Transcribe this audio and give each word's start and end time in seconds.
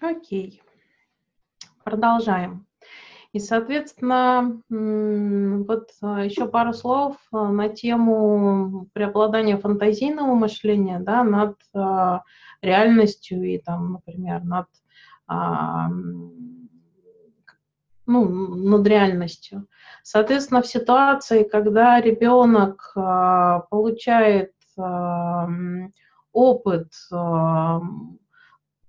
Окей. 0.00 0.62
Продолжаем. 1.84 2.66
И, 3.32 3.40
соответственно, 3.40 4.62
вот 4.70 5.90
а, 6.00 6.24
еще 6.24 6.48
пару 6.48 6.72
слов 6.72 7.16
а, 7.30 7.50
на 7.50 7.68
тему 7.68 8.88
преобладания 8.94 9.58
фантазийного 9.58 10.34
мышления 10.34 10.98
да, 10.98 11.22
над 11.24 11.56
а, 11.74 12.22
реальностью 12.62 13.42
и, 13.42 13.58
там, 13.58 13.92
например, 13.92 14.42
над, 14.44 14.66
ну, 18.06 18.28
над 18.28 18.86
реальностью. 18.86 19.68
Соответственно, 20.02 20.62
в 20.62 20.66
ситуации, 20.66 21.42
когда 21.44 22.00
ребенок 22.00 22.92
получает 23.70 24.52
опыт 26.32 26.92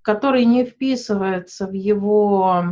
который 0.09 0.43
не 0.43 0.65
вписывается 0.65 1.67
в 1.67 1.73
его 1.73 2.63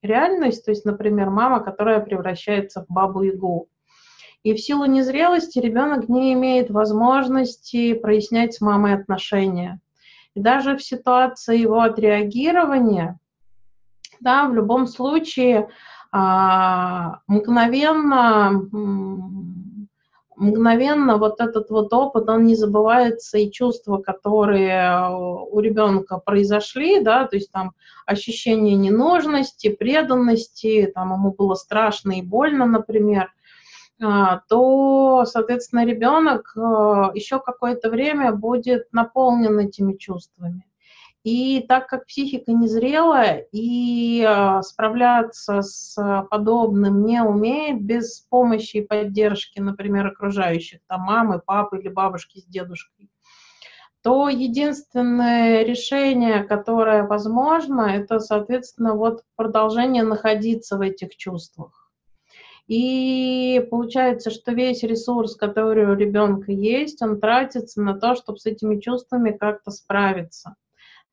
реальность, 0.00 0.64
то 0.64 0.70
есть, 0.70 0.84
например, 0.84 1.28
мама, 1.28 1.58
которая 1.58 1.98
превращается 1.98 2.84
в 2.84 2.86
бабу-ягу. 2.88 3.68
И 4.44 4.54
в 4.54 4.60
силу 4.60 4.84
незрелости 4.84 5.58
ребенок 5.58 6.08
не 6.08 6.32
имеет 6.34 6.70
возможности 6.70 7.94
прояснять 7.94 8.54
с 8.54 8.60
мамой 8.60 8.94
отношения. 8.94 9.80
И 10.34 10.40
даже 10.40 10.76
в 10.76 10.82
ситуации 10.84 11.58
его 11.58 11.80
отреагирования, 11.80 13.18
да, 14.20 14.46
в 14.46 14.54
любом 14.54 14.86
случае 14.86 15.70
а, 16.12 17.22
мгновенно 17.26 18.52
мгновенно 20.38 21.18
вот 21.18 21.40
этот 21.40 21.68
вот 21.70 21.92
опыт, 21.92 22.28
он 22.28 22.44
не 22.44 22.54
забывается, 22.54 23.38
и 23.38 23.50
чувства, 23.50 23.98
которые 23.98 24.70
э, 24.70 25.10
у 25.10 25.58
ребенка 25.60 26.18
произошли, 26.18 27.00
да, 27.00 27.26
то 27.26 27.36
есть 27.36 27.50
там 27.50 27.72
ощущение 28.06 28.76
ненужности, 28.76 29.68
преданности, 29.68 30.90
там 30.94 31.12
ему 31.12 31.32
было 31.32 31.54
страшно 31.54 32.12
и 32.12 32.22
больно, 32.22 32.66
например, 32.66 33.32
а, 34.00 34.42
то, 34.48 35.24
соответственно, 35.26 35.84
ребенок 35.84 36.52
э, 36.56 36.60
еще 37.14 37.40
какое-то 37.40 37.90
время 37.90 38.32
будет 38.32 38.86
наполнен 38.92 39.58
этими 39.58 39.94
чувствами. 39.94 40.67
И 41.24 41.64
так 41.68 41.88
как 41.88 42.06
психика 42.06 42.52
незрелая 42.52 43.46
и 43.50 44.24
э, 44.26 44.62
справляться 44.62 45.62
с 45.62 45.96
подобным 46.30 47.04
не 47.04 47.22
умеет 47.22 47.82
без 47.82 48.20
помощи 48.20 48.78
и 48.78 48.86
поддержки, 48.86 49.58
например, 49.58 50.06
окружающих, 50.06 50.80
там 50.86 51.02
мамы, 51.02 51.40
папы 51.44 51.78
или 51.80 51.88
бабушки 51.88 52.38
с 52.38 52.44
дедушкой, 52.44 53.10
то 54.02 54.28
единственное 54.28 55.64
решение, 55.64 56.44
которое 56.44 57.02
возможно, 57.02 57.82
это, 57.82 58.20
соответственно, 58.20 58.94
вот 58.94 59.24
продолжение 59.34 60.04
находиться 60.04 60.78
в 60.78 60.82
этих 60.82 61.16
чувствах. 61.16 61.90
И 62.68 63.66
получается, 63.70 64.30
что 64.30 64.52
весь 64.52 64.84
ресурс, 64.84 65.34
который 65.34 65.90
у 65.90 65.94
ребенка 65.94 66.52
есть, 66.52 67.02
он 67.02 67.18
тратится 67.18 67.82
на 67.82 67.98
то, 67.98 68.14
чтобы 68.14 68.38
с 68.38 68.46
этими 68.46 68.78
чувствами 68.78 69.32
как-то 69.32 69.72
справиться 69.72 70.54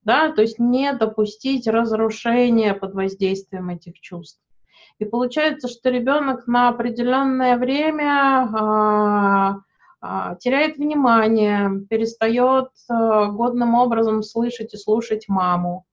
да, 0.06 0.32
то 0.32 0.42
есть 0.42 0.60
не 0.60 0.94
допустить 0.94 1.68
разрушения 1.68 2.74
под 2.74 2.94
воздействием 2.94 3.70
этих 3.70 4.00
чувств. 4.00 4.40
И 5.00 5.06
получается, 5.06 5.68
что 5.68 5.90
ребенок 5.90 6.48
на 6.48 6.70
определенное 6.70 7.58
время 7.58 8.48
а, 8.54 9.58
а, 10.00 10.36
теряет 10.36 10.78
внимание, 10.78 11.82
перестает 11.90 12.70
а, 12.88 13.26
годным 13.26 13.74
образом 13.74 14.24
слышать 14.24 14.74
и 14.74 14.78
слушать 14.78 15.26
маму. 15.28 15.86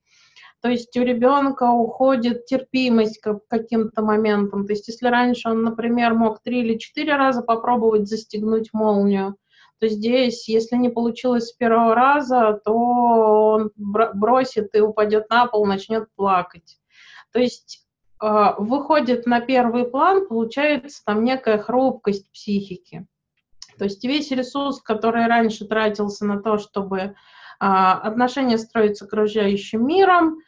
То 0.61 0.69
есть 0.69 0.97
у 0.97 1.03
ребенка 1.03 1.71
уходит 1.73 2.47
терпимость 2.47 3.21
к 3.21 3.41
каким-то 3.49 4.03
моментам. 4.03 4.67
То 4.67 4.75
есть 4.75 4.87
если 4.87 5.09
раньше 5.09 5.49
он, 5.49 5.65
например, 5.65 6.15
мог 6.15 6.41
три 6.41 6.61
или 6.61 6.79
четыре 6.79 7.17
раза 7.17 7.43
попробовать 7.43 8.09
застегнуть 8.09 8.73
молнию, 8.73 9.37
то 9.83 9.89
здесь, 9.89 10.49
если 10.49 10.77
не 10.77 10.91
получилось 10.91 11.49
с 11.49 11.53
первого 11.55 11.97
раза, 11.97 12.61
то 12.65 12.73
он 12.73 13.73
бросит 13.75 14.73
и 14.77 14.81
упадет 14.81 15.29
на 15.29 15.47
пол, 15.47 15.67
начнет 15.67 16.07
плакать. 16.15 16.79
То 17.33 17.41
есть 17.41 17.85
а, 18.21 18.55
выходит 18.61 19.27
на 19.27 19.41
первый 19.41 19.83
план, 19.83 20.29
получается 20.29 21.03
там 21.05 21.25
некая 21.25 21.59
хрупкость 21.59 22.31
психики. 22.31 23.09
То 23.77 23.87
есть 23.87 24.05
весь 24.05 24.31
ресурс, 24.31 24.81
который 24.81 25.27
раньше 25.27 25.67
тратился 25.67 26.27
на 26.27 26.41
то, 26.41 26.59
чтобы 26.59 27.17
а, 27.59 27.95
отношения 27.95 28.59
строить 28.59 28.99
с 28.99 29.03
окружающим 29.03 29.85
миром, 29.85 30.39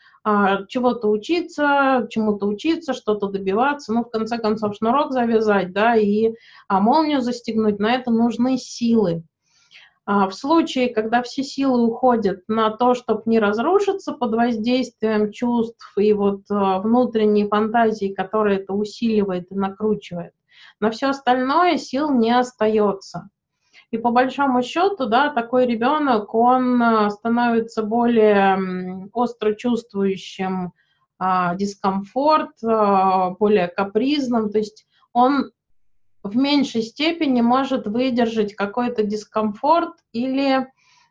чего-то 0.69 1.09
учиться, 1.09 2.07
чему-то 2.11 2.47
учиться, 2.47 2.95
что-то 2.95 3.29
добиваться, 3.29 3.93
ну, 3.93 4.05
в 4.05 4.11
конце 4.11 4.39
концов, 4.39 4.75
шнурок 4.77 5.13
завязать, 5.13 5.73
да, 5.73 5.97
и 5.97 6.35
а, 6.67 6.81
молнию 6.81 7.21
застегнуть, 7.21 7.79
на 7.79 7.95
это 7.95 8.11
нужны 8.11 8.57
силы. 8.57 9.23
А, 10.07 10.29
в 10.29 10.35
случае, 10.35 10.93
когда 10.95 11.23
все 11.23 11.43
силы 11.43 11.87
уходят 11.87 12.41
на 12.49 12.71
то, 12.71 12.95
чтобы 12.95 13.23
не 13.27 13.39
разрушиться 13.39 14.13
под 14.13 14.35
воздействием 14.35 15.33
чувств 15.33 15.93
и 15.97 16.13
вот 16.13 16.43
а, 16.51 16.79
внутренней 16.79 17.47
фантазии, 17.47 18.13
которая 18.13 18.59
это 18.59 18.73
усиливает 18.73 19.51
и 19.51 19.55
накручивает, 19.55 20.33
на 20.81 20.91
все 20.91 21.09
остальное 21.09 21.79
сил 21.79 22.11
не 22.11 22.37
остается. 22.37 23.31
И 23.95 23.97
по 23.97 24.11
большому 24.11 24.61
счету, 24.65 25.07
да, 25.07 25.29
такой 25.29 25.67
ребенок, 25.67 26.35
он 26.35 26.83
а, 26.83 27.11
становится 27.11 27.85
более 27.85 29.09
остро 29.13 29.55
чувствующим 29.55 30.73
а, 31.17 31.55
дискомфорт, 31.55 32.57
а, 32.65 33.31
более 33.39 33.69
капризным, 33.69 34.51
то 34.51 34.59
есть 34.59 34.85
он 35.13 35.53
в 36.25 36.35
меньшей 36.35 36.83
степени 36.83 37.41
может 37.41 37.87
выдержать 37.87 38.57
какой-то 38.57 39.05
дискомфорт 39.05 39.93
или 40.13 40.67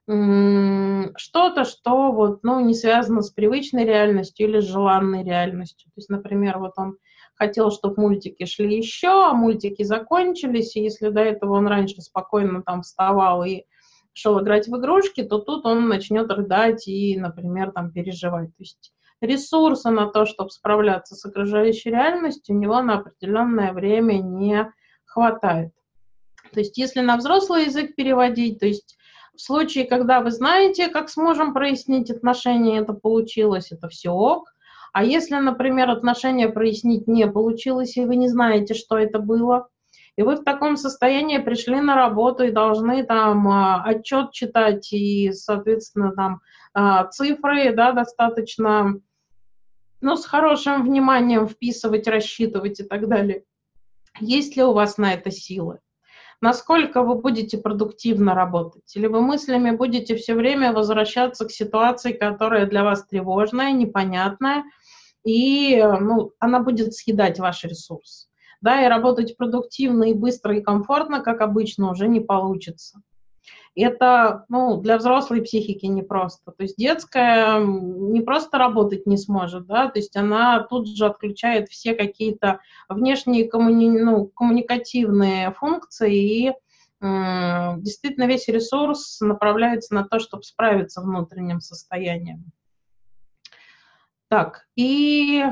что-то, 0.06 1.64
что 1.64 2.12
вот, 2.12 2.44
ну, 2.44 2.60
не 2.60 2.74
связано 2.74 3.22
с 3.22 3.30
привычной 3.30 3.86
реальностью 3.86 4.50
или 4.50 4.60
желанной 4.60 5.24
реальностью. 5.24 5.90
То 5.92 6.00
есть, 6.00 6.10
например, 6.10 6.60
вот 6.60 6.74
он 6.76 6.98
хотел, 7.36 7.72
чтобы 7.72 8.02
мультики 8.02 8.46
шли 8.46 8.78
еще, 8.78 9.30
а 9.30 9.34
мультики 9.34 9.84
закончились, 9.84 10.76
и 10.76 10.82
если 10.84 11.10
до 11.10 11.22
этого 11.22 11.56
он 11.56 11.68
раньше 11.68 12.02
спокойно 12.02 12.62
там 12.64 12.82
вставал 12.82 13.44
и 13.44 13.64
шел 14.14 14.40
играть 14.42 14.68
в 14.68 14.78
игрушки, 14.78 15.24
то 15.24 15.40
тут 15.40 15.66
он 15.66 15.88
начнет 15.88 16.32
рыдать 16.32 16.88
и, 16.88 17.18
например, 17.18 17.72
там 17.72 17.92
переживать. 17.92 18.50
То 18.50 18.62
есть 18.62 18.94
ресурса 19.22 19.90
на 19.90 20.08
то, 20.08 20.26
чтобы 20.26 20.52
справляться 20.52 21.16
с 21.16 21.26
окружающей 21.26 21.90
реальностью, 21.90 22.56
у 22.56 22.60
него 22.60 22.82
на 22.82 23.00
определенное 23.00 23.74
время 23.74 24.20
не 24.20 24.72
хватает. 25.06 25.72
То 26.52 26.60
есть 26.60 26.78
если 26.78 27.02
на 27.02 27.18
взрослый 27.18 27.66
язык 27.66 27.96
переводить, 27.96 28.60
то 28.60 28.68
есть 28.68 28.98
в 29.36 29.42
случае, 29.42 29.86
когда 29.86 30.22
вы 30.22 30.30
знаете, 30.30 30.90
как 30.90 31.10
с 31.10 31.18
мужем 31.18 31.54
прояснить 31.54 32.12
отношения, 32.12 32.80
это 32.80 32.94
получилось, 32.94 33.72
это 33.72 33.88
все 33.90 34.12
ок. 34.12 34.53
А 34.94 35.04
если, 35.04 35.36
например, 35.36 35.90
отношения 35.90 36.48
прояснить 36.48 37.08
не 37.08 37.28
получилось, 37.28 37.98
и 37.98 38.06
вы 38.06 38.16
не 38.16 38.30
знаете, 38.30 38.76
что 38.76 38.98
это 38.98 39.18
было, 39.18 39.68
и 40.16 40.22
вы 40.22 40.36
в 40.36 40.44
таком 40.44 40.78
состоянии 40.78 41.40
пришли 41.40 41.82
на 41.82 41.96
работу 41.96 42.44
и 42.44 42.52
должны 42.52 43.04
там 43.04 43.48
а, 43.48 43.84
отчет 43.84 44.32
читать 44.32 44.94
и, 44.94 45.32
соответственно, 45.32 46.12
там 46.12 46.42
а, 46.76 47.06
цифры, 47.08 47.74
да, 47.74 47.92
достаточно, 47.94 49.00
ну, 50.00 50.16
с 50.16 50.26
хорошим 50.26 50.84
вниманием 50.84 51.48
вписывать, 51.48 52.08
рассчитывать 52.08 52.80
и 52.80 52.84
так 52.84 53.10
далее. 53.10 53.46
Есть 54.20 54.56
ли 54.56 54.64
у 54.64 54.74
вас 54.74 55.00
на 55.00 55.16
это 55.16 55.32
силы? 55.32 55.80
Насколько 56.40 57.02
вы 57.02 57.16
будете 57.16 57.58
продуктивно 57.58 58.36
работать? 58.36 58.96
Или 58.96 59.08
вы 59.08 59.22
мыслями 59.22 59.72
будете 59.72 60.16
все 60.18 60.36
время 60.36 60.74
возвращаться 60.74 61.46
к 61.46 61.52
ситуации, 61.52 62.12
которая 62.12 62.68
для 62.68 62.84
вас 62.84 63.08
тревожная, 63.08 63.72
непонятная, 63.72 64.66
и 65.24 65.82
ну, 65.82 66.32
она 66.40 66.60
будет 66.62 66.94
съедать 66.94 67.40
ваш 67.40 67.64
ресурс. 67.64 68.30
Да, 68.62 68.86
и 68.86 68.88
работать 68.88 69.36
продуктивно 69.36 70.06
и 70.06 70.14
быстро 70.14 70.56
и 70.58 70.62
комфортно, 70.62 71.22
как 71.22 71.42
обычно, 71.42 71.92
уже 71.92 72.08
не 72.08 72.22
получится. 72.22 73.02
Это 73.76 74.46
ну, 74.50 74.78
для 74.78 74.98
взрослой 74.98 75.42
психики 75.42 75.86
непросто. 75.88 76.52
То 76.52 76.64
есть 76.64 76.78
детская 76.78 77.60
не 77.60 78.22
просто 78.22 78.58
работать 78.58 79.08
не 79.08 79.18
сможет, 79.18 79.66
да, 79.66 79.90
то 79.90 80.00
есть 80.00 80.16
она 80.16 80.64
тут 80.64 80.88
же 80.88 81.08
отключает 81.08 81.70
все 81.70 81.96
какие-то 81.96 82.60
внешние 82.88 83.50
коммуни... 83.50 83.90
ну, 83.90 84.28
коммуникативные 84.28 85.52
функции 85.52 86.48
и 86.48 86.54
действительно 87.02 88.28
весь 88.28 88.48
ресурс 88.48 89.20
направляется 89.20 89.94
на 89.94 90.06
то, 90.06 90.20
чтобы 90.20 90.44
справиться 90.44 91.02
с 91.02 91.04
внутренним 91.04 91.60
состоянием. 91.60 92.54
Так, 94.30 94.66
и, 94.76 95.44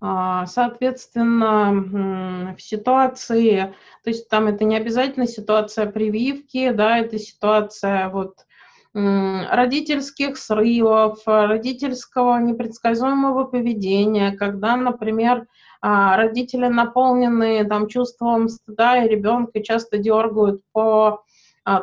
а, 0.00 0.46
соответственно, 0.46 2.54
в 2.56 2.62
ситуации, 2.62 3.74
то 4.04 4.10
есть 4.10 4.28
там 4.28 4.46
это 4.46 4.64
не 4.64 4.76
обязательно 4.76 5.26
ситуация 5.26 5.90
прививки, 5.90 6.70
да, 6.70 6.98
это 6.98 7.18
ситуация 7.18 8.08
вот 8.08 8.46
родительских 8.94 10.36
срывов, 10.36 11.20
родительского 11.24 12.38
непредсказуемого 12.38 13.44
поведения, 13.44 14.32
когда, 14.32 14.76
например, 14.76 15.46
а, 15.80 16.16
родители 16.16 16.66
наполнены 16.66 17.64
там 17.64 17.88
чувством 17.88 18.48
стыда 18.48 19.04
и 19.04 19.08
ребенка 19.08 19.62
часто 19.62 19.98
дергают 19.98 20.62
по 20.72 21.24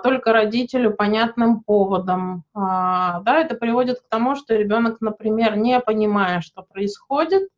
только 0.03 0.33
родителю 0.33 0.93
понятным 0.93 1.61
поводом. 1.61 2.43
А, 2.53 3.21
да, 3.21 3.39
это 3.39 3.55
приводит 3.55 3.99
к 3.99 4.09
тому, 4.09 4.35
что 4.35 4.55
ребенок, 4.55 5.01
например, 5.01 5.55
не 5.57 5.79
понимая, 5.79 6.41
что 6.41 6.63
происходит, 6.63 7.49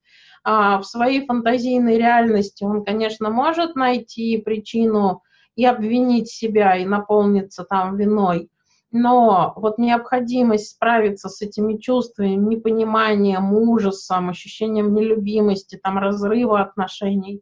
в 0.43 0.81
своей 0.83 1.25
фантазийной 1.25 1.97
реальности 1.97 2.63
он, 2.63 2.83
конечно, 2.83 3.29
может 3.29 3.75
найти 3.75 4.37
причину 4.37 5.21
и 5.55 5.65
обвинить 5.65 6.29
себя, 6.29 6.77
и 6.77 6.85
наполниться 6.85 7.63
там 7.63 7.95
виной, 7.95 8.49
но 8.91 9.53
вот 9.55 9.77
необходимость 9.77 10.71
справиться 10.71 11.29
с 11.29 11.41
этими 11.41 11.77
чувствами, 11.77 12.31
непониманием, 12.35 13.53
ужасом, 13.53 14.29
ощущением 14.29 14.93
нелюбимости, 14.93 15.79
там, 15.81 15.97
разрыва 15.97 16.59
отношений, 16.61 17.41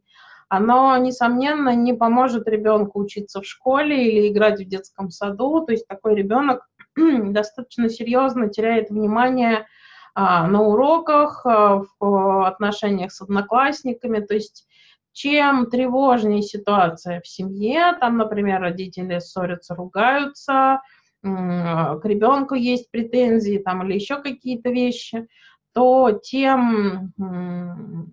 оно, 0.50 0.96
несомненно, 0.96 1.76
не 1.76 1.94
поможет 1.94 2.48
ребенку 2.48 2.98
учиться 2.98 3.40
в 3.40 3.46
школе 3.46 4.08
или 4.08 4.28
играть 4.28 4.60
в 4.60 4.64
детском 4.64 5.08
саду. 5.08 5.64
То 5.64 5.70
есть 5.70 5.86
такой 5.86 6.16
ребенок 6.16 6.66
достаточно 6.96 7.88
серьезно 7.88 8.48
теряет 8.48 8.90
внимание 8.90 9.66
а, 10.12 10.48
на 10.48 10.62
уроках, 10.62 11.46
а, 11.46 11.84
в 12.00 12.46
отношениях 12.48 13.12
с 13.12 13.20
одноклассниками. 13.20 14.18
То 14.18 14.34
есть 14.34 14.66
чем 15.12 15.70
тревожнее 15.70 16.42
ситуация 16.42 17.20
в 17.20 17.28
семье, 17.28 17.96
там, 18.00 18.18
например, 18.18 18.60
родители 18.60 19.20
ссорятся, 19.20 19.76
ругаются, 19.76 20.80
к 21.22 22.00
ребенку 22.02 22.54
есть 22.54 22.90
претензии 22.90 23.58
там, 23.58 23.84
или 23.84 23.94
еще 23.94 24.16
какие-то 24.16 24.70
вещи, 24.70 25.28
то 25.72 26.12
тем 26.22 27.12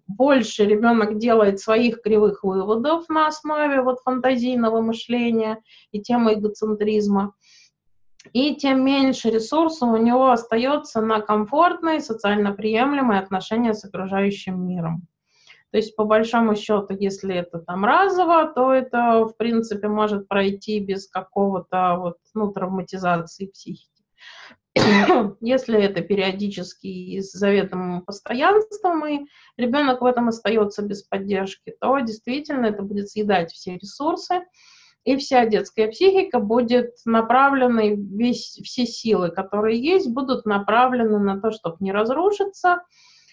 больше 0.07 0.65
ребенок 0.65 1.17
делает 1.17 1.59
своих 1.59 2.01
кривых 2.01 2.43
выводов 2.43 3.09
на 3.09 3.27
основе 3.27 3.81
вот 3.81 3.99
фантазийного 4.01 4.81
мышления 4.81 5.59
и 5.91 6.01
темы 6.01 6.35
эгоцентризма, 6.35 7.33
и 8.33 8.55
тем 8.55 8.83
меньше 8.83 9.29
ресурсов 9.29 9.89
у 9.89 9.97
него 9.97 10.31
остается 10.31 11.01
на 11.01 11.21
комфортные, 11.21 12.01
социально 12.01 12.51
приемлемые 12.51 13.19
отношения 13.19 13.73
с 13.73 13.85
окружающим 13.85 14.67
миром. 14.67 15.07
То 15.71 15.77
есть, 15.77 15.95
по 15.95 16.05
большому 16.05 16.55
счету, 16.55 16.95
если 16.97 17.35
это 17.35 17.59
там 17.59 17.83
разово, 17.83 18.47
то 18.47 18.73
это, 18.73 19.25
в 19.25 19.35
принципе, 19.35 19.87
может 19.89 20.27
пройти 20.27 20.79
без 20.79 21.07
какого-то 21.07 21.97
вот, 21.97 22.17
ну, 22.33 22.51
травматизации 22.51 23.47
психики. 23.47 23.96
Если 25.41 25.81
это 25.81 26.01
периодически 26.01 26.87
и 26.87 27.21
с 27.21 27.31
заветным 27.31 28.01
постоянством, 28.01 29.05
и 29.05 29.25
ребенок 29.57 30.01
в 30.01 30.05
этом 30.05 30.29
остается 30.29 30.81
без 30.81 31.03
поддержки, 31.03 31.73
то 31.79 31.99
действительно 31.99 32.67
это 32.67 32.83
будет 32.83 33.09
съедать 33.09 33.51
все 33.51 33.77
ресурсы, 33.77 34.43
и 35.03 35.15
вся 35.15 35.45
детская 35.45 35.87
психика 35.87 36.39
будет 36.39 36.95
направлена, 37.05 37.83
весь, 37.95 38.59
все 38.63 38.85
силы, 38.85 39.29
которые 39.29 39.81
есть, 39.81 40.09
будут 40.09 40.45
направлены 40.45 41.17
на 41.19 41.39
то, 41.39 41.51
чтобы 41.51 41.77
не 41.79 41.93
разрушиться, 41.93 42.83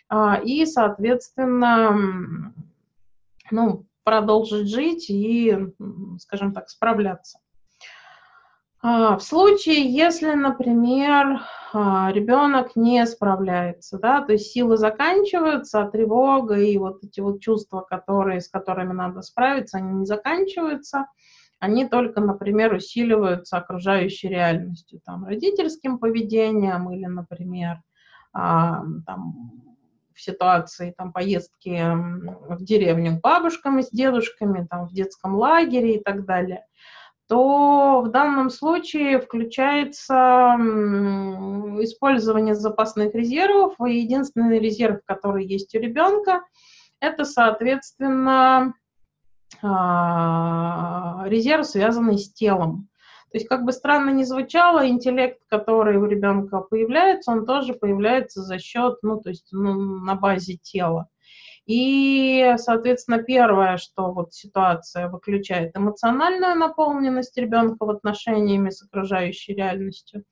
а, 0.09 0.41
и, 0.41 0.67
соответственно, 0.67 2.55
ну, 3.51 3.87
продолжить 4.05 4.69
жить 4.69 5.07
и, 5.09 5.57
скажем 6.21 6.53
так, 6.53 6.69
справляться. 6.69 7.41
А, 8.87 9.17
в 9.17 9.23
случае, 9.23 9.91
если, 9.91 10.35
например, 10.35 11.41
а, 11.73 12.13
ребенок 12.13 12.77
не 12.77 13.07
справляется, 13.07 13.99
да, 13.99 14.21
то 14.21 14.33
есть 14.33 14.53
силы 14.53 14.77
заканчиваются, 14.77 15.81
а 15.81 15.91
тревога 15.91 16.59
и 16.59 16.77
вот 16.77 17.03
эти 17.03 17.21
вот 17.21 17.41
чувства, 17.41 17.81
которые, 17.81 18.43
с 18.43 18.49
которыми 18.49 18.93
надо 18.93 19.23
справиться, 19.23 19.79
они 19.79 20.01
не 20.01 20.05
заканчиваются, 20.05 21.07
они 21.61 21.89
только, 21.89 22.21
например, 22.21 22.75
усиливаются 22.75 23.57
окружающей 23.57 24.29
реальностью, 24.29 25.01
там, 25.03 25.25
родительским 25.25 25.99
поведением 25.99 26.91
или, 26.93 27.07
например, 27.07 27.81
там, 28.35 29.63
в 30.15 30.21
ситуации 30.21 30.95
там, 30.95 31.11
поездки 31.11 31.81
в 32.51 32.63
деревню 32.63 33.17
к 33.17 33.23
бабушкам 33.23 33.79
и 33.79 33.83
с 33.83 33.89
дедушками, 33.89 34.67
там, 34.69 34.89
в 34.89 34.93
детском 34.93 35.37
лагере 35.37 35.97
и 35.97 36.03
так 36.03 36.27
далее, 36.27 36.67
то 37.29 38.03
в 38.03 38.11
данном 38.11 38.51
случае 38.51 39.21
включается 39.21 40.57
использование 41.81 42.55
запасных 42.55 43.15
резервов, 43.15 43.75
и 43.87 43.99
единственный 43.99 44.59
резерв, 44.59 45.01
который 45.07 45.47
есть 45.47 45.75
у 45.75 45.79
ребенка, 45.79 46.43
это, 47.01 47.25
соответственно, 47.25 48.75
а, 49.63 51.25
резерв, 51.27 51.67
связанный 51.67 52.19
с 52.19 52.33
телом. 52.33 52.89
То 53.31 53.39
есть, 53.39 53.49
как 53.49 53.65
бы 53.65 53.73
странно 53.73 54.11
ни 54.11 54.23
звучало, 54.23 54.87
интеллект, 54.89 55.41
который 55.49 55.97
у 55.97 56.07
ребенка 56.07 56.61
появляется, 56.61 57.33
он 57.33 57.45
тоже 57.47 57.75
появляется 57.75 58.43
за 58.43 58.59
счет, 58.59 58.99
ну, 59.03 59.21
то 59.21 59.31
есть 59.31 59.49
ну, 59.51 59.75
на 59.75 60.15
базе 60.15 60.57
тела. 60.57 61.09
И, 61.67 62.55
соответственно, 62.59 63.23
первое, 63.23 63.79
что 63.79 64.13
вот 64.13 64.35
ситуация 64.35 65.09
выключает 65.09 65.77
эмоциональную 65.77 66.55
наполненность 66.57 67.37
ребенка 67.39 67.87
в 67.87 67.91
отношениями 67.91 68.71
с 68.71 68.83
окружающей 68.83 69.55
реальностью. 69.55 70.25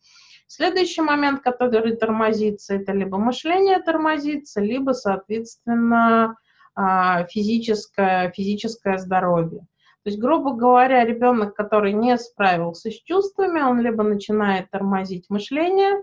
Следующий 0.47 1.01
момент, 1.01 1.41
который 1.41 1.97
тормозится, 1.97 2.75
это 2.75 2.93
либо 2.93 3.17
мышление 3.17 3.81
тормозится, 3.81 4.61
либо, 4.61 4.93
соответственно, 4.93 6.37
а, 6.75 7.25
физическое, 7.25 8.31
физическое 8.33 8.99
здоровье. 8.99 9.61
То 10.05 10.11
есть, 10.11 10.19
грубо 10.19 10.53
говоря, 10.53 11.05
ребенок, 11.05 11.55
который 11.55 11.93
не 11.93 12.19
справился 12.19 12.91
с 12.91 13.01
чувствами, 13.03 13.61
он 13.61 13.81
либо 13.81 14.03
начинает 14.03 14.69
тормозить 14.71 15.31
мышление, 15.31 16.03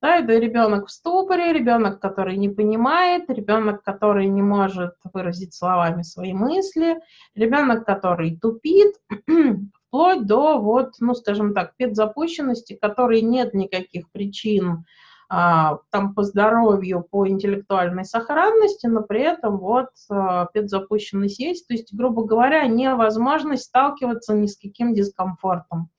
да, 0.00 0.18
это 0.18 0.38
ребенок 0.38 0.86
в 0.86 0.90
ступоре, 0.90 1.52
ребенок, 1.52 2.00
который 2.00 2.36
не 2.36 2.48
понимает, 2.48 3.28
ребенок, 3.28 3.82
который 3.82 4.26
не 4.26 4.42
может 4.42 4.94
выразить 5.12 5.54
словами 5.54 6.02
свои 6.02 6.32
мысли, 6.32 7.00
ребенок, 7.34 7.84
который 7.84 8.38
тупит, 8.38 8.94
вплоть 9.88 10.26
до, 10.26 10.58
вот, 10.58 10.92
ну, 11.00 11.14
скажем 11.14 11.52
так, 11.52 11.74
педзапущенности, 11.76 12.78
которой 12.80 13.22
нет 13.22 13.54
никаких 13.54 14.10
причин 14.12 14.84
а, 15.30 15.78
там 15.90 16.14
по 16.14 16.22
здоровью, 16.22 17.04
по 17.10 17.26
интеллектуальной 17.28 18.04
сохранности, 18.04 18.86
но 18.86 19.02
при 19.02 19.22
этом 19.22 19.58
вот 19.58 19.88
а, 20.08 20.46
педзапущенность 20.46 21.38
есть, 21.38 21.66
то 21.66 21.74
есть, 21.74 21.92
грубо 21.92 22.24
говоря, 22.24 22.66
невозможность 22.66 23.64
сталкиваться 23.64 24.32
ни 24.34 24.46
с 24.46 24.56
каким 24.56 24.94
дискомфортом. 24.94 25.90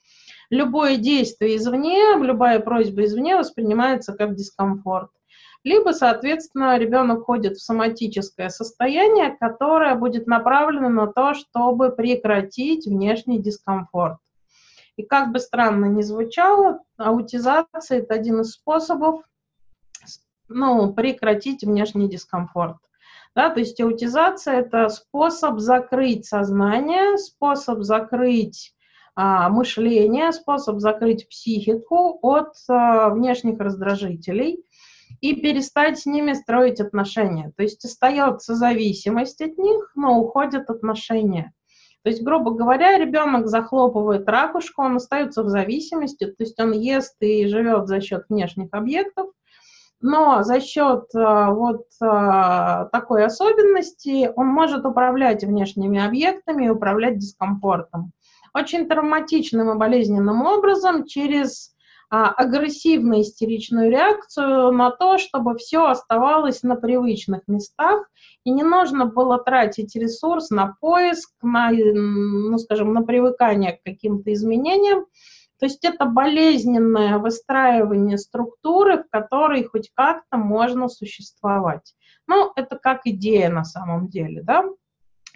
Любое 0.50 0.98
действие 0.98 1.58
извне, 1.58 2.16
любая 2.16 2.60
просьба 2.60 3.04
извне 3.04 3.36
воспринимается 3.36 4.14
как 4.14 4.36
дискомфорт. 4.36 5.12
Либо, 5.64 5.92
соответственно, 5.92 6.78
ребенок 6.78 7.22
входит 7.22 7.58
в 7.58 7.62
соматическое 7.62 8.50
состояние, 8.50 9.36
которое 9.38 9.94
будет 9.96 10.26
направлено 10.26 10.90
на 10.90 11.08
то, 11.08 11.34
чтобы 11.34 11.92
прекратить 11.92 12.88
внешний 12.88 13.40
дискомфорт. 13.40 14.18
И 14.96 15.04
как 15.04 15.32
бы 15.32 15.40
странно 15.40 15.86
ни 15.86 16.02
звучало, 16.02 16.82
аутизация– 16.98 18.00
это 18.00 18.16
один 18.16 18.42
из 18.42 18.52
способов 18.54 19.22
ну, 20.48 20.92
прекратить 20.94 21.64
внешний 21.64 22.10
дискомфорт. 22.10 22.78
Да, 23.36 23.50
то 23.50 23.60
есть 23.60 23.80
аутизация– 23.80 24.56
это 24.62 24.90
способ 24.90 25.60
закрыть 25.60 26.26
сознание, 26.26 27.18
способ 27.18 27.84
закрыть 27.84 28.74
мышление, 29.16 30.32
способ 30.32 30.80
закрыть 30.80 31.28
психику 31.30 32.20
от 32.22 32.54
а, 32.68 33.10
внешних 33.10 33.60
раздражителей 33.60 34.64
и 35.22 35.36
перестать 35.36 36.00
с 36.00 36.06
ними 36.06 36.34
строить 36.34 36.80
отношения. 36.80 37.52
То 37.58 37.64
есть 37.64 37.84
остается 37.84 38.56
зависимость 38.56 39.42
от 39.42 39.58
них, 39.58 39.92
но 39.96 40.20
уходят 40.20 40.70
отношения. 40.70 41.54
То 42.04 42.10
есть, 42.10 42.24
грубо 42.24 42.52
говоря, 42.52 42.98
ребенок 42.98 43.48
захлопывает 43.48 44.28
ракушку, 44.28 44.84
он 44.84 44.96
остается 44.96 45.44
в 45.44 45.50
зависимости, 45.50 46.26
то 46.26 46.44
есть 46.44 46.60
он 46.60 46.72
ест 46.72 47.16
и 47.20 47.46
живет 47.48 47.88
за 47.88 48.00
счет 48.00 48.24
внешних 48.30 48.70
объектов, 48.72 49.28
но 50.02 50.44
за 50.44 50.62
счет 50.62 51.06
а, 51.14 51.52
вот 51.52 51.88
а, 52.02 52.86
такой 52.86 53.26
особенности 53.26 54.32
он 54.36 54.48
может 54.48 54.86
управлять 54.86 55.44
внешними 55.44 56.00
объектами 56.04 56.66
и 56.66 56.70
управлять 56.70 57.18
дискомфортом. 57.18 58.14
Очень 58.54 58.88
травматичным 58.88 59.72
и 59.72 59.78
болезненным 59.78 60.42
образом 60.46 61.06
через 61.06 61.74
а, 62.12 62.30
агрессивную 62.30 63.22
истеричную 63.22 63.92
реакцию 63.92 64.72
на 64.72 64.90
то, 64.90 65.20
чтобы 65.20 65.56
все 65.58 65.86
оставалось 65.86 66.64
на 66.64 66.76
привычных 66.76 67.48
местах, 67.48 68.10
и 68.44 68.52
не 68.52 68.64
нужно 68.64 69.06
было 69.06 69.38
тратить 69.38 69.96
ресурс 69.96 70.50
на 70.50 70.76
поиск, 70.82 71.32
на, 71.44 71.70
ну, 71.72 72.58
скажем, 72.58 72.94
на 72.94 73.04
привыкание 73.04 73.74
к 73.74 73.84
каким-то 73.84 74.34
изменениям. 74.34 75.06
То 75.60 75.66
есть 75.66 75.86
это 75.86 76.06
болезненное 76.06 77.20
выстраивание 77.20 78.18
структуры, 78.18 79.04
в 79.04 79.10
которой 79.10 79.64
хоть 79.66 79.92
как-то 79.94 80.38
можно 80.38 80.88
существовать. 80.88 81.94
Ну, 82.26 82.52
это 82.56 82.78
как 82.78 83.02
идея 83.06 83.50
на 83.50 83.66
самом 83.66 84.08
деле, 84.08 84.42
да. 84.42 84.64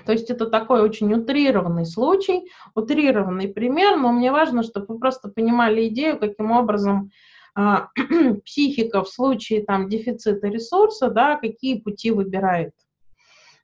То 0.05 0.11
есть 0.11 0.29
это 0.29 0.47
такой 0.47 0.81
очень 0.81 1.13
утрированный 1.13 1.85
случай, 1.85 2.49
утрированный 2.75 3.47
пример, 3.47 3.97
но 3.97 4.11
мне 4.11 4.31
важно, 4.31 4.63
чтобы 4.63 4.87
вы 4.89 4.99
просто 4.99 5.29
понимали 5.29 5.87
идею, 5.87 6.19
каким 6.19 6.51
образом 6.51 7.11
а, 7.55 7.89
психика 8.45 9.03
в 9.03 9.09
случае 9.09 9.63
там, 9.63 9.89
дефицита 9.89 10.47
ресурса, 10.47 11.09
да, 11.09 11.35
какие 11.37 11.79
пути 11.79 12.11
выбирает. 12.11 12.73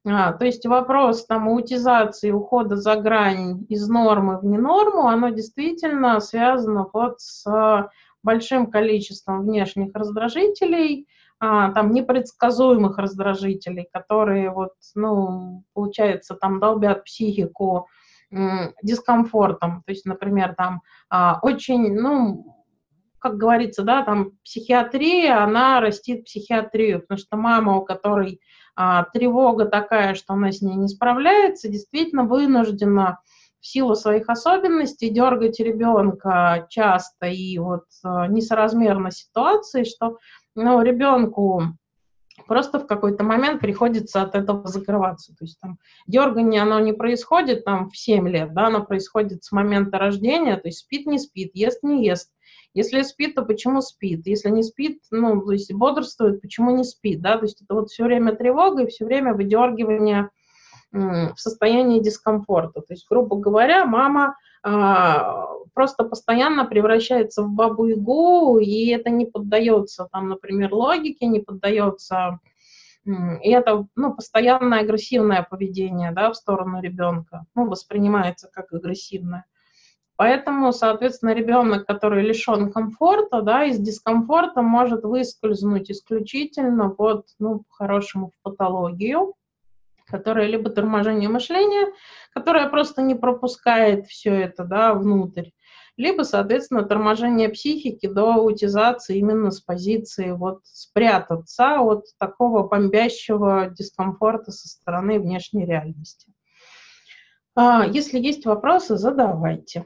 А, 0.05 0.31
то 0.33 0.45
есть 0.45 0.65
вопрос 0.65 1.25
там 1.25 1.49
аутизации, 1.49 2.31
ухода 2.31 2.77
за 2.77 2.95
грань 2.95 3.65
из 3.67 3.87
нормы 3.89 4.39
в 4.39 4.45
ненорму, 4.45 5.07
оно 5.07 5.29
действительно 5.29 6.19
связано 6.21 6.87
вот 6.93 7.19
с 7.19 7.89
большим 8.23 8.69
количеством 8.71 9.41
внешних 9.41 9.93
раздражителей, 9.93 11.07
а, 11.39 11.71
там 11.71 11.91
непредсказуемых 11.91 12.97
раздражителей, 12.97 13.87
которые 13.91 14.51
вот, 14.51 14.73
ну, 14.95 15.63
получается, 15.73 16.35
там 16.35 16.59
долбят 16.59 17.03
психику 17.03 17.87
дискомфортом. 18.83 19.81
То 19.85 19.91
есть, 19.91 20.05
например, 20.05 20.53
там 20.55 20.81
а, 21.09 21.39
очень, 21.41 21.95
ну, 21.95 22.59
как 23.19 23.37
говорится, 23.37 23.83
да, 23.83 24.03
там 24.03 24.31
психиатрия, 24.43 25.43
она 25.43 25.79
растит 25.81 26.25
психиатрию, 26.25 27.01
потому 27.01 27.17
что 27.17 27.37
мама, 27.37 27.77
у 27.77 27.83
которой 27.83 28.39
а, 28.75 29.03
тревога 29.05 29.65
такая, 29.65 30.15
что 30.15 30.33
она 30.33 30.51
с 30.51 30.61
ней 30.61 30.75
не 30.75 30.87
справляется, 30.87 31.69
действительно 31.69 32.23
вынуждена 32.23 33.19
в 33.59 33.67
силу 33.67 33.95
своих 33.95 34.29
особенностей 34.29 35.09
дергать 35.09 35.59
ребенка 35.59 36.65
часто 36.69 37.27
и 37.27 37.57
вот 37.57 37.85
а, 38.03 38.27
несоразмерно 38.27 39.11
ситуации, 39.11 39.83
что 39.83 40.17
ну, 40.55 40.81
ребенку 40.81 41.63
просто 42.47 42.79
в 42.79 42.87
какой-то 42.87 43.23
момент 43.23 43.61
приходится 43.61 44.21
от 44.21 44.35
этого 44.35 44.67
закрываться. 44.67 45.33
То 45.37 45.45
есть 45.45 45.59
там 45.59 45.77
дергание, 46.07 46.61
оно 46.61 46.79
не 46.79 46.93
происходит 46.93 47.65
там 47.65 47.89
в 47.89 47.97
7 47.97 48.27
лет, 48.27 48.53
да, 48.53 48.67
оно 48.67 48.83
происходит 48.83 49.43
с 49.43 49.51
момента 49.51 49.97
рождения, 49.97 50.57
то 50.57 50.67
есть 50.67 50.79
спит, 50.79 51.05
не 51.05 51.19
спит, 51.19 51.51
ест, 51.53 51.83
не 51.83 52.05
ест. 52.05 52.31
Если 52.73 53.01
спит, 53.01 53.35
то 53.35 53.43
почему 53.43 53.81
спит? 53.81 54.27
Если 54.27 54.49
не 54.49 54.63
спит, 54.63 55.01
ну, 55.11 55.41
то 55.41 55.51
есть 55.51 55.73
бодрствует, 55.73 56.41
почему 56.41 56.75
не 56.75 56.83
спит, 56.83 57.21
да, 57.21 57.37
то 57.37 57.45
есть 57.45 57.61
это 57.61 57.73
вот 57.73 57.89
все 57.89 58.03
время 58.03 58.35
тревога 58.35 58.83
и 58.83 58.87
все 58.87 59.05
время 59.05 59.33
выдергивание 59.33 60.29
в 60.91 61.35
состоянии 61.35 61.99
дискомфорта. 61.99 62.81
То 62.81 62.93
есть, 62.93 63.07
грубо 63.09 63.37
говоря, 63.37 63.85
мама 63.85 64.35
а, 64.63 65.45
просто 65.73 66.03
постоянно 66.03 66.65
превращается 66.65 67.43
в 67.43 67.49
бабу-ягу, 67.49 68.59
и 68.59 68.87
это 68.87 69.09
не 69.09 69.25
поддается, 69.25 70.07
там, 70.11 70.29
например, 70.29 70.73
логике, 70.73 71.27
не 71.27 71.39
поддается, 71.39 72.39
и 73.05 73.49
это, 73.49 73.87
ну, 73.95 74.13
постоянное 74.13 74.81
агрессивное 74.81 75.43
поведение, 75.49 76.11
да, 76.11 76.31
в 76.31 76.35
сторону 76.35 76.81
ребенка, 76.81 77.45
ну, 77.55 77.67
воспринимается 77.67 78.49
как 78.51 78.73
агрессивное. 78.73 79.45
Поэтому, 80.17 80.73
соответственно, 80.73 81.33
ребенок, 81.33 81.85
который 81.85 82.23
лишен 82.23 82.73
комфорта, 82.73 83.41
да, 83.41 83.63
из 83.63 83.79
дискомфорта 83.79 84.61
может 84.61 85.05
выскользнуть 85.05 85.89
исключительно 85.89 86.93
вот, 86.97 87.27
ну, 87.39 87.63
по-хорошему 87.69 88.31
в 88.31 88.43
патологию, 88.43 89.33
которая 90.09 90.47
либо 90.47 90.69
торможение 90.69 91.29
мышления, 91.29 91.91
которая 92.33 92.69
просто 92.69 93.01
не 93.01 93.15
пропускает 93.15 94.07
все 94.07 94.33
это 94.33 94.63
да, 94.63 94.93
внутрь, 94.93 95.49
либо, 95.99 96.23
соответственно, 96.23 96.83
торможение 96.83 97.49
психики 97.49 98.07
до 98.07 98.35
аутизации 98.35 99.17
именно 99.17 99.51
с 99.51 99.59
позиции 99.59 100.31
вот 100.31 100.61
спрятаться 100.63 101.81
от 101.81 102.05
такого 102.17 102.65
бомбящего 102.67 103.69
дискомфорта 103.69 104.51
со 104.51 104.69
стороны 104.69 105.19
внешней 105.19 105.65
реальности. 105.65 106.31
А, 107.55 107.85
если 107.85 108.17
есть 108.17 108.45
вопросы, 108.45 108.95
задавайте. 108.95 109.85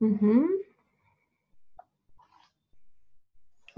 Угу. 0.00 0.48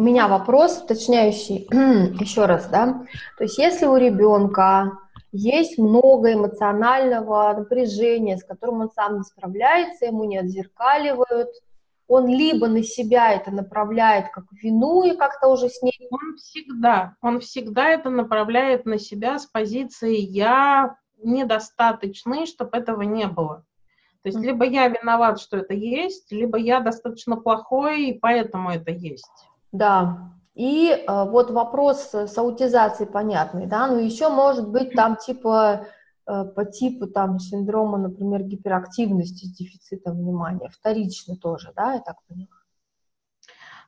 У 0.03 0.05
меня 0.05 0.27
вопрос 0.27 0.83
уточняющий 0.83 1.69
еще 2.21 2.47
раз, 2.47 2.67
да. 2.67 3.07
То 3.39 3.45
есть 3.45 3.57
если 3.57 3.87
у 3.87 3.97
ребенка 3.97 4.99
есть 5.31 5.79
много 5.79 6.33
эмоционального 6.33 7.55
напряжения, 7.57 8.37
с 8.37 8.43
которым 8.43 8.81
он 8.81 8.91
сам 8.91 9.19
не 9.19 9.23
справляется, 9.23 10.07
ему 10.07 10.25
не 10.25 10.39
отзеркаливают, 10.39 11.51
он 12.09 12.27
либо 12.27 12.67
на 12.67 12.83
себя 12.83 13.33
это 13.33 13.53
направляет 13.53 14.31
как 14.31 14.47
вину 14.51 15.05
и 15.05 15.17
как-то 15.17 15.47
уже 15.47 15.69
с 15.69 15.81
ней... 15.83 16.09
Он 16.11 16.37
всегда, 16.37 17.15
он 17.23 17.39
всегда 17.39 17.91
это 17.91 18.11
направляет 18.11 18.87
на 18.87 18.99
себя 18.99 19.39
с 19.39 19.47
позиции 19.47 20.17
«я 20.17 20.97
недостаточный, 21.23 22.47
чтобы 22.47 22.77
этого 22.77 23.03
не 23.03 23.29
было». 23.29 23.65
То 24.25 24.31
есть 24.31 24.41
либо 24.41 24.65
я 24.65 24.89
виноват, 24.89 25.39
что 25.39 25.59
это 25.59 25.75
есть, 25.75 26.33
либо 26.33 26.59
я 26.59 26.81
достаточно 26.81 27.37
плохой, 27.37 28.07
и 28.07 28.19
поэтому 28.19 28.73
это 28.73 28.91
есть. 28.91 29.31
Да, 29.73 30.33
и 30.55 30.91
э, 30.91 31.25
вот 31.25 31.51
вопрос 31.51 32.13
с 32.13 32.37
аутизацией 32.37 33.11
понятный, 33.11 33.67
да, 33.67 33.87
но 33.87 33.99
еще 33.99 34.29
может 34.29 34.69
быть 34.69 34.93
там 34.93 35.17
типа 35.17 35.87
э, 36.27 36.45
по 36.45 36.65
типу 36.67 37.07
там 37.07 37.39
синдрома, 37.39 37.97
например, 37.97 38.43
гиперактивности 38.43 39.47
с 39.47 39.57
дефицитом 39.57 40.19
внимания, 40.19 40.69
вторично 40.69 41.37
тоже, 41.37 41.73
да, 41.75 41.95
я 41.95 42.01
так 42.01 42.17
понимаю? 42.29 42.49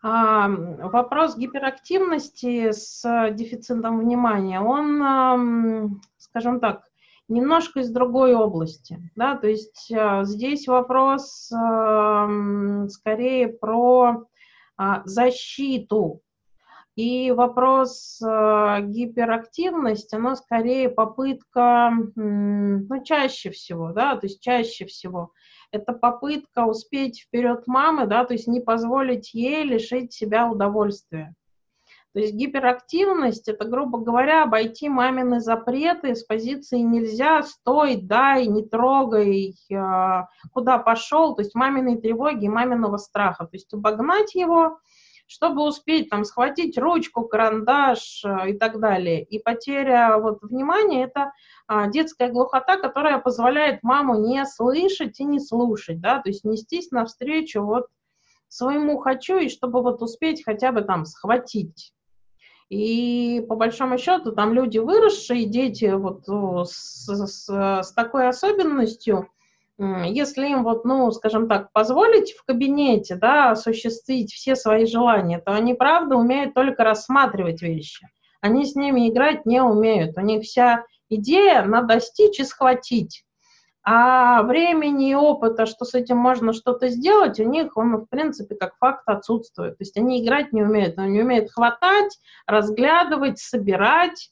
А, 0.06 0.48
вопрос 0.88 1.36
гиперактивности 1.36 2.72
с 2.72 3.02
дефицитом 3.32 4.00
внимания, 4.00 4.60
он, 4.60 6.00
скажем 6.16 6.60
так, 6.60 6.84
немножко 7.28 7.80
из 7.80 7.90
другой 7.90 8.34
области, 8.34 8.98
да, 9.16 9.36
то 9.36 9.46
есть 9.46 9.90
э, 9.90 10.24
здесь 10.24 10.66
вопрос 10.66 11.50
скорее 12.90 13.48
про 13.48 14.26
защиту. 15.04 16.20
И 16.96 17.32
вопрос 17.32 18.20
э, 18.22 18.80
гиперактивности, 18.82 20.14
оно 20.14 20.36
скорее 20.36 20.88
попытка, 20.88 21.90
ну, 22.14 23.02
чаще 23.02 23.50
всего, 23.50 23.90
да, 23.90 24.14
то 24.16 24.26
есть 24.26 24.40
чаще 24.40 24.86
всего, 24.86 25.32
это 25.72 25.92
попытка 25.92 26.66
успеть 26.66 27.22
вперед 27.22 27.66
мамы, 27.66 28.06
да, 28.06 28.24
то 28.24 28.34
есть 28.34 28.46
не 28.46 28.60
позволить 28.60 29.34
ей 29.34 29.64
лишить 29.64 30.12
себя 30.12 30.48
удовольствия. 30.48 31.34
То 32.14 32.20
есть 32.20 32.34
гиперактивность– 32.34 33.48
это, 33.48 33.64
грубо 33.64 33.98
говоря, 33.98 34.44
обойти 34.44 34.88
мамины 34.88 35.40
запреты 35.40 36.14
с 36.14 36.22
позиции 36.22 36.78
«нельзя», 36.78 37.42
«стой», 37.42 37.96
«дай», 37.96 38.46
«не 38.46 38.64
трогай», 38.64 39.56
э, 39.68 40.22
«куда 40.52 40.78
пошел», 40.78 41.34
то 41.34 41.42
есть 41.42 41.56
маминой 41.56 41.96
тревоги 41.96 42.44
и 42.44 42.48
маминого 42.48 42.98
страха. 42.98 43.46
То 43.46 43.50
есть 43.54 43.74
обогнать 43.74 44.36
его, 44.36 44.78
чтобы 45.26 45.66
успеть 45.66 46.08
там 46.08 46.24
схватить 46.24 46.78
ручку, 46.78 47.26
карандаш 47.26 48.22
э, 48.24 48.50
и 48.50 48.52
так 48.56 48.78
далее. 48.78 49.24
И 49.24 49.40
потеря 49.40 50.16
вот, 50.18 50.40
внимания– 50.42 51.02
это 51.06 51.32
а, 51.66 51.88
детская 51.88 52.28
глухота, 52.30 52.76
которая 52.76 53.18
позволяет 53.18 53.82
маму 53.82 54.20
не 54.20 54.46
слышать 54.46 55.18
и 55.18 55.24
не 55.24 55.40
слушать, 55.40 56.00
да, 56.00 56.20
то 56.20 56.28
есть 56.28 56.44
нестись 56.44 56.92
навстречу 56.92 57.62
вот 57.62 57.88
своему 58.46 58.98
«хочу», 58.98 59.38
и 59.38 59.48
чтобы 59.48 59.82
вот 59.82 60.00
успеть 60.00 60.44
хотя 60.44 60.70
бы 60.70 60.82
там 60.82 61.06
схватить 61.06 61.92
и 62.74 63.40
по 63.40 63.54
большому 63.54 63.98
счету 63.98 64.32
там 64.32 64.52
люди 64.52 64.78
выросшие, 64.78 65.46
дети 65.46 65.92
вот 65.92 66.24
с, 66.68 67.06
с, 67.06 67.48
с 67.48 67.92
такой 67.92 68.28
особенностью, 68.28 69.28
если 69.78 70.48
им 70.48 70.64
вот, 70.64 70.84
ну, 70.84 71.10
скажем 71.12 71.48
так, 71.48 71.70
позволить 71.72 72.32
в 72.32 72.44
кабинете, 72.44 73.14
да, 73.14 73.52
осуществить 73.52 74.32
все 74.32 74.56
свои 74.56 74.86
желания, 74.86 75.38
то 75.38 75.52
они, 75.52 75.74
правда, 75.74 76.16
умеют 76.16 76.54
только 76.54 76.82
рассматривать 76.82 77.62
вещи. 77.62 78.08
Они 78.40 78.64
с 78.64 78.74
ними 78.74 79.08
играть 79.08 79.46
не 79.46 79.62
умеют. 79.62 80.16
У 80.16 80.20
них 80.20 80.42
вся 80.42 80.84
идея 81.08 81.62
на 81.64 81.82
достичь 81.82 82.40
и 82.40 82.44
схватить. 82.44 83.24
А 83.86 84.42
времени 84.44 85.10
и 85.10 85.14
опыта, 85.14 85.66
что 85.66 85.84
с 85.84 85.94
этим 85.94 86.16
можно 86.16 86.54
что-то 86.54 86.88
сделать, 86.88 87.38
у 87.38 87.44
них 87.44 87.76
он, 87.76 87.98
в 87.98 88.06
принципе, 88.06 88.54
как 88.54 88.78
факт 88.78 89.06
отсутствует. 89.06 89.76
То 89.76 89.82
есть 89.82 89.96
они 89.98 90.24
играть 90.24 90.54
не 90.54 90.62
умеют, 90.62 90.98
они 90.98 91.20
умеют 91.20 91.52
хватать, 91.52 92.18
разглядывать, 92.46 93.38
собирать, 93.38 94.30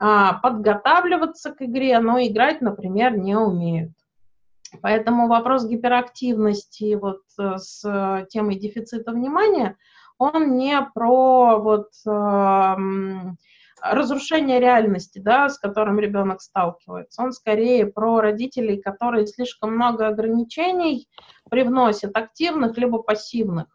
а, 0.00 0.34
подготавливаться 0.34 1.52
к 1.52 1.62
игре, 1.62 2.00
но 2.00 2.20
играть, 2.20 2.60
например, 2.62 3.16
не 3.16 3.36
умеют. 3.36 3.92
Поэтому 4.82 5.28
вопрос 5.28 5.66
гиперактивности 5.66 6.94
вот 6.94 7.22
э, 7.38 7.58
с 7.58 8.26
темой 8.30 8.56
дефицита 8.56 9.10
внимания, 9.10 9.76
он 10.16 10.56
не 10.56 10.80
про 10.94 11.58
вот 11.58 11.88
разрушение 13.82 14.60
реальности, 14.60 15.18
да, 15.18 15.48
с 15.48 15.58
которым 15.58 15.98
ребенок 15.98 16.40
сталкивается. 16.40 17.22
Он 17.22 17.32
скорее 17.32 17.86
про 17.86 18.20
родителей, 18.20 18.80
которые 18.80 19.26
слишком 19.26 19.74
много 19.74 20.06
ограничений 20.08 21.08
привносят, 21.50 22.16
активных 22.16 22.76
либо 22.78 22.98
пассивных. 22.98 23.66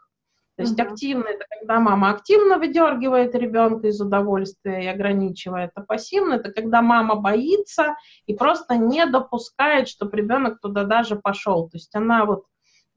То 0.57 0.63
есть 0.63 0.79
uh-huh. 0.79 0.83
активно 0.83 1.27
это 1.27 1.45
когда 1.49 1.79
мама 1.81 2.11
активно 2.11 2.57
выдергивает 2.57 3.35
ребенка 3.35 3.87
из 3.87 3.99
удовольствия 3.99 4.85
и 4.85 4.87
ограничивает, 4.87 5.71
а 5.75 5.81
пассивно 5.81 6.35
это 6.35 6.49
когда 6.51 6.81
мама 6.81 7.15
боится 7.15 7.95
и 8.25 8.33
просто 8.33 8.77
не 8.77 9.05
допускает, 9.05 9.89
чтобы 9.89 10.15
ребенок 10.15 10.61
туда 10.61 10.85
даже 10.85 11.17
пошел. 11.17 11.67
То 11.69 11.75
есть 11.75 11.93
она 11.93 12.23
вот 12.23 12.45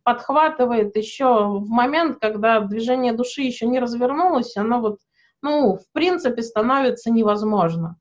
подхватывает 0.05 0.97
еще 0.97 1.49
в 1.49 1.69
момент, 1.69 2.19
когда 2.21 2.61
движение 2.61 3.13
души 3.13 3.43
еще 3.43 3.67
не 3.67 3.81
развернулось, 3.81 4.57
оно 4.57 4.81
вот 4.81 4.99
ну, 5.43 5.77
в 5.77 5.93
принципе, 5.93 6.43
становится 6.43 7.11
невозможно. 7.11 7.97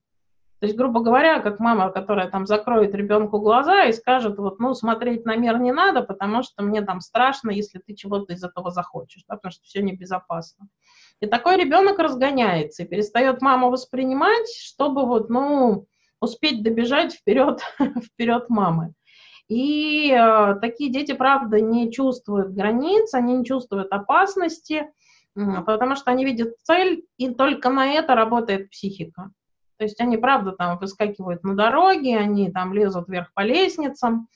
То 0.60 0.66
есть, 0.66 0.76
грубо 0.76 1.02
говоря, 1.02 1.40
как 1.40 1.60
мама, 1.60 1.92
которая 1.92 2.32
там 2.32 2.48
закроет 2.48 2.96
ребенку 2.96 3.40
глаза 3.40 3.86
и 3.86 3.94
скажет, 3.94 4.40
вот, 4.40 4.60
ну, 4.60 4.74
смотреть 4.74 5.24
на 5.24 5.36
мир 5.36 5.60
не 5.60 5.72
надо, 5.72 6.02
потому 6.02 6.42
что 6.42 6.64
мне 6.64 6.82
там 6.82 7.00
страшно, 7.00 7.52
если 7.52 7.78
ты 7.78 7.94
чего-то 7.94 8.34
из 8.34 8.44
этого 8.44 8.72
захочешь, 8.72 9.24
да, 9.28 9.36
потому 9.36 9.52
что 9.52 9.64
все 9.66 9.84
небезопасно. 9.84 10.68
И 11.20 11.28
такой 11.28 11.58
ребенок 11.58 12.00
разгоняется 12.00 12.84
и 12.84 12.88
перестает 12.88 13.42
маму 13.42 13.70
воспринимать, 13.70 14.50
чтобы 14.50 15.06
вот, 15.06 15.30
ну, 15.30 15.86
успеть 16.20 16.64
добежать 16.64 17.14
вперед, 17.14 17.62
вперед 18.04 18.50
мамы. 18.50 18.94
И 19.48 20.12
э, 20.12 20.56
такие 20.60 20.92
дети, 20.92 21.14
правда, 21.14 21.62
не 21.62 21.92
чувствуют 21.92 22.50
границ, 22.50 23.14
они 23.14 23.38
не 23.38 23.46
чувствуют 23.46 23.92
опасности, 23.94 24.92
потому 25.66 25.96
что 25.96 26.12
они 26.12 26.26
видят 26.26 26.56
цель, 26.64 27.06
и 27.18 27.34
только 27.34 27.70
на 27.70 27.88
это 27.88 28.16
работает 28.16 28.70
психика. 28.70 29.32
То 29.78 29.84
есть 29.84 30.02
они, 30.02 30.18
правда, 30.18 30.52
там 30.54 30.78
выскакивают 30.80 31.44
на 31.44 31.56
дороге, 31.56 32.18
они 32.18 32.52
там 32.52 32.74
лезут 32.74 33.08
вверх 33.08 33.32
по 33.34 33.42
лестницам, 33.42 34.28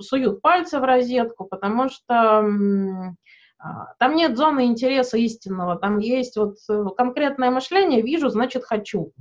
суют 0.00 0.40
пальцы 0.40 0.78
в 0.78 0.84
розетку, 0.84 1.44
потому 1.44 1.88
что 1.90 3.14
а, 3.58 3.94
там 3.98 4.16
нет 4.16 4.36
зоны 4.36 4.66
интереса 4.66 5.18
истинного, 5.18 5.76
там 5.76 5.98
есть 5.98 6.36
вот 6.36 6.56
э, 6.68 6.84
конкретное 6.96 7.50
мышление, 7.50 8.02
вижу, 8.02 8.28
значит 8.28 8.64
хочу. 8.64 9.12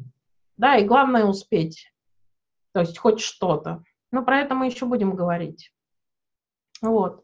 Да, 0.57 0.77
и 0.77 0.85
главное 0.85 1.25
успеть. 1.25 1.91
То 2.73 2.81
есть 2.81 2.97
хоть 2.97 3.19
что-то. 3.19 3.83
Но 4.11 4.23
про 4.23 4.39
это 4.39 4.55
мы 4.55 4.67
еще 4.67 4.85
будем 4.85 5.15
говорить. 5.15 5.71
Вот. 6.81 7.23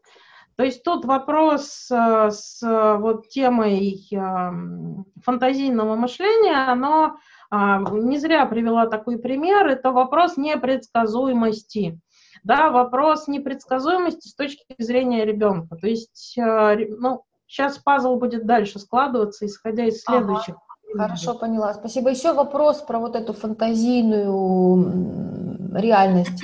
То 0.62 0.66
есть 0.66 0.84
тут 0.84 1.04
вопрос 1.04 1.90
э, 1.90 2.30
с 2.30 2.62
вот 2.62 3.28
темой 3.30 4.06
эм, 4.12 5.06
фантазийного 5.20 5.96
мышления, 5.96 6.70
оно 6.70 7.16
а, 7.50 7.80
не 7.80 8.16
зря 8.18 8.46
привела 8.46 8.86
такой 8.86 9.18
пример, 9.18 9.66
это 9.66 9.90
вопрос 9.90 10.36
непредсказуемости. 10.36 11.98
Да, 12.44 12.70
вопрос 12.70 13.26
непредсказуемости 13.26 14.28
с 14.28 14.36
точки 14.36 14.64
зрения 14.78 15.24
ребенка. 15.24 15.74
То 15.74 15.88
есть, 15.88 16.38
э, 16.38 16.76
ну, 16.96 17.24
сейчас 17.48 17.78
пазл 17.78 18.14
будет 18.14 18.46
дальше 18.46 18.78
складываться, 18.78 19.46
исходя 19.46 19.86
из 19.86 20.04
следующих. 20.04 20.54
Ага, 20.94 21.08
хорошо, 21.08 21.34
поняла. 21.34 21.74
Спасибо. 21.74 22.10
Еще 22.10 22.34
вопрос 22.34 22.82
про 22.82 23.00
вот 23.00 23.16
эту 23.16 23.32
фантазийную 23.32 25.74
реальность. 25.74 26.40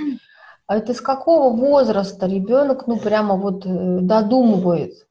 А 0.69 0.77
это 0.77 0.93
с 0.93 1.01
какого 1.01 1.57
возраста 1.57 2.27
ребенок, 2.27 2.87
ну, 2.87 2.99
прямо 2.99 3.37
вот 3.37 3.65
э, 3.65 4.01
додумывает? 4.03 5.09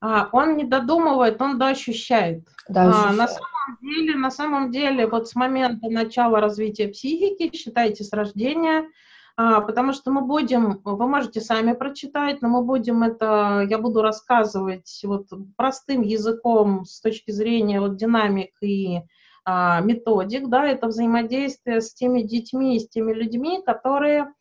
А, 0.00 0.28
он 0.30 0.56
не 0.56 0.64
додумывает, 0.64 1.42
он 1.42 1.58
доощущает. 1.58 2.46
Да, 2.68 3.08
а, 3.08 3.12
на 3.12 3.26
самом 3.26 3.78
деле, 3.82 4.14
на 4.14 4.30
самом 4.30 4.70
деле, 4.70 5.08
вот 5.08 5.28
с 5.28 5.34
момента 5.34 5.90
начала 5.90 6.40
развития 6.40 6.86
психики, 6.86 7.50
считайте 7.56 8.04
с 8.04 8.12
рождения, 8.12 8.88
а, 9.36 9.60
потому 9.60 9.92
что 9.92 10.12
мы 10.12 10.20
будем, 10.20 10.80
вы 10.84 11.08
можете 11.08 11.40
сами 11.40 11.72
прочитать, 11.72 12.42
но 12.42 12.48
мы 12.48 12.62
будем 12.62 13.02
это, 13.02 13.66
я 13.68 13.78
буду 13.78 14.02
рассказывать 14.02 15.00
вот 15.02 15.26
простым 15.56 16.02
языком 16.02 16.84
с 16.84 17.00
точки 17.00 17.32
зрения 17.32 17.80
вот 17.80 17.96
динамик 17.96 18.52
и 18.60 19.00
методик, 19.46 20.48
да, 20.48 20.66
это 20.66 20.88
взаимодействие 20.88 21.80
с 21.80 21.94
теми 21.94 22.22
детьми, 22.22 22.80
с 22.80 22.88
теми 22.88 23.12
людьми, 23.12 23.62
которые 23.64 24.32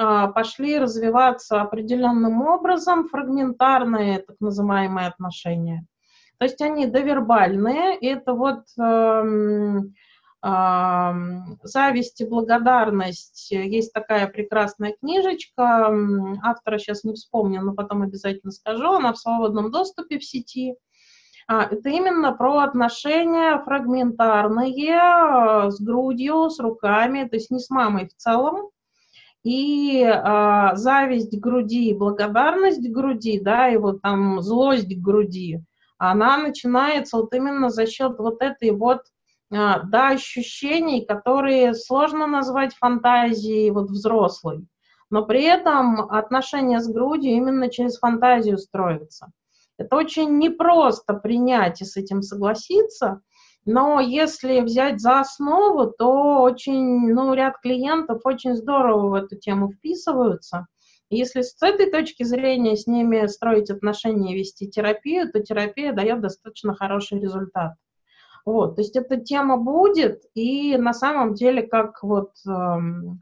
а, 0.00 0.28
пошли 0.28 0.78
развиваться 0.78 1.60
определенным 1.60 2.42
образом, 2.42 3.08
фрагментарные 3.08 4.20
так 4.20 4.36
называемые 4.38 5.08
отношения. 5.08 5.84
То 6.38 6.44
есть 6.44 6.60
они 6.60 6.86
довербальные, 6.86 7.98
и 7.98 8.06
это 8.06 8.32
вот 8.32 8.60
э, 8.80 9.22
э, 10.44 11.12
зависть 11.64 12.20
и 12.20 12.26
благодарность. 12.26 13.50
Есть 13.50 13.92
такая 13.92 14.28
прекрасная 14.28 14.94
книжечка, 15.00 15.92
автора 16.44 16.78
сейчас 16.78 17.02
не 17.02 17.14
вспомню, 17.14 17.62
но 17.62 17.74
потом 17.74 18.02
обязательно 18.02 18.52
скажу, 18.52 18.92
она 18.92 19.12
в 19.12 19.18
свободном 19.18 19.72
доступе 19.72 20.20
в 20.20 20.24
сети– 20.24 20.74
а, 20.87 20.87
это 21.48 21.88
именно 21.88 22.32
про 22.32 22.58
отношения 22.58 23.58
фрагментарные 23.64 25.66
э, 25.66 25.70
с 25.70 25.80
грудью, 25.80 26.50
с 26.50 26.60
руками, 26.60 27.24
то 27.24 27.36
есть 27.36 27.50
не 27.50 27.58
с 27.58 27.70
мамой 27.70 28.08
в 28.08 28.14
целом. 28.14 28.70
И 29.44 30.02
а, 30.02 30.74
зависть 30.74 31.38
груди, 31.38 31.94
благодарность 31.94 32.90
груди, 32.90 33.40
да, 33.40 33.70
и 33.70 33.76
вот 33.76 34.02
там 34.02 34.42
злость 34.42 35.00
груди, 35.00 35.60
она 35.96 36.38
начинается 36.38 37.18
вот 37.18 37.32
именно 37.32 37.70
за 37.70 37.86
счет 37.86 38.18
вот 38.18 38.42
этой 38.42 38.72
вот 38.72 39.02
а, 39.50 39.80
да, 39.84 40.08
ощущений, 40.08 41.06
которые 41.06 41.72
сложно 41.74 42.26
назвать 42.26 42.74
фантазией 42.74 43.70
вот 43.70 43.88
взрослой, 43.88 44.66
но 45.08 45.24
при 45.24 45.44
этом 45.44 46.10
отношения 46.10 46.80
с 46.80 46.88
грудью 46.88 47.32
именно 47.32 47.70
через 47.70 47.98
фантазию 47.98 48.58
строятся. 48.58 49.32
Это 49.78 49.96
очень 49.96 50.38
непросто 50.38 51.14
принять 51.14 51.80
и 51.80 51.84
с 51.84 51.96
этим 51.96 52.22
согласиться, 52.22 53.22
но 53.64 54.00
если 54.00 54.60
взять 54.60 55.00
за 55.00 55.20
основу, 55.20 55.90
то 55.90 56.42
очень, 56.42 57.12
ну, 57.12 57.34
ряд 57.34 57.58
клиентов 57.60 58.22
очень 58.24 58.56
здорово 58.56 59.08
в 59.08 59.14
эту 59.14 59.36
тему 59.36 59.70
вписываются. 59.70 60.66
И 61.10 61.16
если 61.16 61.42
с 61.42 61.62
этой 61.62 61.90
точки 61.90 62.22
зрения 62.22 62.76
с 62.76 62.86
ними 62.86 63.26
строить 63.26 63.70
отношения, 63.70 64.34
вести 64.34 64.68
терапию, 64.68 65.30
то 65.30 65.40
терапия 65.40 65.92
дает 65.92 66.20
достаточно 66.20 66.74
хороший 66.74 67.20
результат. 67.20 67.74
Вот, 68.46 68.76
то 68.76 68.80
есть 68.80 68.96
эта 68.96 69.18
тема 69.18 69.58
будет, 69.58 70.22
и 70.34 70.78
на 70.78 70.94
самом 70.94 71.34
деле, 71.34 71.62
как 71.62 72.02
вот 72.02 72.30
э, 72.48 72.50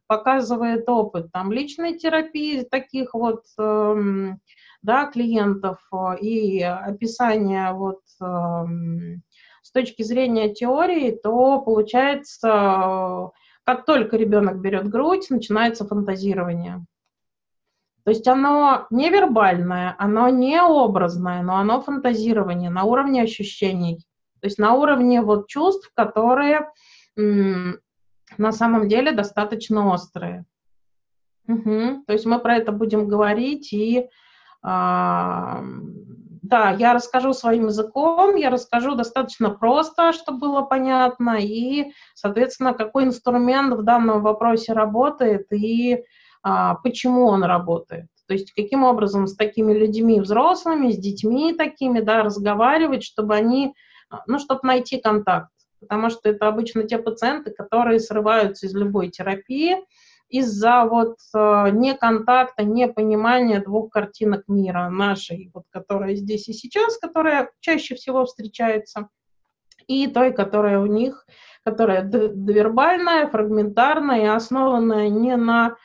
показывает 0.06 0.88
опыт 0.88 1.32
там 1.32 1.50
личной 1.50 1.98
терапии, 1.98 2.62
таких 2.62 3.12
вот 3.14 3.42
э, 3.58 4.34
да, 4.82 5.06
клиентов 5.06 5.78
э, 5.92 6.18
и 6.20 6.62
описание 6.62 7.72
вот 7.72 8.00
эм, 8.20 9.22
с 9.62 9.70
точки 9.72 10.02
зрения 10.02 10.52
теории, 10.52 11.10
то 11.10 11.60
получается, 11.60 13.30
как 13.64 13.84
только 13.84 14.16
ребенок 14.16 14.60
берет 14.60 14.88
грудь, 14.88 15.28
начинается 15.30 15.86
фантазирование. 15.86 16.84
То 18.04 18.10
есть 18.10 18.28
оно 18.28 18.86
не 18.90 19.10
вербальное, 19.10 19.96
оно 19.98 20.28
не 20.28 20.62
образное, 20.62 21.42
но 21.42 21.56
оно 21.56 21.80
фантазирование 21.80 22.70
на 22.70 22.84
уровне 22.84 23.22
ощущений. 23.22 23.98
То 24.40 24.46
есть 24.46 24.58
на 24.58 24.74
уровне 24.74 25.22
вот 25.22 25.48
чувств, 25.48 25.90
которые 25.94 26.70
на 27.16 28.52
самом 28.52 28.88
деле 28.88 29.10
достаточно 29.10 29.92
острые. 29.92 30.44
Угу. 31.48 32.04
То 32.06 32.12
есть 32.12 32.26
мы 32.26 32.38
про 32.38 32.56
это 32.56 32.70
будем 32.70 33.08
говорить 33.08 33.72
и 33.72 34.08
да, 34.66 36.72
я 36.72 36.92
расскажу 36.92 37.32
своим 37.32 37.66
языком, 37.66 38.34
я 38.34 38.50
расскажу 38.50 38.94
достаточно 38.94 39.50
просто, 39.50 40.12
чтобы 40.12 40.38
было 40.38 40.62
понятно, 40.62 41.38
и, 41.40 41.92
соответственно, 42.14 42.74
какой 42.74 43.04
инструмент 43.04 43.74
в 43.74 43.82
данном 43.82 44.22
вопросе 44.22 44.72
работает 44.72 45.52
и 45.52 46.02
а, 46.42 46.74
почему 46.76 47.26
он 47.26 47.44
работает. 47.44 48.06
То 48.26 48.34
есть 48.34 48.52
каким 48.52 48.82
образом 48.82 49.26
с 49.26 49.36
такими 49.36 49.72
людьми 49.72 50.20
взрослыми, 50.20 50.90
с 50.90 50.98
детьми 50.98 51.54
такими, 51.54 52.00
да, 52.00 52.22
разговаривать, 52.22 53.04
чтобы 53.04 53.34
они, 53.34 53.74
ну, 54.26 54.38
чтобы 54.38 54.60
найти 54.64 54.98
контакт. 54.98 55.50
Потому 55.80 56.10
что 56.10 56.28
это 56.28 56.48
обычно 56.48 56.84
те 56.84 56.98
пациенты, 56.98 57.52
которые 57.52 58.00
срываются 58.00 58.66
из 58.66 58.74
любой 58.74 59.10
терапии, 59.10 59.76
из-за 60.28 60.84
вот 60.84 61.16
э, 61.34 61.70
неконтакта, 61.70 62.64
непонимания 62.64 63.62
двух 63.62 63.90
картинок 63.90 64.44
мира, 64.48 64.88
нашей, 64.88 65.50
вот, 65.54 65.64
которая 65.70 66.14
здесь 66.14 66.48
и 66.48 66.52
сейчас, 66.52 66.98
которая 66.98 67.50
чаще 67.60 67.94
всего 67.94 68.24
встречается, 68.24 69.08
и 69.86 70.08
той, 70.08 70.32
которая 70.32 70.80
у 70.80 70.86
них, 70.86 71.26
которая 71.64 72.02
довербальная, 72.02 73.28
фрагментарная 73.28 74.22
и 74.22 74.26
основанная 74.26 75.08
не 75.08 75.36
на 75.36 75.76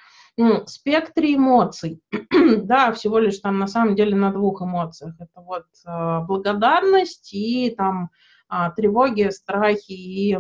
спектре 0.66 1.36
эмоций, 1.36 2.02
да, 2.64 2.92
всего 2.94 3.20
лишь 3.20 3.40
там 3.40 3.60
на 3.60 3.68
самом 3.68 3.96
деле 3.96 4.16
на 4.16 4.32
двух 4.32 4.62
эмоциях. 4.62 5.14
Это 5.20 5.42
вот 5.42 5.66
э, 5.86 6.20
благодарность 6.26 7.34
и 7.34 7.70
там 7.78 8.10
тревоги, 8.76 9.30
страхи 9.30 9.92
и 9.92 10.38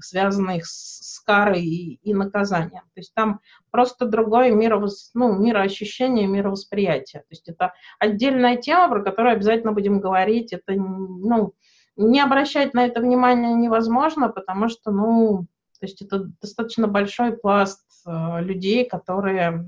связанные 0.00 0.60
с 0.62 1.20
карой 1.24 1.62
и, 1.62 1.94
и 2.02 2.14
наказанием. 2.14 2.82
То 2.94 3.00
есть 3.00 3.14
там 3.14 3.40
просто 3.70 4.06
другое 4.06 4.52
мировос, 4.52 5.10
ну, 5.14 5.38
мироощущение, 5.38 6.26
мировосприятие. 6.26 7.22
То 7.22 7.28
есть 7.30 7.48
это 7.48 7.72
отдельная 7.98 8.56
тема, 8.56 8.88
про 8.88 9.02
которую 9.02 9.32
обязательно 9.34 9.72
будем 9.72 10.00
говорить. 10.00 10.52
Это, 10.52 10.74
ну, 10.74 11.54
не 11.96 12.20
обращать 12.20 12.74
на 12.74 12.84
это 12.84 13.00
внимание 13.00 13.54
невозможно, 13.54 14.28
потому 14.28 14.68
что, 14.68 14.90
ну, 14.90 15.46
то 15.80 15.86
есть 15.86 16.02
это 16.02 16.30
достаточно 16.40 16.88
большой 16.88 17.36
пласт 17.36 17.84
э, 18.06 18.42
людей, 18.42 18.84
которые, 18.86 19.66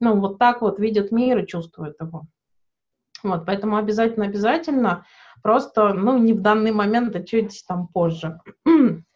ну, 0.00 0.20
вот 0.20 0.38
так 0.38 0.62
вот 0.62 0.78
видят 0.78 1.10
мир 1.10 1.38
и 1.38 1.46
чувствуют 1.46 1.96
его. 2.00 2.26
Вот, 3.22 3.46
поэтому 3.46 3.76
обязательно-обязательно, 3.78 5.06
просто, 5.42 5.92
ну, 5.92 6.18
не 6.18 6.32
в 6.32 6.40
данный 6.40 6.72
момент, 6.72 7.14
а 7.16 7.22
чуть 7.22 7.64
там 7.66 7.88
позже. 7.88 8.40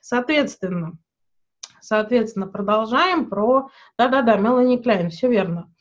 Соответственно, 0.00 0.98
соответственно, 1.80 2.46
продолжаем 2.46 3.28
про... 3.28 3.68
Да-да-да, 3.98 4.36
Мелани 4.36 4.78
Кляйн, 4.78 5.10
все 5.10 5.28
верно. 5.28 5.72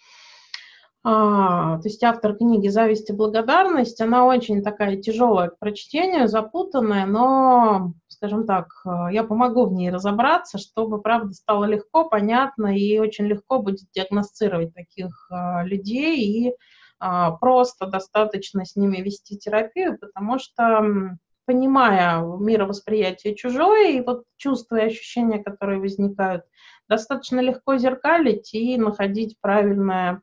А, 1.03 1.77
то 1.77 1.87
есть 1.87 2.03
автор 2.03 2.35
книги 2.35 2.67
«Зависть 2.67 3.09
и 3.09 3.13
благодарность», 3.13 4.01
она 4.01 4.25
очень 4.25 4.61
такая 4.61 4.97
тяжелая 4.97 5.49
к 5.49 5.59
прочтению, 5.59 6.27
запутанная, 6.27 7.05
но, 7.05 7.93
скажем 8.09 8.45
так, 8.45 8.67
я 9.11 9.23
помогу 9.23 9.67
в 9.67 9.73
ней 9.73 9.89
разобраться, 9.89 10.57
чтобы, 10.57 11.01
правда, 11.01 11.33
стало 11.33 11.63
легко, 11.63 12.09
понятно 12.09 12.77
и 12.77 12.99
очень 12.99 13.25
легко 13.25 13.59
будет 13.59 13.89
диагностировать 13.93 14.73
таких 14.73 15.27
а, 15.29 15.63
людей 15.63 16.19
и 16.19 16.49
а, 16.49 16.53
просто 16.99 17.87
достаточно 17.87 18.65
с 18.65 18.75
ними 18.75 18.97
вести 18.97 19.37
терапию, 19.37 19.97
потому 19.97 20.39
что 20.39 21.17
понимая 21.45 22.21
мировосприятие 22.21 23.33
чужое 23.35 23.91
и 23.91 24.01
вот 24.01 24.25
чувства 24.35 24.75
и 24.77 24.87
ощущения, 24.87 25.41
которые 25.41 25.79
возникают, 25.79 26.43
достаточно 26.89 27.39
легко 27.39 27.77
зеркалить 27.77 28.53
и 28.53 28.77
находить 28.77 29.37
правильное, 29.39 30.21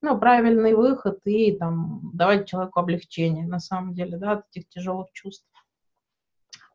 ну, 0.00 0.18
правильный 0.18 0.74
выход 0.74 1.20
и 1.24 1.56
там, 1.56 2.10
давать 2.14 2.48
человеку 2.48 2.80
облегчение, 2.80 3.46
на 3.46 3.58
самом 3.58 3.94
деле, 3.94 4.16
да, 4.16 4.32
от 4.32 4.44
этих 4.50 4.68
тяжелых 4.68 5.10
чувств. 5.12 5.46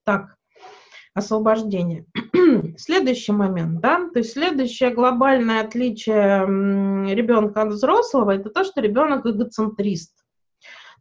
Так, 0.03 0.37
освобождение. 1.15 2.05
Следующий 2.77 3.31
момент, 3.31 3.79
да, 3.79 4.09
то 4.13 4.19
есть 4.19 4.33
следующее 4.33 4.91
глобальное 4.91 5.61
отличие 5.61 6.45
ребенка 7.15 7.63
от 7.63 7.69
взрослого, 7.69 8.31
это 8.31 8.49
то, 8.49 8.63
что 8.63 8.81
ребенок 8.81 9.25
эгоцентрист. 9.25 10.13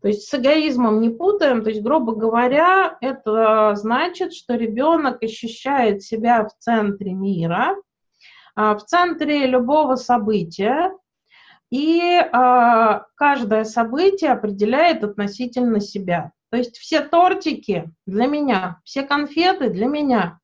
То 0.01 0.09
есть 0.09 0.29
с 0.29 0.35
эгоизмом 0.35 1.01
не 1.01 1.11
путаем, 1.11 1.63
то 1.63 1.71
есть, 1.71 1.83
грубо 1.83 2.15
говоря, 2.15 2.97
это 3.01 3.73
значит, 3.75 4.35
что 4.35 4.55
ребенок 4.55 5.23
ощущает 5.23 6.03
себя 6.03 6.45
в 6.45 6.53
центре 6.59 7.13
мира, 7.13 7.75
а, 8.55 8.77
в 8.77 8.85
центре 8.85 9.47
любого 9.47 9.97
события, 9.97 10.93
и 11.71 12.21
а, 12.33 13.07
каждое 13.17 13.65
событие 13.65 14.31
определяет 14.31 15.03
относительно 15.03 15.81
себя. 15.81 16.33
То 16.55 16.59
есть 16.59 16.79
все 16.79 17.01
тортики 17.01 17.91
для 18.07 18.29
меня, 18.29 18.81
все 18.85 19.03
конфеты 19.03 19.71
для 19.71 19.87
меня. 19.87 20.39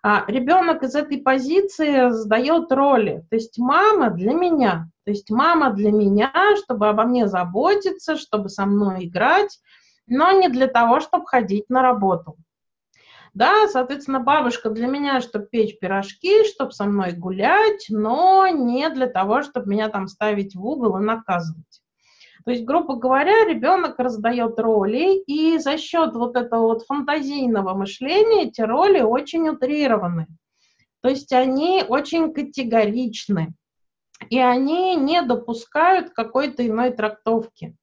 А 0.00 0.24
ребенок 0.28 0.84
из 0.84 0.94
этой 0.94 1.18
позиции 1.18 2.10
сдает 2.10 2.70
роли. 2.70 3.24
То 3.28 3.34
есть 3.34 3.58
мама 3.58 4.10
для 4.10 4.34
меня. 4.34 4.88
То 5.04 5.10
есть 5.10 5.32
мама 5.32 5.72
для 5.72 5.90
меня, 5.90 6.32
чтобы 6.62 6.86
обо 6.86 7.02
мне 7.02 7.26
заботиться, 7.26 8.16
чтобы 8.16 8.50
со 8.50 8.66
мной 8.66 9.06
играть, 9.06 9.58
но 10.06 10.30
не 10.30 10.48
для 10.48 10.68
того, 10.68 11.00
чтобы 11.00 11.26
ходить 11.26 11.68
на 11.68 11.82
работу. 11.82 12.36
Да, 13.34 13.66
соответственно, 13.66 14.20
бабушка 14.20 14.70
для 14.70 14.86
меня, 14.86 15.20
чтобы 15.20 15.46
печь 15.46 15.76
пирожки, 15.80 16.44
чтобы 16.44 16.70
со 16.70 16.84
мной 16.84 17.14
гулять, 17.14 17.86
но 17.88 18.46
не 18.46 18.88
для 18.90 19.08
того, 19.08 19.42
чтобы 19.42 19.70
меня 19.70 19.88
там 19.88 20.06
ставить 20.06 20.54
в 20.54 20.64
угол 20.64 20.98
и 20.98 21.00
наказывать. 21.00 21.81
То 22.44 22.50
есть, 22.50 22.64
грубо 22.64 22.96
говоря, 22.96 23.44
ребенок 23.44 23.98
раздает 23.98 24.58
роли, 24.58 25.18
и 25.26 25.58
за 25.58 25.78
счет 25.78 26.14
вот 26.14 26.36
этого 26.36 26.62
вот 26.62 26.84
фантазийного 26.86 27.74
мышления 27.74 28.44
эти 28.44 28.60
роли 28.62 29.00
очень 29.00 29.48
утрированы. 29.48 30.26
То 31.02 31.08
есть 31.08 31.32
они 31.32 31.84
очень 31.88 32.32
категоричны, 32.32 33.54
и 34.30 34.38
они 34.38 34.96
не 34.96 35.22
допускают 35.22 36.10
какой-то 36.10 36.66
иной 36.66 36.90
трактовки. 36.92 37.76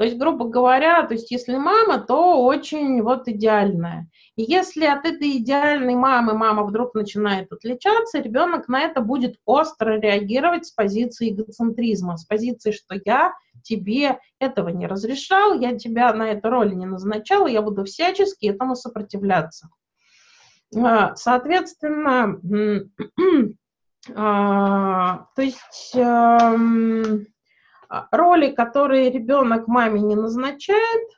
То 0.00 0.04
есть, 0.04 0.16
грубо 0.16 0.46
говоря, 0.46 1.02
то 1.02 1.12
есть 1.12 1.30
если 1.30 1.56
мама, 1.56 1.98
то 1.98 2.42
очень 2.42 3.02
вот 3.02 3.28
идеальная. 3.28 4.08
И 4.34 4.42
если 4.42 4.86
от 4.86 5.04
этой 5.04 5.36
идеальной 5.36 5.94
мамы 5.94 6.32
мама 6.32 6.64
вдруг 6.64 6.94
начинает 6.94 7.52
отличаться, 7.52 8.18
ребенок 8.18 8.66
на 8.68 8.80
это 8.80 9.02
будет 9.02 9.36
остро 9.44 10.00
реагировать 10.00 10.64
с 10.64 10.70
позиции 10.70 11.30
эгоцентризма, 11.30 12.16
с 12.16 12.24
позиции, 12.24 12.70
что 12.70 12.98
я 13.04 13.34
тебе 13.62 14.18
этого 14.38 14.68
не 14.68 14.86
разрешал, 14.86 15.54
я 15.54 15.76
тебя 15.76 16.12
на 16.12 16.30
эту 16.30 16.50
роль 16.50 16.74
не 16.74 16.86
назначал, 16.86 17.46
я 17.46 17.62
буду 17.62 17.84
всячески 17.84 18.46
этому 18.46 18.74
сопротивляться. 18.74 19.70
А, 20.76 21.16
соответственно, 21.16 22.40
а, 24.14 25.26
то 25.34 25.42
есть 25.42 25.92
эм, 25.94 27.26
а, 27.88 28.08
роли, 28.12 28.50
которые 28.52 29.10
ребенок 29.10 29.66
маме 29.66 30.00
не 30.00 30.16
назначает, 30.16 31.08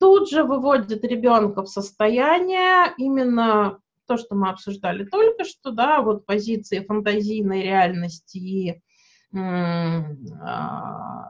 тут 0.00 0.28
же 0.28 0.42
выводит 0.42 1.04
ребенка 1.04 1.62
в 1.62 1.68
состояние 1.68 2.92
именно 2.96 3.78
то, 4.08 4.16
что 4.16 4.34
мы 4.34 4.48
обсуждали 4.50 5.04
только 5.04 5.44
что, 5.44 5.70
да, 5.70 6.02
вот 6.02 6.26
позиции 6.26 6.84
фантазийной 6.84 7.62
реальности 7.62 8.38
и 8.38 8.82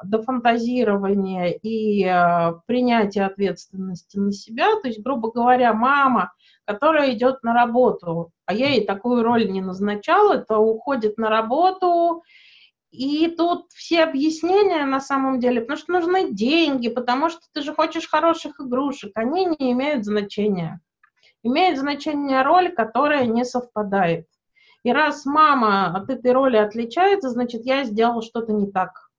дофантазирования 0.05 1.57
и 1.63 2.03
принятия 2.67 3.25
ответственности 3.25 4.17
на 4.19 4.33
себя, 4.33 4.75
то 4.81 4.89
есть, 4.89 5.01
грубо 5.03 5.31
говоря, 5.31 5.73
мама, 5.73 6.33
которая 6.65 7.13
идет 7.13 7.43
на 7.43 7.55
работу, 7.55 8.33
а 8.47 8.55
я 8.55 8.71
ей 8.71 8.85
такую 8.85 9.23
роль 9.23 9.51
не 9.51 9.61
назначала, 9.61 10.39
то 10.39 10.59
уходит 10.59 11.17
на 11.19 11.31
работу 11.31 12.23
и 12.93 13.29
тут 13.29 13.73
все 13.73 14.05
объяснения 14.05 14.85
на 14.85 15.01
самом 15.01 15.41
деле, 15.41 15.63
потому 15.63 15.79
что 15.79 15.93
нужны 15.93 16.31
деньги, 16.33 16.89
потому 16.89 17.31
что 17.31 17.41
ты 17.55 17.63
же 17.63 17.75
хочешь 17.75 18.09
хороших 18.09 18.61
игрушек, 18.61 19.13
они 19.15 19.47
не 19.47 19.73
имеют 19.73 20.05
значения. 20.05 20.81
Имеет 21.43 21.79
значение 21.79 22.43
роль, 22.43 22.71
которая 22.71 23.25
не 23.25 23.45
совпадает. 23.45 24.27
И 24.85 24.93
раз 24.93 25.25
мама 25.25 25.97
от 25.97 26.11
этой 26.11 26.33
роли 26.33 26.57
отличается, 26.57 27.31
значит, 27.31 27.65
я 27.65 27.85
сделал 27.85 28.23
что-то 28.23 28.53
не 28.53 28.71
так. 28.71 29.11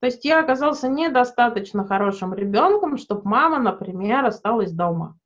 То 0.00 0.06
есть 0.06 0.24
я 0.24 0.40
оказался 0.40 0.88
недостаточно 0.88 1.86
хорошим 1.86 2.34
ребенком, 2.34 2.96
чтобы 2.96 3.22
мама, 3.24 3.58
например, 3.58 4.24
осталась 4.24 4.72
дома. 4.72 5.18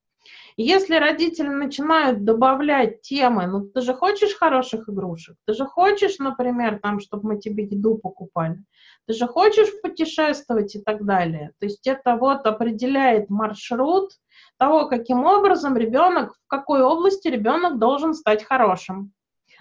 Если 0.57 0.95
родители 0.95 1.49
начинают 1.49 2.25
добавлять 2.25 3.03
темы, 3.03 3.47
ну 3.47 3.67
ты 3.67 3.81
же 3.81 3.93
хочешь 3.93 4.37
хороших 4.37 4.89
игрушек, 4.89 5.37
ты 5.47 5.53
же 5.53 5.65
хочешь, 5.67 6.19
например, 6.19 6.79
там, 6.81 7.01
чтобы 7.01 7.29
мы 7.29 7.41
тебе 7.41 7.65
еду 7.65 7.99
покупали, 7.99 8.63
ты 9.07 9.15
же 9.15 9.27
хочешь 9.27 9.69
путешествовать 9.83 10.77
и 10.77 10.81
так 10.81 11.05
далее. 11.05 11.53
То 11.59 11.67
есть 11.67 11.87
это 11.87 12.17
вот 12.17 12.47
определяет 12.47 13.31
маршрут 13.31 14.13
того, 14.59 14.87
каким 14.87 15.25
образом 15.25 15.77
ребенок, 15.77 16.35
в 16.35 16.49
какой 16.49 16.83
области 16.83 17.29
ребенок 17.29 17.79
должен 17.79 18.15
стать 18.15 18.45
хорошим. 18.45 19.13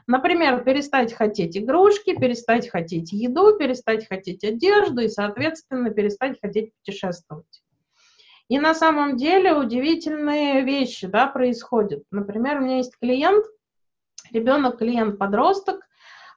Например, 0.06 0.64
перестать 0.64 1.14
хотеть 1.14 1.58
игрушки, 1.58 2.16
перестать 2.16 2.70
хотеть 2.70 3.14
еду, 3.14 3.58
перестать 3.58 4.08
хотеть 4.08 4.44
одежду 4.44 5.02
и, 5.02 5.08
соответственно, 5.08 5.92
перестать 5.92 6.40
хотеть 6.42 6.74
путешествовать. 6.76 7.64
И 8.50 8.60
на 8.60 8.74
самом 8.76 9.16
деле 9.16 9.54
удивительные 9.54 10.62
вещи 10.62 11.08
да, 11.08 11.28
происходят. 11.28 12.04
Например, 12.12 12.58
у 12.58 12.62
меня 12.62 12.78
есть 12.78 12.98
клиент, 13.00 13.46
ребенок, 14.32 14.80
клиент-подросток, 14.80 15.80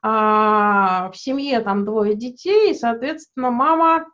а, 0.03 1.11
в 1.11 1.17
семье 1.17 1.61
там 1.61 1.85
двое 1.85 2.15
детей, 2.15 2.71
и, 2.71 2.75
соответственно, 2.75 3.51
мама 3.51 4.07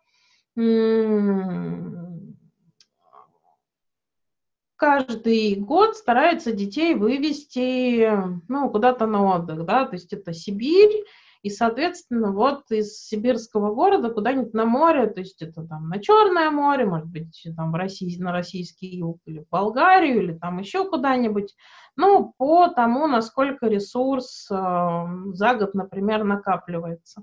каждый 4.82 5.54
год 5.54 5.96
старается 5.96 6.50
детей 6.50 6.96
вывести 6.96 8.10
ну, 8.48 8.68
куда-то 8.68 9.06
на 9.06 9.36
отдых, 9.36 9.64
да, 9.64 9.86
то 9.86 9.94
есть 9.94 10.12
это 10.12 10.32
Сибирь, 10.32 11.04
и, 11.42 11.50
соответственно, 11.50 12.32
вот 12.32 12.68
из 12.72 13.00
сибирского 13.00 13.72
города 13.72 14.10
куда-нибудь 14.10 14.54
на 14.54 14.64
море, 14.64 15.06
то 15.06 15.20
есть 15.20 15.40
это 15.40 15.64
там 15.64 15.88
на 15.88 16.00
Черное 16.00 16.50
море, 16.50 16.84
может 16.84 17.06
быть, 17.06 17.46
там 17.56 17.70
в 17.70 17.76
России, 17.76 18.20
на 18.20 18.32
российский 18.32 18.88
юг 18.96 19.20
или 19.26 19.44
в 19.44 19.48
Болгарию, 19.50 20.20
или 20.20 20.32
там 20.32 20.58
еще 20.58 20.90
куда-нибудь, 20.90 21.54
ну, 21.94 22.34
по 22.36 22.66
тому, 22.66 23.06
насколько 23.06 23.68
ресурс 23.68 24.48
э, 24.50 24.54
за 24.54 25.54
год, 25.54 25.74
например, 25.74 26.24
накапливается. 26.24 27.22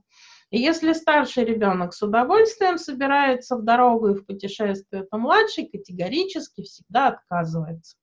И 0.52 0.60
если 0.60 0.94
старший 0.94 1.46
ребенок 1.46 1.94
с 1.94 2.02
удовольствием 2.02 2.78
собирается 2.78 3.56
в 3.56 3.64
дорогу 3.64 4.10
и 4.10 4.16
в 4.16 4.26
путешествие, 4.26 5.04
то 5.04 5.18
младший 5.18 5.68
категорически 5.68 6.64
всегда 6.64 7.10
отказывается. 7.10 7.98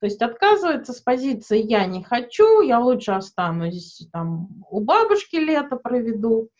То 0.00 0.06
есть 0.06 0.22
отказывается 0.22 0.92
с 0.92 1.00
позиции 1.00 1.60
«я 1.60 1.84
не 1.86 2.02
хочу, 2.02 2.60
я 2.62 2.78
лучше 2.80 3.12
останусь 3.12 4.08
там, 4.12 4.48
у 4.70 4.80
бабушки 4.80 5.36
лето 5.36 5.76
проведу». 5.76 6.50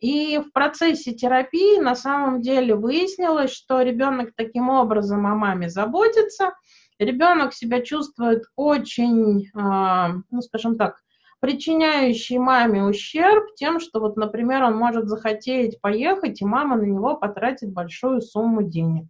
И 0.00 0.38
в 0.38 0.52
процессе 0.52 1.12
терапии 1.12 1.80
на 1.80 1.94
самом 1.94 2.42
деле 2.42 2.74
выяснилось, 2.74 3.52
что 3.52 3.80
ребенок 3.80 4.32
таким 4.36 4.68
образом 4.68 5.26
о 5.26 5.34
маме 5.34 5.70
заботится, 5.70 6.52
ребенок 6.98 7.54
себя 7.54 7.80
чувствует 7.80 8.42
очень, 8.54 9.48
а, 9.54 10.10
ну 10.30 10.42
скажем 10.42 10.76
так, 10.76 11.00
причиняющий 11.44 12.38
маме 12.38 12.84
ущерб 12.84 13.54
тем, 13.54 13.78
что 13.78 14.00
вот, 14.00 14.16
например, 14.16 14.62
он 14.62 14.76
может 14.76 15.08
захотеть 15.10 15.78
поехать, 15.82 16.40
и 16.40 16.44
мама 16.46 16.76
на 16.76 16.84
него 16.84 17.16
потратит 17.16 17.70
большую 17.70 18.22
сумму 18.22 18.62
денег. 18.62 19.04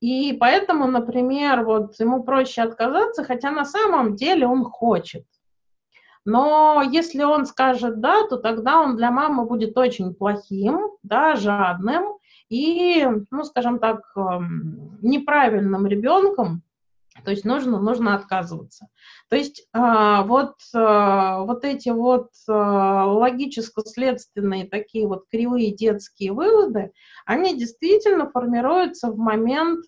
И 0.00 0.32
поэтому, 0.32 0.88
например, 0.88 1.64
вот 1.64 1.94
ему 2.00 2.24
проще 2.24 2.62
отказаться, 2.62 3.22
хотя 3.22 3.52
на 3.52 3.64
самом 3.64 4.16
деле 4.16 4.48
он 4.48 4.64
хочет. 4.64 5.26
Но 6.24 6.82
если 6.90 7.22
он 7.22 7.46
скажет 7.46 8.00
«да», 8.00 8.26
то 8.26 8.38
тогда 8.38 8.80
он 8.80 8.96
для 8.96 9.12
мамы 9.12 9.46
будет 9.46 9.78
очень 9.78 10.14
плохим, 10.14 10.90
да, 11.04 11.36
жадным 11.36 12.18
и, 12.48 13.06
ну, 13.30 13.44
скажем 13.44 13.78
так, 13.78 14.00
эм, 14.16 14.98
неправильным 15.02 15.86
ребенком, 15.86 16.62
то 17.24 17.30
есть 17.30 17.44
нужно, 17.44 17.80
нужно 17.80 18.14
отказываться. 18.14 18.88
То 19.28 19.36
есть 19.36 19.66
а, 19.72 20.22
вот, 20.22 20.54
а, 20.74 21.40
вот 21.40 21.64
эти 21.64 21.90
вот 21.90 22.28
а, 22.48 23.06
логическо-следственные 23.06 24.66
такие 24.66 25.06
вот 25.06 25.24
кривые 25.30 25.74
детские 25.74 26.32
выводы, 26.32 26.92
они 27.26 27.56
действительно 27.56 28.30
формируются 28.30 29.10
в 29.10 29.18
момент 29.18 29.84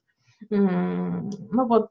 ну 0.49 1.67
вот, 1.67 1.91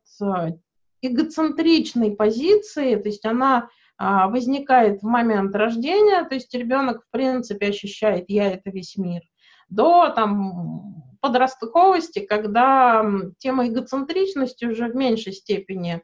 эгоцентричной 1.04 2.15
позиции, 2.15 2.95
то 2.95 3.08
есть 3.08 3.23
она 3.23 3.69
возникает 3.99 5.02
в 5.02 5.06
момент 5.06 5.56
рождения, 5.56 6.23
то 6.23 6.34
есть 6.34 6.52
ребенок 6.56 7.04
в 7.04 7.12
принципе 7.12 7.67
ощущает 7.67 8.25
«я– 8.28 8.52
это 8.54 8.71
весь 8.71 8.97
мир», 8.97 9.21
до 9.69 10.10
там 10.10 11.09
подростковости, 11.21 12.19
когда 12.19 13.05
тема 13.38 13.67
эгоцентричности 13.67 14.65
уже 14.65 14.88
в 14.88 14.95
меньшей 14.95 15.34
степени 15.34 16.01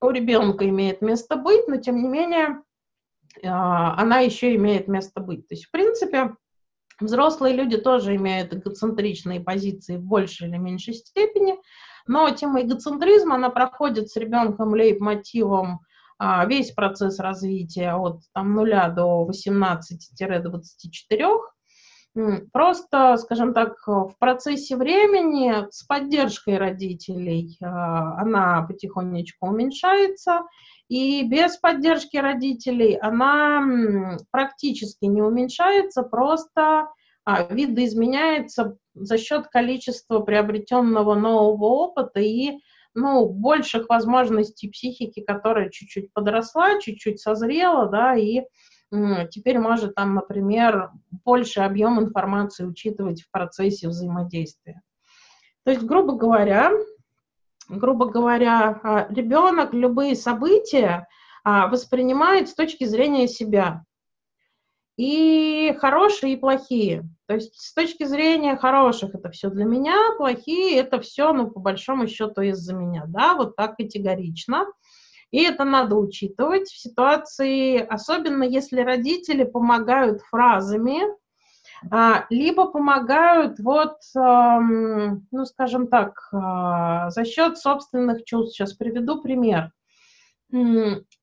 у 0.00 0.10
ребенка 0.10 0.68
имеет 0.68 1.02
место 1.02 1.36
быть, 1.36 1.68
но 1.68 1.76
тем 1.76 2.02
не 2.02 2.08
менее 2.08 2.62
а, 3.44 4.00
она 4.00 4.20
еще 4.20 4.54
имеет 4.56 4.88
место 4.88 5.20
быть. 5.20 5.46
То 5.48 5.54
есть, 5.54 5.66
в 5.66 5.70
принципе, 5.70 6.34
взрослые 7.00 7.54
люди 7.54 7.76
тоже 7.76 8.16
имеют 8.16 8.54
эгоцентричные 8.54 9.40
позиции 9.40 9.96
в 9.96 10.02
большей 10.02 10.48
или 10.48 10.56
меньшей 10.56 10.94
степени, 10.94 11.56
но 12.06 12.30
тема 12.30 12.62
эгоцентризма, 12.62 13.36
она 13.36 13.50
проходит 13.50 14.10
с 14.10 14.16
ребенком 14.16 14.72
лейб-мотивом 14.72 15.80
а, 16.18 16.44
весь 16.46 16.72
процесс 16.72 17.20
развития 17.20 17.94
от 17.94 18.22
там, 18.34 18.54
0 18.54 18.94
до 18.94 19.28
18-24, 19.30 21.40
Просто, 22.52 23.16
скажем 23.16 23.54
так, 23.54 23.74
в 23.86 24.14
процессе 24.18 24.76
времени 24.76 25.70
с 25.70 25.84
поддержкой 25.84 26.58
родителей 26.58 27.56
а, 27.62 28.20
она 28.20 28.62
потихонечку 28.62 29.46
уменьшается, 29.46 30.42
и 30.88 31.22
без 31.22 31.58
поддержки 31.58 32.16
родителей 32.16 32.96
она 32.96 34.16
практически 34.32 35.04
не 35.04 35.22
уменьшается, 35.22 36.02
просто 36.02 36.88
а, 37.24 37.42
видоизменяется 37.52 38.78
за 38.94 39.18
счет 39.18 39.48
количества 39.48 40.20
приобретенного 40.20 41.14
нового 41.14 41.66
опыта 41.66 42.20
и 42.20 42.58
ну, 42.94 43.28
больших 43.28 43.88
возможностей 43.88 44.68
психики, 44.70 45.20
которая 45.20 45.68
чуть-чуть 45.70 46.12
подросла, 46.12 46.80
чуть-чуть 46.80 47.20
созрела, 47.20 47.86
да, 47.88 48.16
и 48.16 48.42
теперь 49.30 49.58
может 49.58 49.94
там, 49.94 50.14
например, 50.14 50.90
больше 51.24 51.60
объем 51.60 52.00
информации 52.00 52.64
учитывать 52.64 53.22
в 53.22 53.30
процессе 53.30 53.88
взаимодействия. 53.88 54.82
То 55.64 55.72
есть, 55.72 55.84
грубо 55.84 56.14
говоря, 56.14 56.72
грубо 57.68 58.06
говоря, 58.06 58.80
а, 58.82 59.06
ребенок 59.10 59.72
любые 59.72 60.16
события 60.16 61.06
а, 61.44 61.68
воспринимает 61.68 62.48
с 62.48 62.54
точки 62.54 62.84
зрения 62.84 63.28
себя. 63.28 63.84
И 64.96 65.76
хорошие, 65.78 66.32
и 66.32 66.36
плохие. 66.36 67.08
То 67.26 67.34
есть 67.34 67.54
с 67.60 67.72
точки 67.72 68.04
зрения 68.04 68.56
хороших 68.56 69.14
это 69.14 69.30
все 69.30 69.48
для 69.48 69.64
меня, 69.64 69.96
плохие 70.16 70.76
это 70.78 71.00
все, 71.00 71.32
ну, 71.32 71.50
по 71.50 71.60
большому 71.60 72.08
счету, 72.08 72.40
из-за 72.40 72.74
меня. 72.74 73.04
Да, 73.06 73.34
вот 73.34 73.54
так 73.54 73.76
категорично. 73.76 74.66
И 75.30 75.42
это 75.42 75.64
надо 75.64 75.96
учитывать 75.96 76.68
в 76.68 76.80
ситуации, 76.80 77.78
особенно 77.78 78.44
если 78.44 78.80
родители 78.80 79.44
помогают 79.44 80.22
фразами, 80.22 81.02
а, 81.90 82.26
либо 82.30 82.66
помогают 82.66 83.58
вот, 83.60 83.98
ну, 84.14 85.44
скажем 85.44 85.86
так, 85.88 86.28
а, 86.32 87.10
за 87.10 87.24
счет 87.24 87.58
собственных 87.58 88.24
чувств. 88.24 88.56
Сейчас 88.56 88.72
приведу 88.72 89.20
пример. 89.20 89.70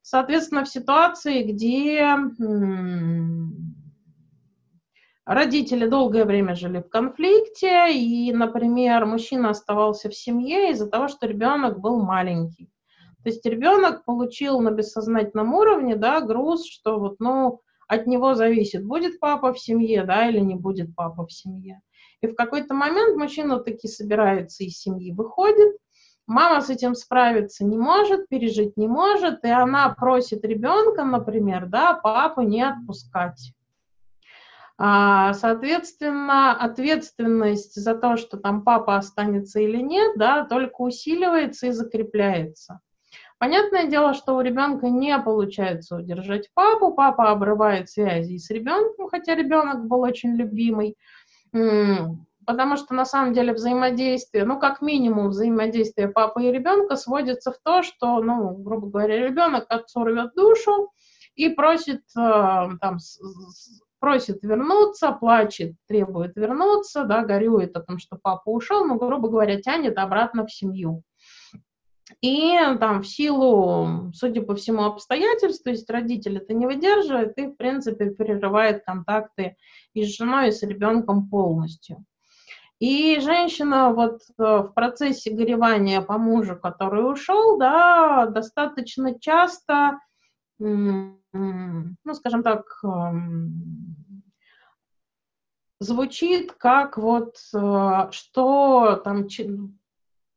Соответственно, 0.01 0.63
в 0.65 0.69
ситуации, 0.69 1.41
где 1.41 2.15
родители 5.25 5.87
долгое 5.87 6.25
время 6.25 6.53
жили 6.53 6.79
в 6.79 6.89
конфликте, 6.89 7.91
и, 7.91 8.31
например, 8.31 9.07
мужчина 9.07 9.49
оставался 9.49 10.09
в 10.09 10.15
семье 10.15 10.71
из-за 10.71 10.87
того, 10.87 11.07
что 11.07 11.25
ребенок 11.25 11.79
был 11.79 12.01
маленький. 12.03 12.69
То 13.25 13.31
есть 13.31 13.43
ребенок 13.43 14.05
получил 14.05 14.59
на 14.59 14.69
бессознательном 14.69 15.51
уровне, 15.55 15.95
да, 15.95 16.21
груз, 16.21 16.63
что 16.63 16.99
вот, 16.99 17.15
ну, 17.17 17.61
от 17.87 18.05
него 18.05 18.35
зависит, 18.35 18.85
будет 18.85 19.19
папа 19.19 19.51
в 19.51 19.59
семье, 19.59 20.03
да, 20.03 20.29
или 20.29 20.39
не 20.39 20.53
будет 20.53 20.95
папа 20.95 21.25
в 21.25 21.33
семье. 21.33 21.81
И 22.21 22.27
в 22.27 22.35
какой-то 22.35 22.75
момент 22.75 23.17
мужчина 23.17 23.57
таки 23.57 23.87
собирается 23.87 24.63
из 24.63 24.77
семьи, 24.77 25.11
выходит, 25.11 25.75
мама 26.27 26.61
с 26.61 26.69
этим 26.69 26.93
справиться 26.93 27.65
не 27.65 27.79
может, 27.79 28.29
пережить 28.29 28.77
не 28.77 28.87
может, 28.87 29.43
и 29.43 29.49
она 29.49 29.89
просит 29.89 30.45
ребенка, 30.45 31.03
например, 31.03 31.65
да, 31.65 31.95
папу 31.95 32.41
не 32.41 32.61
отпускать. 32.61 33.53
А, 34.77 35.33
соответственно, 35.33 36.53
ответственность 36.53 37.73
за 37.73 37.95
то, 37.95 38.17
что 38.17 38.37
там 38.37 38.61
папа 38.61 38.97
останется 38.97 39.61
или 39.61 39.81
нет, 39.81 40.15
да, 40.15 40.45
только 40.45 40.81
усиливается 40.81 41.65
и 41.65 41.71
закрепляется. 41.71 42.81
Понятное 43.37 43.87
дело, 43.87 44.13
что 44.13 44.35
у 44.35 44.41
ребенка 44.41 44.87
не 44.87 45.17
получается 45.19 45.97
удержать 45.97 46.49
папу, 46.53 46.93
папа 46.93 47.31
обрывает 47.31 47.89
связи 47.89 48.37
с 48.37 48.49
ребенком, 48.49 49.09
хотя 49.09 49.35
ребенок 49.35 49.87
был 49.87 50.01
очень 50.01 50.35
любимый, 50.35 50.95
потому 52.45 52.77
что 52.77 52.93
на 52.93 53.05
самом 53.05 53.33
деле 53.33 53.51
взаимодействие, 53.51 54.45
ну 54.45 54.57
как 54.57 54.81
минимум 54.81 55.29
взаимодействие 55.29 56.07
папы 56.07 56.45
и 56.45 56.51
ребенка 56.51 56.95
сводится 56.95 57.51
в 57.51 57.57
то, 57.61 57.83
что, 57.83 58.21
ну, 58.21 58.55
грубо 58.55 58.87
говоря, 58.87 59.27
ребенок 59.27 59.65
отцу 59.67 60.05
рвет 60.05 60.33
душу 60.33 60.91
и 61.35 61.49
просит 61.49 62.03
э, 62.17 62.69
там 62.79 62.97
просит 63.99 64.43
вернуться, 64.43 65.11
плачет, 65.11 65.73
требует 65.87 66.35
вернуться, 66.35 67.05
да, 67.05 67.23
горюет 67.23 67.75
о 67.75 67.81
том, 67.81 67.97
что 67.97 68.17
папа 68.21 68.49
ушел, 68.49 68.85
но, 68.85 68.95
грубо 68.97 69.29
говоря, 69.29 69.59
тянет 69.59 69.97
обратно 69.97 70.45
в 70.45 70.53
семью. 70.53 71.01
И 72.21 72.55
там 72.79 73.01
в 73.01 73.07
силу, 73.07 74.11
судя 74.13 74.41
по 74.43 74.55
всему, 74.55 74.83
обстоятельств, 74.83 75.63
то 75.63 75.71
есть 75.71 75.89
родитель 75.89 76.37
это 76.37 76.53
не 76.53 76.65
выдерживает 76.65 77.37
и, 77.37 77.47
в 77.47 77.55
принципе, 77.55 78.11
перерывает 78.11 78.83
контакты 78.85 79.57
и 79.93 80.05
с 80.05 80.15
женой, 80.15 80.49
и 80.49 80.51
с 80.51 80.61
ребенком 80.61 81.27
полностью. 81.29 82.05
И 82.79 83.19
женщина 83.21 83.93
вот 83.93 84.21
э, 84.37 84.43
в 84.43 84.73
процессе 84.73 85.31
горевания 85.31 86.01
по 86.01 86.17
мужу, 86.17 86.57
который 86.57 87.09
ушел, 87.09 87.57
да, 87.57 88.27
достаточно 88.27 89.17
часто, 89.19 89.99
ну, 90.59 91.17
скажем 92.13 92.43
так, 92.43 92.65
эм, 92.83 94.23
звучит 95.79 96.51
как 96.51 96.97
вот, 96.97 97.37
э, 97.53 98.07
что 98.11 99.01
там 99.03 99.27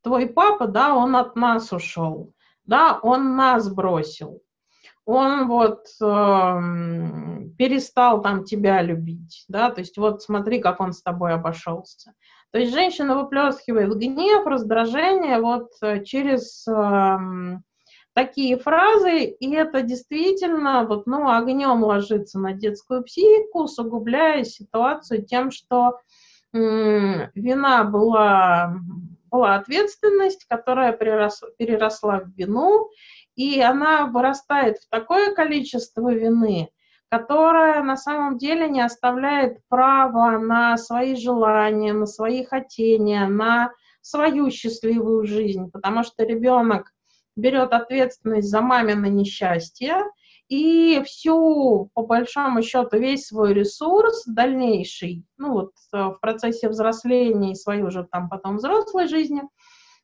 твой 0.09 0.25
папа, 0.25 0.65
да, 0.65 0.95
он 0.95 1.15
от 1.15 1.35
нас 1.35 1.71
ушел, 1.71 2.33
да, 2.65 2.99
он 3.03 3.35
нас 3.35 3.71
бросил, 3.71 4.41
он 5.05 5.47
вот 5.47 5.85
э, 6.01 6.59
перестал 7.59 8.23
там 8.23 8.43
тебя 8.43 8.81
любить, 8.81 9.45
да, 9.47 9.69
то 9.69 9.81
есть 9.81 9.99
вот 9.99 10.23
смотри, 10.23 10.61
как 10.61 10.79
он 10.79 10.93
с 10.93 11.03
тобой 11.03 11.33
обошелся. 11.33 12.13
То 12.51 12.57
есть 12.57 12.73
женщина 12.73 13.15
выплескивает 13.15 13.95
гнев, 13.95 14.47
раздражение 14.47 15.39
вот 15.39 15.73
э, 15.83 16.03
через 16.03 16.67
э, 16.67 17.17
такие 18.15 18.57
фразы, 18.57 19.25
и 19.25 19.53
это 19.53 19.83
действительно 19.83 20.87
вот, 20.87 21.05
ну, 21.05 21.29
огнем 21.29 21.83
ложится 21.83 22.39
на 22.39 22.53
детскую 22.53 23.03
психику, 23.03 23.65
усугубляя 23.65 24.43
ситуацию 24.43 25.23
тем, 25.23 25.51
что 25.51 25.99
м- 26.51 27.29
вина 27.35 27.83
была, 27.83 28.73
была 29.29 29.55
ответственность, 29.55 30.45
которая 30.47 30.93
переросла, 30.93 31.49
переросла 31.57 32.19
в 32.19 32.29
вину, 32.29 32.89
и 33.35 33.61
она 33.61 34.05
вырастает 34.07 34.77
в 34.77 34.89
такое 34.89 35.33
количество 35.33 36.13
вины, 36.13 36.69
которое 37.09 37.81
на 37.83 37.97
самом 37.97 38.37
деле 38.37 38.69
не 38.69 38.81
оставляет 38.81 39.59
права 39.67 40.37
на 40.37 40.77
свои 40.77 41.15
желания, 41.15 41.93
на 41.93 42.05
свои 42.05 42.43
хотения, 42.43 43.27
на 43.27 43.71
свою 44.01 44.49
счастливую 44.51 45.25
жизнь, 45.25 45.71
потому 45.71 46.03
что 46.03 46.23
ребенок 46.23 46.91
берет 47.35 47.73
ответственность 47.73 48.49
за 48.49 48.61
мамино 48.61 49.05
несчастье, 49.05 50.03
и 50.49 51.01
всю, 51.05 51.91
по 51.93 52.01
большому 52.03 52.63
счету, 52.63 52.97
весь 52.97 53.27
свой 53.27 53.53
ресурс 53.53 54.25
дальнейший, 54.25 55.23
ну 55.37 55.53
вот 55.53 55.71
э, 55.93 55.97
в 55.97 56.17
процессе 56.19 56.69
взросления 56.69 57.51
и 57.51 57.55
свою 57.55 57.87
уже 57.87 58.03
там 58.11 58.29
потом 58.29 58.57
взрослой 58.57 59.07
жизни, 59.07 59.43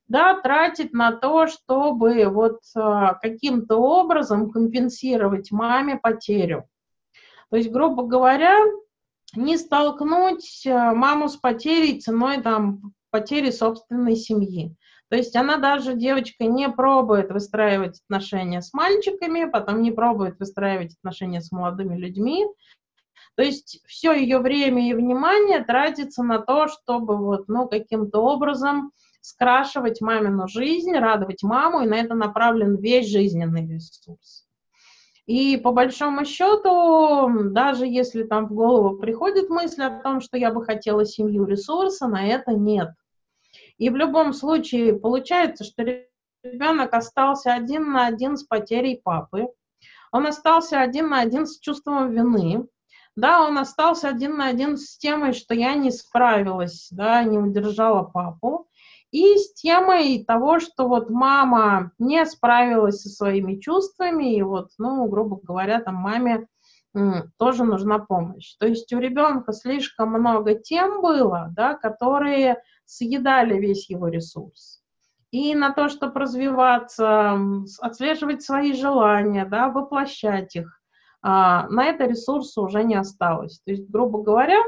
да, 0.06 0.40
тратит 0.40 0.92
на 0.92 1.10
то, 1.10 1.48
чтобы 1.48 2.26
вот 2.26 2.60
э, 2.76 3.14
каким-то 3.20 3.76
образом 3.76 4.50
компенсировать 4.50 5.50
маме 5.50 5.96
потерю. 5.96 6.68
То 7.50 7.56
есть, 7.56 7.70
грубо 7.70 8.04
говоря, 8.04 8.56
не 9.34 9.58
столкнуть 9.58 10.64
э, 10.64 10.72
маму 10.92 11.28
с 11.28 11.36
потерей 11.36 12.00
ценой 12.00 12.40
там 12.40 12.92
потери 13.10 13.50
собственной 13.50 14.14
семьи. 14.14 14.76
То 15.08 15.16
есть 15.16 15.36
она 15.36 15.56
даже, 15.58 15.94
девочка, 15.94 16.44
не 16.44 16.68
пробует 16.68 17.30
выстраивать 17.30 18.00
отношения 18.04 18.60
с 18.60 18.72
мальчиками, 18.72 19.48
потом 19.48 19.80
не 19.82 19.92
пробует 19.92 20.38
выстраивать 20.38 20.96
отношения 20.96 21.40
с 21.40 21.52
молодыми 21.52 21.96
людьми. 21.96 22.44
То 23.36 23.42
есть 23.42 23.80
все 23.86 24.12
ее 24.12 24.38
время 24.38 24.88
и 24.88 24.94
внимание 24.94 25.62
тратится 25.62 26.22
на 26.22 26.38
то, 26.38 26.68
чтобы 26.68 27.16
вот, 27.18 27.48
ну, 27.48 27.68
каким-то 27.68 28.20
образом 28.20 28.90
скрашивать 29.20 30.00
мамину 30.00 30.48
жизнь, 30.48 30.92
радовать 30.92 31.42
маму, 31.42 31.82
и 31.82 31.86
на 31.86 31.96
это 31.96 32.14
направлен 32.14 32.76
весь 32.76 33.08
жизненный 33.08 33.66
ресурс. 33.66 34.46
И 35.26 35.56
по 35.56 35.72
большому 35.72 36.24
счету, 36.24 37.50
даже 37.50 37.86
если 37.86 38.22
там 38.22 38.46
в 38.46 38.54
голову 38.54 38.96
приходит 38.96 39.50
мысль 39.50 39.82
о 39.82 40.00
том, 40.00 40.20
что 40.20 40.36
я 40.36 40.52
бы 40.52 40.64
хотела 40.64 41.04
семью 41.04 41.44
ресурса, 41.44 42.06
на 42.06 42.26
это 42.26 42.52
нет. 42.52 42.90
И 43.78 43.90
в 43.90 43.96
любом 43.96 44.32
случае 44.32 44.98
получается, 44.98 45.64
что 45.64 45.84
ребенок 46.42 46.94
остался 46.94 47.54
один 47.54 47.92
на 47.92 48.06
один 48.06 48.36
с 48.36 48.44
потерей 48.44 49.00
папы, 49.02 49.48
он 50.12 50.26
остался 50.26 50.80
один 50.80 51.10
на 51.10 51.20
один 51.20 51.46
с 51.46 51.58
чувством 51.58 52.10
вины, 52.10 52.66
да, 53.16 53.42
он 53.42 53.58
остался 53.58 54.08
один 54.08 54.36
на 54.36 54.46
один 54.46 54.76
с 54.76 54.96
темой, 54.98 55.32
что 55.32 55.54
я 55.54 55.74
не 55.74 55.90
справилась, 55.90 56.88
да, 56.90 57.22
не 57.24 57.38
удержала 57.38 58.02
папу, 58.02 58.68
и 59.10 59.36
с 59.36 59.54
темой 59.54 60.24
того, 60.24 60.60
что 60.60 60.88
вот 60.88 61.10
мама 61.10 61.92
не 61.98 62.24
справилась 62.26 63.00
со 63.00 63.08
своими 63.08 63.58
чувствами, 63.58 64.36
и 64.36 64.42
вот, 64.42 64.70
ну, 64.78 65.06
грубо 65.06 65.38
говоря, 65.42 65.80
там 65.80 65.94
маме 65.96 66.46
тоже 67.38 67.64
нужна 67.64 67.98
помощь. 67.98 68.54
То 68.58 68.66
есть 68.66 68.92
у 68.92 68.98
ребенка 68.98 69.52
слишком 69.52 70.10
много 70.10 70.54
тем 70.54 71.02
было, 71.02 71.48
да, 71.54 71.74
которые 71.74 72.62
съедали 72.86 73.58
весь 73.58 73.90
его 73.90 74.08
ресурс. 74.08 74.82
И 75.30 75.54
на 75.54 75.72
то, 75.72 75.88
чтобы 75.88 76.20
развиваться, 76.20 77.38
отслеживать 77.80 78.42
свои 78.42 78.72
желания, 78.72 79.44
да, 79.44 79.68
воплощать 79.68 80.56
их, 80.56 80.80
а, 81.20 81.68
на 81.68 81.84
это 81.84 82.06
ресурса 82.06 82.62
уже 82.62 82.84
не 82.84 82.94
осталось. 82.94 83.60
То 83.64 83.72
есть, 83.72 83.90
грубо 83.90 84.22
говоря, 84.22 84.62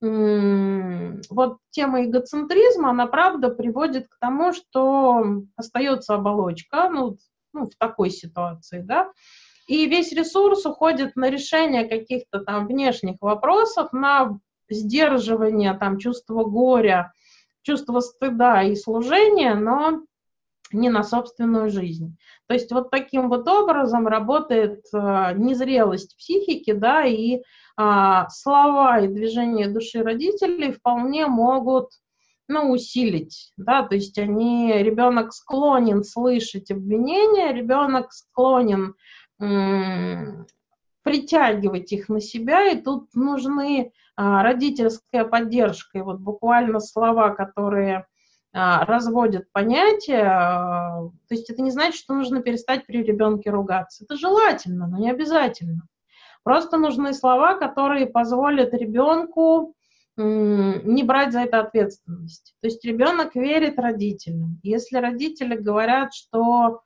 вот 0.00 1.58
тема 1.70 2.04
эгоцентризма, 2.04 2.90
она 2.90 3.06
правда 3.08 3.50
приводит 3.50 4.08
к 4.08 4.16
тому, 4.20 4.52
что 4.52 5.42
остается 5.56 6.14
оболочка, 6.14 6.88
ну, 6.88 7.16
ну 7.52 7.64
в 7.66 7.74
такой 7.76 8.10
ситуации, 8.10 8.80
да, 8.80 9.10
и 9.66 9.86
весь 9.86 10.12
ресурс 10.12 10.64
уходит 10.66 11.16
на 11.16 11.28
решение 11.28 11.84
каких-то 11.84 12.40
там 12.40 12.66
внешних 12.68 13.16
вопросов, 13.20 13.92
на 13.92 14.38
сдерживание 14.70 15.74
там 15.74 15.98
чувства 15.98 16.44
горя, 16.44 17.12
чувство 17.68 18.00
стыда 18.00 18.62
и 18.62 18.74
служения, 18.74 19.54
но 19.54 20.00
не 20.72 20.88
на 20.88 21.02
собственную 21.02 21.68
жизнь. 21.68 22.16
То 22.46 22.54
есть 22.54 22.72
вот 22.72 22.90
таким 22.90 23.28
вот 23.28 23.46
образом 23.46 24.06
работает 24.06 24.84
э, 24.94 25.34
незрелость 25.36 26.16
психики, 26.16 26.72
да, 26.72 27.04
и 27.04 27.36
э, 27.36 27.40
слова 28.30 29.00
и 29.00 29.08
движения 29.08 29.68
души 29.68 30.02
родителей 30.02 30.72
вполне 30.72 31.26
могут 31.26 31.90
ну, 32.48 32.70
усилить, 32.70 33.52
да, 33.58 33.82
то 33.82 33.94
есть 33.96 34.18
они, 34.18 34.72
ребенок 34.78 35.34
склонен 35.34 36.02
слышать 36.02 36.70
обвинения, 36.70 37.52
ребенок 37.52 38.12
склонен 38.12 38.94
притягивать 41.02 41.92
их 41.92 42.08
на 42.08 42.20
себя, 42.20 42.70
и 42.70 42.80
тут 42.80 43.14
нужны 43.14 43.92
а, 43.92 43.92
родительская 44.18 45.24
поддержка, 45.24 45.98
и 45.98 46.02
вот 46.02 46.18
буквально 46.18 46.80
слова, 46.80 47.30
которые 47.30 48.06
а, 48.52 48.84
разводят 48.84 49.44
понятия, 49.52 50.24
а, 50.24 51.02
то 51.28 51.34
есть 51.34 51.48
это 51.50 51.62
не 51.62 51.70
значит, 51.70 52.00
что 52.00 52.14
нужно 52.14 52.42
перестать 52.42 52.86
при 52.86 53.02
ребенке 53.04 53.50
ругаться. 53.50 54.04
Это 54.04 54.16
желательно, 54.16 54.88
но 54.88 54.98
не 54.98 55.10
обязательно. 55.10 55.82
Просто 56.42 56.78
нужны 56.78 57.12
слова, 57.12 57.54
которые 57.54 58.06
позволят 58.06 58.74
ребенку 58.74 59.74
не 60.16 61.04
брать 61.04 61.32
за 61.32 61.42
это 61.42 61.60
ответственность. 61.60 62.54
То 62.60 62.66
есть 62.66 62.84
ребенок 62.84 63.36
верит 63.36 63.78
родителям. 63.78 64.58
Если 64.64 64.96
родители 64.96 65.54
говорят, 65.54 66.12
что 66.12 66.80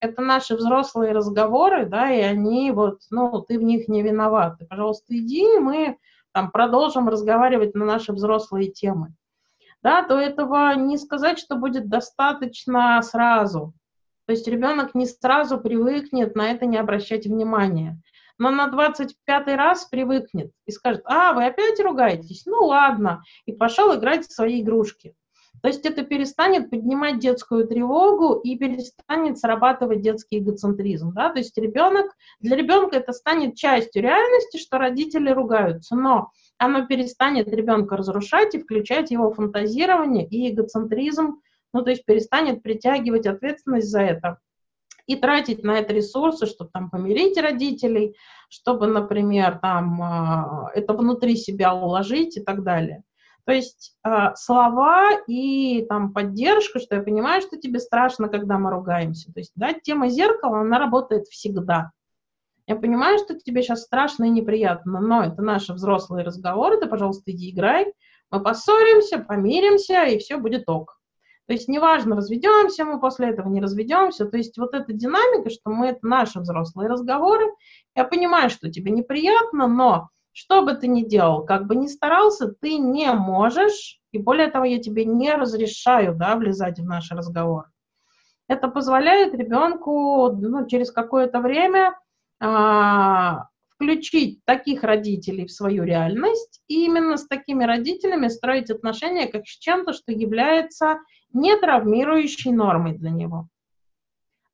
это 0.00 0.22
наши 0.22 0.54
взрослые 0.54 1.12
разговоры, 1.12 1.86
да, 1.86 2.10
и 2.10 2.20
они 2.20 2.70
вот, 2.70 3.00
ну, 3.10 3.40
ты 3.42 3.58
в 3.58 3.62
них 3.62 3.88
не 3.88 4.02
виноват. 4.02 4.58
пожалуйста, 4.68 5.16
иди, 5.16 5.58
мы 5.58 5.98
там 6.32 6.50
продолжим 6.50 7.08
разговаривать 7.08 7.74
на 7.74 7.84
наши 7.84 8.12
взрослые 8.12 8.70
темы. 8.70 9.14
Да, 9.82 10.02
то 10.02 10.18
этого 10.18 10.74
не 10.74 10.98
сказать, 10.98 11.38
что 11.38 11.56
будет 11.56 11.88
достаточно 11.88 13.00
сразу. 13.02 13.74
То 14.26 14.32
есть 14.32 14.46
ребенок 14.46 14.94
не 14.94 15.06
сразу 15.06 15.58
привыкнет 15.58 16.34
на 16.34 16.50
это 16.50 16.66
не 16.66 16.76
обращать 16.76 17.26
внимания. 17.26 18.00
Но 18.38 18.50
на 18.50 18.68
25 18.68 19.48
раз 19.56 19.86
привыкнет 19.86 20.52
и 20.66 20.70
скажет, 20.70 21.02
а, 21.06 21.32
вы 21.32 21.46
опять 21.46 21.80
ругаетесь? 21.80 22.44
Ну 22.46 22.66
ладно. 22.66 23.22
И 23.46 23.52
пошел 23.52 23.94
играть 23.94 24.26
в 24.26 24.32
свои 24.32 24.62
игрушки. 24.62 25.14
То 25.62 25.68
есть 25.68 25.84
это 25.86 26.02
перестанет 26.02 26.70
поднимать 26.70 27.18
детскую 27.18 27.66
тревогу 27.66 28.34
и 28.34 28.56
перестанет 28.56 29.38
срабатывать 29.38 30.02
детский 30.02 30.38
эгоцентризм. 30.38 31.12
Да? 31.12 31.30
То 31.30 31.38
есть 31.38 31.56
ребенок, 31.58 32.06
для 32.40 32.56
ребенка 32.56 32.96
это 32.96 33.12
станет 33.12 33.56
частью 33.56 34.02
реальности, 34.02 34.58
что 34.58 34.78
родители 34.78 35.30
ругаются, 35.30 35.96
но 35.96 36.30
оно 36.58 36.86
перестанет 36.86 37.48
ребенка 37.48 37.96
разрушать 37.96 38.54
и 38.54 38.58
включать 38.58 39.10
его 39.10 39.32
фантазирование 39.32 40.26
и 40.26 40.52
эгоцентризм, 40.52 41.40
ну 41.72 41.82
то 41.82 41.90
есть 41.90 42.04
перестанет 42.04 42.62
притягивать 42.62 43.26
ответственность 43.26 43.90
за 43.90 44.00
это 44.00 44.38
и 45.06 45.16
тратить 45.16 45.64
на 45.64 45.78
это 45.78 45.94
ресурсы, 45.94 46.46
чтобы 46.46 46.70
там 46.70 46.90
помирить 46.90 47.38
родителей, 47.38 48.14
чтобы, 48.50 48.86
например, 48.86 49.58
там 49.58 50.02
а, 50.02 50.70
это 50.74 50.92
внутри 50.92 51.34
себя 51.36 51.74
уложить 51.74 52.36
и 52.36 52.40
так 52.40 52.62
далее. 52.62 53.02
То 53.48 53.54
есть 53.54 53.96
э, 54.04 54.34
слова 54.34 55.08
и 55.26 55.86
там 55.88 56.12
поддержка, 56.12 56.78
что 56.80 56.96
я 56.96 57.02
понимаю, 57.02 57.40
что 57.40 57.56
тебе 57.56 57.80
страшно, 57.80 58.28
когда 58.28 58.58
мы 58.58 58.70
ругаемся. 58.70 59.32
То 59.32 59.40
есть, 59.40 59.52
да, 59.56 59.72
тема 59.72 60.10
зеркала, 60.10 60.60
она 60.60 60.78
работает 60.78 61.28
всегда. 61.28 61.92
Я 62.66 62.76
понимаю, 62.76 63.16
что 63.16 63.40
тебе 63.40 63.62
сейчас 63.62 63.84
страшно 63.84 64.24
и 64.24 64.28
неприятно, 64.28 65.00
но 65.00 65.24
это 65.24 65.40
наши 65.40 65.72
взрослые 65.72 66.26
разговоры, 66.26 66.78
ты, 66.78 66.86
пожалуйста, 66.88 67.30
иди 67.30 67.48
играй, 67.50 67.90
мы 68.30 68.42
поссоримся, 68.42 69.18
помиримся, 69.18 70.04
и 70.04 70.18
все 70.18 70.36
будет 70.36 70.68
ок. 70.68 71.00
То 71.46 71.54
есть 71.54 71.68
неважно, 71.68 72.16
разведемся 72.16 72.84
мы 72.84 73.00
после 73.00 73.30
этого, 73.30 73.48
не 73.48 73.62
разведемся. 73.62 74.26
То 74.26 74.36
есть 74.36 74.58
вот 74.58 74.74
эта 74.74 74.92
динамика, 74.92 75.48
что 75.48 75.70
мы, 75.70 75.86
это 75.86 76.06
наши 76.06 76.38
взрослые 76.38 76.90
разговоры. 76.90 77.46
Я 77.96 78.04
понимаю, 78.04 78.50
что 78.50 78.70
тебе 78.70 78.90
неприятно, 78.90 79.66
но 79.66 80.10
что 80.32 80.62
бы 80.62 80.74
ты 80.74 80.88
ни 80.88 81.02
делал, 81.02 81.44
как 81.44 81.66
бы 81.66 81.76
ни 81.76 81.86
старался, 81.86 82.48
ты 82.48 82.76
не 82.76 83.12
можешь, 83.12 84.00
и 84.12 84.18
более 84.18 84.50
того, 84.50 84.64
я 84.64 84.78
тебе 84.78 85.04
не 85.04 85.32
разрешаю, 85.34 86.14
да, 86.14 86.36
влезать 86.36 86.78
в 86.78 86.84
наш 86.84 87.10
разговор. 87.10 87.66
Это 88.48 88.68
позволяет 88.68 89.34
ребенку 89.34 90.32
ну, 90.32 90.66
через 90.66 90.90
какое-то 90.90 91.40
время 91.40 91.98
а, 92.40 93.48
включить 93.68 94.44
таких 94.44 94.82
родителей 94.82 95.46
в 95.46 95.52
свою 95.52 95.84
реальность 95.84 96.62
и 96.66 96.86
именно 96.86 97.16
с 97.16 97.26
такими 97.26 97.64
родителями 97.64 98.28
строить 98.28 98.70
отношения 98.70 99.28
как 99.28 99.46
с 99.46 99.58
чем-то, 99.58 99.92
что 99.92 100.12
является 100.12 100.98
не 101.32 101.56
травмирующей 101.56 102.50
нормой 102.50 102.96
для 102.96 103.10
него. 103.10 103.48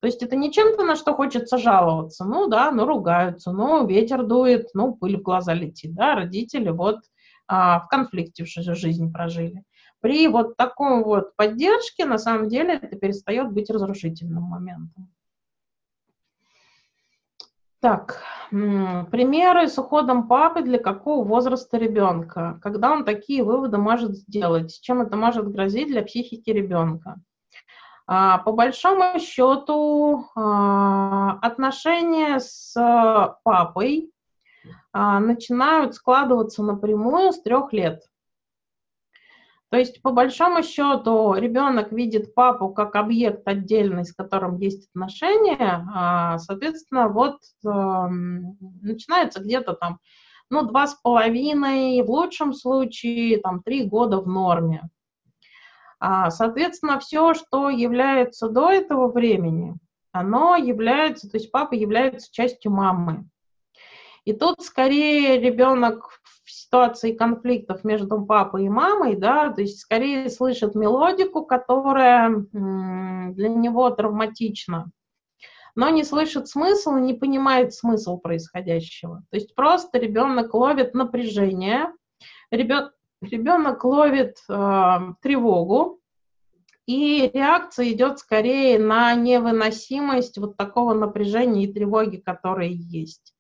То 0.05 0.09
есть 0.09 0.23
это 0.23 0.37
не 0.37 0.53
чем-то, 0.53 0.85
на 0.85 0.97
что 0.97 1.15
хочется 1.15 1.57
жаловаться. 1.57 2.27
Ну 2.27 2.47
да, 2.47 2.71
ну 2.71 2.85
ругаются, 2.85 3.53
ну 3.53 3.87
ветер 3.87 4.23
дует, 4.23 4.69
ну 4.75 4.93
пыль 4.95 5.17
в 5.17 5.23
глаза 5.23 5.55
летит, 5.55 5.95
да, 5.95 6.15
родители 6.15 6.69
вот 6.69 6.99
а, 7.49 7.81
в 7.81 7.89
конфликте 7.89 8.45
всю 8.45 8.61
жизнь 8.75 9.11
прожили. 9.11 9.65
При 10.01 10.29
вот 10.29 10.59
таком 10.59 11.05
вот 11.05 11.35
поддержке, 11.37 12.05
на 12.05 12.19
самом 12.19 12.51
деле, 12.51 12.75
это 12.75 12.97
перестает 12.97 13.51
быть 13.51 13.71
разрушительным 13.71 14.43
моментом. 14.43 15.11
Так, 17.81 18.21
примеры 18.51 19.69
с 19.69 19.79
уходом 19.79 20.29
папы 20.29 20.61
для 20.61 20.79
какого 20.79 21.27
возраста 21.27 21.79
ребенка? 21.79 22.61
Когда 22.63 22.93
он 22.93 23.07
такие 23.07 23.43
выводы 23.43 23.79
может 23.79 24.15
сделать? 24.17 24.79
Чем 24.83 25.01
это 25.01 25.17
может 25.17 25.51
грозить 25.51 25.89
для 25.89 26.03
психики 26.03 26.51
ребенка? 26.51 27.17
А, 28.07 28.39
по 28.39 28.53
большому 28.53 29.19
счету 29.19 30.27
а, 30.35 31.39
отношения 31.41 32.39
с 32.39 32.75
папой 33.43 34.11
а, 34.93 35.21
начинают 35.21 35.95
складываться 35.95 36.63
напрямую 36.63 37.33
с 37.33 37.41
трех 37.41 37.73
лет. 37.73 38.03
То 39.71 39.79
есть, 39.79 40.03
по 40.03 40.13
большому 40.13 40.63
счету, 40.63 41.35
ребенок 41.35 41.91
видит 41.91 42.35
папу 42.35 42.69
как 42.69 42.95
объект 42.95 43.49
отдельный, 43.49 44.05
с 44.05 44.13
которым 44.13 44.59
есть 44.59 44.89
отношения, 44.91 46.39
соответственно, 46.39 47.09
вот 47.09 47.41
начинается 47.65 49.41
где-то 49.41 49.73
там, 49.73 49.99
ну, 50.49 50.63
два 50.63 50.87
с 50.87 50.95
половиной, 50.95 52.03
в 52.03 52.11
лучшем 52.11 52.53
случае, 52.53 53.41
там, 53.41 53.65
три 53.65 53.83
года 53.83 54.21
в 54.21 54.29
норме. 54.29 54.89
А, 56.07 56.31
соответственно, 56.31 57.01
все, 57.01 57.33
что 57.33 57.71
является 57.71 58.51
до 58.51 58.71
этого 58.71 59.11
времени, 59.11 59.75
оно 60.13 60.55
является, 60.55 61.31
то 61.31 61.39
есть 61.39 61.51
папа 61.51 61.73
является 61.73 62.31
частью 62.31 62.73
мамы. 62.73 63.25
И 64.27 64.35
тут 64.35 64.61
скорее 64.61 65.41
ребенок 65.41 66.21
в 66.45 66.51
ситуации 66.53 67.13
конфликтов 67.13 67.85
между 67.85 68.21
папой 68.21 68.67
и 68.67 68.69
мамой, 68.69 69.17
да, 69.17 69.51
то 69.51 69.63
есть 69.63 69.81
скорее 69.81 70.29
слышит 70.29 70.75
мелодику, 70.75 71.47
которая 71.47 72.29
для 72.53 73.49
него 73.49 73.89
травматична, 73.89 74.91
но 75.75 75.89
не 75.89 76.05
слышит 76.05 76.49
смысл, 76.49 76.97
не 76.97 77.15
понимает 77.15 77.73
смысл 77.73 78.19
происходящего. 78.19 79.23
То 79.31 79.37
есть 79.39 79.55
просто 79.55 79.97
ребенок 79.97 80.53
ловит 80.53 80.93
напряжение, 80.93 81.87
ребенок 82.51 82.94
ребенок 83.31 83.85
ловит 83.85 84.39
э, 84.49 84.99
тревогу, 85.21 86.01
и 86.87 87.31
реакция 87.33 87.91
идет 87.93 88.19
скорее 88.19 88.79
на 88.79 89.15
невыносимость 89.15 90.39
вот 90.39 90.57
такого 90.57 90.93
напряжения 90.95 91.65
и 91.65 91.73
тревоги, 91.73 92.19
которые 92.19 92.75
есть. 92.75 93.35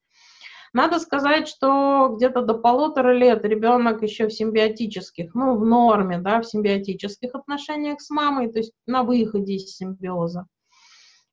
Надо 0.72 0.98
сказать, 0.98 1.46
что 1.46 2.14
где-то 2.16 2.42
до 2.42 2.54
полутора 2.54 3.12
лет 3.12 3.44
ребенок 3.44 4.02
еще 4.02 4.26
в 4.26 4.32
симбиотических, 4.32 5.32
ну, 5.34 5.56
в 5.56 5.64
норме, 5.64 6.18
да, 6.18 6.40
в 6.40 6.46
симбиотических 6.46 7.34
отношениях 7.34 8.00
с 8.00 8.10
мамой, 8.10 8.50
то 8.50 8.58
есть 8.58 8.72
на 8.84 9.04
выходе 9.04 9.54
из 9.54 9.76
симбиоза. 9.76 10.46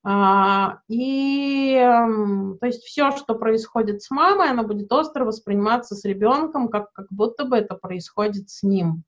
А, 0.04 0.80
и 0.88 1.76
то 2.60 2.66
есть 2.66 2.84
все, 2.84 3.12
что 3.12 3.36
происходит 3.36 4.02
с 4.02 4.10
мамой, 4.10 4.50
оно 4.50 4.64
будет 4.64 4.92
остро 4.92 5.26
восприниматься 5.26 5.96
с 5.96 6.04
ребенком, 6.06 6.70
как, 6.70 6.92
как 6.94 7.08
будто 7.12 7.46
бы 7.46 7.58
это 7.58 7.76
происходит 7.76 8.50
с 8.50 8.64
ним. 8.64 9.04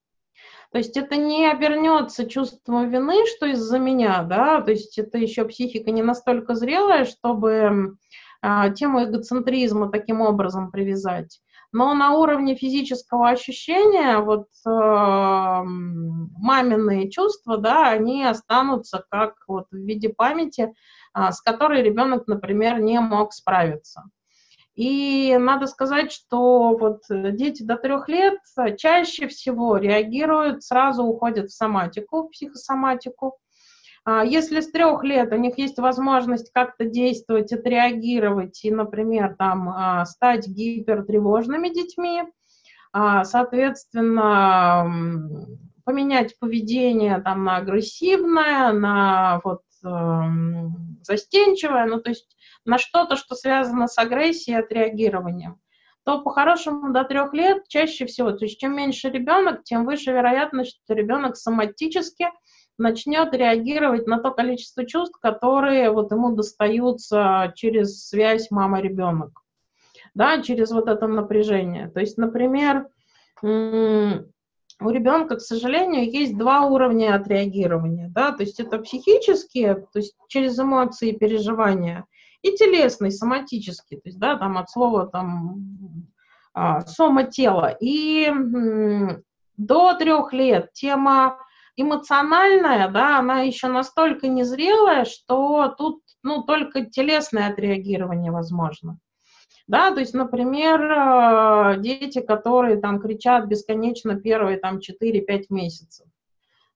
То 0.71 0.79
есть 0.79 0.97
это 0.97 1.17
не 1.17 1.49
обернется 1.49 2.25
чувством 2.25 2.89
вины, 2.89 3.25
что 3.27 3.45
из-за 3.47 3.77
меня, 3.79 4.23
да, 4.23 4.61
то 4.61 4.71
есть 4.71 4.97
это 4.97 5.17
еще 5.17 5.45
психика 5.45 5.91
не 5.91 6.01
настолько 6.01 6.55
зрелая, 6.55 7.05
чтобы 7.05 7.97
а, 8.41 8.69
тему 8.71 9.03
эгоцентризма 9.03 9.91
таким 9.91 10.21
образом 10.21 10.71
привязать. 10.71 11.39
Но 11.73 11.93
на 11.95 12.15
уровне 12.15 12.55
физического 12.55 13.29
ощущения 13.29 14.19
вот 14.19 14.45
э, 14.63 14.69
маминые 16.39 17.09
чувства, 17.09 17.57
да, 17.57 17.89
они 17.89 18.23
останутся 18.23 19.03
как 19.09 19.33
вот 19.47 19.65
в 19.71 19.75
виде 19.75 20.09
памяти, 20.09 20.71
э, 21.15 21.31
с 21.31 21.41
которой 21.41 21.81
ребенок, 21.81 22.27
например, 22.27 22.79
не 22.79 22.99
мог 22.99 23.33
справиться. 23.33 24.03
И 24.75 25.35
надо 25.39 25.65
сказать, 25.65 26.11
что 26.11 26.77
вот 26.77 27.01
дети 27.09 27.63
до 27.63 27.75
трех 27.77 28.07
лет 28.07 28.39
чаще 28.77 29.27
всего 29.27 29.77
реагируют, 29.77 30.63
сразу 30.63 31.03
уходят 31.03 31.49
в 31.49 31.55
соматику, 31.55 32.27
в 32.27 32.29
психосоматику. 32.29 33.37
А, 34.05 34.23
если 34.25 34.59
с 34.59 34.69
трех 34.69 35.03
лет 35.03 35.31
у 35.31 35.37
них 35.37 35.57
есть 35.57 35.79
возможность 35.79 36.51
как-то 36.51 36.85
действовать, 36.85 37.53
отреагировать 37.53 38.63
и, 38.65 38.71
например, 38.71 39.35
там, 39.37 39.69
а, 39.69 40.05
стать 40.05 40.47
гипертревожными 40.47 41.69
детьми, 41.69 42.23
а, 42.91 43.23
соответственно, 43.23 44.85
поменять 45.85 46.37
поведение 46.39 47.19
там, 47.21 47.45
на 47.45 47.57
агрессивное, 47.57 48.73
на 48.73 49.41
вот, 49.43 49.61
эм, 49.83 50.97
застенчивое, 51.01 51.85
ну, 51.85 51.99
то 52.01 52.09
есть 52.09 52.37
на 52.65 52.77
что-то, 52.77 53.15
что 53.15 53.35
связано 53.35 53.87
с 53.87 53.97
агрессией 53.97 54.57
и 54.57 54.59
отреагированием, 54.59 55.59
то 56.05 56.21
по-хорошему 56.21 56.93
до 56.93 57.03
трех 57.03 57.33
лет 57.33 57.67
чаще 57.67 58.05
всего, 58.05 58.31
то 58.31 58.45
есть 58.45 58.59
чем 58.59 58.75
меньше 58.75 59.09
ребенок, 59.09 59.63
тем 59.63 59.85
выше 59.85 60.11
вероятность, 60.11 60.79
что 60.83 60.93
ребенок 60.93 61.35
соматически 61.35 62.27
начнет 62.77 63.33
реагировать 63.33 64.07
на 64.07 64.19
то 64.19 64.31
количество 64.31 64.85
чувств, 64.85 65.19
которые 65.19 65.91
вот 65.91 66.11
ему 66.11 66.35
достаются 66.35 67.53
через 67.55 68.07
связь 68.07 68.51
мама-ребенок, 68.51 69.41
да, 70.13 70.41
через 70.41 70.71
вот 70.71 70.87
это 70.87 71.07
напряжение. 71.07 71.89
То 71.89 71.99
есть, 71.99 72.17
например, 72.17 72.87
у 73.41 74.89
ребенка, 74.89 75.35
к 75.35 75.41
сожалению, 75.41 76.11
есть 76.11 76.37
два 76.37 76.65
уровня 76.65 77.15
отреагирования, 77.15 78.09
да, 78.09 78.31
то 78.31 78.43
есть 78.43 78.59
это 78.59 78.79
психические, 78.79 79.75
то 79.75 79.99
есть 79.99 80.15
через 80.27 80.59
эмоции 80.59 81.09
и 81.09 81.17
переживания, 81.17 82.05
и 82.41 82.51
телесный, 82.51 83.11
соматический, 83.11 83.97
то 83.97 84.09
есть, 84.09 84.19
да, 84.19 84.37
там 84.37 84.57
от 84.57 84.69
слова 84.69 85.07
там 85.07 86.07
а, 86.53 86.81
сома 86.81 87.23
тела. 87.23 87.75
И 87.79 88.31
до 89.57 89.93
трех 89.93 90.33
лет 90.33 90.73
тема 90.73 91.37
эмоциональная, 91.75 92.89
да, 92.89 93.19
она 93.19 93.41
еще 93.41 93.67
настолько 93.67 94.27
незрелая, 94.27 95.05
что 95.05 95.73
тут, 95.77 96.01
ну, 96.23 96.43
только 96.43 96.85
телесное 96.85 97.49
отреагирование 97.49 98.31
возможно. 98.31 98.99
Да, 99.67 99.91
то 99.91 100.01
есть, 100.01 100.13
например, 100.13 100.81
э, 100.81 101.79
дети, 101.79 102.19
которые 102.19 102.77
там 102.77 102.99
кричат 102.99 103.45
бесконечно 103.45 104.15
первые 104.19 104.57
там 104.57 104.79
4-5 104.79 105.45
месяцев. 105.49 106.07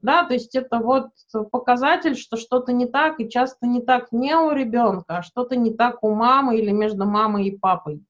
Да, 0.01 0.23
то 0.23 0.33
есть 0.33 0.55
это 0.55 0.79
вот 0.79 1.07
показатель, 1.51 2.15
что 2.15 2.37
что-то 2.37 2.71
не 2.71 2.85
так, 2.85 3.19
и 3.19 3.29
часто 3.29 3.65
не 3.65 3.81
так 3.81 4.11
не 4.11 4.35
у 4.35 4.51
ребенка, 4.51 5.17
а 5.17 5.23
что-то 5.23 5.55
не 5.55 5.73
так 5.73 6.03
у 6.03 6.13
мамы 6.13 6.57
или 6.57 6.71
между 6.71 7.05
мамой 7.05 7.47
и 7.47 7.57
папой. 7.57 8.03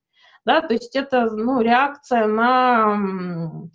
Да, 0.46 0.62
то 0.62 0.74
есть 0.74 0.96
это 0.96 1.30
ну, 1.30 1.62
реакция 1.62 2.28
на 2.28 3.70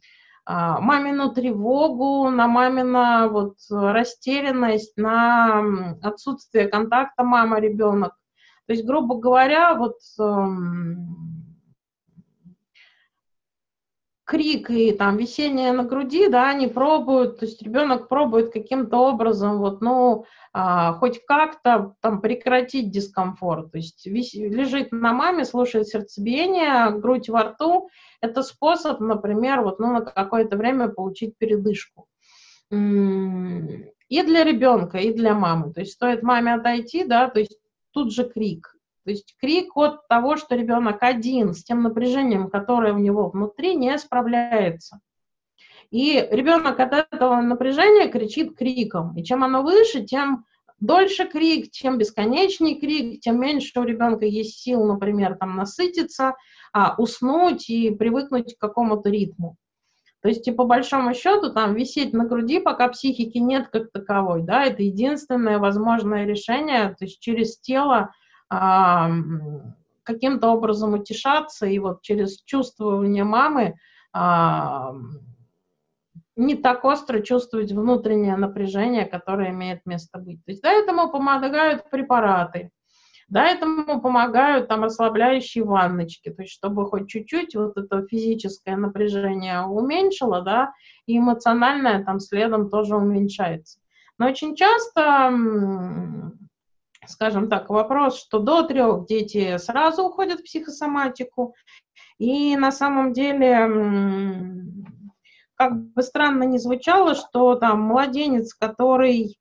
мамину 0.47 1.33
тревогу, 1.33 2.31
на 2.31 2.49
мамину 2.49 3.29
вот, 3.31 3.57
растерянность, 3.71 4.97
на 4.97 5.95
отсутствие 6.03 6.69
контакта 6.69 7.23
мама-ребенок. 7.23 8.15
То 8.67 8.73
есть, 8.73 8.85
грубо 8.87 9.19
говоря, 9.19 9.75
вот 9.75 9.99
эм, 10.19 11.42
крик 14.33 14.71
и 14.71 14.93
там 14.93 15.19
висение 15.19 15.73
на 15.73 15.85
груди, 15.85 16.27
да, 16.27 16.49
они 16.49 16.67
пробуют, 16.67 17.39
то 17.39 17.45
есть 17.45 17.61
ребенок 17.61 18.09
пробует 18.09 18.51
каким-то 18.51 18.97
образом 18.97 19.59
вот, 19.59 19.83
ну, 19.83 20.25
а, 20.55 20.95
хоть 20.95 21.23
как-то 21.27 21.97
там 22.01 22.23
прекратить 22.23 22.91
дискомфорт, 22.91 23.73
то 23.73 23.77
есть 23.77 24.07
вис, 24.07 24.33
лежит 24.33 24.91
на 24.91 25.13
маме, 25.13 25.45
слушает 25.45 25.89
сердцебиение, 25.89 26.99
грудь 26.99 27.29
во 27.29 27.43
рту, 27.43 27.91
это 28.23 28.43
способ, 28.43 29.01
например, 29.01 29.61
вот, 29.61 29.79
ну, 29.79 29.93
на 29.93 30.01
какое-то 30.01 30.57
время 30.57 30.89
получить 30.89 31.37
передышку. 31.37 32.07
И 32.71 34.23
для 34.23 34.45
ребенка, 34.45 34.97
и 34.97 35.13
для 35.13 35.35
мамы. 35.35 35.75
То 35.75 35.81
есть 35.81 35.93
стоит 35.93 36.23
маме 36.23 36.55
отойти, 36.55 37.05
да, 37.05 37.29
то 37.29 37.39
есть 37.39 37.59
тут 37.91 38.15
же 38.15 38.25
крик. 38.25 38.75
То 39.05 39.11
есть 39.11 39.35
крик 39.41 39.77
от 39.77 40.07
того, 40.09 40.37
что 40.37 40.55
ребенок 40.55 41.03
один 41.03 41.55
с 41.55 41.65
тем 41.65 41.83
напряжением, 41.83 42.49
которое 42.49 42.93
у 42.93 42.99
него 42.99 43.29
внутри, 43.29 43.75
не 43.75 43.97
справляется. 43.99 45.01
И 45.91 46.27
ребенок 46.31 46.81
от 46.81 46.93
этого 46.93 47.41
напряжения 47.41 48.09
кричит 48.09 48.57
криком. 48.57 49.17
И 49.17 49.25
чем 49.25 49.45
оно 49.45 49.63
выше, 49.63 50.05
тем 50.05 50.47
дольше 50.81 51.29
крик, 51.29 51.71
чем 51.71 51.99
бесконечней 51.99 52.81
крик, 52.81 53.21
тем 53.21 53.41
меньше 53.41 53.79
у 53.79 53.85
ребенка 53.85 54.25
есть 54.25 54.61
сил, 54.61 54.85
например, 54.85 55.37
там 55.39 55.57
насытиться, 55.57 56.35
а, 56.73 56.95
уснуть 56.97 57.69
и 57.69 57.91
привыкнуть 57.91 58.57
к 58.57 58.61
какому-то 58.61 59.11
ритму. 59.11 59.57
То 60.23 60.29
есть, 60.29 60.47
и 60.47 60.53
по 60.53 60.65
большому 60.65 61.15
счету, 61.15 61.53
там 61.53 61.75
висеть 61.75 62.13
на 62.13 62.25
груди, 62.25 62.61
пока 62.61 62.89
психики 62.89 63.39
нет 63.39 63.69
как 63.69 63.91
таковой, 63.91 64.43
да, 64.43 64.65
это 64.65 64.83
единственное 64.83 65.59
возможное 65.59 66.25
решение, 66.25 66.95
то 66.97 67.05
есть 67.05 67.21
через 67.21 67.59
тело 67.59 68.13
каким-то 70.03 70.49
образом 70.49 70.95
утешаться, 70.95 71.67
и 71.67 71.79
вот 71.79 72.03
через 72.03 72.43
чувствование 72.43 73.25
мамы 73.25 73.75
а, 74.13 74.95
не 76.37 76.55
так 76.55 76.85
остро 76.85 77.21
чувствовать 77.21 77.73
внутреннее 77.73 78.37
напряжение, 78.37 79.05
которое 79.05 79.51
имеет 79.51 79.85
место 79.87 80.19
быть. 80.19 80.45
То 80.45 80.53
есть, 80.53 80.63
да, 80.63 80.73
этому 80.73 81.11
помогают 81.11 81.89
препараты, 81.91 82.71
да, 83.29 83.47
этому 83.47 84.01
помогают 84.01 84.69
там 84.69 84.85
расслабляющие 84.85 85.65
ванночки, 85.65 86.31
то 86.31 86.43
есть 86.43 86.55
чтобы 86.55 86.87
хоть 86.87 87.09
чуть-чуть 87.09 87.55
вот 87.55 87.77
это 87.77 88.07
физическое 88.07 88.77
напряжение 88.77 89.63
уменьшило, 89.63 90.43
да, 90.43 90.73
и 91.07 91.19
эмоциональное 91.19 92.05
там 92.05 92.21
следом 92.21 92.69
тоже 92.71 92.97
уменьшается. 92.97 93.79
Но 94.19 94.27
очень 94.27 94.55
часто, 94.55 95.31
скажем 97.07 97.49
так, 97.49 97.71
вопрос, 97.71 98.21
что 98.21 98.39
до 98.39 98.63
трех 98.63 99.07
дети 99.07 99.57
сразу 99.59 100.05
уходят 100.05 100.41
в 100.41 100.45
психосоматику, 100.45 101.55
и 102.19 102.57
на 102.57 102.73
самом 102.73 103.13
деле, 103.13 103.69
как 105.55 105.93
бы 105.93 106.03
странно 106.03 106.45
ни 106.45 106.59
звучало, 106.59 107.15
что 107.15 107.57
там 107.57 107.83
младенец, 107.83 108.55
который 108.55 109.39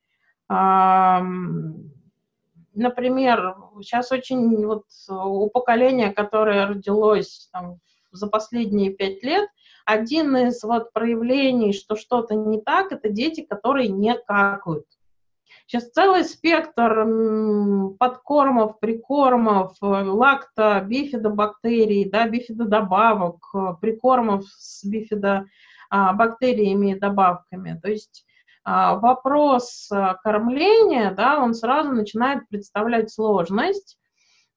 например, 2.74 3.56
сейчас 3.82 4.12
очень 4.12 4.66
вот 4.66 4.86
у 5.10 5.50
поколения, 5.50 6.12
которое 6.12 6.68
родилось 6.68 7.50
там, 7.52 7.80
за 8.12 8.28
последние 8.28 8.92
пять 8.92 9.24
лет, 9.24 9.50
один 9.86 10.36
из 10.36 10.64
вот 10.64 10.94
проявлений, 10.94 11.74
что 11.74 11.96
что-то 11.96 12.36
не 12.36 12.62
так, 12.62 12.92
это 12.92 13.10
дети, 13.10 13.42
которые 13.42 13.88
не 13.88 14.14
какают. 14.16 14.86
Сейчас 15.72 15.90
целый 15.92 16.26
спектр 16.26 17.08
подкормов, 17.98 18.78
прикормов, 18.82 19.78
лакто, 19.80 20.84
бифидобактерий, 20.86 22.10
да, 22.10 22.28
бифидодобавок, 22.28 23.38
прикормов 23.80 24.44
с 24.50 24.84
бифидобактериями 24.84 26.92
и 26.92 27.00
добавками. 27.00 27.80
То 27.82 27.90
есть 27.90 28.26
а, 28.66 28.96
вопрос 28.96 29.88
а, 29.94 30.16
кормления, 30.16 31.12
да, 31.12 31.40
он 31.40 31.54
сразу 31.54 31.94
начинает 31.94 32.50
представлять 32.50 33.10
сложность, 33.10 33.98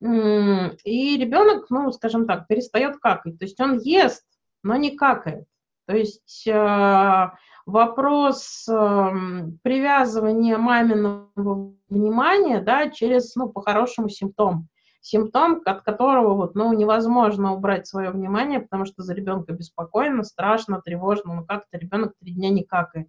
и 0.00 1.16
ребенок, 1.16 1.66
ну, 1.70 1.92
скажем 1.92 2.26
так, 2.26 2.48
перестает 2.48 2.96
какать. 2.96 3.38
То 3.38 3.44
есть 3.44 3.60
он 3.60 3.78
ест, 3.78 4.24
но 4.64 4.74
не 4.74 4.96
какает. 4.96 5.44
То 5.86 5.96
есть 5.96 6.48
а, 6.48 7.34
вопрос 7.66 8.64
привязывания 8.66 10.58
маминого 10.58 11.74
внимания, 11.88 12.60
да, 12.60 12.90
через, 12.90 13.34
ну, 13.34 13.48
по-хорошему 13.48 14.08
симптом. 14.08 14.68
Симптом, 15.00 15.60
от 15.64 15.82
которого 15.82 16.34
вот, 16.34 16.54
ну, 16.54 16.72
невозможно 16.72 17.52
убрать 17.54 17.86
свое 17.86 18.10
внимание, 18.10 18.60
потому 18.60 18.86
что 18.86 19.02
за 19.02 19.12
ребенка 19.14 19.52
беспокойно, 19.52 20.22
страшно, 20.22 20.80
тревожно, 20.80 21.34
ну 21.34 21.44
как-то 21.44 21.76
ребенок 21.76 22.14
три 22.18 22.32
дня 22.32 22.48
не 22.48 22.64
какает 22.64 23.08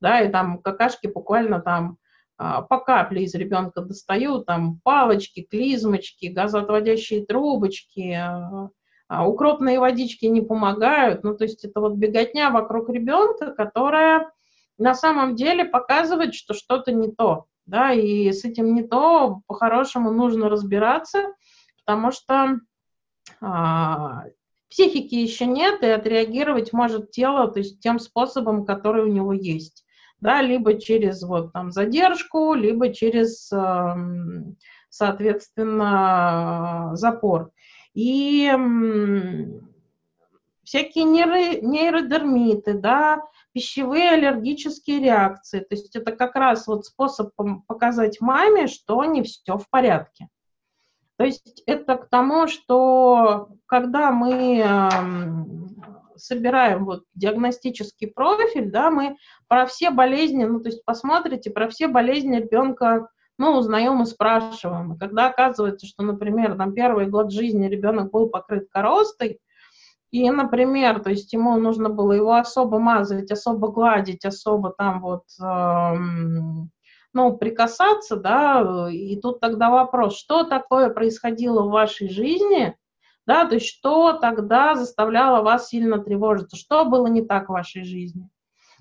да, 0.00 0.20
и 0.20 0.30
там 0.30 0.58
какашки 0.58 1.06
буквально 1.06 1.60
там 1.60 1.98
а, 2.38 2.62
по 2.62 2.78
капле 2.78 3.24
из 3.24 3.34
ребенка 3.34 3.82
достаю, 3.82 4.42
там 4.42 4.80
палочки, 4.82 5.42
клизмочки, 5.42 6.26
газоотводящие 6.26 7.24
трубочки, 7.26 8.12
а, 8.12 8.70
укропные 9.10 9.80
водички 9.80 10.26
не 10.26 10.40
помогают, 10.40 11.24
ну, 11.24 11.36
то 11.36 11.44
есть 11.44 11.64
это 11.64 11.80
вот 11.80 11.94
беготня 11.94 12.50
вокруг 12.50 12.88
ребенка, 12.90 13.52
которая 13.52 14.30
на 14.78 14.94
самом 14.94 15.34
деле 15.34 15.64
показывает, 15.64 16.34
что 16.34 16.54
что-то 16.54 16.92
не 16.92 17.10
то, 17.10 17.46
да, 17.66 17.92
и 17.92 18.32
с 18.32 18.44
этим 18.44 18.74
не 18.74 18.82
то 18.82 19.42
по-хорошему 19.46 20.10
нужно 20.10 20.48
разбираться, 20.48 21.34
потому 21.84 22.12
что 22.12 22.60
а, 23.40 24.24
психики 24.68 25.16
еще 25.16 25.46
нет, 25.46 25.82
и 25.82 25.86
отреагировать 25.86 26.72
может 26.72 27.10
тело, 27.10 27.50
то 27.50 27.58
есть 27.58 27.80
тем 27.80 27.98
способом, 27.98 28.64
который 28.64 29.04
у 29.04 29.12
него 29.12 29.32
есть 29.32 29.84
да, 30.20 30.42
либо 30.42 30.78
через 30.78 31.22
вот 31.22 31.52
там 31.52 31.72
задержку, 31.72 32.54
либо 32.54 32.92
через, 32.92 33.50
эм, 33.52 34.56
соответственно, 34.88 36.90
запор. 36.94 37.50
И 37.94 38.50
всякие 40.64 41.04
нейро, 41.04 41.60
нейродермиты, 41.60 42.74
да, 42.74 43.22
пищевые 43.52 44.10
аллергические 44.10 45.00
реакции. 45.00 45.60
То 45.60 45.74
есть 45.74 45.96
это 45.96 46.12
как 46.12 46.36
раз 46.36 46.66
вот 46.66 46.86
способ 46.86 47.32
показать 47.66 48.20
маме, 48.20 48.68
что 48.68 49.04
не 49.04 49.22
все 49.22 49.58
в 49.58 49.68
порядке. 49.68 50.28
То 51.16 51.24
есть 51.24 51.62
это 51.66 51.96
к 51.96 52.08
тому, 52.08 52.46
что 52.46 53.50
когда 53.66 54.10
мы 54.10 54.64
собираем 56.16 56.84
вот 56.84 57.04
диагностический 57.14 58.06
профиль, 58.08 58.70
да, 58.70 58.90
мы 58.90 59.16
про 59.48 59.66
все 59.66 59.90
болезни, 59.90 60.44
ну, 60.44 60.60
то 60.60 60.68
есть 60.68 60.84
посмотрите, 60.84 61.50
про 61.50 61.68
все 61.68 61.88
болезни 61.88 62.36
ребенка, 62.36 63.08
ну, 63.40 63.56
узнаем 63.56 64.02
и 64.02 64.04
спрашиваем. 64.04 64.92
И 64.92 64.98
когда 64.98 65.28
оказывается, 65.28 65.86
что, 65.86 66.02
например, 66.02 66.56
там 66.58 66.74
первый 66.74 67.06
год 67.06 67.32
жизни 67.32 67.68
ребенок 67.68 68.10
был 68.10 68.28
покрыт 68.28 68.68
коростой, 68.70 69.40
и, 70.10 70.30
например, 70.30 71.00
то 71.00 71.08
есть 71.08 71.32
ему 71.32 71.56
нужно 71.56 71.88
было 71.88 72.12
его 72.12 72.34
особо 72.34 72.78
мазать, 72.78 73.30
особо 73.30 73.68
гладить, 73.68 74.26
особо 74.26 74.74
там 74.76 75.00
вот, 75.00 75.22
эм, 75.40 76.70
ну, 77.14 77.36
прикасаться, 77.38 78.16
да, 78.16 78.88
и 78.92 79.16
тут 79.18 79.40
тогда 79.40 79.70
вопрос, 79.70 80.18
что 80.18 80.44
такое 80.44 80.90
происходило 80.90 81.62
в 81.62 81.70
вашей 81.70 82.10
жизни, 82.10 82.76
да, 83.26 83.46
то 83.46 83.54
есть 83.54 83.68
что 83.68 84.12
тогда 84.12 84.74
заставляло 84.74 85.42
вас 85.42 85.68
сильно 85.68 85.96
тревожиться, 85.98 86.58
что 86.58 86.84
было 86.84 87.06
не 87.06 87.22
так 87.22 87.48
в 87.48 87.52
вашей 87.52 87.84
жизни. 87.84 88.28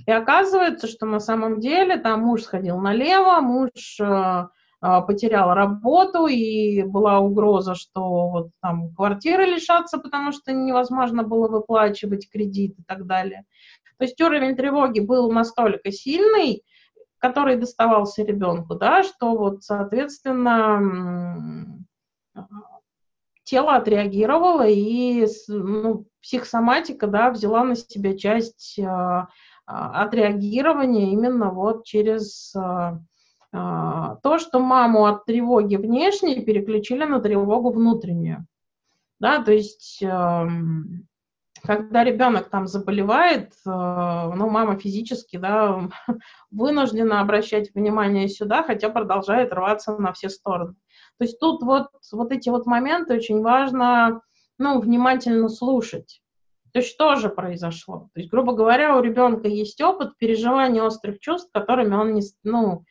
И 0.06 0.12
оказывается, 0.12 0.88
что 0.88 1.06
на 1.06 1.20
самом 1.20 1.60
деле 1.60 1.98
там 1.98 2.22
муж 2.22 2.44
сходил 2.44 2.80
налево, 2.80 3.42
муж 3.42 4.00
э, 4.00 4.48
э, 4.82 5.02
потерял 5.08 5.54
работу, 5.54 6.28
и 6.28 6.84
была 6.84 7.20
угроза, 7.20 7.76
что 7.76 8.30
вот 8.30 8.50
там 8.62 8.94
квартиры 8.96 9.46
лишатся, 9.46 9.98
потому 9.98 10.32
что 10.32 10.54
невозможно 10.54 11.24
было 11.24 11.48
выплачивать 11.48 12.30
кредит 12.30 12.76
и 12.80 12.84
так 12.84 13.06
далее. 13.06 13.46
То 13.98 14.06
есть 14.06 14.20
уровень 14.22 14.56
тревоги 14.56 15.02
был 15.02 15.32
настолько 15.32 15.92
сильный, 15.92 16.64
который 17.20 17.58
доставался 17.58 18.24
ребенку, 18.24 18.76
да, 18.76 19.04
что 19.04 19.36
вот, 19.36 19.64
соответственно, 19.64 21.78
тело 23.44 23.76
отреагировало, 23.76 24.68
и 24.68 25.28
ну, 25.48 26.06
психосоматика, 26.22 27.08
да, 27.08 27.32
взяла 27.32 27.64
на 27.64 27.76
себя 27.76 28.18
часть 28.18 28.80
э, 28.80 29.28
отреагирования 29.70 31.12
именно 31.12 31.52
вот 31.52 31.86
через 31.86 32.54
э, 32.56 33.00
то, 33.52 34.40
что 34.40 34.60
маму 34.60 35.06
от 35.06 35.26
тревоги 35.26 35.76
внешней 35.76 36.44
переключили 36.44 37.06
на 37.06 37.20
тревогу 37.20 37.72
внутреннюю. 37.72 38.48
Да, 39.20 39.44
то 39.44 39.52
есть, 39.52 40.02
э, 40.02 40.48
когда 41.62 42.04
ребенок 42.04 42.50
там 42.50 42.68
заболевает, 42.68 43.52
э, 43.66 43.70
ну, 43.70 44.50
мама 44.50 44.78
физически, 44.80 45.38
да, 45.38 45.88
вынуждена 46.52 47.22
обращать 47.22 47.74
внимание 47.76 48.28
сюда, 48.28 48.64
хотя 48.64 48.90
продолжает 48.90 49.54
рваться 49.54 49.96
на 49.98 50.14
все 50.14 50.30
стороны. 50.30 50.74
То 51.18 51.26
есть 51.26 51.40
тут 51.40 51.62
вот, 51.62 51.90
вот 52.12 52.32
эти 52.32 52.50
вот 52.50 52.66
моменты 52.66 53.16
очень 53.16 53.42
важно, 53.42 54.22
ну, 54.58 54.80
внимательно 54.80 55.50
слушать. 55.50 56.22
То 56.74 56.80
есть 56.80 56.92
что 56.92 57.16
же 57.16 57.30
произошло? 57.30 58.10
То 58.14 58.20
есть, 58.20 58.32
грубо 58.32 58.54
говоря, 58.54 58.98
у 58.98 59.02
ребенка 59.02 59.48
есть 59.48 59.82
опыт 59.82 60.18
переживания 60.18 60.84
острых 60.84 61.20
чувств, 61.20 61.50
которыми 61.52 61.96
он 61.96 62.14
не, 62.14 62.22
ну, 62.44 62.84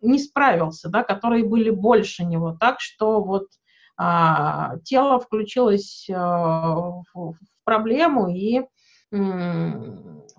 не 0.00 0.18
справился, 0.18 0.88
да, 0.88 1.02
которые 1.02 1.44
были 1.44 1.70
больше 1.70 2.24
него. 2.24 2.56
Так 2.58 2.80
что 2.80 3.22
вот 3.22 3.48
а, 3.96 4.78
тело 4.84 5.18
включилось 5.18 6.08
а, 6.12 7.02
в, 7.12 7.14
в 7.14 7.36
проблему 7.64 8.28
и 8.28 8.62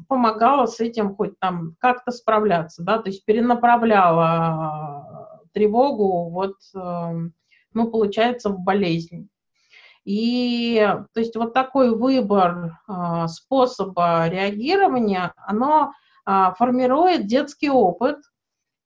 помогало 0.07 0.65
с 0.65 0.79
этим 0.81 1.15
хоть 1.15 1.39
там 1.39 1.75
как-то 1.79 2.11
справляться, 2.11 2.83
да, 2.83 3.01
то 3.01 3.09
есть 3.09 3.25
перенаправляло 3.25 5.41
тревогу, 5.53 6.29
вот, 6.29 6.57
эм, 6.75 7.33
ну, 7.73 7.89
получается, 7.89 8.49
в 8.49 8.59
болезнь. 8.59 9.29
И, 10.08 10.78
то 11.14 11.20
есть, 11.20 11.36
вот 11.36 11.53
такой 11.53 11.93
выбор 11.93 12.80
а, 12.88 13.28
способа 13.28 14.30
реагирования, 14.30 15.34
оно 15.36 15.91
а, 16.24 16.53
формирует 16.53 17.28
детский 17.28 17.70
опыт, 17.70 18.20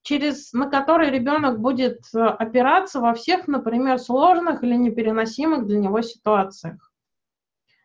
через, 0.01 0.51
на 0.51 0.67
который 0.67 1.11
ребенок 1.11 1.59
будет 1.59 1.99
э, 2.15 2.19
опираться 2.19 2.99
во 2.99 3.13
всех, 3.13 3.47
например, 3.47 3.99
сложных 3.99 4.63
или 4.63 4.73
непереносимых 4.73 5.67
для 5.67 5.77
него 5.77 6.01
ситуациях. 6.01 6.91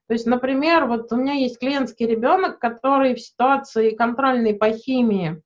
То 0.07 0.15
есть, 0.15 0.25
например, 0.25 0.87
вот 0.87 1.13
у 1.13 1.17
меня 1.17 1.35
есть 1.35 1.59
клиентский 1.59 2.07
ребенок, 2.07 2.59
который 2.59 3.15
в 3.15 3.21
ситуации 3.21 3.91
контрольной 3.91 4.55
по 4.55 4.71
химии, 4.71 5.43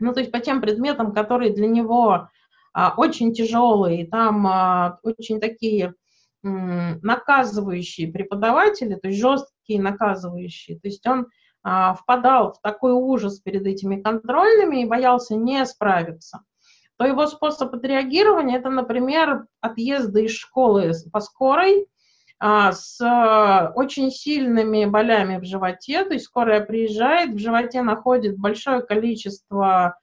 ну, 0.00 0.12
то 0.12 0.18
есть 0.18 0.32
по 0.32 0.40
тем 0.40 0.60
предметам, 0.60 1.12
которые 1.12 1.54
для 1.54 1.68
него 1.68 2.28
а, 2.72 2.94
очень 2.96 3.32
тяжелые, 3.32 4.08
там 4.08 4.44
а, 4.48 4.98
очень 5.04 5.38
такие 5.38 5.94
наказывающие 6.42 8.10
преподаватели, 8.10 8.94
то 8.94 9.08
есть 9.08 9.20
жесткие 9.20 9.80
наказывающие. 9.80 10.78
То 10.78 10.88
есть 10.88 11.06
он 11.06 11.26
а, 11.62 11.94
впадал 11.94 12.52
в 12.54 12.60
такой 12.60 12.92
ужас 12.92 13.40
перед 13.40 13.66
этими 13.66 14.00
контрольными 14.00 14.82
и 14.82 14.86
боялся 14.86 15.36
не 15.36 15.64
справиться 15.66 16.40
то 17.00 17.06
его 17.06 17.26
способ 17.26 17.74
отреагирования 17.74 18.58
это, 18.58 18.68
например, 18.68 19.46
отъезды 19.62 20.26
из 20.26 20.32
школы 20.32 20.92
по 21.10 21.20
скорой 21.20 21.86
а, 22.38 22.72
с 22.72 23.00
а, 23.00 23.72
очень 23.74 24.10
сильными 24.10 24.84
болями 24.84 25.38
в 25.38 25.44
животе, 25.44 26.04
то 26.04 26.12
есть 26.12 26.26
скорая 26.26 26.60
приезжает, 26.60 27.30
в 27.30 27.38
животе 27.38 27.80
находит 27.80 28.36
большое 28.36 28.82
количество 28.82 29.98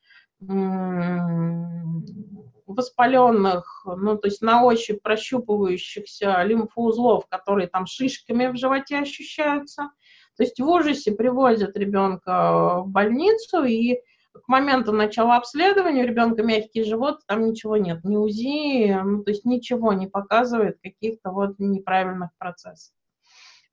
воспаленных, 2.68 3.84
ну, 3.86 4.18
то 4.18 4.28
есть 4.28 4.42
на 4.42 4.64
ощупь 4.64 5.02
прощупывающихся 5.02 6.44
лимфоузлов, 6.44 7.26
которые 7.28 7.68
там 7.68 7.86
шишками 7.86 8.48
в 8.48 8.58
животе 8.58 9.00
ощущаются. 9.00 9.90
То 10.36 10.44
есть 10.44 10.60
в 10.60 10.68
ужасе 10.68 11.14
привозят 11.14 11.76
ребенка 11.78 12.82
в 12.82 12.90
больницу, 12.90 13.64
и 13.64 13.96
к 14.34 14.48
моменту 14.48 14.92
начала 14.92 15.38
обследования 15.38 16.04
у 16.04 16.08
ребенка 16.08 16.44
мягкий 16.44 16.84
живот, 16.84 17.22
там 17.26 17.50
ничего 17.50 17.78
нет, 17.78 18.04
ни 18.04 18.16
УЗИ, 18.16 19.02
ну, 19.04 19.24
то 19.24 19.32
есть 19.32 19.46
ничего 19.46 19.94
не 19.94 20.08
показывает 20.08 20.78
каких-то 20.84 21.32
вот 21.32 21.56
неправильных 21.58 22.30
процессов. 22.38 22.94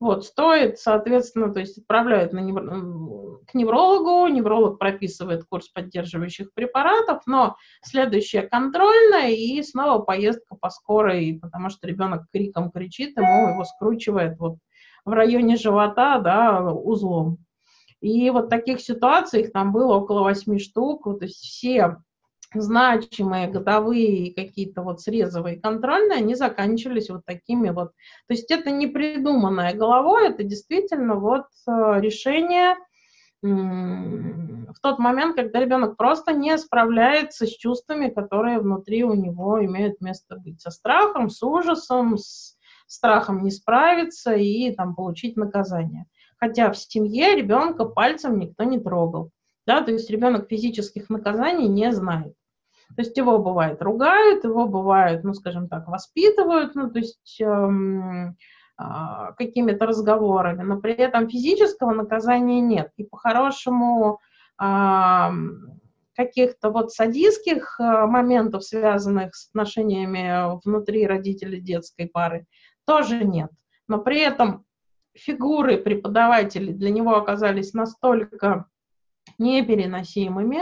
Вот, 0.01 0.25
стоит, 0.25 0.79
соответственно, 0.79 1.53
то 1.53 1.61
есть 1.61 1.79
отправляют 1.79 2.33
на 2.33 2.41
невр... 2.41 3.45
к 3.47 3.55
неврологу, 3.55 4.27
невролог 4.27 4.79
прописывает 4.79 5.45
курс 5.45 5.69
поддерживающих 5.69 6.53
препаратов, 6.53 7.23
но 7.27 7.57
следующая 7.83 8.43
контрольная 8.43 9.31
и 9.31 9.63
снова 9.63 10.01
поездка 10.03 10.57
по 10.57 10.69
скорой, 10.69 11.39
потому 11.41 11.71
что 11.71 11.87
ребенок 11.87 12.25
криком 12.33 12.71
кричит, 12.71 13.17
ему 13.17 13.51
его 13.51 13.65
скручивает 13.65 14.39
вот 14.39 14.59
в 15.05 15.11
районе 15.11 15.57
живота, 15.57 16.19
да, 16.19 16.61
узлом. 16.73 17.39
И 18.01 18.29
вот 18.31 18.51
таких 18.51 18.81
ситуаций 18.81 19.43
их 19.43 19.53
там 19.53 19.73
было 19.73 19.95
около 19.95 20.23
восьми 20.25 20.59
штук, 20.59 21.05
то 21.05 21.25
есть 21.25 21.39
все 21.39 21.97
значимые 22.55 23.49
годовые 23.49 24.35
какие-то 24.35 24.83
вот 24.83 25.01
срезовые 25.01 25.61
контрольные, 25.61 26.19
они 26.19 26.35
заканчивались 26.35 27.11
вот 27.11 27.25
такими 27.25 27.71
вот. 27.71 27.93
То 28.29 28.35
есть 28.35 28.51
это 28.51 28.71
не 28.71 28.87
придуманное 28.87 29.75
головой, 29.75 30.29
это 30.29 30.45
действительно 30.45 31.17
вот 31.17 31.47
э, 31.67 32.01
решение 32.01 32.77
в 33.43 34.81
тот 34.81 34.99
момент, 34.99 35.37
когда 35.37 35.61
ребенок 35.61 35.99
просто 35.99 36.33
не 36.33 36.57
справляется 36.57 37.47
с 37.47 37.51
чувствами, 37.51 38.09
которые 38.09 38.59
внутри 38.59 39.05
у 39.05 39.13
него 39.13 39.63
имеют 39.63 40.01
место 40.01 40.37
быть. 40.37 40.63
Со 40.63 40.71
страхом, 40.71 41.29
с 41.29 41.43
ужасом, 41.43 42.17
с 42.17 42.57
страхом 42.87 43.43
не 43.43 43.51
справиться 43.51 44.33
и 44.33 44.75
там 44.75 44.95
получить 44.95 45.37
наказание 45.37 46.07
хотя 46.45 46.71
в 46.71 46.77
семье 46.77 47.35
ребенка 47.35 47.85
пальцем 47.85 48.39
никто 48.39 48.65
не 48.65 48.79
трогал. 48.79 49.31
Да, 49.67 49.83
то 49.83 49.93
есть 49.93 50.11
ребенок 50.11 50.49
физических 50.49 51.09
наказаний 51.09 51.69
не 51.69 51.91
знает. 51.93 52.35
То 52.97 53.03
есть 53.03 53.17
его 53.17 53.39
бывает 53.39 53.83
ругают, 53.83 54.45
его 54.45 54.67
бывает, 54.67 55.25
ну, 55.25 55.35
скажем 55.35 55.69
так, 55.69 55.89
воспитывают, 55.89 56.75
ну, 56.75 56.91
то 56.91 56.99
есть 56.99 57.41
эм, 57.41 58.37
э, 58.79 58.85
какими-то 59.37 59.87
разговорами, 59.87 60.63
но 60.63 60.81
при 60.81 60.93
этом 60.95 61.29
физического 61.29 61.93
наказания 61.93 62.61
нет. 62.61 62.91
И 62.97 63.05
по-хорошему 63.05 64.21
э, 64.63 65.29
каких-то 66.15 66.71
вот 66.71 66.93
садистских 66.93 67.77
э, 67.81 68.07
моментов, 68.07 68.65
связанных 68.65 69.35
с 69.35 69.49
отношениями 69.49 70.61
внутри 70.65 71.07
родителей 71.07 71.61
детской 71.61 72.07
пары, 72.07 72.47
тоже 72.87 73.25
нет. 73.25 73.51
Но 73.89 73.99
при 73.99 74.21
этом 74.21 74.65
фигуры 75.15 75.79
преподавателей 75.79 76.73
для 76.73 76.91
него 76.91 77.17
оказались 77.17 77.73
настолько 77.73 78.67
непереносимыми, 79.39 80.61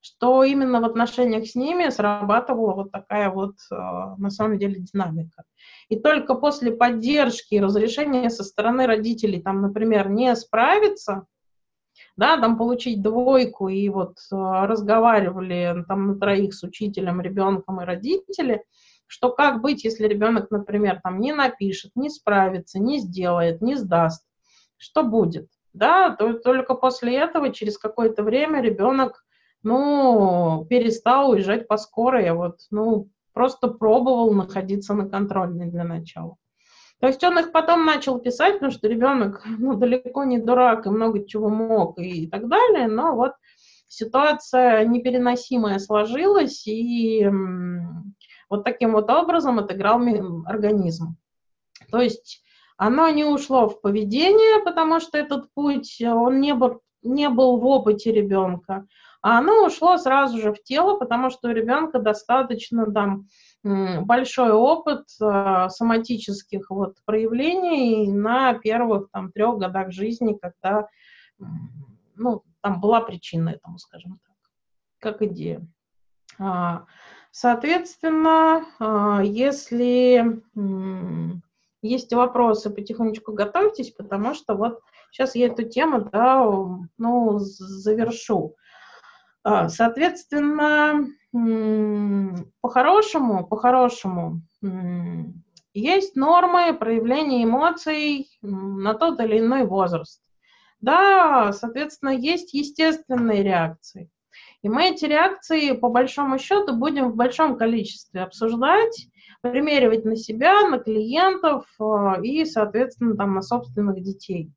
что 0.00 0.44
именно 0.44 0.80
в 0.80 0.84
отношениях 0.84 1.46
с 1.46 1.54
ними 1.54 1.88
срабатывала 1.90 2.74
вот 2.74 2.92
такая 2.92 3.30
вот, 3.30 3.56
э, 3.70 3.74
на 3.74 4.30
самом 4.30 4.58
деле, 4.58 4.80
динамика. 4.80 5.44
И 5.88 5.98
только 5.98 6.34
после 6.34 6.72
поддержки 6.72 7.54
и 7.54 7.60
разрешения 7.60 8.30
со 8.30 8.44
стороны 8.44 8.86
родителей, 8.86 9.42
там, 9.42 9.60
например, 9.60 10.08
не 10.08 10.34
справиться, 10.36 11.26
да, 12.16 12.38
там 12.38 12.56
получить 12.56 13.02
двойку, 13.02 13.68
и 13.68 13.88
вот 13.88 14.16
э, 14.32 14.36
разговаривали 14.36 15.84
там 15.86 16.08
на 16.08 16.18
троих 16.18 16.54
с 16.54 16.62
учителем, 16.62 17.20
ребенком 17.20 17.80
и 17.80 17.84
родители– 17.84 18.64
что 19.10 19.32
как 19.32 19.60
быть, 19.60 19.82
если 19.82 20.06
ребенок, 20.06 20.52
например, 20.52 21.00
там 21.02 21.18
не 21.18 21.32
напишет, 21.32 21.90
не 21.96 22.08
справится, 22.10 22.78
не 22.78 23.00
сделает, 23.00 23.60
не 23.60 23.74
сдаст, 23.74 24.24
что 24.76 25.02
будет? 25.02 25.48
Да, 25.72 26.14
то, 26.14 26.34
только 26.34 26.74
после 26.74 27.16
этого, 27.16 27.52
через 27.52 27.76
какое-то 27.76 28.22
время 28.22 28.62
ребенок, 28.62 29.24
ну, 29.62 30.66
перестал 30.68 31.30
уезжать 31.30 31.68
по 31.68 31.76
скорой, 31.76 32.26
а 32.28 32.34
вот, 32.34 32.60
ну, 32.70 33.08
просто 33.32 33.68
пробовал 33.68 34.32
находиться 34.32 34.94
на 34.94 35.08
контрольной 35.08 35.66
для 35.66 35.84
начала. 35.84 36.36
То 37.00 37.06
есть 37.06 37.24
он 37.24 37.38
их 37.38 37.52
потом 37.52 37.86
начал 37.86 38.18
писать, 38.18 38.54
потому 38.54 38.72
что 38.72 38.86
ребенок 38.86 39.42
ну, 39.46 39.74
далеко 39.74 40.24
не 40.24 40.38
дурак 40.38 40.86
и 40.86 40.90
много 40.90 41.26
чего 41.26 41.48
мог 41.48 41.98
и 41.98 42.26
так 42.26 42.48
далее, 42.48 42.88
но 42.88 43.14
вот 43.14 43.32
ситуация 43.88 44.84
непереносимая 44.84 45.78
сложилась, 45.78 46.66
и 46.66 47.26
вот 48.50 48.64
таким 48.64 48.92
вот 48.92 49.10
образом 49.10 49.58
отыграл 49.58 50.00
организм. 50.44 51.16
То 51.90 52.00
есть 52.00 52.42
оно 52.76 53.08
не 53.08 53.24
ушло 53.24 53.68
в 53.68 53.80
поведение, 53.80 54.62
потому 54.62 55.00
что 55.00 55.16
этот 55.18 55.52
путь, 55.54 56.02
он 56.02 56.40
не 56.40 56.54
был, 56.54 56.80
не 57.02 57.28
был 57.30 57.58
в 57.58 57.66
опыте 57.66 58.12
ребенка, 58.12 58.86
а 59.22 59.38
оно 59.38 59.66
ушло 59.66 59.96
сразу 59.96 60.38
же 60.38 60.52
в 60.52 60.62
тело, 60.62 60.98
потому 60.98 61.30
что 61.30 61.48
у 61.48 61.52
ребенка 61.52 61.98
достаточно 61.98 62.90
там 62.90 63.26
большой 63.62 64.52
опыт 64.52 65.04
э, 65.20 65.68
соматических 65.68 66.70
вот 66.70 66.96
проявлений 67.04 68.10
на 68.10 68.54
первых 68.54 69.10
там 69.10 69.30
трех 69.32 69.58
годах 69.58 69.92
жизни, 69.92 70.38
когда 70.40 70.88
ну, 72.16 72.42
там 72.62 72.80
была 72.80 73.00
причина 73.00 73.50
этому, 73.50 73.78
скажем 73.78 74.18
так, 74.24 74.36
как 74.98 75.22
идея. 75.22 75.66
А, 76.38 76.86
Соответственно, 77.32 78.66
а, 78.80 79.22
если 79.22 80.42
есть 81.82 82.12
вопросы, 82.12 82.70
потихонечку 82.70 83.32
готовьтесь, 83.32 83.90
потому 83.92 84.34
что 84.34 84.54
вот 84.54 84.80
сейчас 85.12 85.34
я 85.34 85.46
эту 85.46 85.62
тему, 85.62 86.08
да, 86.12 86.44
ну, 86.98 87.38
завершу. 87.38 88.56
А, 89.42 89.68
соответственно, 89.68 91.06
по-хорошему, 92.60 93.46
по-хорошему, 93.46 94.42
есть 95.72 96.16
нормы 96.16 96.74
проявления 96.74 97.44
эмоций 97.44 98.28
на 98.42 98.94
тот 98.94 99.20
или 99.20 99.38
иной 99.38 99.64
возраст. 99.64 100.20
Да, 100.80 101.52
соответственно, 101.52 102.10
есть 102.10 102.54
естественные 102.54 103.42
реакции. 103.42 104.10
И 104.62 104.68
мы 104.68 104.90
эти 104.90 105.04
реакции, 105.04 105.72
по 105.72 105.88
большому 105.88 106.38
счету, 106.38 106.74
будем 106.74 107.12
в 107.12 107.16
большом 107.16 107.56
количестве 107.56 108.22
обсуждать, 108.22 109.08
примеривать 109.40 110.04
на 110.04 110.16
себя, 110.16 110.66
на 110.68 110.78
клиентов 110.78 111.64
э, 111.80 112.22
и, 112.22 112.44
соответственно, 112.44 113.16
там, 113.16 113.34
на 113.34 113.42
собственных 113.42 114.02
детей. 114.02 114.50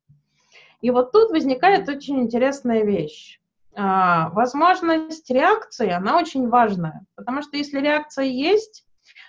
И 0.82 0.90
вот 0.90 1.12
тут 1.12 1.30
возникает 1.30 1.88
очень 1.88 2.20
интересная 2.20 2.84
вещь. 2.84 3.40
А, 3.76 4.30
возможность 4.30 5.30
реакции, 5.30 5.90
она 5.90 6.16
очень 6.16 6.48
важная, 6.48 7.04
потому 7.16 7.42
что 7.42 7.56
если 7.56 7.80
реакция 7.80 8.26
есть, 8.26 8.84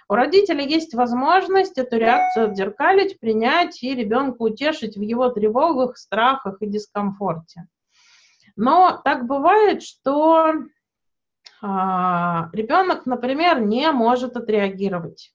у 0.07 0.13
родителей 0.13 0.67
есть 0.67 0.93
возможность 0.93 1.77
эту 1.77 1.97
реакцию 1.97 2.51
отзеркалить, 2.51 3.19
принять 3.19 3.81
и 3.81 3.95
ребенка 3.95 4.43
утешить 4.43 4.97
в 4.97 5.01
его 5.01 5.29
тревогах, 5.29 5.97
страхах 5.97 6.57
и 6.61 6.67
дискомфорте. 6.67 7.67
Но 8.55 9.01
так 9.03 9.25
бывает, 9.25 9.81
что 9.81 10.53
а, 11.61 12.49
ребенок, 12.53 13.07
например, 13.07 13.61
не 13.61 13.91
может 13.91 14.37
отреагировать. 14.37 15.33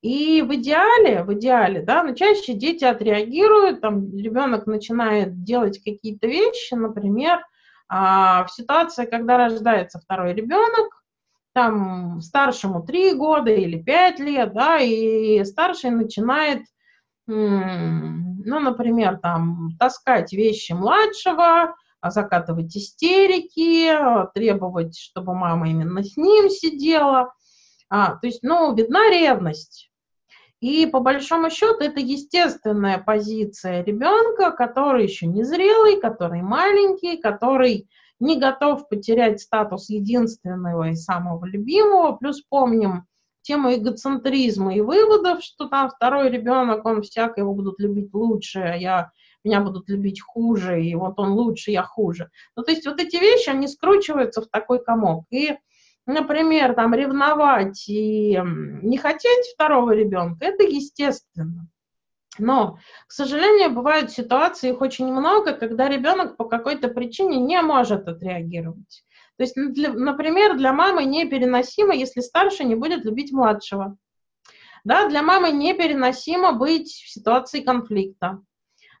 И 0.00 0.42
в 0.42 0.54
идеале, 0.54 1.24
в 1.24 1.34
идеале, 1.34 1.82
да, 1.82 2.02
но 2.04 2.14
чаще 2.14 2.54
дети 2.54 2.84
отреагируют, 2.84 3.80
там 3.80 4.16
ребенок 4.16 4.66
начинает 4.66 5.42
делать 5.42 5.82
какие-то 5.82 6.26
вещи, 6.26 6.74
например, 6.74 7.44
а, 7.88 8.44
в 8.44 8.50
ситуации, 8.50 9.06
когда 9.06 9.36
рождается 9.36 9.98
второй 9.98 10.34
ребенок, 10.34 11.02
там 11.54 12.20
старшему 12.20 12.82
3 12.82 13.14
года 13.14 13.50
или 13.50 13.82
5 13.82 14.20
лет, 14.20 14.52
да, 14.52 14.78
и 14.78 15.44
старший 15.44 15.90
начинает 15.90 16.62
ну, 17.28 18.60
например, 18.60 19.18
там, 19.18 19.76
таскать 19.78 20.32
вещи 20.32 20.72
младшего, 20.72 21.74
закатывать 22.02 22.74
истерики, 22.74 23.94
требовать, 24.32 24.98
чтобы 24.98 25.34
мама 25.34 25.68
именно 25.68 26.02
с 26.02 26.16
ним 26.16 26.48
сидела. 26.48 27.34
А, 27.90 28.16
то 28.16 28.26
есть, 28.26 28.42
ну, 28.42 28.74
видна 28.74 29.10
ревность. 29.10 29.87
И 30.60 30.86
по 30.86 31.00
большому 31.00 31.50
счету 31.50 31.84
это 31.84 32.00
естественная 32.00 32.98
позиция 32.98 33.84
ребенка, 33.84 34.50
который 34.50 35.04
еще 35.04 35.26
не 35.26 35.44
зрелый, 35.44 36.00
который 36.00 36.42
маленький, 36.42 37.16
который 37.16 37.88
не 38.18 38.38
готов 38.38 38.88
потерять 38.88 39.40
статус 39.40 39.88
единственного 39.88 40.90
и 40.90 40.94
самого 40.94 41.44
любимого. 41.44 42.16
Плюс 42.16 42.42
помним 42.42 43.04
тему 43.42 43.72
эгоцентризма 43.72 44.74
и 44.74 44.80
выводов, 44.80 45.42
что 45.42 45.68
там 45.68 45.90
второй 45.90 46.28
ребенок, 46.28 46.84
он 46.84 47.02
всяко 47.02 47.40
его 47.40 47.54
будут 47.54 47.78
любить 47.78 48.12
лучше, 48.12 48.58
а 48.58 48.76
я, 48.76 49.12
меня 49.44 49.60
будут 49.60 49.88
любить 49.88 50.20
хуже, 50.20 50.82
и 50.82 50.94
вот 50.96 51.18
он 51.20 51.30
лучше, 51.32 51.70
я 51.70 51.84
хуже. 51.84 52.30
Ну, 52.56 52.64
то 52.64 52.72
есть 52.72 52.84
вот 52.86 53.00
эти 53.00 53.16
вещи, 53.16 53.48
они 53.48 53.68
скручиваются 53.68 54.42
в 54.42 54.48
такой 54.48 54.82
комок. 54.82 55.24
И 55.30 55.56
например, 56.08 56.74
там 56.74 56.94
ревновать 56.94 57.88
и 57.88 58.40
не 58.82 58.98
хотеть 58.98 59.52
второго 59.54 59.92
ребенка, 59.92 60.46
это 60.46 60.64
естественно. 60.64 61.68
Но, 62.38 62.78
к 63.06 63.12
сожалению, 63.12 63.70
бывают 63.70 64.10
ситуации, 64.10 64.70
их 64.70 64.80
очень 64.80 65.06
много, 65.06 65.52
когда 65.52 65.88
ребенок 65.88 66.36
по 66.36 66.44
какой-то 66.44 66.88
причине 66.88 67.38
не 67.38 67.60
может 67.62 68.08
отреагировать. 68.08 69.04
То 69.36 69.44
есть, 69.44 69.54
для, 69.56 69.92
например, 69.92 70.56
для 70.56 70.72
мамы 70.72 71.04
непереносимо, 71.04 71.94
если 71.94 72.20
старший 72.20 72.66
не 72.66 72.74
будет 72.74 73.04
любить 73.04 73.32
младшего. 73.32 73.96
Да, 74.84 75.08
для 75.08 75.22
мамы 75.22 75.50
непереносимо 75.50 76.52
быть 76.52 76.90
в 76.90 77.10
ситуации 77.10 77.60
конфликта. 77.60 78.40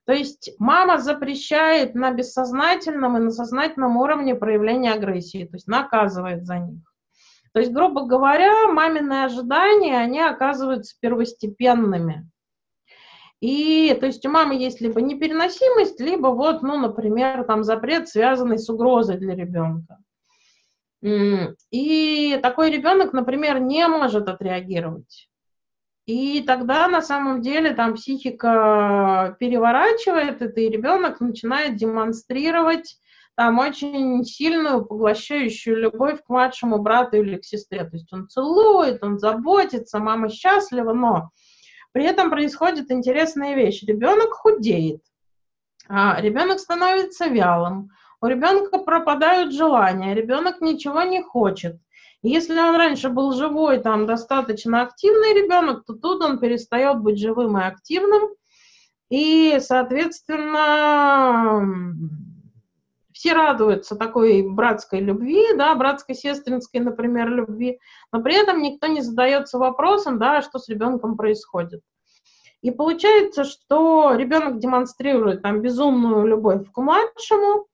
То 0.04 0.12
есть 0.12 0.52
мама 0.58 0.98
запрещает 0.98 1.94
на 1.94 2.10
бессознательном 2.12 3.18
и 3.18 3.20
на 3.20 3.30
сознательном 3.30 3.98
уровне 3.98 4.34
проявление 4.34 4.92
агрессии, 4.92 5.44
то 5.44 5.56
есть 5.56 5.66
наказывает 5.66 6.46
за 6.46 6.58
них. 6.58 6.87
То 7.58 7.62
есть, 7.62 7.72
грубо 7.72 8.04
говоря, 8.04 8.68
мамины 8.68 9.24
ожидания, 9.24 9.98
они 9.98 10.20
оказываются 10.20 10.96
первостепенными. 11.00 12.30
И, 13.40 13.92
то 13.98 14.06
есть, 14.06 14.24
у 14.24 14.30
мамы 14.30 14.54
есть 14.54 14.80
либо 14.80 15.00
непереносимость, 15.00 15.98
либо 15.98 16.28
вот, 16.28 16.62
ну, 16.62 16.78
например, 16.78 17.42
там 17.42 17.64
запрет, 17.64 18.08
связанный 18.08 18.60
с 18.60 18.70
угрозой 18.70 19.16
для 19.16 19.34
ребенка. 19.34 19.98
И 21.02 22.38
такой 22.44 22.70
ребенок, 22.70 23.12
например, 23.12 23.58
не 23.58 23.88
может 23.88 24.28
отреагировать. 24.28 25.28
И 26.06 26.44
тогда 26.46 26.86
на 26.86 27.02
самом 27.02 27.42
деле 27.42 27.74
там 27.74 27.94
психика 27.94 29.36
переворачивает 29.40 30.42
это, 30.42 30.60
и 30.60 30.68
ребенок 30.68 31.20
начинает 31.20 31.74
демонстрировать 31.74 33.00
там 33.38 33.58
очень 33.60 34.24
сильную 34.24 34.84
поглощающую 34.84 35.76
любовь 35.76 36.24
к 36.24 36.28
младшему 36.28 36.78
брату 36.78 37.18
или 37.18 37.36
к 37.36 37.44
сестре. 37.44 37.84
То 37.84 37.90
есть 37.92 38.12
он 38.12 38.28
целует, 38.28 39.04
он 39.04 39.20
заботится, 39.20 40.00
мама 40.00 40.28
счастлива, 40.28 40.92
но 40.92 41.30
при 41.92 42.04
этом 42.04 42.30
происходит 42.30 42.90
интересная 42.90 43.54
вещь. 43.54 43.84
Ребенок 43.84 44.32
худеет, 44.32 45.02
а 45.88 46.20
ребенок 46.20 46.58
становится 46.58 47.28
вялым, 47.28 47.90
у 48.20 48.26
ребенка 48.26 48.78
пропадают 48.78 49.54
желания, 49.54 50.16
ребенок 50.16 50.60
ничего 50.60 51.02
не 51.02 51.22
хочет. 51.22 51.76
Если 52.22 52.58
он 52.58 52.74
раньше 52.74 53.08
был 53.08 53.34
живой, 53.34 53.78
там 53.78 54.06
достаточно 54.06 54.82
активный 54.82 55.40
ребенок, 55.40 55.84
то 55.86 55.94
тут 55.94 56.24
он 56.24 56.40
перестает 56.40 56.98
быть 56.98 57.20
живым 57.20 57.56
и 57.56 57.62
активным, 57.62 58.30
и, 59.10 59.58
соответственно, 59.60 61.62
все 63.18 63.32
радуются 63.32 63.96
такой 63.96 64.42
братской 64.42 65.00
любви, 65.00 65.44
да, 65.56 65.74
братской 65.74 66.14
сестринской, 66.14 66.80
например, 66.80 67.28
любви, 67.28 67.80
но 68.12 68.22
при 68.22 68.36
этом 68.36 68.62
никто 68.62 68.86
не 68.86 69.00
задается 69.00 69.58
вопросом, 69.58 70.20
да, 70.20 70.40
что 70.40 70.60
с 70.60 70.68
ребенком 70.68 71.16
происходит. 71.16 71.80
И 72.62 72.70
получается, 72.70 73.42
что 73.42 74.14
ребенок 74.14 74.60
демонстрирует 74.60 75.42
там 75.42 75.62
безумную 75.62 76.28
любовь 76.28 76.70
к 76.70 76.78
младшему, 76.80 77.66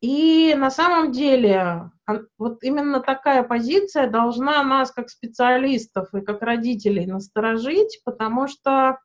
и 0.00 0.54
на 0.56 0.70
самом 0.70 1.12
деле 1.12 1.90
вот 2.38 2.62
именно 2.62 3.00
такая 3.00 3.42
позиция 3.42 4.08
должна 4.08 4.62
нас 4.62 4.90
как 4.92 5.10
специалистов 5.10 6.08
и 6.14 6.22
как 6.22 6.40
родителей 6.40 7.04
насторожить, 7.04 8.00
потому 8.02 8.48
что 8.48 8.98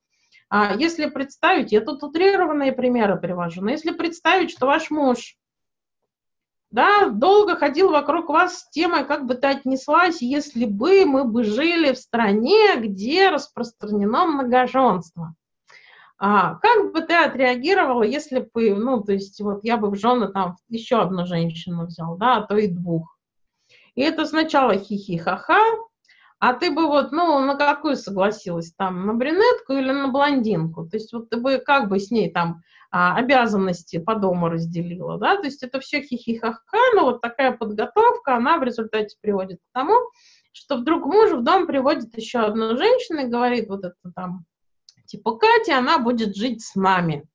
а, 0.50 0.74
если 0.76 1.08
представить, 1.08 1.74
я 1.74 1.82
тут 1.82 2.02
утрированные 2.02 2.72
примеры 2.72 3.20
привожу, 3.20 3.62
но 3.62 3.72
если 3.72 3.92
представить, 3.92 4.52
что 4.52 4.66
ваш 4.66 4.90
муж 4.90 5.36
да, 6.72 7.10
долго 7.10 7.56
ходил 7.56 7.90
вокруг 7.90 8.30
вас 8.30 8.60
с 8.60 8.70
темой, 8.70 9.04
как 9.04 9.26
бы 9.26 9.36
ты 9.36 9.48
отнеслась, 9.48 10.22
если 10.22 10.66
бы 10.66 11.06
мы 11.06 11.24
бы 11.24 11.44
жили 11.44 11.94
в 11.94 11.98
стране, 11.98 12.76
где 12.78 13.30
распространено 13.30 14.26
многоженство. 14.26 15.36
А, 16.20 16.56
как 16.56 16.92
бы 16.92 17.02
ты 17.02 17.14
отреагировала, 17.14 18.04
если 18.04 18.48
бы, 18.54 18.76
ну, 18.76 19.02
то 19.02 19.14
есть, 19.14 19.40
вот 19.42 19.64
я 19.64 19.78
бы 19.78 19.90
в 19.90 19.96
жены 19.96 20.28
там 20.28 20.58
еще 20.68 21.02
одну 21.02 21.26
женщину 21.26 21.86
взял, 21.86 22.18
да, 22.18 22.38
а 22.38 22.42
то 22.42 22.58
и 22.58 22.68
двух. 22.68 23.18
И 23.96 24.02
это 24.02 24.26
сначала 24.26 24.78
хихи-ха-ха, 24.78 25.62
а 26.40 26.54
ты 26.54 26.72
бы 26.72 26.88
вот, 26.88 27.12
ну, 27.12 27.40
на 27.40 27.56
какую 27.56 27.96
согласилась, 27.96 28.74
там, 28.74 29.06
на 29.06 29.14
брюнетку 29.14 29.74
или 29.74 29.92
на 29.92 30.10
блондинку? 30.10 30.88
То 30.88 30.98
есть 30.98 31.12
вот 31.14 31.30
ты 31.30 31.38
бы 31.38 31.58
как 31.58 31.90
бы 31.90 32.00
с 32.00 32.12
ней 32.12 32.30
там 32.32 32.62
а, 32.92 33.16
обязанности 33.18 34.00
по 34.00 34.16
дому 34.16 34.50
разделила, 34.50 35.18
да, 35.18 35.38
то 35.38 35.46
есть 35.46 35.62
это 35.62 35.80
все 35.80 36.02
хихихаха, 36.02 36.78
но 36.96 37.06
вот 37.06 37.22
такая 37.22 37.52
подготовка, 37.52 38.36
она 38.36 38.58
в 38.58 38.64
результате 38.64 39.16
приводит 39.22 39.60
к 39.60 39.74
тому, 39.74 39.96
что 40.52 40.78
вдруг 40.78 41.06
муж 41.06 41.32
в 41.32 41.44
дом 41.44 41.68
приводит 41.68 42.18
еще 42.18 42.40
одну 42.40 42.78
женщину 42.78 43.22
и 43.22 43.30
говорит, 43.30 43.70
вот 43.70 43.86
это 43.86 43.96
там, 44.16 44.46
типа, 45.06 45.38
Катя, 45.38 45.78
она 45.78 46.00
будет 46.00 46.36
жить 46.36 46.64
с 46.64 46.76
нами. 46.76 47.26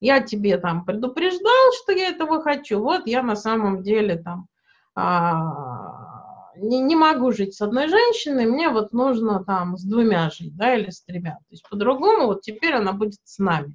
Я 0.00 0.20
тебе 0.20 0.58
там 0.58 0.84
предупреждал, 0.84 1.72
что 1.82 1.92
я 1.92 2.08
этого 2.10 2.42
хочу, 2.42 2.80
вот 2.80 3.06
я 3.06 3.22
на 3.22 3.34
самом 3.34 3.82
деле 3.82 4.16
там 4.16 4.46
а, 4.94 6.52
не, 6.56 6.80
не 6.80 6.96
могу 6.96 7.32
жить 7.32 7.54
с 7.54 7.62
одной 7.62 7.88
женщиной, 7.88 8.46
мне 8.46 8.68
вот 8.68 8.92
нужно 8.92 9.42
там 9.44 9.76
с 9.76 9.84
двумя 9.84 10.30
жить, 10.30 10.56
да, 10.56 10.74
или 10.74 10.90
с 10.90 11.02
тремя. 11.02 11.36
То 11.36 11.50
есть 11.50 11.68
по-другому 11.68 12.26
вот 12.26 12.42
теперь 12.42 12.74
она 12.74 12.92
будет 12.92 13.20
с 13.24 13.38
нами. 13.38 13.74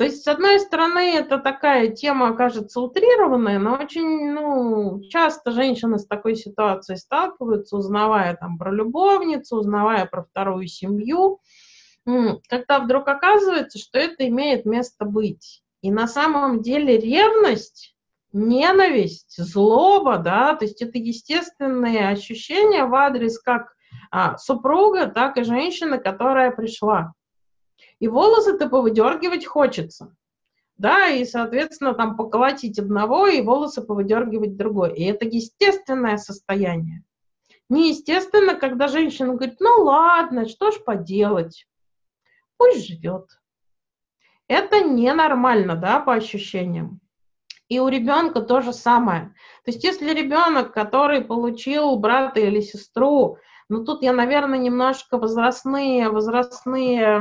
То 0.00 0.04
есть, 0.04 0.24
с 0.24 0.28
одной 0.28 0.58
стороны, 0.60 1.14
это 1.16 1.36
такая 1.36 1.88
тема, 1.88 2.34
кажется, 2.34 2.80
утрированная, 2.80 3.58
но 3.58 3.74
очень 3.74 4.32
ну, 4.32 5.02
часто 5.10 5.50
женщины 5.50 5.98
с 5.98 6.06
такой 6.06 6.36
ситуацией 6.36 6.96
сталкиваются, 6.96 7.76
узнавая 7.76 8.34
там 8.34 8.56
про 8.56 8.72
любовницу, 8.72 9.56
узнавая 9.56 10.06
про 10.06 10.22
вторую 10.22 10.68
семью, 10.68 11.40
когда 12.48 12.78
вдруг 12.78 13.08
оказывается, 13.08 13.78
что 13.78 13.98
это 13.98 14.26
имеет 14.26 14.64
место 14.64 15.04
быть. 15.04 15.62
И 15.82 15.92
на 15.92 16.08
самом 16.08 16.62
деле 16.62 16.96
ревность, 16.96 17.94
ненависть, 18.32 19.36
злоба, 19.36 20.16
да, 20.16 20.54
то 20.54 20.64
есть 20.64 20.80
это 20.80 20.96
естественные 20.96 22.08
ощущения 22.08 22.86
в 22.86 22.94
адрес 22.94 23.38
как 23.38 23.74
а, 24.10 24.38
супруга, 24.38 25.08
так 25.08 25.36
и 25.36 25.42
женщины, 25.42 25.98
которая 25.98 26.52
пришла. 26.52 27.12
И 28.00 28.08
волосы-то 28.08 28.68
повыдергивать 28.68 29.46
хочется. 29.46 30.16
Да, 30.76 31.08
и, 31.08 31.26
соответственно, 31.26 31.94
там 31.94 32.16
поколотить 32.16 32.78
одного 32.78 33.26
и 33.26 33.42
волосы 33.42 33.82
повыдергивать 33.82 34.56
другой. 34.56 34.94
И 34.94 35.04
это 35.04 35.26
естественное 35.26 36.16
состояние. 36.16 37.04
Неестественно, 37.68 38.54
когда 38.54 38.88
женщина 38.88 39.34
говорит, 39.34 39.60
ну 39.60 39.84
ладно, 39.84 40.48
что 40.48 40.70
ж 40.70 40.82
поделать, 40.82 41.68
пусть 42.56 42.88
живет. 42.88 43.26
Это 44.48 44.80
ненормально, 44.80 45.76
да, 45.76 46.00
по 46.00 46.14
ощущениям. 46.14 47.00
И 47.68 47.78
у 47.78 47.86
ребенка 47.86 48.40
то 48.40 48.62
же 48.62 48.72
самое. 48.72 49.34
То 49.64 49.70
есть 49.70 49.84
если 49.84 50.12
ребенок, 50.12 50.72
который 50.72 51.20
получил 51.20 51.94
брата 51.96 52.40
или 52.40 52.60
сестру, 52.60 53.36
ну, 53.70 53.84
тут 53.84 54.02
я, 54.02 54.12
наверное, 54.12 54.58
немножко 54.58 55.16
возрастные, 55.16 56.10
возрастные 56.10 57.20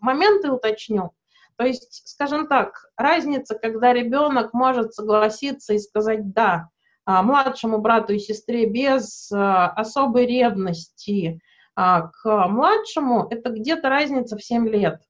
моменты 0.00 0.52
уточню. 0.52 1.10
То 1.56 1.66
есть, 1.66 2.06
скажем 2.06 2.46
так, 2.46 2.86
разница, 2.96 3.56
когда 3.56 3.92
ребенок 3.92 4.54
может 4.54 4.94
согласиться 4.94 5.74
и 5.74 5.80
сказать 5.80 6.32
«да» 6.32 6.68
а, 7.04 7.24
младшему 7.24 7.78
брату 7.78 8.12
и 8.12 8.20
сестре 8.20 8.66
без 8.66 9.32
а, 9.32 9.66
особой 9.70 10.24
ревности 10.24 11.40
а, 11.74 12.02
к 12.02 12.46
младшему, 12.46 13.26
это 13.28 13.50
где-то 13.50 13.88
разница 13.88 14.36
в 14.36 14.44
7 14.44 14.68
лет. 14.68 15.00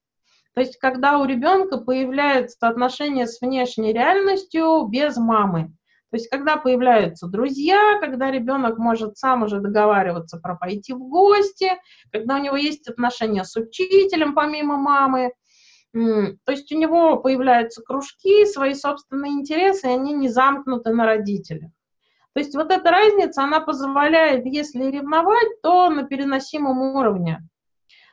То 0.55 0.63
есть, 0.63 0.79
когда 0.79 1.19
у 1.19 1.27
ребенка 1.27 1.77
появляется 1.77 2.67
отношение 2.67 3.27
с 3.27 3.43
внешней 3.43 3.93
реальностью 3.93 4.87
без 4.87 5.19
мамы. 5.19 5.77
То 6.11 6.17
есть, 6.17 6.29
когда 6.29 6.57
появляются 6.57 7.27
друзья, 7.27 7.99
когда 8.01 8.31
ребенок 8.31 8.79
может 8.79 9.19
сам 9.19 9.43
уже 9.43 9.61
договариваться 9.61 10.39
про 10.39 10.55
пойти 10.57 10.95
в 10.95 11.01
гости, 11.01 11.71
когда 12.11 12.37
у 12.37 12.43
него 12.43 12.57
есть 12.57 12.89
отношения 12.89 13.45
с 13.45 13.55
учителем 13.57 14.35
помимо 14.35 14.79
мамы, 14.79 15.33
То 15.93 16.53
есть 16.53 16.71
у 16.73 16.79
него 16.79 17.17
появляются 17.17 17.83
кружки, 17.83 18.45
свои 18.47 18.75
собственные 18.75 19.33
интересы, 19.33 19.89
и 19.89 19.91
они 19.91 20.13
не 20.13 20.29
замкнуты 20.29 20.93
на 20.93 21.07
родителях. 21.07 21.71
То 22.35 22.41
есть 22.41 22.55
вот 22.55 22.71
эта 22.71 22.91
разница, 22.91 23.43
она 23.43 23.61
позволяет, 23.61 24.47
если 24.47 24.85
ревновать, 24.85 25.61
то 25.63 25.91
на 25.91 26.05
переносимом 26.05 26.95
уровне. 26.95 27.41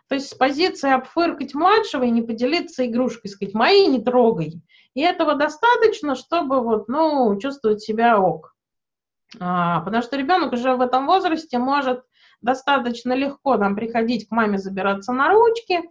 То 0.08 0.16
есть 0.16 0.30
с 0.30 0.34
позиции 0.34 0.92
обфыркать 0.92 1.54
младшего 1.54 2.04
и 2.04 2.12
не 2.12 2.22
поделиться 2.22 2.86
игрушкой, 2.86 3.30
сказать, 3.30 3.54
мои 3.54 3.88
не 3.88 4.02
трогай. 4.02 4.62
И 4.96 5.02
этого 5.02 5.36
достаточно, 5.36 6.16
чтобы 6.16 6.62
вот, 6.62 6.88
ну, 6.88 7.38
чувствовать 7.38 7.82
себя 7.82 8.20
ок. 8.20 8.56
А, 9.40 9.82
потому 9.82 10.02
что 10.02 10.16
ребенок 10.18 10.54
уже 10.54 10.74
в 10.76 10.82
этом 10.82 11.06
возрасте 11.06 11.58
может 11.58 12.04
достаточно 12.42 13.14
легко 13.14 13.58
там 13.58 13.76
приходить 13.76 14.28
к 14.28 14.32
маме, 14.32 14.58
забираться 14.58 15.12
на 15.12 15.30
ручки 15.30 15.82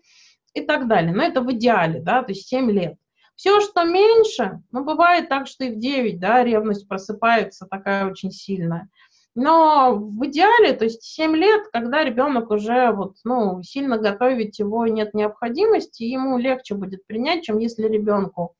и 0.55 0.62
так 0.62 0.88
далее. 0.88 1.12
Но 1.14 1.22
это 1.22 1.42
в 1.42 1.52
идеале, 1.52 2.00
да, 2.00 2.22
то 2.22 2.32
есть 2.32 2.48
7 2.48 2.70
лет. 2.70 2.96
Все, 3.36 3.61
что 3.61 3.84
меньше, 3.84 4.62
ну, 4.70 4.84
бывает 4.84 5.28
так, 5.28 5.48
что 5.48 5.64
и 5.64 5.70
в 5.70 5.78
9, 5.78 6.18
да, 6.18 6.42
ревность 6.42 6.88
просыпается 6.88 7.66
такая 7.66 8.07
очень 8.11 8.30
сильная. 8.30 8.88
Но 9.34 9.96
в 9.96 10.24
идеале, 10.26 10.72
то 10.72 10.84
есть 10.84 11.02
7 11.02 11.34
лет, 11.34 11.64
когда 11.72 12.05
ребенок 12.05 12.50
уже 12.50 12.92
вот, 12.92 13.16
ну, 13.24 13.62
сильно 13.64 13.98
готовить 13.98 14.61
его 14.61 14.86
нет 14.86 15.12
необходимости, 15.12 16.05
ему 16.05 16.38
легче 16.38 16.74
будет 16.74 17.05
принять, 17.07 17.42
чем 17.42 17.59
если 17.59 17.88
ребенку 17.88 18.55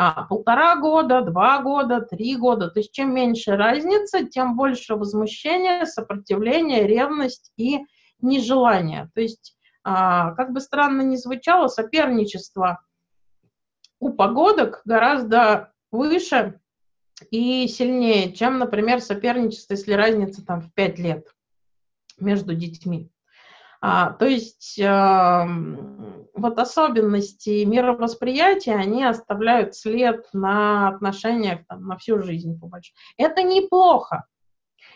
а, 0.00 0.22
полтора 0.26 0.76
года, 0.76 1.22
два 1.22 1.60
года, 1.60 2.00
три 2.00 2.36
года. 2.36 2.70
То 2.70 2.78
есть 2.78 2.92
чем 2.92 3.12
меньше 3.12 3.56
разница, 3.56 4.24
тем 4.24 4.56
больше 4.56 4.94
возмущения, 4.94 5.86
сопротивления, 5.86 6.86
ревность 6.86 7.50
и 7.56 7.80
нежелание. 8.20 9.10
То 9.16 9.20
есть, 9.20 9.56
а, 9.82 10.34
как 10.34 10.52
бы 10.52 10.60
странно 10.60 11.02
ни 11.02 11.16
звучало, 11.16 11.66
соперничество 11.66 12.80
у 13.98 14.10
погодок 14.10 14.82
гораздо 14.84 15.72
выше 15.90 16.60
и 17.32 17.66
сильнее, 17.66 18.32
чем, 18.32 18.60
например, 18.60 19.00
соперничество, 19.00 19.74
если 19.74 19.94
разница 19.94 20.46
там 20.46 20.60
в 20.60 20.72
5 20.74 20.98
лет 21.00 21.26
между 22.20 22.54
детьми. 22.54 23.10
А, 23.80 24.12
то 24.12 24.26
есть 24.26 24.78
э, 24.78 24.86
вот 26.40 26.58
особенности 26.58 27.64
мировосприятия, 27.64 28.74
они 28.74 29.04
оставляют 29.04 29.74
след 29.74 30.26
на 30.32 30.88
отношениях 30.88 31.60
там, 31.68 31.86
на 31.86 31.96
всю 31.96 32.20
жизнь, 32.20 32.58
по 32.58 32.66
большому. 32.66 32.96
Это 33.16 33.42
неплохо. 33.42 34.24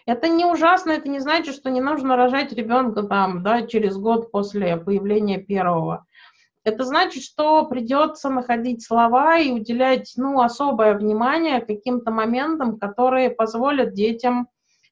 Это 0.06 0.28
не 0.28 0.44
ужасно, 0.44 0.90
это 0.92 1.08
не 1.08 1.20
значит, 1.20 1.54
что 1.54 1.70
не 1.70 1.80
нужно 1.80 2.16
рожать 2.16 2.52
ребенка 2.52 3.02
там, 3.04 3.42
да, 3.42 3.62
через 3.62 3.96
год 3.96 4.32
после 4.32 4.76
появления 4.76 5.38
первого. 5.38 6.06
Это 6.64 6.84
значит, 6.84 7.24
что 7.24 7.66
придется 7.66 8.30
находить 8.30 8.84
слова 8.84 9.38
и 9.38 9.50
уделять 9.50 10.12
ну, 10.16 10.40
особое 10.40 10.96
внимание 10.96 11.60
каким-то 11.60 12.10
моментам, 12.10 12.78
которые 12.78 13.30
позволят 13.30 13.94
детям 13.94 14.48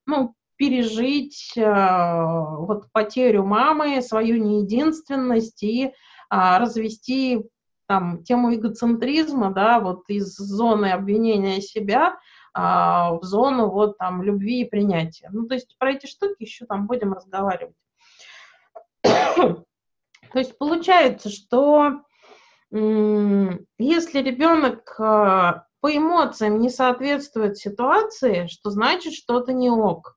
ну, 0.06 0.34
пережить 0.56 1.52
э, 1.56 1.62
вот 1.62 2.90
потерю 2.92 3.44
мамы, 3.44 4.02
свою 4.02 4.42
неединственность 4.42 5.62
и 5.62 5.92
развести 6.30 7.42
там 7.86 8.22
тему 8.22 8.54
эгоцентризма, 8.54 9.52
да, 9.52 9.80
вот 9.80 10.04
из 10.08 10.36
зоны 10.36 10.92
обвинения 10.92 11.60
себя 11.60 12.18
э, 12.54 12.60
в 12.60 13.20
зону 13.22 13.68
вот 13.68 13.98
там 13.98 14.22
любви 14.22 14.62
и 14.62 14.68
принятия. 14.68 15.28
Ну, 15.32 15.46
то 15.46 15.54
есть 15.54 15.76
про 15.76 15.92
эти 15.92 16.06
штуки 16.06 16.42
еще 16.44 16.66
там 16.66 16.86
будем 16.86 17.12
разговаривать. 17.12 17.74
То 19.02 20.38
есть 20.38 20.56
получается, 20.58 21.30
что 21.30 22.02
если 22.72 24.22
ребенок 24.22 24.94
а, 25.00 25.64
по 25.80 25.96
эмоциям 25.96 26.60
не 26.60 26.70
соответствует 26.70 27.56
ситуации, 27.56 28.46
что 28.46 28.70
значит 28.70 29.14
что-то 29.14 29.52
не 29.52 29.70
ок. 29.70 30.16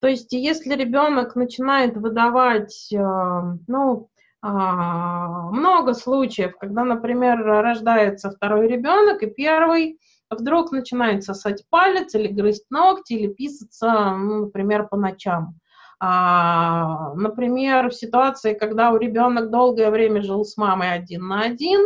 То 0.00 0.08
есть 0.08 0.32
если 0.32 0.74
ребенок 0.74 1.36
начинает 1.36 1.96
выдавать, 1.96 2.92
а, 2.94 3.54
ну, 3.66 4.10
а, 4.12 4.19
много 4.42 5.94
случаев, 5.94 6.56
когда, 6.58 6.84
например, 6.84 7.44
рождается 7.44 8.30
второй 8.30 8.68
ребенок, 8.68 9.22
и 9.22 9.26
первый 9.26 9.98
вдруг 10.30 10.72
начинает 10.72 11.24
сосать 11.24 11.64
палец 11.68 12.14
или 12.14 12.28
грызть 12.28 12.70
ногти, 12.70 13.14
или 13.14 13.32
писаться, 13.32 14.14
ну, 14.16 14.46
например, 14.46 14.86
по 14.88 14.96
ночам. 14.96 15.54
А, 15.98 17.12
например, 17.14 17.90
в 17.90 17.94
ситуации, 17.94 18.54
когда 18.54 18.90
у 18.92 18.96
ребенок 18.96 19.50
долгое 19.50 19.90
время 19.90 20.22
жил 20.22 20.44
с 20.44 20.56
мамой 20.56 20.92
один 20.92 21.26
на 21.26 21.42
один, 21.42 21.80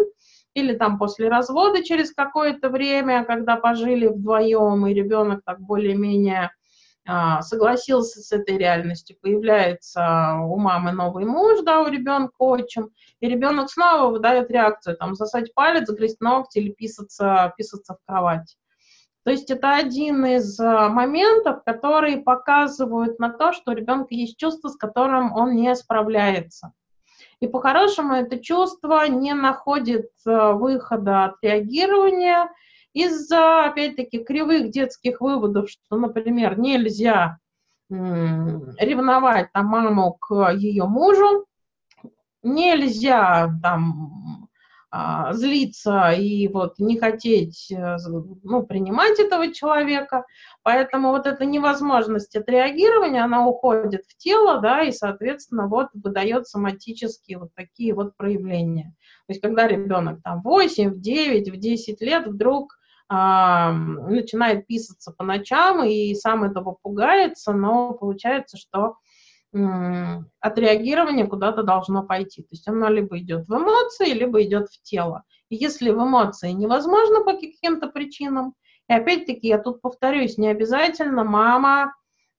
или 0.55 0.75
там 0.75 0.99
после 0.99 1.29
развода 1.29 1.83
через 1.83 2.13
какое-то 2.13 2.69
время, 2.69 3.25
когда 3.25 3.57
пожили 3.57 4.07
вдвоем, 4.07 4.87
и 4.87 4.95
ребенок 4.95 5.41
так 5.45 5.61
более-менее 5.61 6.45
а, 6.45 6.51
согласился 7.07 8.21
с 8.21 8.33
этой 8.33 8.57
реальностью, 8.57 9.17
появляется 9.21 10.37
у 10.43 10.57
мамы 10.57 10.93
новый 10.93 11.27
муж, 11.27 11.61
да, 11.63 11.83
у 11.83 11.89
ребенка 11.89 12.33
отчим, 12.39 12.91
и 13.21 13.29
ребенок 13.29 13.71
снова 13.71 14.11
выдает 14.11 14.51
реакцию, 14.51 14.97
там, 14.97 15.15
засать 15.15 15.53
палец, 15.55 15.91
грызть 15.91 16.21
ногти 16.21 16.59
или 16.59 16.71
писаться, 16.71 17.53
писаться 17.57 17.95
в 17.95 18.07
кровать. 18.07 18.57
То 19.25 19.31
есть 19.31 19.51
это 19.51 19.75
один 19.75 20.25
из 20.27 20.61
э, 20.61 20.89
моментов, 20.89 21.65
которые 21.65 22.19
показывают 22.19 23.19
на 23.19 23.31
то, 23.31 23.53
что 23.53 23.73
у 23.73 23.75
ребенка 23.75 24.09
есть 24.15 24.37
чувство, 24.37 24.69
с 24.69 24.77
которым 24.77 25.35
он 25.35 25.57
не 25.57 25.75
справляется. 25.75 26.73
И 27.41 27.47
по-хорошему 27.47 28.15
это 28.15 28.39
чувство 28.39 29.07
не 29.09 29.33
находит 29.33 30.11
э, 30.27 30.53
выхода 30.53 31.25
от 31.25 31.37
реагирования 31.43 32.51
из-за, 32.95 33.67
опять-таки, 33.67 34.25
кривых 34.25 34.71
детских 34.71 35.21
выводов, 35.21 35.69
что, 35.69 35.97
например, 35.97 36.59
нельзя 36.59 37.39
ревновать 37.91 39.53
там, 39.53 39.67
маму 39.67 40.15
к 40.15 40.53
ее 40.53 40.85
мужу, 40.85 41.45
нельзя 42.43 43.51
там 43.63 44.49
а, 44.97 45.33
злиться 45.33 46.11
и 46.13 46.47
вот 46.47 46.79
не 46.79 46.97
хотеть 46.99 47.73
э, 47.73 47.97
ну, 48.45 48.63
принимать 48.63 49.19
этого 49.19 49.53
человека. 49.53 50.25
Поэтому 50.63 51.11
вот 51.11 51.27
эта 51.27 51.45
невозможность 51.45 52.37
отреагирования, 52.37 53.25
она 53.25 53.45
уходит 53.45 54.05
в 54.07 54.17
тело, 54.17 54.61
да, 54.61 54.83
и, 54.83 54.93
соответственно, 54.93 55.67
вот 55.67 55.89
выдает 55.95 56.47
соматические 56.47 57.39
вот 57.39 57.49
такие 57.57 57.93
вот 57.93 58.17
проявления. 58.17 58.95
То 59.27 59.33
есть 59.33 59.41
когда 59.41 59.67
ребенок 59.67 60.23
там 60.23 60.43
8, 60.43 60.91
в 60.91 61.01
9, 61.01 61.51
в 61.51 61.57
10 61.57 62.01
лет 62.01 62.29
вдруг 62.29 62.79
начинает 63.09 64.67
писаться 64.67 65.13
по 65.13 65.25
ночам 65.25 65.85
и 65.85 66.15
сам 66.15 66.45
этого 66.45 66.77
пугается, 66.83 67.53
но 67.53 67.93
получается, 67.93 68.57
что 68.57 68.97
отреагирование 70.41 71.27
куда-то 71.27 71.63
должно 71.63 72.03
пойти. 72.03 72.43
То 72.43 72.49
есть 72.51 72.67
оно 72.67 72.89
либо 72.89 73.19
идет 73.19 73.47
в 73.47 73.57
эмоции, 73.57 74.13
либо 74.13 74.43
идет 74.43 74.69
в 74.69 74.83
тело. 74.83 75.23
И 75.49 75.57
если 75.57 75.91
в 75.91 76.03
эмоции 76.03 76.51
невозможно 76.51 77.21
по 77.23 77.35
каким-то 77.35 77.89
причинам, 77.89 78.55
и 78.89 78.93
опять-таки 78.93 79.47
я 79.47 79.59
тут 79.59 79.81
повторюсь, 79.81 80.39
не 80.39 80.49
обязательно 80.49 81.25
мама 81.25 81.95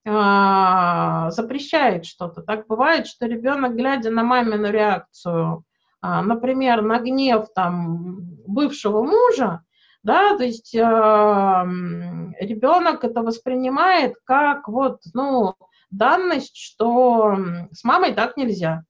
э, 0.05 1.31
запрещает 1.31 2.05
что-то. 2.05 2.41
Так 2.41 2.67
бывает, 2.67 3.07
что 3.07 3.25
ребенок, 3.25 3.75
глядя 3.75 4.11
на 4.11 4.23
мамину 4.23 4.69
реакцию, 4.69 5.63
э, 6.03 6.21
например, 6.21 6.81
на 6.81 6.99
гнев 6.99 7.47
там 7.55 8.19
бывшего 8.45 9.01
мужа, 9.03 9.63
да, 10.05 10.37
то 10.37 10.43
есть 10.43 10.75
э, 10.75 10.79
ребенок 10.79 13.03
это 13.03 13.23
воспринимает 13.23 14.13
как 14.23 14.67
вот, 14.67 14.99
ну, 15.15 15.55
данность, 15.89 16.55
что 16.55 17.35
с 17.71 17.83
мамой 17.83 18.13
так 18.13 18.37
нельзя. 18.37 18.83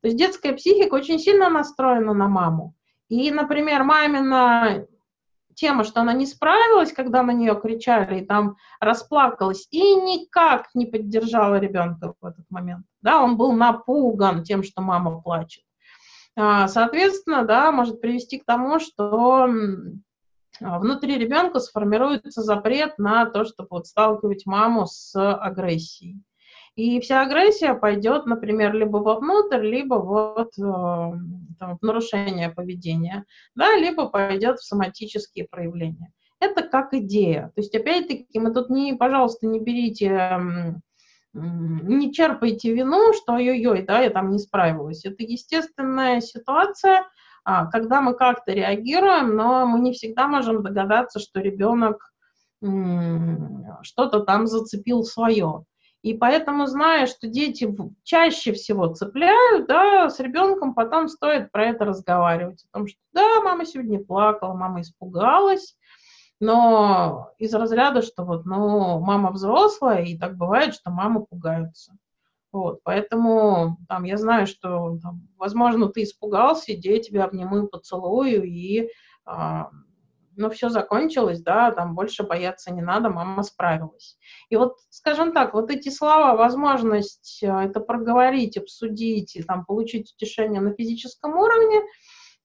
То 0.00 0.08
есть 0.08 0.18
детская 0.18 0.52
психика 0.54 0.96
очень 0.96 1.20
сильно 1.20 1.48
настроена 1.48 2.12
на 2.12 2.26
маму. 2.26 2.74
И, 3.08 3.30
например, 3.30 3.84
мамина 3.84 4.84
тема, 5.54 5.84
что 5.84 6.00
она 6.00 6.12
не 6.12 6.26
справилась, 6.26 6.92
когда 6.92 7.22
на 7.22 7.30
нее 7.30 7.54
кричали, 7.54 8.18
и 8.18 8.26
там 8.26 8.56
расплакалась, 8.80 9.68
и 9.70 9.94
никак 9.94 10.70
не 10.74 10.86
поддержала 10.86 11.60
ребенка 11.60 12.14
в 12.20 12.26
этот 12.26 12.50
момент. 12.50 12.84
Да, 13.00 13.22
он 13.22 13.36
был 13.36 13.52
напуган 13.52 14.42
тем, 14.42 14.64
что 14.64 14.82
мама 14.82 15.20
плачет. 15.20 15.62
А, 16.36 16.66
соответственно, 16.66 17.44
да, 17.44 17.70
может 17.70 18.00
привести 18.00 18.40
к 18.40 18.44
тому, 18.44 18.80
что 18.80 19.48
внутри 20.60 21.18
ребенка 21.18 21.60
сформируется 21.60 22.42
запрет 22.42 22.98
на 22.98 23.26
то, 23.26 23.44
чтобы 23.44 23.68
вот 23.70 23.86
сталкивать 23.86 24.46
маму 24.46 24.86
с 24.86 25.14
агрессией. 25.16 26.22
И 26.78 27.00
вся 27.00 27.22
агрессия 27.22 27.74
пойдет, 27.74 28.26
например, 28.26 28.72
либо 28.72 28.98
вовнутрь, 28.98 29.66
либо 29.66 29.96
вот 29.96 30.56
э, 30.58 30.62
там, 30.62 31.76
в 31.76 31.82
нарушение 31.82 32.50
поведения, 32.50 33.24
да, 33.56 33.76
либо 33.76 34.08
пойдет 34.08 34.60
в 34.60 34.64
соматические 34.64 35.48
проявления. 35.50 36.12
Это 36.38 36.62
как 36.62 36.94
идея. 36.94 37.50
То 37.56 37.62
есть, 37.62 37.74
опять-таки, 37.74 38.38
мы 38.38 38.54
тут 38.54 38.70
не, 38.70 38.94
пожалуйста, 38.94 39.48
не 39.48 39.58
берите, 39.58 40.38
не 41.32 42.12
черпайте 42.12 42.72
вину, 42.72 43.12
что 43.12 43.34
ой-ой-ой, 43.34 43.82
да, 43.82 44.00
я 44.00 44.10
там 44.10 44.30
не 44.30 44.38
справилась. 44.38 45.04
Это 45.04 45.24
естественная 45.24 46.20
ситуация, 46.20 46.98
а, 46.98 47.04
когда 47.72 48.00
мы 48.00 48.14
как-то 48.14 48.52
реагируем, 48.52 49.34
но 49.36 49.64
мы 49.66 49.80
не 49.80 49.92
всегда 49.92 50.28
можем 50.28 50.62
догадаться, 50.62 51.18
что 51.18 51.40
ребенок 51.40 52.12
что-то 53.82 54.20
там 54.20 54.46
зацепил 54.46 55.04
свое. 55.04 55.64
И 56.02 56.14
поэтому, 56.14 56.66
зная, 56.66 57.06
что 57.06 57.26
дети 57.26 57.74
чаще 58.04 58.52
всего 58.52 58.86
цепляют, 58.94 59.66
да, 59.66 60.08
с 60.08 60.20
ребенком 60.20 60.74
потом 60.74 61.08
стоит 61.08 61.50
про 61.50 61.66
это 61.66 61.84
разговаривать. 61.84 62.64
О 62.70 62.78
том, 62.78 62.86
что 62.86 62.98
да, 63.12 63.40
мама 63.42 63.64
сегодня 63.64 63.98
плакала, 63.98 64.54
мама 64.54 64.82
испугалась, 64.82 65.76
но 66.38 67.30
из 67.38 67.52
разряда, 67.52 68.02
что 68.02 68.24
вот, 68.24 68.46
ну, 68.46 69.00
мама 69.00 69.32
взрослая, 69.32 70.04
и 70.04 70.16
так 70.16 70.36
бывает, 70.36 70.74
что 70.74 70.90
мамы 70.90 71.26
пугаются. 71.26 71.94
Вот, 72.50 72.80
поэтому 72.82 73.76
там, 73.88 74.04
я 74.04 74.16
знаю, 74.16 74.46
что, 74.46 74.98
там, 75.02 75.28
возможно, 75.36 75.88
ты 75.88 76.02
испугался, 76.02 76.72
иди 76.72 76.90
я 76.90 77.00
тебя 77.00 77.24
обниму 77.24 77.64
и 77.64 77.68
поцелую, 77.68 78.44
и 78.44 78.88
а, 79.26 79.70
ну, 80.38 80.48
все 80.50 80.68
закончилось, 80.68 81.42
да, 81.42 81.72
там 81.72 81.94
больше 81.94 82.22
бояться 82.22 82.72
не 82.72 82.80
надо, 82.80 83.10
мама 83.10 83.42
справилась. 83.42 84.16
И 84.48 84.56
вот, 84.56 84.76
скажем 84.88 85.32
так, 85.32 85.52
вот 85.52 85.70
эти 85.70 85.90
слова, 85.90 86.36
возможность 86.36 87.42
э, 87.42 87.48
это 87.48 87.80
проговорить, 87.80 88.56
обсудить 88.56 89.36
и 89.36 89.42
там 89.42 89.66
получить 89.66 90.12
утешение 90.14 90.60
на 90.60 90.72
физическом 90.72 91.36
уровне, 91.36 91.82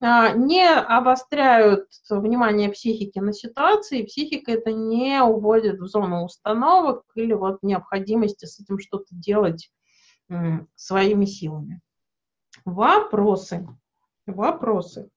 а, 0.01 0.31
не 0.31 0.67
обостряют 0.67 1.87
внимание 2.09 2.69
психики 2.69 3.19
на 3.19 3.31
ситуации, 3.31 4.03
психика 4.03 4.51
это 4.51 4.73
не 4.73 5.21
уводит 5.21 5.79
в 5.79 5.85
зону 5.85 6.25
установок 6.25 7.03
или 7.15 7.33
вот 7.33 7.59
необходимости 7.61 8.45
с 8.45 8.59
этим 8.59 8.79
что-то 8.79 9.07
делать 9.11 9.69
своими 10.75 11.25
силами. 11.25 11.81
Вопросы. 12.65 13.67
Вопросы. 14.25 15.09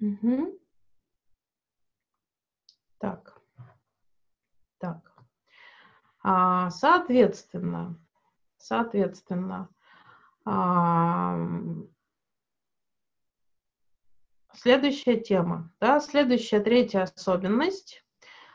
Угу. 0.00 0.58
Так. 2.98 3.40
Так. 4.78 5.12
А, 6.22 6.70
соответственно, 6.70 7.98
соответственно, 8.58 9.68
а, 10.44 11.36
следующая 14.58 15.16
тема, 15.16 15.70
да, 15.80 16.00
следующая 16.00 16.60
третья 16.60 17.02
особенность 17.02 18.04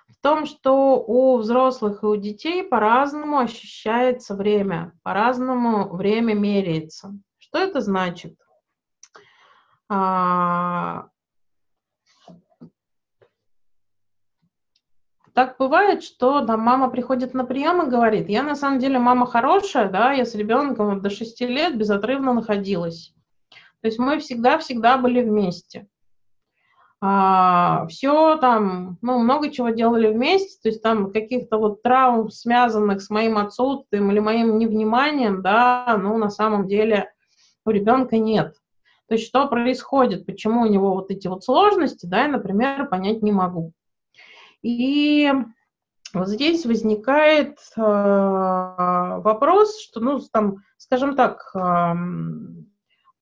в 0.08 0.22
том, 0.22 0.46
что 0.46 1.04
у 1.06 1.38
взрослых 1.38 2.04
и 2.04 2.06
у 2.06 2.16
детей 2.16 2.64
по-разному 2.64 3.40
ощущается 3.40 4.36
время, 4.36 4.94
по-разному 5.04 5.90
время 5.96 6.34
меряется. 6.34 7.14
Что 7.40 7.60
это 7.60 7.82
значит? 7.82 8.36
А, 9.90 11.08
так 15.34 15.58
бывает, 15.58 16.04
что 16.04 16.46
там 16.46 16.62
мама 16.62 16.90
приходит 16.90 17.34
на 17.34 17.44
прием 17.44 17.82
и 17.82 17.90
говорит, 17.90 18.30
я 18.30 18.44
на 18.44 18.56
самом 18.56 18.80
деле 18.80 19.00
мама 19.00 19.26
хорошая, 19.26 19.90
да, 19.90 20.14
я 20.14 20.26
с 20.26 20.36
ребенком 20.36 21.02
до 21.02 21.10
6 21.10 21.42
лет 21.42 21.78
безотрывно 21.78 22.34
находилась. 22.34 23.14
То 23.82 23.88
есть 23.88 24.00
мы 24.00 24.20
всегда-всегда 24.20 24.98
были 24.98 25.22
вместе. 25.22 25.88
А, 27.06 27.86
все 27.88 28.38
там, 28.38 28.98
ну, 29.02 29.20
много 29.20 29.52
чего 29.52 29.72
делали 29.72 30.08
вместе, 30.08 30.58
то 30.64 30.70
есть 30.70 30.82
там 30.82 31.12
каких-то 31.12 31.58
вот 31.58 31.84
травм, 31.84 32.30
связанных 32.30 33.02
с 33.02 33.10
моим 33.10 33.38
отсутствием 33.38 34.10
или 34.10 34.20
моим 34.20 34.58
невниманием, 34.58 35.42
да, 35.42 36.00
ну, 36.02 36.18
на 36.18 36.30
самом 36.30 36.66
деле 36.66 37.12
у 37.66 37.72
ребенка 37.72 38.18
нет. 38.18 38.56
То 39.10 39.16
есть 39.16 39.28
что 39.28 39.50
происходит, 39.50 40.26
почему 40.26 40.62
у 40.62 40.66
него 40.66 40.94
вот 40.94 41.12
эти 41.12 41.28
вот 41.28 41.44
сложности, 41.44 42.06
да, 42.06 42.22
я, 42.22 42.30
например, 42.30 42.88
понять 42.88 43.22
не 43.22 43.34
могу. 43.34 43.74
И 44.62 45.30
вот 46.14 46.30
здесь 46.30 46.66
возникает 46.66 47.58
э, 47.76 47.82
вопрос, 47.82 49.78
что, 49.82 50.00
ну, 50.00 50.22
там, 50.32 50.60
скажем 50.78 51.18
так, 51.18 51.52
э, 51.54 51.94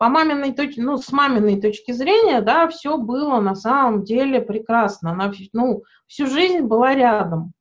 по 0.02 0.10
маминой 0.10 0.52
точке, 0.52 0.82
ну, 0.82 0.97
с 0.97 1.12
маминой 1.12 1.62
точки 1.62 1.91
зрения, 1.91 2.41
да, 2.41 2.68
все 2.70 2.97
было 2.97 3.39
на 3.39 3.54
самом 3.54 4.04
деле 4.04 4.41
прекрасно. 4.41 5.12
Она, 5.12 5.32
ну, 5.54 5.84
всю 6.08 6.26
жизнь 6.26 6.62
была 6.62 6.95
рядом. 6.95 7.54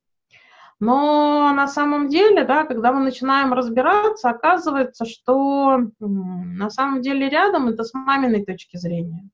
Но 0.79 1.53
на 1.53 1.67
самом 1.67 2.07
деле, 2.07 2.43
да, 2.43 2.63
когда 2.63 2.93
мы 2.93 3.01
начинаем 3.03 3.53
разбираться, 3.53 4.31
оказывается, 4.31 5.05
что 5.05 5.81
на 5.99 6.71
самом 6.71 7.03
деле 7.03 7.29
рядом 7.29 7.67
это 7.67 7.83
с 7.83 7.93
маминой 7.93 8.43
точки 8.43 8.75
зрения 8.75 9.29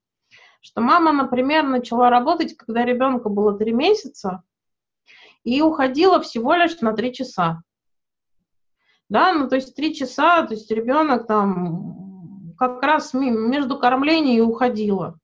что 0.59 0.81
мама, 0.81 1.13
например, 1.13 1.63
начала 1.63 2.09
работать, 2.09 2.57
когда 2.57 2.83
ребенку 2.83 3.29
было 3.29 3.57
три 3.57 3.71
месяца, 3.71 4.43
и 5.45 5.61
уходила 5.61 6.19
всего 6.19 6.55
лишь 6.55 6.81
на 6.81 6.91
три 6.91 7.13
часа. 7.13 7.61
Да, 9.07 9.31
ну 9.31 9.47
то 9.47 9.55
есть 9.55 9.77
три 9.77 9.95
часа, 9.95 10.45
то 10.45 10.55
есть 10.55 10.69
ребенок 10.69 11.25
там 11.25 12.06
как 12.57 12.81
раз 12.83 13.13
между 13.13 13.77
кормлением 13.77 14.37
и 14.37 14.41
уходила. 14.41 15.17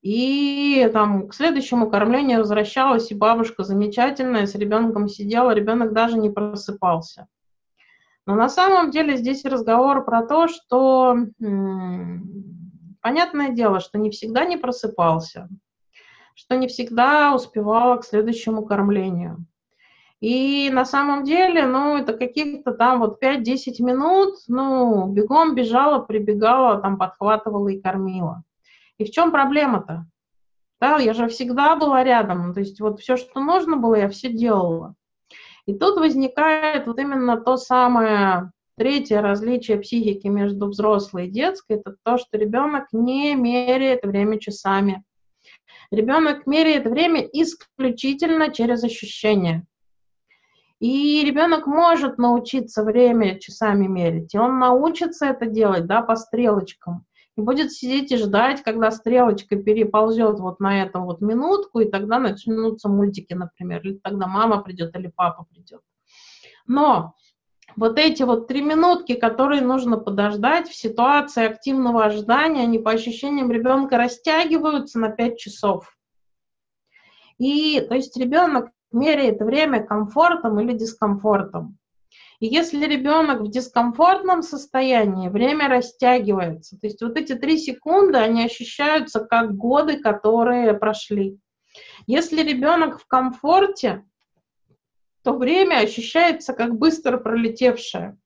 И 0.00 0.88
там 0.92 1.28
к 1.28 1.34
следующему 1.34 1.90
кормлению 1.90 2.38
возвращалась, 2.38 3.10
и 3.10 3.14
бабушка 3.14 3.64
замечательная, 3.64 4.46
с 4.46 4.54
ребенком 4.54 5.08
сидела, 5.08 5.50
ребенок 5.50 5.92
даже 5.92 6.18
не 6.18 6.30
просыпался. 6.30 7.26
Но 8.26 8.34
на 8.34 8.48
самом 8.48 8.90
деле 8.90 9.16
здесь 9.16 9.44
разговор 9.44 10.04
про 10.04 10.22
то, 10.24 10.46
что 10.48 11.16
Понятное 13.00 13.50
дело, 13.50 13.80
что 13.80 13.96
не 13.98 14.10
всегда 14.10 14.44
не 14.44 14.56
просыпался, 14.56 15.48
что 16.34 16.56
не 16.56 16.68
всегда 16.68 17.34
успевала 17.34 17.96
к 17.96 18.04
следующему 18.04 18.66
кормлению. 18.66 19.46
И 20.20 20.68
на 20.70 20.84
самом 20.84 21.24
деле, 21.24 21.66
ну, 21.66 21.96
это 21.96 22.12
каких-то 22.12 22.72
там 22.72 22.98
вот 23.00 23.22
5-10 23.22 23.80
минут, 23.80 24.34
ну, 24.48 25.06
бегом 25.06 25.54
бежала, 25.54 26.00
прибегала, 26.00 26.80
там 26.80 26.98
подхватывала 26.98 27.68
и 27.68 27.80
кормила. 27.80 28.42
И 28.98 29.04
в 29.04 29.10
чем 29.10 29.30
проблема-то? 29.30 30.06
Да, 30.80 30.98
я 30.98 31.14
же 31.14 31.28
всегда 31.28 31.76
была 31.76 32.02
рядом, 32.02 32.52
то 32.52 32.60
есть 32.60 32.80
вот 32.80 33.00
все, 33.00 33.16
что 33.16 33.40
нужно 33.40 33.76
было, 33.76 33.94
я 33.94 34.08
все 34.08 34.32
делала. 34.32 34.94
И 35.66 35.74
тут 35.74 35.98
возникает 35.98 36.86
вот 36.86 36.98
именно 36.98 37.36
то 37.36 37.56
самое 37.56 38.50
Третье 38.78 39.20
различие 39.20 39.76
психики 39.78 40.28
между 40.28 40.68
взрослой 40.68 41.26
и 41.26 41.30
детской– 41.30 41.76
это 41.78 41.96
то, 42.04 42.16
что 42.16 42.38
ребенок 42.38 42.84
не 42.92 43.34
меряет 43.34 44.04
время 44.04 44.38
часами. 44.38 45.02
Ребенок 45.90 46.46
меряет 46.46 46.86
время 46.86 47.22
исключительно 47.22 48.52
через 48.52 48.84
ощущения. 48.84 49.66
И 50.80 51.24
ребенок 51.24 51.66
может 51.66 52.18
научиться 52.18 52.84
время 52.84 53.38
часами 53.40 53.86
мерить, 53.88 54.34
и 54.34 54.38
он 54.38 54.60
научится 54.60 55.26
это 55.26 55.46
делать, 55.46 55.86
да, 55.86 56.02
по 56.02 56.14
стрелочкам. 56.14 57.04
И 57.36 57.40
будет 57.40 57.72
сидеть 57.72 58.12
и 58.12 58.16
ждать, 58.16 58.62
когда 58.62 58.90
стрелочка 58.90 59.56
переползет 59.56 60.38
вот 60.38 60.60
на 60.60 60.82
эту 60.82 61.00
вот 61.00 61.20
минутку, 61.20 61.80
и 61.80 61.90
тогда 61.90 62.18
начнутся 62.18 62.88
мультики, 62.88 63.32
например, 63.32 63.80
или 63.82 63.94
тогда 63.94 64.26
мама 64.26 64.62
придет, 64.62 64.94
или 64.96 65.12
папа 65.14 65.46
придет. 65.50 65.80
Но 66.66 67.14
вот 67.76 67.98
эти 67.98 68.22
вот 68.22 68.46
три 68.48 68.62
минутки, 68.62 69.14
которые 69.14 69.62
нужно 69.62 69.98
подождать 69.98 70.68
в 70.68 70.74
ситуации 70.74 71.44
активного 71.44 72.04
ожидания, 72.04 72.62
они 72.62 72.78
по 72.78 72.92
ощущениям 72.92 73.50
ребенка 73.50 73.98
растягиваются 73.98 74.98
на 74.98 75.10
5 75.10 75.38
часов. 75.38 75.96
И 77.38 77.80
то 77.80 77.94
есть 77.94 78.16
ребенок 78.16 78.70
меряет 78.92 79.40
время 79.40 79.82
комфортом 79.84 80.60
или 80.60 80.72
дискомфортом. 80.72 81.78
И 82.40 82.46
если 82.46 82.86
ребенок 82.86 83.40
в 83.40 83.50
дискомфортном 83.50 84.42
состоянии, 84.42 85.28
время 85.28 85.68
растягивается. 85.68 86.78
То 86.78 86.86
есть 86.86 87.02
вот 87.02 87.16
эти 87.16 87.34
три 87.34 87.58
секунды, 87.58 88.18
они 88.18 88.44
ощущаются 88.44 89.20
как 89.24 89.56
годы, 89.56 89.98
которые 89.98 90.74
прошли. 90.74 91.38
Если 92.06 92.42
ребенок 92.42 93.00
в 93.00 93.06
комфорте, 93.06 94.04
то 95.24 95.32
время 95.32 95.80
ощущается 95.80 96.52
как 96.52 96.78
быстро 96.78 97.18
пролетевшее. 97.18 98.16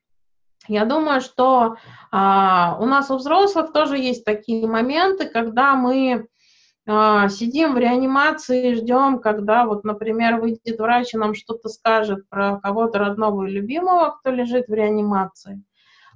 Я 0.69 0.85
думаю, 0.85 1.21
что 1.21 1.77
а, 2.13 2.77
у 2.81 2.85
нас 2.85 3.11
у 3.11 3.17
взрослых 3.17 3.73
тоже 3.73 3.99
есть 3.99 4.25
такие 4.25 4.67
моменты, 4.69 5.29
когда 5.29 5.75
мы 5.75 6.29
сидим 6.87 7.75
в 7.75 7.79
реанимации 7.79 8.75
ждем, 8.75 9.21
когда 9.21 9.67
вот, 9.67 9.85
например, 9.85 10.41
выйдет 10.41 10.79
врач 10.79 11.15
и 11.15 11.17
нам 11.17 11.35
что-то 11.35 11.69
скажет 11.69 12.29
про 12.29 12.59
кого-то 12.59 12.99
родного 12.99 13.47
и 13.47 13.51
любимого, 13.51 14.17
кто 14.19 14.31
лежит 14.31 14.67
в 14.67 14.75
реанимации. 14.75 15.63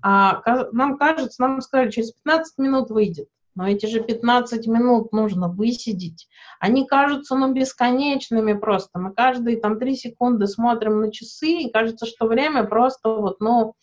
А, 0.02 0.42
нам 0.72 0.98
кажется, 0.98 1.40
нам 1.40 1.60
сказали, 1.60 1.90
через 1.90 2.12
15 2.12 2.58
минут 2.58 2.90
выйдет. 2.90 3.28
Но 3.54 3.66
эти 3.66 3.86
же 3.86 4.00
15 4.00 4.66
минут 4.66 5.12
нужно 5.12 5.48
высидеть. 5.48 6.28
Они 6.60 6.86
кажутся, 6.86 7.36
ну, 7.36 7.52
бесконечными 7.52 8.52
просто. 8.52 8.98
Мы 8.98 9.14
каждые 9.14 9.58
там 9.58 9.78
3 9.78 9.96
секунды 9.96 10.46
смотрим 10.46 11.00
на 11.00 11.10
часы, 11.10 11.48
и 11.48 11.70
кажется, 11.70 12.04
что 12.04 12.26
время 12.26 12.64
просто 12.64 13.08
вот, 13.08 13.40
ну, 13.40 13.74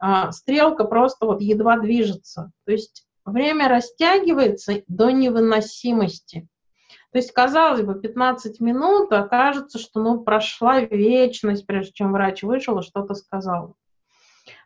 а, 0.00 0.32
стрелка 0.32 0.84
просто 0.84 1.26
вот 1.26 1.40
едва 1.40 1.78
движется. 1.78 2.50
То 2.66 2.72
есть 2.72 3.06
время 3.24 3.68
растягивается 3.68 4.82
до 4.88 5.10
невыносимости. 5.10 6.48
То 7.12 7.18
есть, 7.18 7.32
казалось 7.32 7.82
бы, 7.82 7.94
15 7.94 8.60
минут, 8.60 9.12
а 9.12 9.26
кажется, 9.26 9.78
что 9.78 10.00
ну, 10.00 10.22
прошла 10.22 10.80
вечность, 10.80 11.66
прежде 11.66 11.92
чем 11.92 12.12
врач 12.12 12.42
вышел 12.42 12.78
и 12.78 12.82
что-то 12.82 13.14
сказал. 13.14 13.76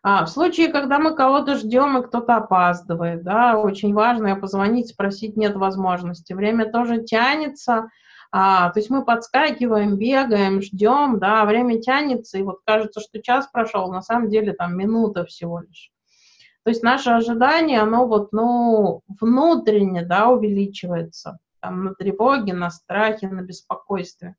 А, 0.02 0.24
в 0.24 0.28
случае, 0.28 0.68
когда 0.68 1.00
мы 1.00 1.14
кого-то 1.16 1.57
ждем 1.57 1.98
и 1.98 2.07
кто-то 2.07 2.36
опаздывает, 2.36 3.24
да, 3.24 3.59
очень 3.59 3.92
важно 3.92 4.36
позвонить, 4.36 4.90
спросить, 4.90 5.36
нет 5.36 5.57
возможности. 5.57 6.32
Время 6.32 6.70
тоже 6.70 7.02
тянется, 7.02 7.90
а, 8.30 8.70
то 8.70 8.78
есть 8.78 8.90
мы 8.90 9.04
подскакиваем, 9.04 9.96
бегаем, 9.96 10.62
ждем, 10.62 11.18
да, 11.18 11.44
время 11.44 11.80
тянется, 11.80 12.38
и 12.38 12.42
вот 12.42 12.61
кажется, 12.64 13.00
что 13.00 13.20
час 13.20 13.48
прошел, 13.52 13.90
на 13.90 14.02
самом 14.02 14.28
деле 14.28 14.52
там 14.52 14.76
минута 14.76 15.24
всего 15.24 15.61
лишь. 15.61 15.90
То 16.66 16.70
есть 16.70 16.82
наше 16.82 17.10
ожидание, 17.10 17.78
оно 17.78 18.08
вот, 18.08 18.32
ну, 18.32 19.02
внутренне, 19.20 20.02
да, 20.02 20.30
увеличивается, 20.30 21.38
там, 21.60 21.84
на 21.84 21.94
тревоге, 21.94 22.54
на 22.54 22.70
страхе, 22.70 23.28
на 23.28 23.42
беспокойстве. 23.42 24.34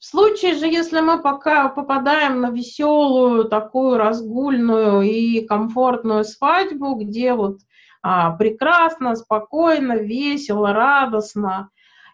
В 0.00 0.04
случае 0.04 0.54
же, 0.54 0.66
если 0.66 0.98
мы 0.98 1.22
пока 1.22 1.68
попадаем 1.68 2.40
на 2.40 2.50
веселую, 2.50 3.44
такую 3.44 3.96
разгульную 3.96 5.02
и 5.02 5.46
комфортную 5.46 6.24
свадьбу, 6.24 6.96
где 6.96 7.32
вот 7.32 7.58
а, 8.02 8.32
прекрасно, 8.32 9.14
спокойно, 9.14 9.98
весело, 9.98 10.72
радостно, 10.72 11.70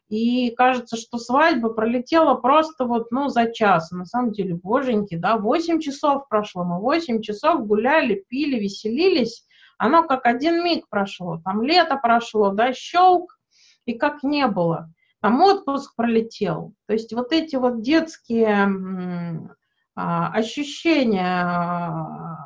и 0.09 0.51
кажется, 0.51 0.97
что 0.97 1.19
свадьба 1.19 1.71
пролетела 1.71 2.35
просто 2.35 2.85
вот, 2.85 3.11
ну, 3.11 3.29
за 3.29 3.53
час. 3.53 3.91
На 3.91 4.05
самом 4.05 4.33
деле, 4.33 4.55
боженьки, 4.55 5.17
да, 5.17 5.37
8 5.37 5.81
часов 5.81 6.29
прошло, 6.29 6.65
мы 6.65 6.81
8 6.81 7.23
часов 7.23 7.67
гуляли, 7.67 8.25
пили, 8.29 8.59
веселились, 8.59 9.47
оно 9.79 10.07
как 10.07 10.27
один 10.27 10.63
миг 10.63 10.89
прошло, 10.89 11.41
там 11.45 11.63
лето 11.63 11.97
прошло, 11.97 12.51
да, 12.51 12.73
щелк, 12.73 13.39
и 13.87 13.95
как 13.95 14.23
не 14.23 14.47
было 14.47 14.91
там 15.25 15.41
отпуск 15.41 15.97
пролетел. 15.97 16.75
То 16.87 16.93
есть 16.93 17.15
вот 17.15 17.33
эти 17.33 17.57
вот 17.57 17.81
детские 17.81 19.49
а, 19.97 20.29
ощущения, 20.29 21.43
а, 21.43 22.37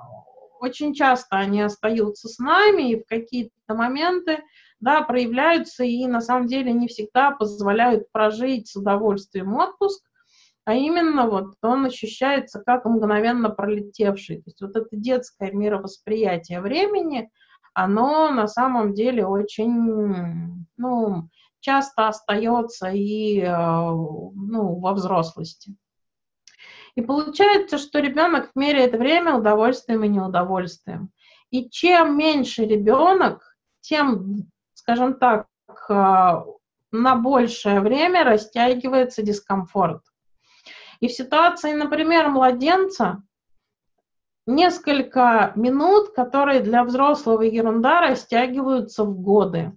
очень 0.60 0.94
часто 0.94 1.38
они 1.38 1.60
остаются 1.60 2.28
с 2.28 2.38
нами, 2.38 2.92
и 2.92 3.02
в 3.02 3.04
какие-то 3.08 3.74
моменты 3.74 4.44
да, 4.80 5.02
проявляются 5.02 5.84
и 5.84 6.06
на 6.06 6.20
самом 6.20 6.46
деле 6.46 6.72
не 6.72 6.88
всегда 6.88 7.30
позволяют 7.32 8.10
прожить 8.12 8.68
с 8.68 8.76
удовольствием 8.76 9.54
отпуск, 9.54 10.02
а 10.64 10.74
именно 10.74 11.28
вот 11.28 11.54
он 11.62 11.86
ощущается 11.86 12.62
как 12.64 12.84
мгновенно 12.84 13.48
пролетевший. 13.48 14.36
То 14.36 14.42
есть 14.46 14.60
вот 14.60 14.76
это 14.76 14.88
детское 14.92 15.50
мировосприятие 15.50 16.60
времени, 16.60 17.30
оно 17.74 18.30
на 18.30 18.46
самом 18.46 18.92
деле 18.92 19.26
очень, 19.26 20.66
ну, 20.76 21.28
часто 21.60 22.08
остается 22.08 22.88
и 22.88 23.40
э, 23.40 23.46
ну, 23.48 24.78
во 24.78 24.92
взрослости. 24.92 25.74
И 26.94 27.00
получается, 27.00 27.78
что 27.78 28.00
ребенок 28.00 28.50
меряет 28.54 28.92
время 28.92 29.36
удовольствием 29.36 30.04
и 30.04 30.08
неудовольствием. 30.08 31.12
И 31.50 31.70
чем 31.70 32.18
меньше 32.18 32.64
ребенок, 32.64 33.56
тем, 33.80 34.50
скажем 34.88 35.14
так, 35.18 35.46
э, 35.90 36.42
на 36.92 37.16
большее 37.16 37.80
время 37.80 38.24
растягивается 38.24 39.22
дискомфорт. 39.22 40.00
И 41.00 41.08
в 41.08 41.12
ситуации, 41.12 41.74
например, 41.74 42.30
младенца, 42.30 43.22
несколько 44.46 45.52
минут, 45.56 46.14
которые 46.14 46.60
для 46.60 46.84
взрослого 46.84 47.42
ерунда, 47.42 48.00
растягиваются 48.00 49.04
в 49.04 49.20
годы. 49.20 49.72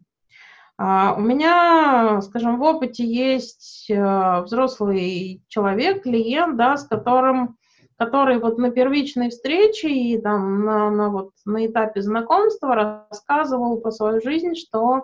А, 0.78 1.14
у 1.18 1.20
меня, 1.20 2.22
скажем, 2.22 2.58
в 2.58 2.64
опыте 2.64 3.04
есть 3.06 3.88
э, 3.90 4.42
взрослый 4.44 5.44
человек, 5.50 6.04
клиент, 6.04 6.56
да, 6.56 6.78
с 6.78 6.88
которым, 6.88 7.58
который 8.02 8.40
вот 8.40 8.58
на 8.58 8.72
первичной 8.72 9.30
встрече 9.30 9.88
и 9.88 10.20
там 10.20 10.66
на, 10.66 10.90
на, 10.90 11.10
вот, 11.10 11.34
на 11.46 11.68
этапе 11.68 12.02
знакомства 12.02 12.74
рассказывал 12.74 13.80
про 13.80 13.92
свою 13.92 14.20
жизнь, 14.22 14.56
что, 14.56 15.04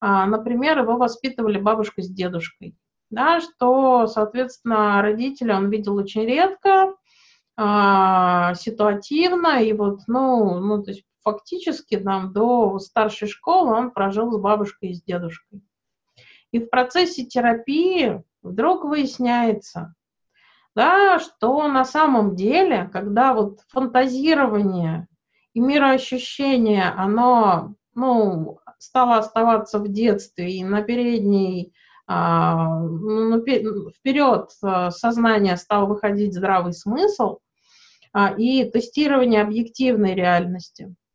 а, 0.00 0.26
например, 0.26 0.80
его 0.80 0.96
воспитывали 0.96 1.56
бабушка 1.56 2.02
с 2.02 2.08
дедушкой, 2.08 2.74
да, 3.10 3.40
что, 3.40 4.08
соответственно, 4.08 5.00
родители 5.02 5.52
он 5.52 5.70
видел 5.70 5.94
очень 5.94 6.26
редко, 6.26 6.96
а, 7.56 8.54
ситуативно, 8.54 9.62
и 9.62 9.72
вот, 9.72 10.00
ну, 10.08 10.58
ну, 10.58 10.82
то 10.82 10.90
есть 10.90 11.04
фактически 11.22 11.94
нам 11.94 12.32
до 12.32 12.80
старшей 12.80 13.28
школы 13.28 13.72
он 13.72 13.92
прожил 13.92 14.32
с 14.32 14.40
бабушкой 14.40 14.88
и 14.88 14.94
с 14.94 15.02
дедушкой. 15.04 15.62
И 16.50 16.58
в 16.58 16.70
процессе 16.70 17.24
терапии 17.24 18.24
вдруг 18.42 18.84
выясняется, 18.84 19.94
да, 20.76 21.18
что 21.18 21.66
на 21.66 21.84
самом 21.84 22.36
деле, 22.36 22.88
когда 22.92 23.34
вот 23.34 23.60
фантазирование 23.68 25.08
и 25.54 25.60
мироощущение, 25.60 26.84
оно 26.84 27.74
ну, 27.94 28.60
стало 28.78 29.16
оставаться 29.16 29.80
в 29.80 29.88
детстве 29.88 30.52
и 30.52 30.64
на 30.64 30.82
передней, 30.82 31.72
а, 32.06 32.78
ну, 32.78 33.40
вперед 33.40 34.50
а, 34.62 34.90
сознание 34.92 35.56
стал 35.56 35.88
выходить 35.88 36.34
здравый 36.34 36.72
смысл 36.72 37.38
а, 38.12 38.32
и 38.36 38.70
тестирование 38.70 39.42
объективной 39.42 40.14
реальности– 40.14 40.94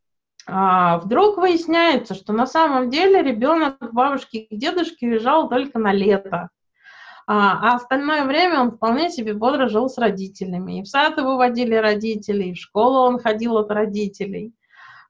а, 0.48 0.98
вдруг 1.00 1.38
выясняется, 1.38 2.16
что 2.16 2.34
на 2.34 2.48
самом 2.48 2.90
деле 2.90 3.22
ребенок 3.22 3.78
к 3.80 3.94
бабушке 3.94 4.40
и 4.40 4.56
к 4.56 4.60
дедушке 4.60 5.08
уезжал 5.08 5.50
только 5.50 5.78
на 5.80 5.94
лето, 5.94 6.50
а, 7.34 7.60
а 7.62 7.76
остальное 7.76 8.26
время 8.26 8.60
он 8.60 8.72
вполне 8.72 9.10
себе 9.10 9.34
бодро 9.34 9.70
жил 9.70 9.88
с 9.88 9.98
родителями. 9.98 10.80
И 10.80 10.84
в 10.84 10.88
сад 10.90 11.18
его 11.18 11.38
водили 11.38 11.76
родители, 11.76 12.44
и 12.50 12.54
в 12.54 12.58
школу 12.58 13.08
он 13.08 13.20
ходил 13.20 13.58
от 13.58 13.72
родителей. 13.72 14.54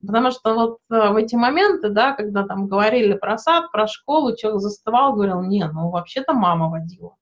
Потому 0.06 0.30
что 0.30 0.54
вот 0.54 0.78
э, 0.92 1.10
в 1.10 1.16
эти 1.16 1.34
моменты, 1.34 1.90
да, 1.90 2.12
когда 2.12 2.46
там 2.46 2.68
говорили 2.68 3.16
про 3.16 3.40
сад, 3.40 3.72
про 3.72 3.88
школу, 3.88 4.36
человек 4.36 4.62
застывал, 4.62 5.14
говорил, 5.14 5.42
не, 5.42 5.68
ну 5.68 5.90
вообще-то 5.90 6.34
мама 6.34 6.70
водила. 6.70 7.16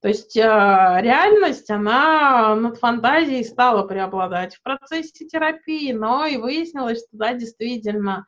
То 0.00 0.08
есть 0.08 0.36
э, 0.36 0.40
реальность, 0.40 1.70
она 1.70 2.56
над 2.56 2.78
фантазией 2.78 3.44
стала 3.44 3.86
преобладать 3.86 4.56
в 4.56 4.62
процессе 4.62 5.26
терапии, 5.26 5.92
но 5.92 6.26
и 6.26 6.38
выяснилось, 6.38 6.98
что 6.98 7.08
да, 7.12 7.34
действительно 7.34 8.26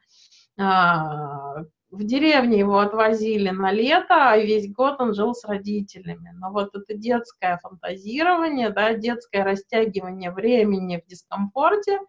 э, 0.57 0.63
в 1.95 2.05
деревне 2.05 2.59
его 2.59 2.79
отвозили 2.79 3.51
на 3.51 3.73
лето, 3.73 4.31
а 4.31 4.37
весь 4.37 4.73
год 4.73 5.01
он 5.01 5.15
жил 5.15 5.35
с 5.35 5.45
родителями. 5.45 6.33
Но 6.35 6.51
вот 6.51 6.75
это 6.75 6.95
детское 6.95 7.59
фантазирование, 7.63 8.71
да, 8.71 8.95
детское 8.95 9.45
растягивание 9.45 10.31
времени 10.31 11.01
в 11.05 11.09
дискомфорте 11.09 12.01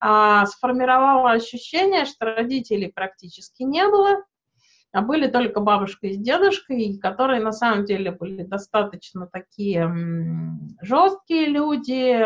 а, 0.00 0.46
сформировало 0.46 1.30
ощущение, 1.30 2.04
что 2.04 2.26
родителей 2.26 2.90
практически 2.92 3.62
не 3.62 3.86
было, 3.86 4.24
а 4.92 5.02
были 5.02 5.28
только 5.28 5.60
бабушка 5.60 6.08
и 6.08 6.16
дедушка, 6.16 6.74
которые 7.00 7.40
на 7.40 7.52
самом 7.52 7.84
деле 7.84 8.10
были 8.10 8.42
достаточно 8.42 9.26
такие 9.26 9.92
жесткие 10.80 11.46
люди, 11.46 12.18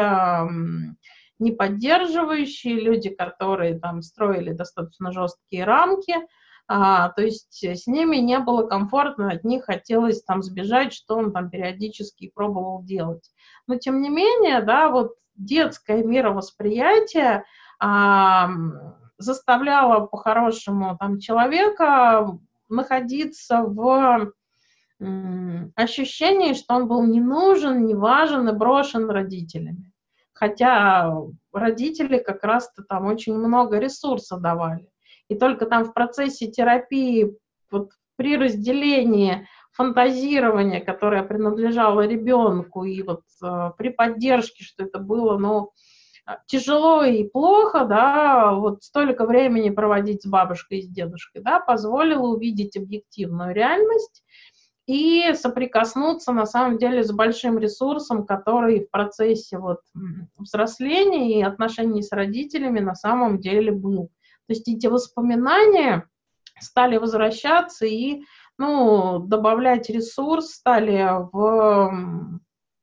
не 1.39 1.53
поддерживающие 1.53 2.81
люди, 2.81 3.11
которые 3.11 3.79
там 3.79 4.01
строили 4.01 4.53
достаточно 4.53 5.11
жесткие 5.13 5.65
рамки, 5.65 6.15
а, 6.69 7.11
то 7.11 7.23
есть 7.23 7.65
с 7.65 7.87
ними 7.87 8.17
не 8.17 8.39
было 8.39 8.67
комфортно, 8.67 9.31
от 9.31 9.45
них 9.45 9.65
хотелось 9.65 10.23
там 10.23 10.43
сбежать, 10.43 10.93
что 10.93 11.17
он 11.17 11.33
там 11.33 11.51
периодически 11.51 12.31
пробовал 12.35 12.83
делать. 12.83 13.31
Но 13.67 13.77
тем 13.77 14.01
не 14.01 14.09
менее, 14.09 14.63
да, 14.63 14.89
вот 14.89 15.15
детское 15.35 16.03
мировосприятие 16.03 17.45
а, 17.79 18.51
заставляло 19.19 20.07
по-хорошему 20.07 20.97
там 20.99 21.19
человека 21.19 22.39
находиться 22.69 23.63
в 23.63 24.33
ощущении, 25.75 26.55
что 26.55 26.75
он 26.75 26.87
был 26.87 27.05
не 27.05 27.21
нужен, 27.21 27.87
не 27.87 27.95
важен 27.95 28.49
и 28.49 28.53
брошен 28.53 29.11
родителями. 29.11 29.93
Хотя 30.33 31.13
родители 31.53 32.19
как 32.19 32.45
раз-то 32.45 32.83
там 32.83 33.07
очень 33.07 33.35
много 33.35 33.79
ресурсов 33.79 34.41
давали. 34.41 34.92
И 35.29 35.35
только 35.35 35.67
там 35.67 35.85
в 35.85 35.93
процессе 35.93 36.51
терапии, 36.51 37.37
вот 37.71 37.93
при 38.17 38.37
разделении 38.37 39.47
фантазирования, 39.73 40.81
которое 40.81 41.23
принадлежало 41.23 42.07
ребенку, 42.07 42.85
и 42.85 43.03
вот 43.03 43.23
э, 43.43 43.71
при 43.79 43.89
поддержке, 43.89 44.65
что 44.65 44.85
это 44.85 44.99
было, 44.99 45.39
ну, 45.39 45.73
тяжело 46.47 47.03
и 47.05 47.25
плохо, 47.25 47.85
да, 47.85 48.53
вот 48.53 48.83
столько 48.83 49.27
времени 49.27 49.71
проводить 49.71 50.23
с 50.23 50.27
бабушкой 50.27 50.79
и 50.79 50.83
с 50.83 50.89
дедушкой, 50.89 51.43
да, 51.43 51.59
позволило 51.61 52.29
увидеть 52.29 52.77
объективную 52.77 53.55
реальность 53.55 54.23
и 54.87 55.33
соприкоснуться 55.35 56.33
на 56.33 56.45
самом 56.45 56.79
деле 56.79 57.05
с 57.05 57.13
большим 57.13 57.59
ресурсом, 57.59 58.27
который 58.27 58.85
в 58.85 58.91
процессе 58.91 59.59
вот 59.59 59.81
взросления 60.37 61.41
и 61.41 61.43
отношений 61.43 62.03
с 62.03 62.13
родителями 62.13 62.81
на 62.81 62.95
самом 62.95 63.39
деле 63.39 63.73
был. 63.73 64.11
То 64.53 64.55
есть 64.55 64.69
эти 64.69 64.87
воспоминания 64.87 66.07
стали 66.61 66.99
возвращаться 66.99 67.87
и, 67.87 68.21
ну, 68.59 69.19
добавлять 69.21 69.89
ресурс 69.89 70.51
стали 70.51 71.09
в, 71.33 72.21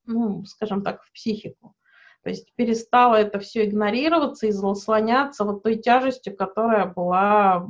ну, 0.07 0.45
скажем 0.45 0.81
так, 0.81 1.03
в 1.03 1.11
психику. 1.13 1.75
То 2.23 2.31
есть 2.31 2.55
перестало 2.55 3.17
это 3.17 3.37
все 3.37 3.65
игнорироваться 3.65 4.47
и 4.47 4.51
заслоняться 4.51 5.43
вот 5.43 5.61
той 5.61 5.75
тяжестью, 5.75 6.35
которая 6.35 6.87
была 6.87 7.67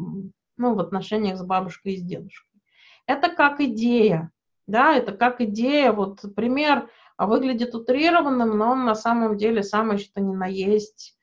ну, 0.55 0.75
в 0.75 0.79
отношениях 0.79 1.37
с 1.37 1.43
бабушкой 1.43 1.95
и 1.95 1.97
с 1.97 2.01
дедушкой. 2.01 2.61
Это 3.05 3.27
как 3.27 3.59
идея, 3.59 4.31
да, 4.65 4.95
это 4.95 5.11
как 5.11 5.41
идея, 5.41 5.91
вот 5.91 6.21
пример 6.37 6.89
выглядит 7.17 7.75
утрированным, 7.75 8.57
но 8.57 8.71
он 8.71 8.85
на 8.85 8.95
самом 8.95 9.35
деле 9.35 9.61
самый 9.61 9.97
что 9.97 10.21
ни 10.21 10.33
на 10.33 10.47
есть 10.47 11.17
а, 11.17 11.18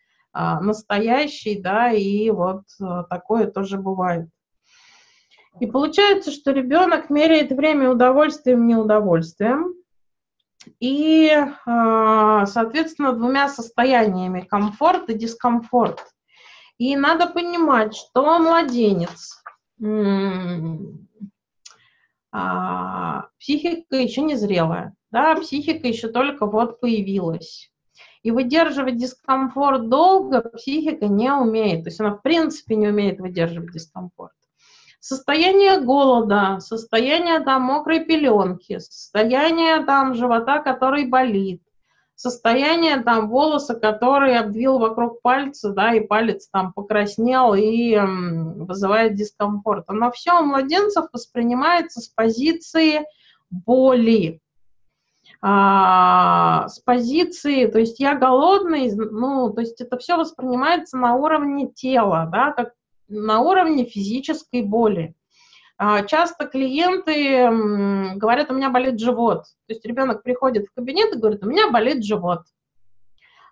настоящий, 0.61 1.61
да, 1.61 1.91
и 1.93 2.29
вот 2.31 2.63
а, 2.81 3.05
такое 3.05 3.47
тоже 3.47 3.79
бывает. 3.79 4.29
И 5.61 5.67
получается, 5.67 6.31
что 6.31 6.51
ребенок 6.51 7.09
меряет 7.09 7.51
время 7.53 7.91
удовольствием, 7.91 8.67
неудовольствием, 8.67 9.75
и, 10.81 11.31
а, 11.65 12.45
соответственно, 12.47 13.13
двумя 13.13 13.49
состояниями– 13.49 14.41
комфорт 14.51 15.09
и 15.09 15.15
дискомфорт. 15.15 16.05
И 16.77 16.95
надо 16.97 17.29
понимать, 17.29 17.97
что 17.97 18.39
младенец, 18.39 19.43
а, 22.31 23.29
психика 23.39 23.97
еще 23.97 24.21
не 24.21 24.37
зрелая, 24.37 24.95
да, 25.11 25.35
психика 25.37 25.89
еще 25.89 26.09
только 26.09 26.45
вот 26.45 26.81
появилась. 26.81 27.71
И 28.27 28.33
выдерживать 28.33 28.97
дискомфорт 28.97 29.89
долго 29.89 30.41
психика 30.41 31.07
не 31.07 31.33
умеет, 31.33 31.85
то 31.85 31.91
есть 31.91 32.01
она 32.01 32.11
в 32.11 32.23
принципе 32.23 32.75
не 32.75 32.89
умеет 32.89 33.21
выдерживать 33.21 33.71
дискомфорт. 33.71 34.33
Состояние 34.99 35.81
голода, 35.81 36.59
состояние 36.59 37.39
там 37.39 37.63
мокрой 37.63 38.05
пеленки, 38.05 38.81
состояние 38.81 39.85
там 39.85 40.15
живота, 40.15 40.59
который 40.59 41.07
болит, 41.07 41.63
состояние 42.17 43.01
там 43.01 43.29
волоса, 43.29 43.77
который 43.77 44.37
обвил 44.37 44.81
вокруг 44.81 45.23
пальца, 45.23 45.71
да, 45.71 45.95
и 45.95 46.01
палец 46.01 46.49
там 46.49 46.73
покраснел 46.73 47.55
и 47.55 47.93
м, 47.93 48.65
вызывает 48.67 49.15
дискомфорт. 49.15 49.85
Оно 49.87 50.11
все 50.11 50.41
у 50.41 50.45
младенцев 50.45 51.07
воспринимается 51.13 52.01
с 52.01 52.09
позиции 52.09 53.07
боли, 53.51 54.41
а, 55.49 56.67
с 56.67 56.81
позиции, 56.81 57.67
то 57.67 57.79
есть 57.79 58.01
я 58.01 58.17
голодный, 58.17 58.93
ну, 58.93 59.53
то 59.53 59.61
есть 59.61 59.81
это 59.81 59.97
все 59.97 60.17
воспринимается 60.17 60.97
на 60.97 61.15
уровне 61.15 61.69
тела, 61.69 62.29
да, 62.33 62.51
как 62.51 62.73
на 63.07 63.39
уровне 63.39 63.85
физической 63.85 64.63
боли. 64.63 65.15
А, 65.79 66.03
часто 66.03 66.47
клиенты 66.47 67.49
говорят, 68.17 68.51
у 68.51 68.55
меня 68.55 68.71
болит 68.71 68.99
живот. 68.99 69.45
То 69.69 69.75
есть 69.75 69.87
ребенок 69.87 70.25
приходит 70.25 70.67
в 70.67 70.75
кабинет 70.75 71.15
и 71.15 71.19
говорит, 71.21 71.45
у 71.45 71.49
меня 71.49 71.71
болит 71.71 72.03
живот. 72.03 72.41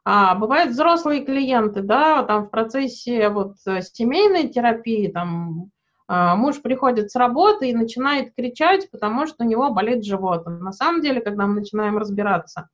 А 0.04 0.34
бывают 0.34 0.72
взрослые 0.72 1.24
клиенты, 1.24 1.82
да, 1.82 2.24
там 2.24 2.46
в 2.46 2.50
процессе 2.50 3.28
вот 3.28 3.58
семейной 3.60 4.48
терапии, 4.48 5.12
там 5.12 5.70
муж 6.08 6.60
приходит 6.60 7.10
с 7.10 7.16
работы 7.16 7.70
и 7.70 7.74
начинает 7.74 8.34
кричать, 8.34 8.90
потому 8.90 9.26
что 9.26 9.44
у 9.44 9.46
него 9.46 9.70
болит 9.70 10.04
живот. 10.04 10.46
На 10.46 10.72
самом 10.72 11.00
деле, 11.00 11.20
когда 11.20 11.46
мы 11.46 11.60
начинаем 11.60 11.96
разбираться, 11.96 12.68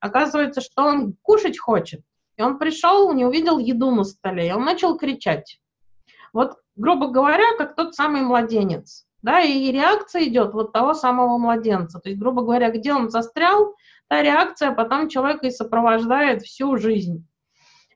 оказывается, 0.00 0.60
что 0.60 0.84
он 0.84 1.14
кушать 1.22 1.58
хочет. 1.58 2.02
И 2.36 2.42
он 2.42 2.58
пришел, 2.58 3.12
не 3.12 3.24
увидел 3.24 3.58
еду 3.58 3.90
на 3.90 4.04
столе, 4.04 4.48
и 4.48 4.52
он 4.52 4.64
начал 4.64 4.96
кричать. 4.96 5.60
Вот, 6.32 6.56
грубо 6.76 7.08
говоря, 7.08 7.56
как 7.58 7.76
тот 7.76 7.94
самый 7.94 8.22
младенец. 8.22 9.06
Да, 9.22 9.40
и 9.40 9.70
реакция 9.70 10.24
идет 10.24 10.52
вот 10.52 10.72
того 10.72 10.94
самого 10.94 11.38
младенца. 11.38 12.00
То 12.00 12.08
есть, 12.08 12.20
грубо 12.20 12.42
говоря, 12.42 12.70
где 12.70 12.92
он 12.92 13.08
застрял, 13.08 13.76
та 14.08 14.20
реакция 14.20 14.72
потом 14.72 15.08
человека 15.08 15.46
и 15.46 15.50
сопровождает 15.50 16.42
всю 16.42 16.76
жизнь. 16.76 17.24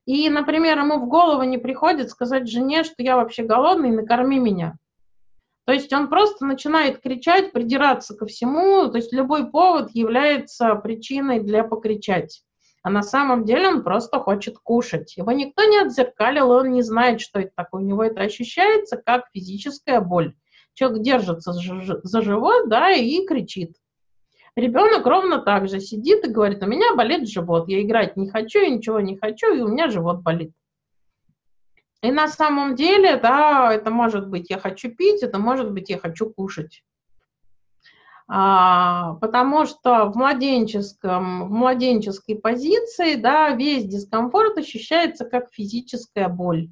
И, 0.06 0.28
например, 0.30 0.78
ему 0.78 0.98
в 0.98 1.08
голову 1.08 1.42
не 1.42 1.58
приходит 1.58 2.10
сказать 2.10 2.48
жене, 2.48 2.84
что 2.84 2.94
я 2.98 3.16
вообще 3.16 3.42
голодный, 3.42 3.90
накорми 3.90 4.38
меня. 4.38 4.76
То 5.66 5.72
есть 5.72 5.92
он 5.92 6.08
просто 6.08 6.46
начинает 6.46 7.00
кричать, 7.00 7.52
придираться 7.52 8.16
ко 8.16 8.24
всему, 8.26 8.88
то 8.88 8.96
есть 8.96 9.12
любой 9.12 9.50
повод 9.50 9.90
является 9.92 10.74
причиной 10.76 11.40
для 11.40 11.64
покричать 11.64 12.42
а 12.86 12.90
на 12.90 13.02
самом 13.02 13.44
деле 13.44 13.66
он 13.66 13.82
просто 13.82 14.20
хочет 14.20 14.58
кушать. 14.58 15.16
Его 15.16 15.32
никто 15.32 15.64
не 15.64 15.76
отзеркалил, 15.76 16.52
он 16.52 16.70
не 16.70 16.82
знает, 16.82 17.20
что 17.20 17.40
это 17.40 17.50
такое. 17.56 17.82
У 17.82 17.84
него 17.84 18.04
это 18.04 18.20
ощущается 18.20 18.96
как 18.96 19.24
физическая 19.34 20.00
боль. 20.00 20.36
Человек 20.72 21.02
держится 21.02 21.52
за 21.52 22.22
живот, 22.22 22.68
да, 22.68 22.92
и 22.92 23.26
кричит. 23.26 23.74
Ребенок 24.56 25.04
ровно 25.04 25.38
так 25.38 25.68
же 25.68 25.80
сидит 25.80 26.26
и 26.26 26.30
говорит, 26.30 26.62
у 26.62 26.66
меня 26.66 26.94
болит 26.94 27.28
живот, 27.28 27.68
я 27.68 27.82
играть 27.82 28.16
не 28.16 28.30
хочу, 28.30 28.60
я 28.60 28.70
ничего 28.70 29.00
не 29.00 29.16
хочу, 29.16 29.54
и 29.54 29.60
у 29.60 29.68
меня 29.68 29.90
живот 29.90 30.22
болит. 30.22 30.52
И 32.00 32.10
на 32.10 32.26
самом 32.26 32.74
деле, 32.74 33.18
да, 33.18 33.70
это 33.72 33.90
может 33.90 34.28
быть 34.28 34.48
я 34.48 34.58
хочу 34.58 34.90
пить, 34.90 35.22
это 35.22 35.38
может 35.38 35.72
быть 35.72 35.90
я 35.90 35.98
хочу 35.98 36.30
кушать. 36.30 36.82
А, 38.28 39.14
потому 39.20 39.66
что 39.66 40.06
в 40.06 40.16
младенческом, 40.16 41.48
в 41.48 41.52
младенческой 41.52 42.36
позиции, 42.36 43.14
да, 43.14 43.50
весь 43.50 43.84
дискомфорт 43.84 44.56
ощущается 44.56 45.26
как 45.26 45.52
физическая 45.52 46.28
боль. 46.28 46.70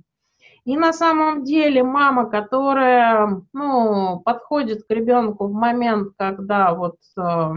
И 0.64 0.76
на 0.78 0.92
самом 0.92 1.44
деле 1.44 1.82
мама, 1.82 2.28
которая, 2.28 3.42
ну, 3.52 4.20
подходит 4.24 4.84
к 4.84 4.90
ребенку 4.90 5.46
в 5.46 5.52
момент, 5.52 6.14
когда 6.16 6.72
вот 6.72 6.96
э, 7.18 7.52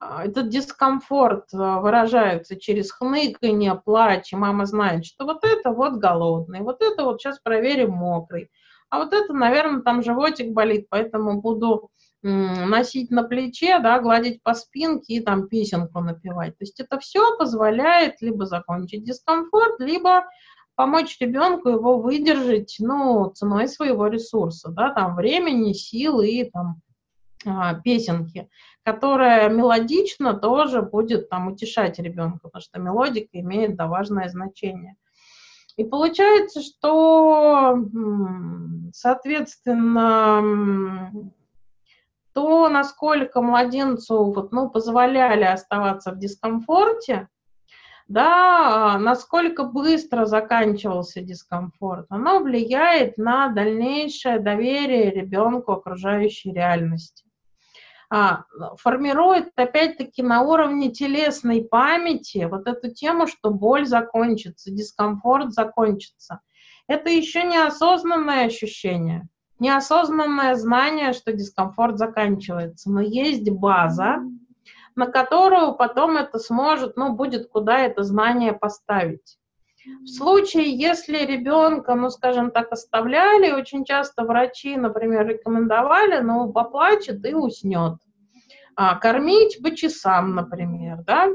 этот 0.00 0.48
дискомфорт 0.48 1.52
а, 1.52 1.80
выражается 1.80 2.58
через 2.58 2.92
хныканье, 2.92 3.74
плач, 3.74 4.32
и 4.32 4.36
мама 4.36 4.64
знает, 4.64 5.04
что 5.04 5.26
вот 5.26 5.44
это 5.44 5.70
вот 5.70 5.94
голодный, 5.94 6.60
вот 6.60 6.80
это 6.80 7.04
вот 7.04 7.20
сейчас 7.20 7.40
проверим 7.40 7.90
мокрый, 7.90 8.50
а 8.88 8.98
вот 9.00 9.12
это, 9.12 9.34
наверное, 9.34 9.82
там 9.82 10.02
животик 10.02 10.52
болит, 10.52 10.86
поэтому 10.88 11.42
буду 11.42 11.90
носить 12.22 13.10
на 13.10 13.22
плече, 13.22 13.78
да, 13.78 14.00
гладить 14.00 14.42
по 14.42 14.54
спинке 14.54 15.14
и 15.14 15.20
там 15.20 15.46
песенку 15.46 16.00
напевать. 16.00 16.58
То 16.58 16.64
есть 16.64 16.80
это 16.80 16.98
все 16.98 17.36
позволяет 17.38 18.20
либо 18.20 18.44
закончить 18.44 19.04
дискомфорт, 19.04 19.78
либо 19.78 20.24
помочь 20.78 21.18
ребенку 21.18 21.70
его 21.70 21.98
выдержать, 21.98 22.76
ну, 22.78 23.32
ценой 23.34 23.66
своего 23.66 24.06
ресурса, 24.06 24.70
да, 24.70 24.90
там, 24.90 25.16
времени, 25.16 25.72
силы 25.72 26.28
и 26.28 26.48
там 26.48 26.80
а, 27.44 27.74
песенки, 27.74 28.48
которая 28.84 29.48
мелодично 29.48 30.34
тоже 30.34 30.82
будет 30.82 31.28
там 31.30 31.48
утешать 31.48 31.98
ребенка, 31.98 32.38
потому 32.44 32.62
что 32.62 32.78
мелодика 32.78 33.40
имеет 33.40 33.74
да, 33.74 33.88
важное 33.88 34.28
значение. 34.28 34.94
И 35.76 35.82
получается, 35.82 36.62
что, 36.62 37.76
соответственно, 38.92 41.10
то, 42.34 42.68
насколько 42.68 43.42
младенцу 43.42 44.32
вот, 44.32 44.52
ну, 44.52 44.70
позволяли 44.70 45.42
оставаться 45.42 46.12
в 46.12 46.20
дискомфорте, 46.20 47.28
да, 48.08 48.98
насколько 48.98 49.64
быстро 49.64 50.24
заканчивался 50.24 51.20
дискомфорт, 51.20 52.06
оно 52.08 52.40
влияет 52.40 53.18
на 53.18 53.48
дальнейшее 53.48 54.40
доверие 54.40 55.10
ребенку 55.10 55.72
окружающей 55.72 56.52
реальности. 56.52 57.24
А, 58.10 58.44
формирует, 58.78 59.50
опять-таки, 59.56 60.22
на 60.22 60.40
уровне 60.40 60.90
телесной 60.90 61.62
памяти 61.62 62.48
вот 62.50 62.66
эту 62.66 62.90
тему, 62.90 63.26
что 63.26 63.50
боль 63.50 63.86
закончится, 63.86 64.70
дискомфорт 64.70 65.52
закончится. 65.52 66.40
Это 66.86 67.10
еще 67.10 67.44
неосознанное 67.44 68.46
ощущение 68.46 69.28
неосознанное 69.58 70.54
знание, 70.54 71.12
что 71.12 71.32
дискомфорт 71.32 71.98
заканчивается, 71.98 72.90
но 72.90 73.00
есть 73.00 73.48
база, 73.50 74.18
на 74.98 75.06
которую 75.06 75.74
потом 75.74 76.16
это 76.16 76.40
сможет, 76.40 76.96
ну, 76.96 77.12
будет 77.12 77.48
куда 77.48 77.78
это 77.78 78.02
знание 78.02 78.52
поставить. 78.52 79.38
В 80.02 80.08
случае, 80.08 80.76
если 80.76 81.18
ребенка, 81.18 81.94
ну, 81.94 82.10
скажем 82.10 82.50
так, 82.50 82.72
оставляли, 82.72 83.52
очень 83.52 83.84
часто 83.84 84.24
врачи, 84.24 84.76
например, 84.76 85.24
рекомендовали, 85.28 86.18
ну, 86.18 86.52
поплачет 86.52 87.24
и 87.24 87.32
уснет. 87.32 87.98
А, 88.74 88.96
кормить 88.96 89.62
по 89.62 89.70
часам, 89.70 90.34
например, 90.34 91.04
да, 91.06 91.28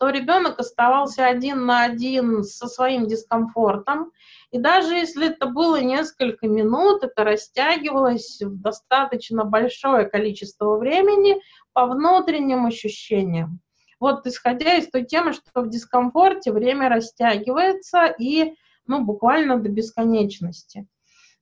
то 0.00 0.08
ребенок 0.08 0.58
оставался 0.58 1.26
один 1.26 1.66
на 1.66 1.84
один 1.84 2.42
со 2.42 2.66
своим 2.66 3.06
дискомфортом, 3.06 4.10
и 4.50 4.58
даже 4.58 4.94
если 4.94 5.28
это 5.28 5.46
было 5.46 5.80
несколько 5.80 6.48
минут, 6.48 7.04
это 7.04 7.22
растягивалось 7.22 8.40
в 8.40 8.60
достаточно 8.60 9.44
большое 9.44 10.06
количество 10.06 10.76
времени 10.76 11.40
по 11.72 11.86
внутренним 11.86 12.66
ощущениям. 12.66 13.60
Вот 13.98 14.26
исходя 14.26 14.74
из 14.76 14.88
той 14.90 15.04
темы, 15.04 15.32
что 15.32 15.60
в 15.60 15.68
дискомфорте 15.68 16.52
время 16.52 16.88
растягивается 16.88 18.06
и 18.06 18.54
ну, 18.86 19.04
буквально 19.04 19.58
до 19.58 19.68
бесконечности. 19.68 20.86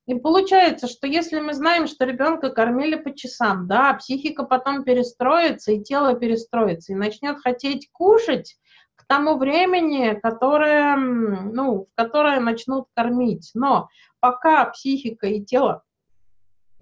И 0.07 0.15
получается, 0.15 0.89
что 0.89 1.07
если 1.07 1.39
мы 1.39 1.53
знаем, 1.53 1.87
что 1.87 2.07
ребенка 2.07 2.51
кормили 2.51 2.97
по 2.97 3.15
часам, 3.15 3.69
да, 3.69 3.93
психика 3.95 4.45
потом 4.45 4.83
перестроится, 4.83 5.73
и 5.73 5.83
тело 5.83 6.15
перестроится, 6.15 6.93
и 6.93 6.97
начнет 6.97 7.39
хотеть 7.41 7.91
кушать 7.93 8.57
к 8.97 9.07
тому 9.07 9.37
времени, 9.37 10.19
которое, 10.23 10.97
ну, 10.97 11.85
в 11.85 11.95
которое 11.95 12.41
начнут 12.41 12.87
кормить. 12.95 13.51
Но 13.53 13.89
пока 14.19 14.65
психика 14.65 15.27
и 15.27 15.45
тело 15.45 15.85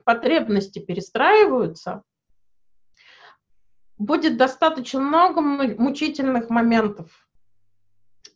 потребности 0.04 0.78
перестраиваются, 0.78 2.04
будет 3.98 4.36
достаточно 4.36 5.00
много 5.00 5.40
мучительных 5.40 6.50
моментов. 6.50 7.10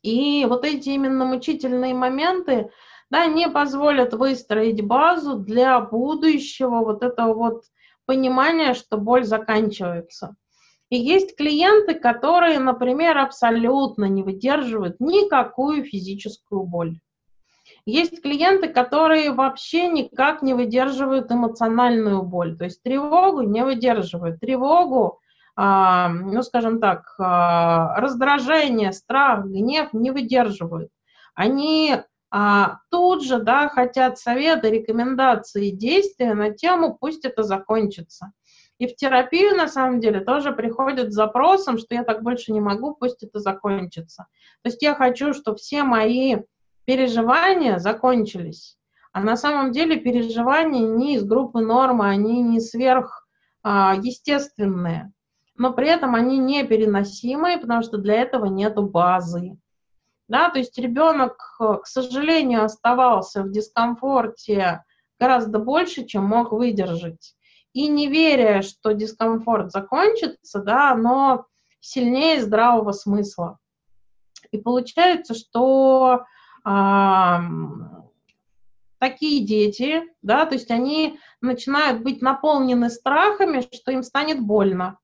И 0.03 0.45
вот 0.47 0.65
эти 0.65 0.91
именно 0.91 1.25
мучительные 1.25 1.95
моменты, 1.95 2.71
да, 3.11 3.27
не 3.27 3.49
позволят 3.49 4.15
выстроить 4.15 4.83
базу 4.83 5.37
для 5.37 5.81
будущего 5.81 6.81
вот 6.81 7.03
этого 7.03 7.35
вот 7.35 7.65
понимания, 8.07 8.75
что 8.75 8.97
боль 8.97 9.25
заканчивается. 9.25 10.37
И 10.89 10.97
есть 10.97 11.37
клиенты, 11.37 11.95
которые, 11.95 12.59
например, 12.59 13.19
абсолютно 13.19 14.07
не 14.07 14.23
выдерживают 14.23 14.99
никакую 14.99 15.85
физическую 15.85 16.65
боль. 16.65 16.99
Есть 17.87 18.23
клиенты, 18.23 18.69
которые 18.69 19.33
вообще 19.33 19.89
никак 19.89 20.43
не 20.43 20.55
выдерживают 20.55 21.31
эмоциональную 21.31 22.23
боль, 22.23 22.57
то 22.57 22.65
есть 22.65 22.83
тревогу 22.83 23.43
не 23.43 23.65
выдерживают. 23.65 24.41
Тревогу, 24.41 25.21
ну, 25.63 26.43
скажем 26.43 26.81
так, 26.81 27.15
а, 27.19 28.01
раздражение, 28.01 28.93
страх, 28.93 29.45
гнев 29.45 29.93
не 29.93 30.11
выдерживают. 30.11 30.91
Они 31.35 31.97
а, 32.31 32.79
тут 32.91 33.25
же 33.25 33.41
да, 33.41 33.69
хотят 33.69 34.19
советы, 34.19 34.71
рекомендации, 34.71 35.71
действия 35.71 36.35
на 36.35 36.51
тему 36.51 36.97
«пусть 36.99 37.25
это 37.25 37.43
закончится». 37.43 38.33
И 38.79 38.87
в 38.87 38.95
терапию, 38.97 39.57
на 39.57 39.69
самом 39.69 40.01
деле, 40.01 40.21
тоже 40.21 40.53
приходят 40.53 41.13
с 41.13 41.15
запросом, 41.15 41.77
что 41.77 41.95
я 41.95 42.05
так 42.05 42.23
больше 42.23 42.53
не 42.53 42.61
могу, 42.61 42.95
пусть 42.95 43.23
это 43.23 43.39
закончится. 43.39 44.27
То 44.63 44.71
есть 44.71 44.81
я 44.81 44.95
хочу, 44.95 45.35
чтобы 45.35 45.59
все 45.59 45.83
мои 45.83 46.37
переживания 46.87 47.79
закончились. 47.79 48.79
А 49.13 49.21
на 49.21 49.37
самом 49.37 49.73
деле 49.73 49.97
переживания 49.97 50.89
не 50.89 51.17
из 51.17 51.25
группы 51.25 51.61
нормы, 51.61 52.09
они 52.09 52.43
не 52.43 52.61
сверхъестественные. 52.61 55.13
Но 55.61 55.75
при 55.75 55.89
этом 55.89 56.15
они 56.15 56.39
непереносимые, 56.39 57.59
потому 57.59 57.83
что 57.83 57.99
для 57.99 58.15
этого 58.15 58.47
нет 58.47 58.77
базы. 58.77 59.59
Да, 60.27 60.49
то 60.49 60.59
есть 60.59 60.79
ребенок, 60.79 61.37
э, 61.61 61.77
к 61.83 61.87
сожалению, 61.87 62.65
оставался 62.65 63.43
в 63.43 63.53
дискомфорте 63.53 64.83
гораздо 65.19 65.59
больше, 65.59 66.07
чем 66.07 66.25
мог 66.25 66.53
выдержать. 66.53 67.37
И 67.75 67.89
не 67.89 68.07
веря, 68.07 68.63
что 68.63 68.93
дискомфорт 68.93 69.71
закончится, 69.71 70.63
да, 70.63 70.95
но 70.95 71.45
сильнее 71.81 72.41
здравого 72.41 72.93
смысла. 72.93 73.59
И 74.53 74.57
получается, 74.57 75.35
что 75.35 76.25
а, 76.65 77.43
такие 78.99 79.45
дети, 79.45 80.05
да, 80.23 80.47
то 80.47 80.55
есть 80.55 80.71
они 80.71 81.21
начинают 81.43 82.03
быть 82.03 82.23
наполнены 82.23 82.89
страхами, 82.89 83.61
что 83.61 83.93
им 83.93 84.03
станет 84.03 84.41
больно. 84.41 84.97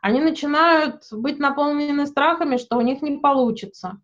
Они 0.00 0.20
начинают 0.20 1.04
быть 1.10 1.38
наполнены 1.38 2.06
страхами, 2.06 2.56
что 2.56 2.76
у 2.76 2.80
них 2.80 3.02
не 3.02 3.18
получится. 3.18 4.00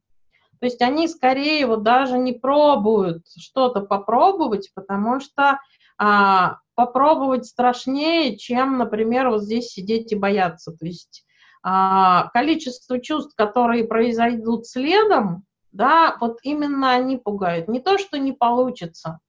То 0.60 0.66
есть 0.66 0.80
они 0.82 1.08
скорее 1.08 1.66
вот 1.66 1.82
даже 1.82 2.18
не 2.18 2.32
пробуют 2.32 3.24
что-то 3.36 3.80
попробовать, 3.80 4.70
потому 4.74 5.20
что 5.20 5.60
а, 5.98 6.58
попробовать 6.74 7.46
страшнее, 7.46 8.36
чем, 8.36 8.78
например, 8.78 9.28
вот 9.28 9.42
здесь 9.42 9.68
сидеть 9.68 10.12
и 10.12 10.16
бояться. 10.16 10.72
То 10.72 10.86
есть 10.86 11.24
а, 11.62 12.28
количество 12.30 13.00
чувств, 13.00 13.34
которые 13.36 13.84
произойдут 13.84 14.66
следом, 14.66 15.44
да, 15.72 16.16
вот 16.20 16.38
именно 16.42 16.92
они 16.92 17.16
пугают. 17.16 17.68
Не 17.68 17.80
то, 17.80 17.98
что 17.98 18.18
не 18.18 18.32
получится, 18.32 19.20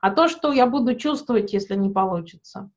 а 0.00 0.10
то, 0.10 0.28
что 0.28 0.52
я 0.52 0.66
буду 0.66 0.94
чувствовать, 0.94 1.52
если 1.52 1.74
не 1.74 1.90
получится. 1.90 2.70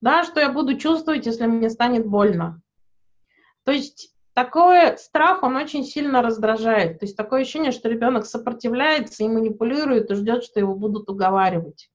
Да, 0.00 0.24
что 0.24 0.40
я 0.40 0.50
буду 0.50 0.76
чувствовать, 0.76 1.26
если 1.26 1.46
мне 1.46 1.68
станет 1.68 2.06
больно. 2.06 2.62
То 3.64 3.72
есть 3.72 4.14
такой 4.34 4.96
страх, 4.96 5.42
он 5.42 5.56
очень 5.56 5.84
сильно 5.84 6.22
раздражает. 6.22 7.00
То 7.00 7.04
есть 7.04 7.16
такое 7.16 7.42
ощущение, 7.42 7.72
что 7.72 7.88
ребенок 7.88 8.24
сопротивляется 8.24 9.24
и 9.24 9.28
манипулирует 9.28 10.10
и 10.10 10.14
ждет, 10.14 10.44
что 10.44 10.60
его 10.60 10.74
будут 10.74 11.10
уговаривать. 11.10 11.90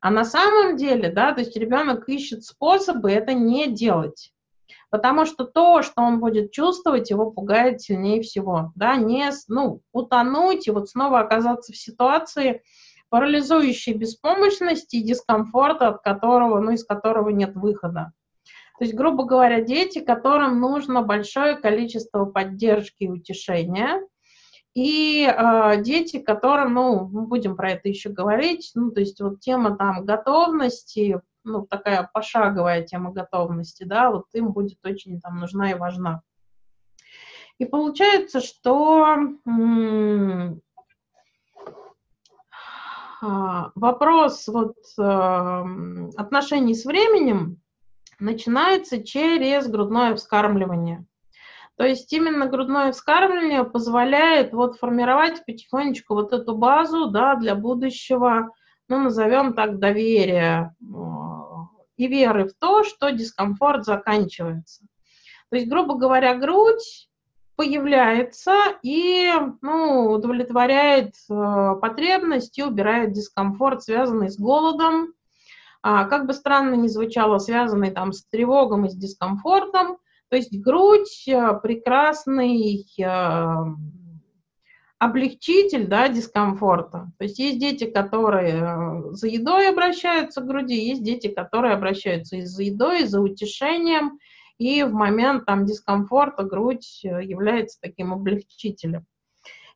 А 0.00 0.10
на 0.10 0.24
самом 0.24 0.76
деле, 0.76 1.10
да, 1.10 1.32
то 1.32 1.40
есть 1.40 1.56
ребенок 1.56 2.08
ищет 2.08 2.44
способы 2.44 3.10
это 3.10 3.32
не 3.32 3.72
делать. 3.72 4.32
Потому 4.90 5.26
что 5.26 5.44
то, 5.44 5.82
что 5.82 6.02
он 6.02 6.20
будет 6.20 6.52
чувствовать, 6.52 7.10
его 7.10 7.30
пугает 7.30 7.80
сильнее 7.80 8.22
всего. 8.22 8.72
Да, 8.76 8.96
не, 8.96 9.30
ну, 9.48 9.80
утонуть 9.92 10.68
и 10.68 10.70
вот 10.70 10.88
снова 10.88 11.20
оказаться 11.20 11.72
в 11.72 11.76
ситуации 11.76 12.62
парализующей 13.08 13.94
беспомощности 13.94 14.96
и 14.96 15.02
дискомфорта, 15.02 15.88
от 15.88 16.02
которого, 16.02 16.60
ну, 16.60 16.72
из 16.72 16.84
которого 16.84 17.30
нет 17.30 17.54
выхода. 17.54 18.12
То 18.78 18.84
есть, 18.84 18.94
грубо 18.94 19.24
говоря, 19.24 19.62
дети, 19.62 20.00
которым 20.00 20.60
нужно 20.60 21.02
большое 21.02 21.56
количество 21.56 22.26
поддержки 22.26 23.04
и 23.04 23.08
утешения, 23.08 24.00
и 24.74 25.26
э, 25.26 25.82
дети, 25.82 26.18
которым, 26.18 26.74
ну, 26.74 27.08
мы 27.08 27.22
будем 27.22 27.56
про 27.56 27.70
это 27.70 27.88
еще 27.88 28.10
говорить, 28.10 28.72
ну, 28.74 28.90
то 28.90 29.00
есть 29.00 29.18
вот 29.22 29.40
тема 29.40 29.74
там 29.74 30.04
готовности, 30.04 31.18
ну, 31.44 31.66
такая 31.66 32.10
пошаговая 32.12 32.82
тема 32.82 33.12
готовности, 33.12 33.84
да, 33.84 34.10
вот 34.10 34.26
им 34.34 34.52
будет 34.52 34.84
очень 34.84 35.18
там 35.22 35.40
нужна 35.40 35.70
и 35.70 35.74
важна. 35.74 36.20
И 37.58 37.64
получается, 37.64 38.42
что 38.42 39.16
вопрос 43.74 44.48
вот 44.48 44.76
э, 44.98 45.02
отношений 46.16 46.74
с 46.74 46.84
временем, 46.84 47.60
начинается 48.18 49.02
через 49.02 49.68
грудное 49.68 50.14
вскармливание. 50.14 51.04
То 51.76 51.84
есть 51.84 52.10
именно 52.12 52.46
грудное 52.46 52.92
вскармливание 52.92 53.64
позволяет 53.64 54.52
вот 54.52 54.78
формировать 54.78 55.44
потихонечку 55.44 56.14
вот 56.14 56.32
эту 56.32 56.56
базу 56.56 57.10
да, 57.10 57.34
для 57.34 57.54
будущего, 57.54 58.50
ну, 58.88 58.98
назовем 59.00 59.52
так, 59.52 59.78
доверия 59.78 60.74
э, 60.80 60.84
и 61.96 62.06
веры 62.06 62.48
в 62.48 62.54
то, 62.58 62.82
что 62.84 63.10
дискомфорт 63.10 63.84
заканчивается. 63.84 64.86
То 65.50 65.56
есть, 65.56 65.68
грубо 65.68 65.96
говоря, 65.96 66.34
грудь 66.34 67.08
появляется 67.56 68.54
и 68.82 69.32
ну, 69.62 70.10
удовлетворяет 70.10 71.14
э, 71.30 71.74
потребность 71.80 72.58
и 72.58 72.62
убирает 72.62 73.12
дискомфорт, 73.12 73.82
связанный 73.82 74.30
с 74.30 74.38
голодом, 74.38 75.14
а, 75.82 76.04
как 76.04 76.26
бы 76.26 76.34
странно 76.34 76.74
ни 76.74 76.88
звучало, 76.88 77.38
связанный 77.38 77.90
там 77.90 78.12
с 78.12 78.24
тревогом 78.26 78.86
и 78.86 78.90
с 78.90 78.94
дискомфортом. 78.94 79.98
То 80.28 80.36
есть 80.36 80.58
грудь 80.60 81.28
э, 81.28 81.52
прекрасный 81.62 82.84
э, 83.00 83.56
облегчитель 84.98 85.86
да, 85.86 86.08
дискомфорта. 86.08 87.12
То 87.18 87.24
есть 87.24 87.38
есть 87.38 87.60
дети, 87.60 87.84
которые 87.84 88.54
э, 88.54 89.12
за 89.12 89.28
едой 89.28 89.68
обращаются 89.68 90.40
к 90.40 90.46
груди, 90.46 90.74
есть 90.74 91.04
дети, 91.04 91.28
которые 91.28 91.74
обращаются 91.74 92.36
и 92.36 92.42
за 92.42 92.64
едой, 92.64 93.02
и 93.02 93.06
за 93.06 93.20
утешением, 93.20 94.18
и 94.58 94.82
в 94.82 94.92
момент 94.92 95.44
там, 95.46 95.66
дискомфорта 95.66 96.44
грудь 96.44 97.00
является 97.04 97.80
таким 97.80 98.12
облегчителем. 98.12 99.06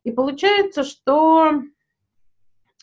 И 0.03 0.11
получается, 0.11 0.83
что 0.83 1.61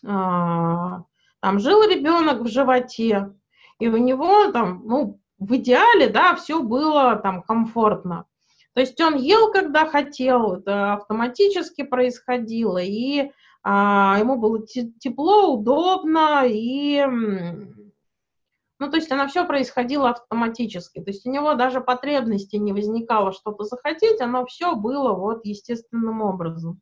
а, 0.06 1.02
там 1.40 1.58
жил 1.58 1.82
ребенок 1.82 2.42
в 2.42 2.48
животе, 2.48 3.32
и 3.78 3.88
у 3.88 3.96
него 3.96 4.50
там, 4.52 4.82
ну, 4.84 5.20
в 5.38 5.56
идеале, 5.56 6.08
да, 6.08 6.34
все 6.36 6.62
было 6.62 7.16
там 7.16 7.42
комфортно. 7.42 8.26
То 8.74 8.80
есть 8.80 9.00
он 9.00 9.16
ел, 9.16 9.50
когда 9.50 9.86
хотел, 9.86 10.54
это 10.54 10.94
автоматически 10.94 11.82
происходило, 11.82 12.78
и 12.78 13.32
а, 13.64 14.16
ему 14.20 14.36
было 14.36 14.64
тепло, 14.66 15.54
удобно, 15.54 16.44
и 16.46 17.04
Ну, 18.78 18.90
то 18.90 18.96
есть 18.96 19.10
она 19.10 19.26
все 19.26 19.44
происходило 19.44 20.10
автоматически. 20.10 21.00
То 21.00 21.10
есть 21.10 21.26
у 21.26 21.30
него 21.30 21.54
даже 21.54 21.80
потребности 21.80 22.56
не 22.56 22.72
возникало 22.72 23.32
что-то 23.32 23.64
захотеть, 23.64 24.20
оно 24.20 24.46
все 24.46 24.74
было 24.76 25.12
вот 25.12 25.44
естественным 25.44 26.22
образом. 26.22 26.80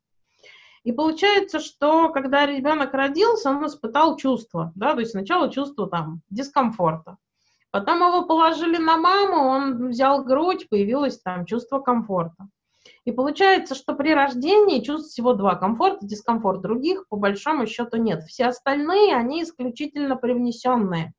И 0.84 0.92
получается, 0.92 1.58
что 1.58 2.10
когда 2.10 2.46
ребенок 2.46 2.94
родился, 2.94 3.50
он 3.50 3.66
испытал 3.66 4.16
чувство, 4.16 4.72
да, 4.76 4.94
то 4.94 5.00
есть 5.00 5.12
сначала 5.12 5.50
чувство 5.50 5.88
там 5.88 6.20
дискомфорта. 6.30 7.16
Потом 7.72 7.98
его 7.98 8.24
положили 8.24 8.76
на 8.76 8.96
маму, 8.96 9.48
он 9.48 9.88
взял 9.88 10.22
грудь, 10.22 10.68
появилось 10.68 11.18
там 11.20 11.44
чувство 11.44 11.80
комфорта. 11.80 12.48
И 13.04 13.12
получается, 13.12 13.74
что 13.74 13.94
при 13.94 14.14
рождении 14.14 14.80
чувств 14.80 15.10
всего 15.10 15.32
два– 15.32 15.54
комфорт 15.56 16.02
и 16.02 16.06
дискомфорт. 16.06 16.60
Других, 16.60 17.08
по 17.08 17.16
большому 17.16 17.66
счету, 17.66 17.96
нет. 17.96 18.22
Все 18.24 18.46
остальные, 18.46 19.16
они 19.16 19.42
исключительно 19.42 20.16
привнесенные. 20.16 21.14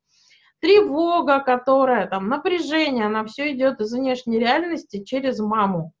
Тревога, 0.60 1.40
которая, 1.40 2.06
там, 2.08 2.28
напряжение, 2.28 3.06
она 3.06 3.24
все 3.24 3.52
идет 3.52 3.80
из 3.80 3.92
внешней 3.92 4.38
реальности 4.38 5.04
через 5.04 5.38
маму 5.38 5.92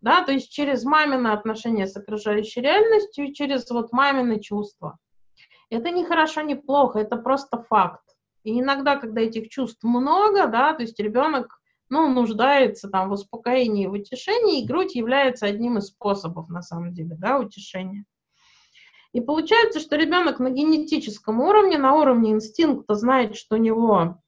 да, 0.00 0.24
то 0.24 0.32
есть 0.32 0.50
через 0.50 0.84
мамины 0.84 1.28
отношения 1.28 1.86
с 1.86 1.96
окружающей 1.96 2.60
реальностью 2.60 3.32
через 3.32 3.68
вот 3.70 3.92
мамины 3.92 4.40
чувства. 4.40 4.98
Это 5.68 5.90
не 5.90 6.04
хорошо, 6.04 6.40
не 6.42 6.54
плохо, 6.54 6.98
это 6.98 7.16
просто 7.16 7.62
факт. 7.62 8.02
И 8.42 8.58
иногда, 8.58 8.96
когда 8.96 9.20
этих 9.20 9.48
чувств 9.50 9.82
много, 9.82 10.46
да, 10.46 10.72
то 10.72 10.82
есть 10.82 10.98
ребенок, 10.98 11.60
ну, 11.90 12.08
нуждается 12.08 12.88
там 12.88 13.10
в 13.10 13.12
успокоении, 13.12 13.86
в 13.86 13.92
утешении, 13.92 14.62
и 14.62 14.66
грудь 14.66 14.94
является 14.94 15.46
одним 15.46 15.78
из 15.78 15.88
способов, 15.88 16.48
на 16.48 16.62
самом 16.62 16.94
деле, 16.94 17.16
да, 17.18 17.38
утешения. 17.38 18.04
И 19.12 19.20
получается, 19.20 19.80
что 19.80 19.96
ребенок 19.96 20.38
на 20.38 20.50
генетическом 20.50 21.40
уровне, 21.40 21.78
на 21.78 21.94
уровне 21.94 22.30
инстинкта 22.32 22.94
знает, 22.94 23.36
что 23.36 23.56
у 23.56 23.58
него 23.58 24.20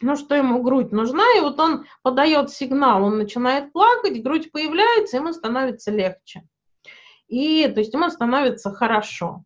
ну, 0.00 0.16
что 0.16 0.34
ему 0.34 0.62
грудь 0.62 0.92
нужна, 0.92 1.24
и 1.36 1.40
вот 1.40 1.60
он 1.60 1.84
подает 2.02 2.50
сигнал, 2.50 3.04
он 3.04 3.18
начинает 3.18 3.72
плакать, 3.72 4.22
грудь 4.22 4.50
появляется, 4.50 5.18
ему 5.18 5.32
становится 5.32 5.90
легче. 5.90 6.42
И, 7.28 7.68
то 7.68 7.80
есть, 7.80 7.92
ему 7.92 8.08
становится 8.08 8.72
хорошо. 8.72 9.44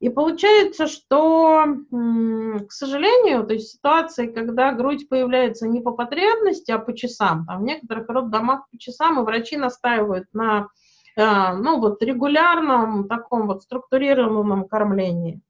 И 0.00 0.08
получается, 0.08 0.86
что, 0.86 1.64
к 1.90 2.72
сожалению, 2.72 3.46
то 3.46 3.54
есть 3.54 3.70
ситуации, 3.70 4.26
когда 4.26 4.72
грудь 4.72 5.08
появляется 5.08 5.68
не 5.68 5.80
по 5.80 5.92
потребности, 5.92 6.72
а 6.72 6.78
по 6.78 6.94
часам, 6.94 7.46
там 7.46 7.60
в 7.60 7.64
некоторых 7.64 8.08
роддомах 8.08 8.68
по 8.70 8.78
часам, 8.78 9.20
и 9.20 9.24
врачи 9.24 9.56
настаивают 9.56 10.26
на, 10.34 10.68
ну, 11.16 11.80
вот 11.80 12.02
регулярном 12.02 13.08
таком 13.08 13.46
вот 13.46 13.62
структурированном 13.62 14.68
кормлении. 14.68 15.40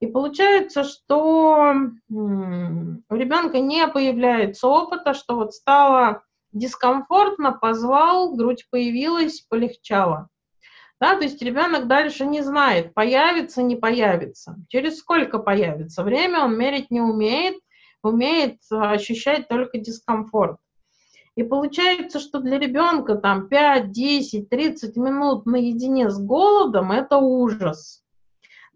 И 0.00 0.06
получается, 0.06 0.84
что 0.84 1.74
у 2.08 3.14
ребенка 3.14 3.60
не 3.60 3.86
появляется 3.88 4.68
опыта, 4.68 5.12
что 5.12 5.34
вот 5.34 5.54
стало 5.54 6.22
дискомфортно, 6.52 7.52
позвал, 7.52 8.34
грудь 8.34 8.66
появилась, 8.70 9.40
полегчало. 9.40 10.28
Да, 11.00 11.16
то 11.16 11.22
есть 11.22 11.40
ребенок 11.42 11.86
дальше 11.86 12.26
не 12.26 12.42
знает, 12.42 12.92
появится, 12.92 13.62
не 13.62 13.76
появится, 13.76 14.56
через 14.68 14.98
сколько 14.98 15.38
появится. 15.38 16.02
Время 16.02 16.44
он 16.44 16.58
мерить 16.58 16.90
не 16.90 17.00
умеет, 17.00 17.56
умеет 18.02 18.58
ощущать 18.70 19.46
только 19.48 19.78
дискомфорт. 19.78 20.58
И 21.38 21.42
получается, 21.44 22.18
что 22.18 22.40
для 22.40 22.58
ребенка 22.58 23.14
там 23.14 23.48
5, 23.48 23.92
10, 23.92 24.48
30 24.48 24.96
минут 24.96 25.46
наедине 25.46 26.10
с 26.10 26.18
голодом– 26.18 26.92
это 26.92 27.16
ужас 27.16 28.02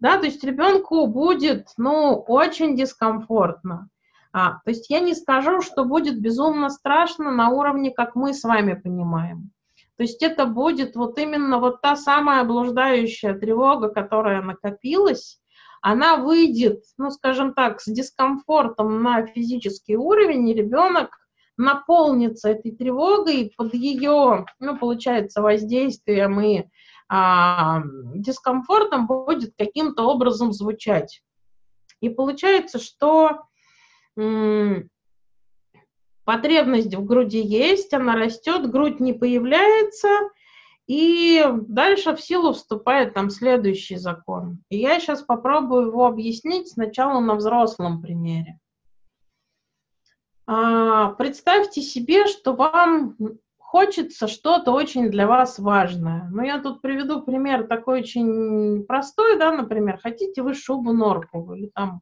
да, 0.03 0.17
то 0.17 0.25
есть 0.25 0.43
ребенку 0.43 1.07
будет, 1.07 1.69
ну, 1.77 2.25
очень 2.27 2.75
дискомфортно. 2.75 3.87
А, 4.33 4.55
то 4.65 4.71
есть 4.71 4.89
я 4.89 4.99
не 4.99 5.15
скажу, 5.15 5.61
что 5.61 5.85
будет 5.85 6.19
безумно 6.19 6.69
страшно 6.69 7.31
на 7.31 7.51
уровне, 7.51 7.89
как 7.89 8.13
мы 8.13 8.33
с 8.33 8.43
вами 8.43 8.73
понимаем. 8.73 9.51
То 9.95 10.03
есть 10.03 10.21
это 10.21 10.45
будет 10.45 10.97
вот 10.97 11.17
именно 11.17 11.57
вот 11.57 11.81
та 11.81 11.95
самая 11.95 12.43
блуждающая 12.43 13.33
тревога, 13.33 13.87
которая 13.87 14.41
накопилась, 14.41 15.39
она 15.81 16.17
выйдет, 16.17 16.83
ну, 16.97 17.09
скажем 17.09 17.53
так, 17.53 17.79
с 17.79 17.85
дискомфортом 17.85 19.01
на 19.03 19.25
физический 19.25 19.95
уровень, 19.95 20.49
и 20.49 20.53
ребенок 20.53 21.17
наполнится 21.57 22.49
этой 22.49 22.71
тревогой 22.71 23.53
под 23.55 23.73
ее, 23.73 24.45
ну, 24.59 24.77
получается, 24.77 25.41
воздействием 25.41 26.39
и 26.41 26.65
а, 27.09 27.83
дискомфортом 28.15 29.07
будет 29.07 29.53
каким-то 29.57 30.03
образом 30.03 30.51
звучать. 30.51 31.21
И 32.01 32.09
получается, 32.09 32.79
что 32.79 33.43
потребность 36.25 36.95
в 36.95 37.05
груди 37.05 37.41
есть, 37.41 37.93
она 37.93 38.15
растет, 38.15 38.69
грудь 38.69 38.99
не 38.99 39.13
появляется, 39.13 40.09
и 40.87 41.45
дальше 41.67 42.15
в 42.15 42.21
силу 42.21 42.53
вступает 42.53 43.13
там 43.13 43.29
следующий 43.29 43.95
закон. 43.95 44.59
И 44.69 44.77
я 44.77 44.99
сейчас 44.99 45.21
попробую 45.21 45.87
его 45.87 46.05
объяснить 46.05 46.69
сначала 46.69 47.19
на 47.19 47.35
взрослом 47.35 48.01
примере. 48.01 48.59
А, 50.45 51.09
представьте 51.13 51.81
себе, 51.81 52.27
что 52.27 52.53
вам 52.53 53.15
хочется 53.57 54.27
что-то 54.27 54.71
очень 54.71 55.09
для 55.09 55.25
вас 55.25 55.57
важное. 55.57 56.29
Ну, 56.31 56.43
я 56.43 56.59
тут 56.59 56.81
приведу 56.81 57.21
пример 57.21 57.65
такой 57.67 58.01
очень 58.01 58.83
простой, 58.85 59.39
да, 59.39 59.51
например, 59.51 59.99
хотите 60.01 60.41
вы 60.43 60.53
шубу 60.53 60.91
норковую 60.91 61.57
или 61.57 61.67
там 61.73 62.01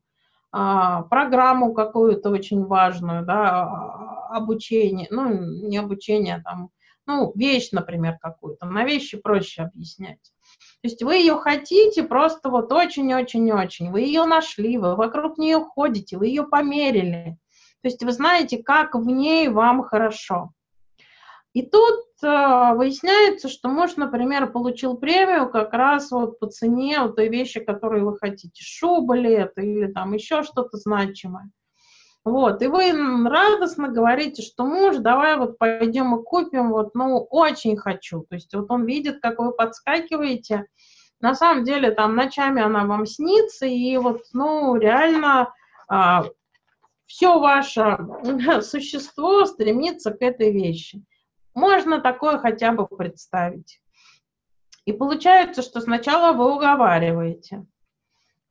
а, 0.51 1.03
программу 1.03 1.73
какую-то 1.73 2.31
очень 2.31 2.65
важную, 2.65 3.26
да, 3.26 3.61
а, 3.61 4.38
обучение, 4.38 5.07
ну, 5.11 5.30
не 5.68 5.77
обучение, 5.77 6.38
а 6.38 6.41
там, 6.41 6.69
ну, 7.05 7.31
вещь, 7.35 7.69
например, 7.72 8.18
какую-то. 8.19 8.65
На 8.65 8.84
вещи 8.84 9.18
проще 9.18 9.61
объяснять. 9.61 10.34
То 10.81 10.88
есть 10.88 11.03
вы 11.03 11.18
ее 11.18 11.35
хотите 11.35 12.03
просто 12.03 12.49
вот 12.49 12.73
очень-очень-очень. 12.73 13.91
Вы 13.91 14.01
ее 14.01 14.26
нашли, 14.26 14.77
вы 14.77 14.95
вокруг 14.95 15.38
нее 15.38 15.59
ходите, 15.59 16.18
вы 16.18 16.27
ее 16.27 16.43
померили. 16.43 17.38
То 17.81 17.87
есть 17.87 18.03
вы 18.03 18.11
знаете, 18.11 18.61
как 18.61 18.95
в 18.95 19.05
ней 19.05 19.47
вам 19.49 19.83
хорошо. 19.83 20.51
И 21.53 21.63
тут 21.63 22.05
э, 22.23 22.73
выясняется, 22.75 23.49
что 23.49 23.67
муж, 23.67 23.97
например, 23.97 24.51
получил 24.51 24.95
премию 24.95 25.49
как 25.49 25.73
раз 25.73 26.11
вот 26.11 26.39
по 26.39 26.47
цене 26.47 27.01
вот 27.01 27.17
той 27.17 27.27
вещи, 27.27 27.59
которую 27.59 28.05
вы 28.05 28.17
хотите, 28.17 28.63
шуба 28.63 29.15
ли 29.15 29.31
это 29.31 29.61
или 29.61 29.91
там 29.91 30.13
еще 30.13 30.43
что-то 30.43 30.77
значимое. 30.77 31.51
Вот, 32.23 32.61
и 32.61 32.67
вы 32.67 32.91
радостно 33.27 33.89
говорите, 33.89 34.43
что 34.43 34.63
муж, 34.63 34.97
давай 34.97 35.37
вот 35.37 35.57
пойдем 35.57 36.15
и 36.15 36.23
купим, 36.23 36.69
вот, 36.69 36.93
ну, 36.93 37.17
очень 37.17 37.75
хочу. 37.75 38.21
То 38.29 38.35
есть 38.35 38.53
вот 38.53 38.69
он 38.69 38.85
видит, 38.85 39.19
как 39.21 39.39
вы 39.39 39.51
подскакиваете. 39.51 40.67
На 41.19 41.33
самом 41.33 41.63
деле 41.63 41.91
там 41.91 42.15
ночами 42.15 42.61
она 42.61 42.85
вам 42.85 43.07
снится, 43.07 43.65
и 43.65 43.97
вот, 43.97 44.21
ну, 44.33 44.75
реально 44.75 45.51
а, 45.89 46.25
все 47.11 47.39
ваше 47.39 47.97
существо 48.61 49.45
стремится 49.45 50.11
к 50.11 50.21
этой 50.21 50.53
вещи. 50.53 51.03
Можно 51.53 51.99
такое 51.99 52.38
хотя 52.38 52.71
бы 52.71 52.88
представить. 52.88 53.81
И 54.85 54.93
получается, 54.93 55.61
что 55.61 55.81
сначала 55.81 56.31
вы 56.31 56.55
уговариваете. 56.55 57.65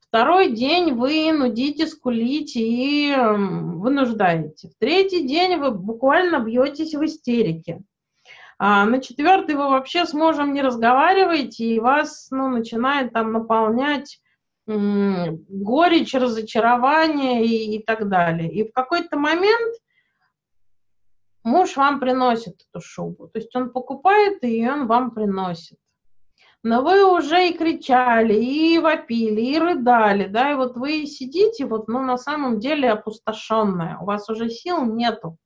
Второй 0.00 0.50
день 0.52 0.92
вы 0.92 1.32
нудите, 1.32 1.86
скулите 1.86 2.60
и 2.60 3.14
вынуждаете. 3.16 4.68
В 4.68 4.74
третий 4.78 5.26
день 5.26 5.56
вы 5.56 5.70
буквально 5.70 6.40
бьетесь 6.40 6.94
в 6.94 7.02
истерике. 7.02 7.80
А 8.58 8.84
на 8.84 9.00
четвертый 9.00 9.54
вы 9.54 9.70
вообще 9.70 10.04
с 10.04 10.12
мужем 10.12 10.52
не 10.52 10.60
разговариваете, 10.60 11.64
и 11.64 11.80
вас 11.80 12.28
ну, 12.30 12.48
начинает 12.48 13.14
там 13.14 13.32
наполнять 13.32 14.20
горечь, 14.70 16.14
разочарование 16.14 17.44
и, 17.44 17.76
и 17.76 17.82
так 17.82 18.08
далее. 18.08 18.52
И 18.52 18.68
в 18.68 18.72
какой-то 18.72 19.18
момент 19.18 19.74
муж 21.42 21.76
вам 21.76 22.00
приносит 22.00 22.62
эту 22.70 22.84
шубу. 22.84 23.28
То 23.28 23.38
есть 23.38 23.54
он 23.56 23.70
покупает 23.70 24.42
ее, 24.44 24.66
и 24.66 24.70
он 24.70 24.86
вам 24.86 25.10
приносит. 25.10 25.78
Но 26.62 26.82
вы 26.82 27.10
уже 27.10 27.48
и 27.48 27.56
кричали, 27.56 28.34
и 28.34 28.78
вопили, 28.78 29.40
и 29.40 29.58
рыдали, 29.58 30.26
да, 30.26 30.52
и 30.52 30.56
вот 30.56 30.76
вы 30.76 31.06
сидите, 31.06 31.64
вот, 31.64 31.88
ну, 31.88 32.02
на 32.02 32.18
самом 32.18 32.58
деле 32.58 32.90
опустошенная, 32.90 33.96
у 33.98 34.04
вас 34.04 34.28
уже 34.28 34.50
сил 34.50 34.84
нету. 34.84 35.38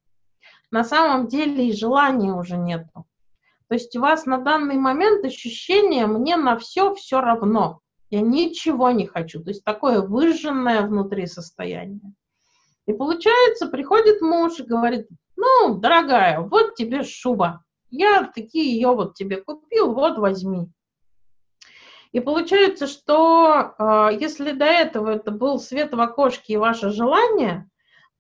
На 0.73 0.83
самом 0.83 1.29
деле 1.29 1.69
и 1.69 1.73
желания 1.73 2.33
уже 2.33 2.57
нету. 2.57 3.07
То 3.69 3.75
есть 3.75 3.95
у 3.95 4.01
вас 4.01 4.27
на 4.27 4.39
данный 4.39 4.75
момент 4.75 5.25
ощущение 5.25 6.09
«мне 6.09 6.37
на 6.37 6.59
все 6.59 6.93
все 6.95 7.21
равно», 7.21 7.81
я 8.15 8.21
ничего 8.21 8.93
не 8.93 9.07
хочу. 9.07 9.43
То 9.43 9.51
есть 9.51 9.65
такое 9.65 10.01
выжженное 10.01 10.83
внутри 10.83 11.27
состояние. 11.27 12.15
И 12.87 12.93
получается, 12.93 13.67
приходит 13.67 14.21
муж 14.21 14.61
и 14.61 14.65
говорит, 14.65 15.09
ну, 15.37 15.75
дорогая, 15.75 16.41
вот 16.41 16.77
тебе 16.77 17.03
шуба. 17.03 17.65
Я 17.91 18.31
такие 18.33 18.73
ее 18.73 18.95
вот 18.95 19.15
тебе 19.15 19.39
купил, 19.39 19.95
вот 19.95 20.19
возьми. 20.19 20.71
И 22.13 22.21
получается, 22.21 22.87
что 22.87 23.75
э, 23.77 24.11
если 24.21 24.53
до 24.53 24.65
этого 24.65 25.11
это 25.11 25.33
был 25.33 25.59
свет 25.59 25.93
в 25.93 26.01
окошке 26.01 26.53
и 26.53 26.57
ваше 26.57 26.91
желание, 26.91 27.69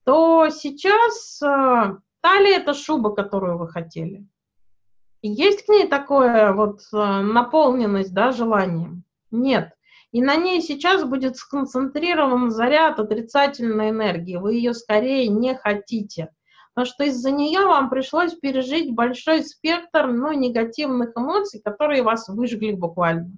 то 0.05 0.49
сейчас 0.51 1.41
э, 1.41 1.97
талия– 2.21 2.57
это 2.59 2.75
шуба, 2.75 3.15
которую 3.15 3.59
вы 3.59 3.69
хотели. 3.69 4.27
Есть 5.23 5.66
к 5.66 5.69
ней 5.69 5.87
такое 5.87 6.53
вот 6.53 6.81
э, 6.93 6.97
наполненность, 6.97 8.12
да, 8.12 8.33
желанием? 8.33 9.05
Нет. 9.31 9.75
И 10.15 10.23
на 10.23 10.36
ней 10.36 10.62
сейчас 10.62 11.03
будет 11.03 11.36
сконцентрирован 11.36 12.49
заряд 12.49 13.01
отрицательной 13.01 13.91
энергии. 13.91 14.36
Вы 14.36 14.55
ее 14.55 14.73
скорее 14.73 15.27
не 15.27 15.57
хотите. 15.57 16.28
Потому 16.73 16.86
что 16.86 17.03
из-за 17.03 17.32
нее 17.32 17.66
вам 17.66 17.91
пришлось 17.91 18.32
пережить 18.32 18.95
большой 18.95 19.43
спектр 19.43 20.07
ну, 20.07 20.31
негативных 20.31 21.16
эмоций, 21.16 21.61
которые 21.61 22.05
вас 22.05 22.28
выжгли 22.28 22.70
буквально. 22.70 23.32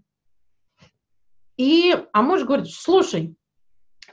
И, 1.57 1.97
а 2.13 2.21
муж 2.21 2.45
говорит, 2.45 2.69
слушай, 2.69 3.35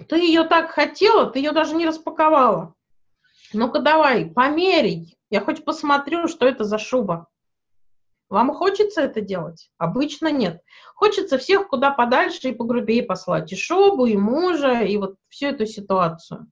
ты 0.07 0.19
ее 0.19 0.45
так 0.45 0.71
хотела, 0.71 1.25
ты 1.25 1.39
ее 1.39 1.51
даже 1.51 1.75
не 1.75 1.85
распаковала. 1.85 2.75
Ну-ка 3.51 3.79
давай, 3.79 4.27
померяй. 4.27 5.17
Я 5.29 5.41
хоть 5.41 5.65
посмотрю, 5.65 6.29
что 6.29 6.45
это 6.45 6.63
за 6.63 6.77
шуба. 6.77 7.27
Вам 8.33 8.51
хочется 8.51 9.01
это 9.01 9.21
делать? 9.21 9.69
Обычно 9.77 10.31
нет. 10.31 10.59
Хочется 10.95 11.37
всех 11.37 11.67
куда 11.67 11.91
подальше 11.91 12.49
и 12.49 12.51
погрубее 12.51 13.03
послать. 13.03 13.53
И 13.53 13.55
шубу, 13.55 14.07
и 14.07 14.17
мужа, 14.17 14.81
и 14.81 14.97
вот 14.97 15.17
всю 15.29 15.49
эту 15.49 15.67
ситуацию. 15.67 16.47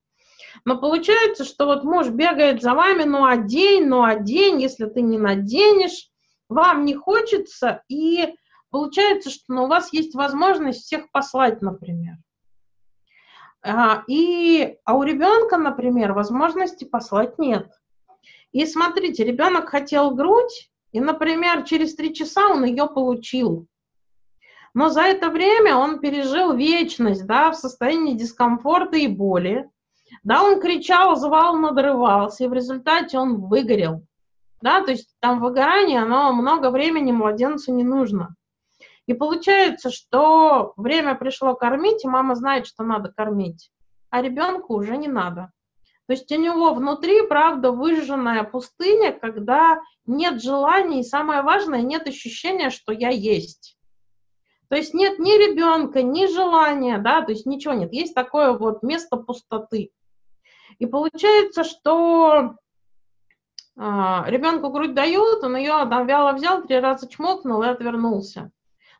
Но 0.64 0.78
получается, 0.78 1.44
что 1.44 1.66
вот 1.66 1.84
муж 1.84 2.10
бегает 2.10 2.62
за 2.62 2.76
вами, 2.76 3.06
ну 3.06 3.26
одень, 3.26 3.88
ну 3.88 4.04
одень, 4.04 4.62
если 4.62 4.86
ты 4.86 5.02
не 5.02 5.18
наденешь, 5.18 6.12
вам 6.50 6.86
не 6.86 6.94
хочется, 6.94 7.82
и 7.90 8.36
получается, 8.70 9.32
что 9.32 9.46
ну, 9.48 9.64
у 9.64 9.68
вас 9.68 9.92
есть 9.92 10.14
возможность 10.14 10.84
всех 10.84 11.10
послать, 11.12 11.64
например. 11.64 12.18
А, 13.64 14.04
и, 14.08 14.78
а 14.86 14.96
у 14.96 15.02
ребенка, 15.02 15.58
например, 15.58 16.14
возможности 16.14 16.86
послать 16.86 17.40
нет. 17.40 17.72
И 18.52 18.68
смотрите, 18.68 19.24
ребенок 19.24 19.70
хотел 19.70 20.12
грудь, 20.12 20.71
и, 20.92 21.00
например, 21.00 21.64
через 21.64 21.96
три 21.96 22.14
часа 22.14 22.50
он 22.50 22.64
ее 22.64 22.88
получил. 22.88 23.68
Но 24.74 24.90
за 24.90 25.02
это 25.02 25.30
время 25.30 25.76
он 25.76 26.00
пережил 26.00 26.54
вечность, 26.54 27.26
да, 27.26 27.52
в 27.52 27.56
состоянии 27.56 28.18
дискомфорта 28.18 28.98
и 28.98 29.08
боли. 29.08 29.70
Да, 30.24 30.44
он 30.44 30.62
кричал, 30.62 31.16
звал, 31.16 31.58
надрывался, 31.58 32.44
и 32.44 32.48
в 32.48 32.54
результате 32.54 33.18
он 33.18 33.38
выгорел. 33.48 34.06
Да, 34.62 34.84
то 34.84 34.92
есть 34.92 35.16
там 35.20 35.40
выгорание, 35.40 36.02
оно 36.02 36.32
много 36.34 36.70
времени 36.70 37.12
младенцу 37.12 37.74
не 37.74 37.84
нужно. 37.84 38.36
И 39.08 39.14
получается, 39.14 39.90
что 39.90 40.74
время 40.78 41.16
пришло 41.16 41.56
кормить, 41.56 42.06
и 42.06 42.08
мама 42.08 42.36
знает, 42.36 42.68
что 42.68 42.84
надо 42.84 43.12
кормить, 43.12 43.72
а 44.10 44.22
ребенку 44.22 44.76
уже 44.76 44.96
не 44.98 45.08
надо. 45.08 45.52
То 46.08 46.14
есть 46.14 46.32
у 46.32 46.36
него 46.36 46.74
внутри, 46.74 47.26
правда, 47.28 47.72
выжженная 47.72 48.44
пустыня, 48.44 49.14
когда 49.14 49.80
нет 50.06 50.42
желания, 50.42 51.02
и 51.02 51.04
самое 51.04 51.42
важное, 51.42 51.82
нет 51.82 52.08
ощущения, 52.08 52.70
что 52.70 52.92
я 52.92 53.10
есть. 53.10 53.78
То 54.68 54.76
есть 54.76 54.94
нет 54.94 55.20
ни 55.20 55.32
ребенка, 55.32 56.02
ни 56.02 56.26
желания, 56.28 56.98
да, 56.98 57.22
то 57.22 57.32
есть 57.32 57.46
ничего 57.46 57.74
нет. 57.74 57.94
Есть 57.94 58.16
такое 58.16 58.54
вот 58.54 58.84
место 58.84 59.18
пустоты. 59.18 59.92
И 60.80 60.86
получается, 60.86 61.64
что 61.64 62.56
а, 63.78 64.26
ребенку 64.28 64.70
грудь 64.70 64.94
дают, 64.94 65.44
он 65.44 65.56
ее 65.56 65.86
там 65.90 66.08
вяло 66.08 66.34
взял, 66.34 66.64
три 66.64 66.80
раза 66.80 67.08
чмокнул 67.08 67.64
и 67.64 67.68
отвернулся. 67.68 68.52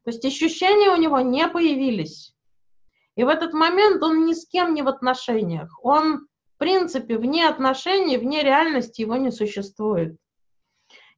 То 0.04 0.12
есть 0.12 0.26
ощущения 0.26 0.90
у 0.90 0.98
него 0.98 1.20
не 1.20 1.48
появились. 1.48 2.36
И 3.16 3.24
в 3.24 3.28
этот 3.28 3.54
момент 3.54 4.02
он 4.02 4.26
ни 4.26 4.34
с 4.34 4.48
кем 4.48 4.74
не 4.74 4.82
в 4.82 4.88
отношениях. 4.88 5.78
Он, 5.84 6.28
принципе, 6.62 7.18
вне 7.18 7.48
отношений, 7.48 8.18
вне 8.18 8.44
реальности 8.44 9.02
его 9.02 9.16
не 9.16 9.32
существует. 9.32 10.16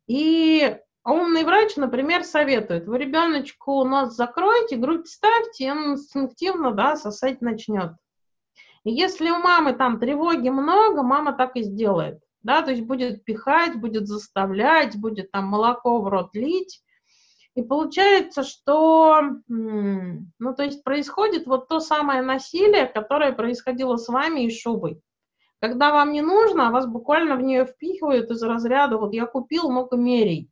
И 0.07 0.77
умный 1.03 1.43
врач, 1.43 1.75
например, 1.75 2.23
советует, 2.23 2.87
вы 2.87 2.97
ребеночку 2.97 3.83
нос 3.83 4.15
закройте, 4.15 4.77
грудь 4.77 5.09
ставьте, 5.09 5.65
и 5.65 5.69
он 5.69 5.95
инстинктивно 5.95 6.71
да, 6.71 6.95
сосать 6.95 7.41
начнет. 7.41 7.91
И 8.85 8.91
если 8.91 9.29
у 9.31 9.39
мамы 9.39 9.73
там 9.73 9.99
тревоги 9.99 10.47
много, 10.47 11.03
мама 11.03 11.33
так 11.33 11.57
и 11.57 11.63
сделает. 11.63 12.19
Да, 12.41 12.61
то 12.61 12.71
есть 12.71 12.83
будет 12.83 13.25
пихать, 13.25 13.75
будет 13.75 14.07
заставлять, 14.07 14.97
будет 14.97 15.29
там 15.31 15.47
молоко 15.47 15.99
в 15.99 16.07
рот 16.07 16.29
лить, 16.35 16.81
и 17.55 17.63
получается, 17.63 18.43
что, 18.43 19.21
ну, 19.49 20.55
то 20.55 20.63
есть 20.63 20.85
происходит 20.85 21.47
вот 21.47 21.67
то 21.67 21.81
самое 21.81 22.21
насилие, 22.21 22.85
которое 22.85 23.33
происходило 23.33 23.97
с 23.97 24.07
вами 24.07 24.45
и 24.45 24.57
шубой. 24.57 25.01
Когда 25.63 25.93
вам 25.93 26.11
не 26.11 26.21
нужно, 26.21 26.67
а 26.67 26.71
вас 26.71 26.85
буквально 26.85 27.37
в 27.37 27.41
нее 27.41 27.65
впихивают 27.65 28.29
из 28.29 28.43
разряда, 28.43 28.97
вот 28.97 29.13
я 29.13 29.25
купил, 29.25 29.71
ну-ка 29.71 29.95
мерей. 29.95 30.51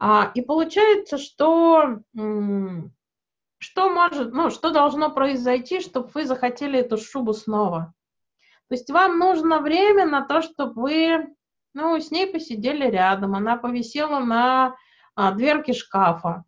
А, 0.00 0.32
и 0.34 0.40
получается, 0.40 1.16
что, 1.16 2.00
что 2.12 3.88
может, 3.88 4.32
ну, 4.32 4.50
что 4.50 4.70
должно 4.72 5.12
произойти, 5.12 5.78
чтобы 5.78 6.10
вы 6.12 6.24
захотели 6.24 6.80
эту 6.80 6.98
шубу 6.98 7.32
снова? 7.32 7.94
То 8.68 8.74
есть 8.74 8.90
вам 8.90 9.16
нужно 9.16 9.60
время 9.60 10.06
на 10.06 10.22
то, 10.22 10.42
чтобы 10.42 10.72
вы, 10.82 11.36
ну, 11.72 12.00
с 12.00 12.10
ней 12.10 12.26
посидели 12.26 12.90
рядом, 12.90 13.36
она 13.36 13.56
повисела 13.56 14.18
на 14.18 14.74
а, 15.14 15.30
дверки 15.30 15.72
шкафа. 15.72 16.42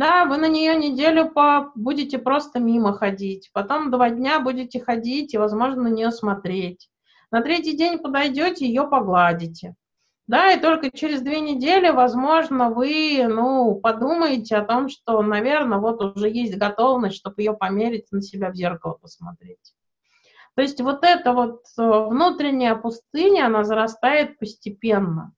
Да, 0.00 0.24
вы 0.24 0.38
на 0.38 0.48
нее 0.48 0.76
неделю 0.76 1.28
по, 1.30 1.72
будете 1.74 2.18
просто 2.18 2.58
мимо 2.58 2.94
ходить, 2.94 3.50
потом 3.52 3.90
два 3.90 4.08
дня 4.08 4.40
будете 4.40 4.80
ходить 4.80 5.34
и, 5.34 5.36
возможно, 5.36 5.82
на 5.82 5.88
нее 5.88 6.10
смотреть. 6.10 6.88
На 7.30 7.42
третий 7.42 7.76
день 7.76 7.98
подойдете, 7.98 8.66
ее 8.66 8.88
погладите. 8.88 9.74
Да, 10.26 10.52
и 10.52 10.58
только 10.58 10.90
через 10.90 11.20
две 11.20 11.40
недели, 11.40 11.90
возможно, 11.90 12.70
вы, 12.70 13.26
ну, 13.28 13.74
подумаете 13.74 14.56
о 14.56 14.64
том, 14.64 14.88
что, 14.88 15.20
наверное, 15.20 15.76
вот 15.76 16.00
уже 16.02 16.30
есть 16.30 16.56
готовность, 16.56 17.16
чтобы 17.16 17.42
ее 17.42 17.52
померить, 17.52 18.10
на 18.10 18.22
себя 18.22 18.50
в 18.50 18.54
зеркало 18.54 18.94
посмотреть. 18.94 19.74
То 20.54 20.62
есть 20.62 20.80
вот 20.80 21.04
эта 21.04 21.34
вот 21.34 21.64
э, 21.78 21.82
внутренняя 21.82 22.74
пустыня, 22.74 23.48
она 23.48 23.64
зарастает 23.64 24.38
постепенно 24.38 25.34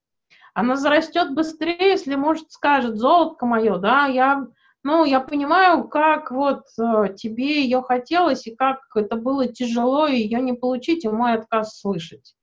она 0.55 0.77
зарастет 0.77 1.35
быстрее, 1.35 1.91
если, 1.91 2.15
может, 2.15 2.51
скажет, 2.53 2.97
золотко 2.97 3.47
мое, 3.47 3.79
да, 3.79 4.07
я, 4.07 4.47
ну, 4.83 5.05
я 5.05 5.20
понимаю, 5.20 5.89
как 5.89 6.31
вот 6.31 6.65
э, 6.79 7.15
тебе 7.16 7.62
ее 7.62 7.83
хотелось, 7.83 8.47
и 8.47 8.55
как 8.55 8.81
это 8.95 9.16
было 9.16 9.47
тяжело 9.47 10.07
ее 10.07 10.41
не 10.41 10.53
получить, 10.53 11.05
и 11.05 11.09
мой 11.09 11.35
отказ 11.35 11.81
слышать. 11.81 12.35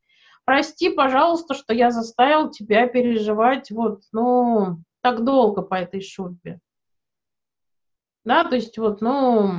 Прости, 0.46 0.90
пожалуйста, 0.90 1.54
что 1.54 1.74
я 1.74 1.92
заставил 1.92 2.50
тебя 2.50 2.88
переживать 2.88 3.70
вот, 3.70 4.02
ну, 4.12 4.80
так 5.02 5.24
долго 5.24 5.62
по 5.62 5.76
этой 5.76 6.02
шубе. 6.02 6.60
Да, 8.26 8.44
то 8.44 8.56
есть 8.56 8.78
вот, 8.80 9.02
ну, 9.02 9.52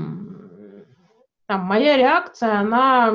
там, 1.47 1.61
моя 1.61 1.97
реакция, 1.97 2.59
она, 2.59 3.13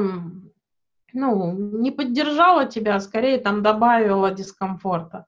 ну, 1.16 1.52
не 1.54 1.92
поддержала 1.92 2.66
тебя, 2.66 2.96
а 2.96 3.00
скорее 3.00 3.38
там 3.38 3.64
добавила 3.64 4.32
дискомфорта. 4.32 5.26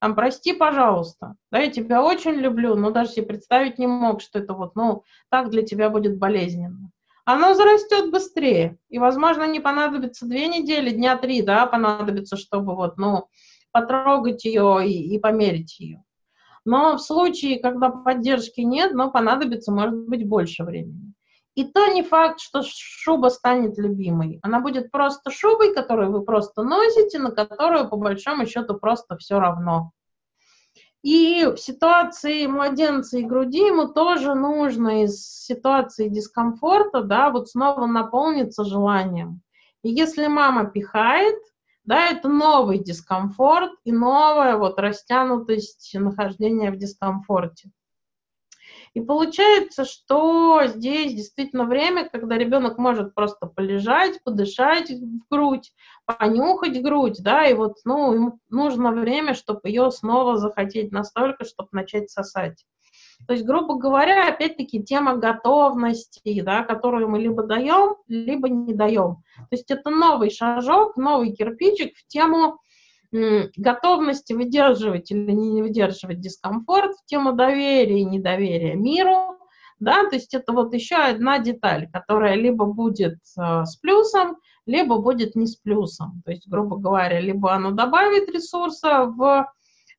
Там, 0.00 0.14
прости, 0.14 0.52
пожалуйста, 0.54 1.34
да, 1.50 1.58
я 1.58 1.70
тебя 1.70 2.02
очень 2.02 2.32
люблю, 2.32 2.74
но 2.74 2.90
даже 2.90 3.10
себе 3.10 3.26
представить 3.26 3.78
не 3.78 3.86
мог, 3.86 4.22
что 4.22 4.38
это 4.38 4.54
вот, 4.54 4.74
ну, 4.74 5.04
так 5.28 5.50
для 5.50 5.62
тебя 5.62 5.90
будет 5.90 6.18
болезненно. 6.18 6.90
Оно 7.26 7.54
зарастет 7.54 8.10
быстрее, 8.10 8.78
и, 8.88 8.98
возможно, 8.98 9.46
не 9.46 9.60
понадобится 9.60 10.26
две 10.26 10.48
недели, 10.48 10.90
дня 10.90 11.16
три, 11.18 11.42
да, 11.42 11.66
понадобится, 11.66 12.36
чтобы 12.36 12.74
вот, 12.74 12.96
ну, 12.96 13.28
потрогать 13.72 14.44
ее 14.44 14.88
и, 14.88 15.14
и 15.14 15.18
померить 15.18 15.78
ее. 15.78 16.02
Но 16.64 16.96
в 16.96 17.02
случае, 17.02 17.60
когда 17.60 17.90
поддержки 17.90 18.60
нет, 18.60 18.92
но 18.92 19.10
понадобится, 19.10 19.70
может 19.70 20.08
быть, 20.08 20.26
больше 20.26 20.64
времени. 20.64 21.12
И 21.54 21.64
то 21.64 21.86
не 21.88 22.02
факт, 22.02 22.40
что 22.40 22.62
шуба 22.64 23.28
станет 23.28 23.76
любимой. 23.76 24.38
Она 24.42 24.60
будет 24.60 24.90
просто 24.90 25.30
шубой, 25.30 25.74
которую 25.74 26.12
вы 26.12 26.22
просто 26.22 26.62
носите, 26.62 27.18
на 27.18 27.32
которую, 27.32 27.88
по 27.88 27.96
большому 27.96 28.46
счету, 28.46 28.78
просто 28.78 29.16
все 29.16 29.40
равно. 29.40 29.92
И 31.02 31.46
в 31.46 31.56
ситуации 31.56 32.46
младенца 32.46 33.18
и 33.18 33.24
груди 33.24 33.66
ему 33.66 33.88
тоже 33.88 34.34
нужно 34.34 35.04
из 35.04 35.24
ситуации 35.26 36.08
дискомфорта, 36.08 37.02
да, 37.02 37.30
вот 37.30 37.48
снова 37.48 37.86
наполниться 37.86 38.64
желанием. 38.64 39.40
И 39.82 39.90
если 39.90 40.26
мама 40.26 40.66
пихает, 40.66 41.38
да, 41.84 42.10
это 42.10 42.28
новый 42.28 42.78
дискомфорт 42.78 43.72
и 43.84 43.92
новая 43.92 44.56
вот 44.56 44.78
растянутость 44.78 45.94
нахождения 45.94 46.70
в 46.70 46.76
дискомфорте. 46.76 47.70
И 48.94 49.00
получается, 49.00 49.84
что 49.84 50.62
здесь 50.66 51.14
действительно 51.14 51.64
время, 51.64 52.08
когда 52.08 52.36
ребенок 52.36 52.76
может 52.76 53.14
просто 53.14 53.46
полежать, 53.46 54.22
подышать 54.24 54.90
в 54.90 55.20
грудь, 55.30 55.72
понюхать 56.06 56.82
грудь, 56.82 57.22
да, 57.22 57.46
и 57.46 57.54
вот, 57.54 57.76
ну, 57.84 58.12
ему 58.12 58.40
нужно 58.48 58.90
время, 58.90 59.34
чтобы 59.34 59.60
ее 59.64 59.92
снова 59.92 60.38
захотеть 60.38 60.90
настолько, 60.90 61.44
чтобы 61.44 61.68
начать 61.72 62.10
сосать. 62.10 62.64
То 63.26 63.34
есть, 63.34 63.44
грубо 63.44 63.76
говоря, 63.76 64.28
опять-таки 64.28 64.82
тема 64.82 65.16
готовности, 65.16 66.40
да, 66.40 66.64
которую 66.64 67.08
мы 67.08 67.20
либо 67.20 67.44
даем, 67.44 67.96
либо 68.08 68.48
не 68.48 68.74
даем. 68.74 69.22
То 69.36 69.48
есть 69.52 69.70
это 69.70 69.90
новый 69.90 70.30
шажок, 70.30 70.96
новый 70.96 71.32
кирпичик 71.32 71.96
в 71.96 72.06
тему 72.06 72.58
готовности 73.12 74.32
выдерживать 74.32 75.10
или 75.10 75.32
не 75.32 75.62
выдерживать 75.62 76.20
дискомфорт, 76.20 76.92
в 76.96 77.04
тему 77.06 77.32
доверия 77.32 78.00
и 78.00 78.04
недоверия 78.04 78.74
миру, 78.74 79.40
да, 79.80 80.06
то 80.08 80.14
есть 80.14 80.34
это 80.34 80.52
вот 80.52 80.74
еще 80.74 80.96
одна 80.96 81.38
деталь, 81.38 81.88
которая 81.90 82.34
либо 82.34 82.66
будет 82.66 83.18
э, 83.38 83.64
с 83.64 83.76
плюсом, 83.76 84.36
либо 84.66 84.98
будет 84.98 85.34
не 85.34 85.46
с 85.46 85.56
плюсом. 85.56 86.22
То 86.26 86.32
есть, 86.32 86.46
грубо 86.46 86.76
говоря, 86.76 87.18
либо 87.18 87.54
оно 87.54 87.70
добавит 87.70 88.28
ресурса 88.28 89.06
в 89.06 89.46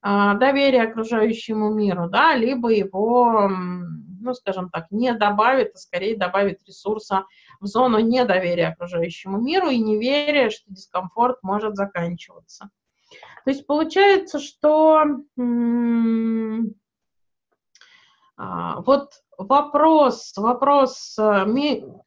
э, 0.03 0.33
доверие 0.39 0.83
окружающему 0.83 1.73
миру, 1.73 2.07
да, 2.09 2.35
либо 2.35 2.69
его, 2.69 3.49
ну, 3.49 4.33
скажем 4.35 4.69
так, 4.69 4.85
не 4.91 5.13
добавит, 5.15 5.71
а 5.73 5.77
скорее 5.79 6.15
добавит 6.15 6.59
ресурса 6.67 7.25
в 7.59 7.65
зону 7.65 7.99
недоверия 7.99 8.67
окружающему 8.69 9.41
миру 9.41 9.69
и 9.69 9.79
неверия, 9.79 10.51
что 10.51 10.71
дискомфорт 10.71 11.37
может 11.41 11.75
заканчиваться. 11.75 12.69
То 13.43 13.51
есть 13.51 13.65
получается, 13.65 14.39
что 14.39 15.03
а, 18.37 18.81
вот 18.81 19.11
вопрос, 19.37 20.33
вопрос 20.37 21.15
э, 21.19 21.45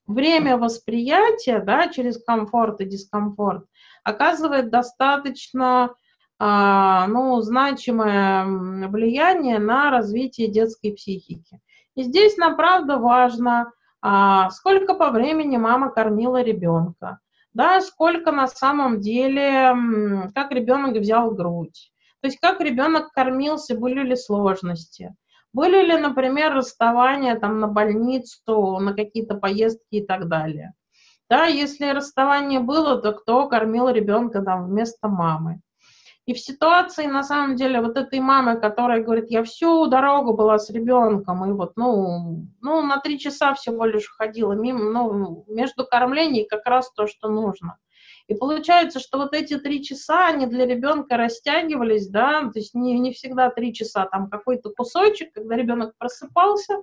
время 0.06 0.56
восприятия 0.56 1.61
да, 1.61 1.89
через 1.89 2.23
комфорт 2.23 2.81
и 2.81 2.85
дискомфорт 2.85 3.66
оказывает 4.05 4.70
достаточно 4.70 5.94
а, 6.39 7.06
ну, 7.06 7.40
значимое 7.40 8.44
влияние 8.89 9.59
на 9.59 9.90
развитие 9.90 10.48
детской 10.48 10.93
психики. 10.93 11.61
И 11.94 12.02
здесь 12.02 12.36
нам, 12.36 12.56
правда, 12.56 12.98
важно, 12.98 13.73
а, 14.02 14.51
сколько 14.51 14.94
по 14.94 15.11
времени 15.11 15.56
мама 15.56 15.90
кормила 15.90 16.43
ребенка, 16.43 17.20
да, 17.55 17.81
сколько 17.81 18.32
на 18.32 18.47
самом 18.47 19.01
деле, 19.01 19.74
как 20.35 20.52
ребенок 20.52 20.97
взял 20.97 21.31
грудь, 21.31 21.93
то 22.20 22.26
есть 22.26 22.39
как 22.40 22.60
ребенок 22.60 23.12
кормился, 23.12 23.74
были 23.74 24.01
ли 24.01 24.16
сложности, 24.16 25.14
были 25.52 25.85
ли, 25.86 25.97
например, 25.97 26.52
расставания 26.52 27.39
там 27.39 27.60
на 27.60 27.68
больницу, 27.68 28.78
на 28.81 28.93
какие-то 28.93 29.36
поездки 29.36 29.97
и 29.97 30.05
так 30.05 30.28
далее. 30.28 30.74
Да, 31.31 31.47
если 31.47 31.90
расставание 31.90 32.60
было, 32.60 33.01
то 33.01 33.12
кто 33.12 33.48
кормил 33.48 33.89
ребенка 33.89 34.43
там 34.43 34.66
вместо 34.66 35.09
мамы. 35.09 35.60
И 36.26 36.32
в 36.32 36.40
ситуации, 36.40 37.05
на 37.05 37.22
самом 37.22 37.55
деле, 37.55 37.82
вот 37.82 37.98
этой 37.98 38.18
мамы, 38.20 38.56
которая 38.59 39.02
говорит, 39.02 39.26
я 39.30 39.44
всю 39.44 39.86
дорогу 39.86 40.32
была 40.32 40.59
с 40.59 40.70
ребенком, 40.70 41.44
и 41.44 41.52
вот, 41.52 41.72
ну, 41.76 42.46
ну 42.62 42.82
на 42.82 42.98
три 42.98 43.18
часа 43.18 43.52
всего 43.52 43.84
лишь 43.84 44.09
ходила 44.09 44.52
мимо, 44.52 44.90
ну, 44.90 45.44
между 45.48 45.84
кормлений 45.84 46.46
как 46.48 46.64
раз 46.64 46.90
то, 46.92 47.06
что 47.06 47.28
нужно. 47.28 47.76
И 48.26 48.34
получается, 48.34 49.01
что 49.01 49.18
вот 49.18 49.34
эти 49.34 49.59
три 49.59 49.82
часа, 49.84 50.28
они 50.28 50.46
для 50.46 50.64
ребенка 50.64 51.18
растягивались, 51.18 52.09
да, 52.09 52.51
то 52.51 52.59
есть 52.59 52.74
не, 52.74 52.98
не 52.98 53.12
всегда 53.12 53.51
три 53.51 53.74
часа, 53.74 54.06
там 54.06 54.30
какой-то 54.30 54.70
кусочек, 54.70 55.34
когда 55.34 55.56
ребенок 55.56 55.92
просыпался, 55.98 56.78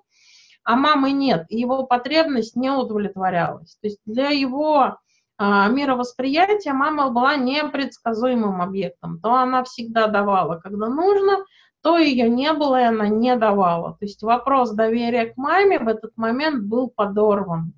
а 0.63 0.75
мамы 0.75 1.13
нет, 1.13 1.47
и 1.49 1.59
его 1.59 1.83
потребность 1.87 2.55
не 2.55 2.69
удовлетворялась. 2.69 3.75
То 3.81 3.87
есть 3.87 3.99
для 4.05 4.29
его 4.29 4.99
мировосприятия 5.39 6.73
мама 6.73 7.09
была 7.09 7.35
непредсказуемым 7.35 8.61
объектом. 8.61 9.19
То 9.19 9.33
она 9.33 9.63
всегда 9.63 10.07
давала, 10.07 10.59
когда 10.59 10.87
нужно, 10.87 11.45
то 11.81 11.97
ее 11.97 12.29
не 12.29 12.53
было, 12.53 12.79
и 12.79 12.85
она 12.85 13.07
не 13.07 13.35
давала. 13.35 13.93
То 13.99 14.05
есть 14.05 14.21
вопрос 14.21 14.71
доверия 14.71 15.27
к 15.27 15.37
маме 15.37 15.79
в 15.79 15.87
этот 15.87 16.15
момент 16.15 16.63
был 16.63 16.89
подорван. 16.89 17.73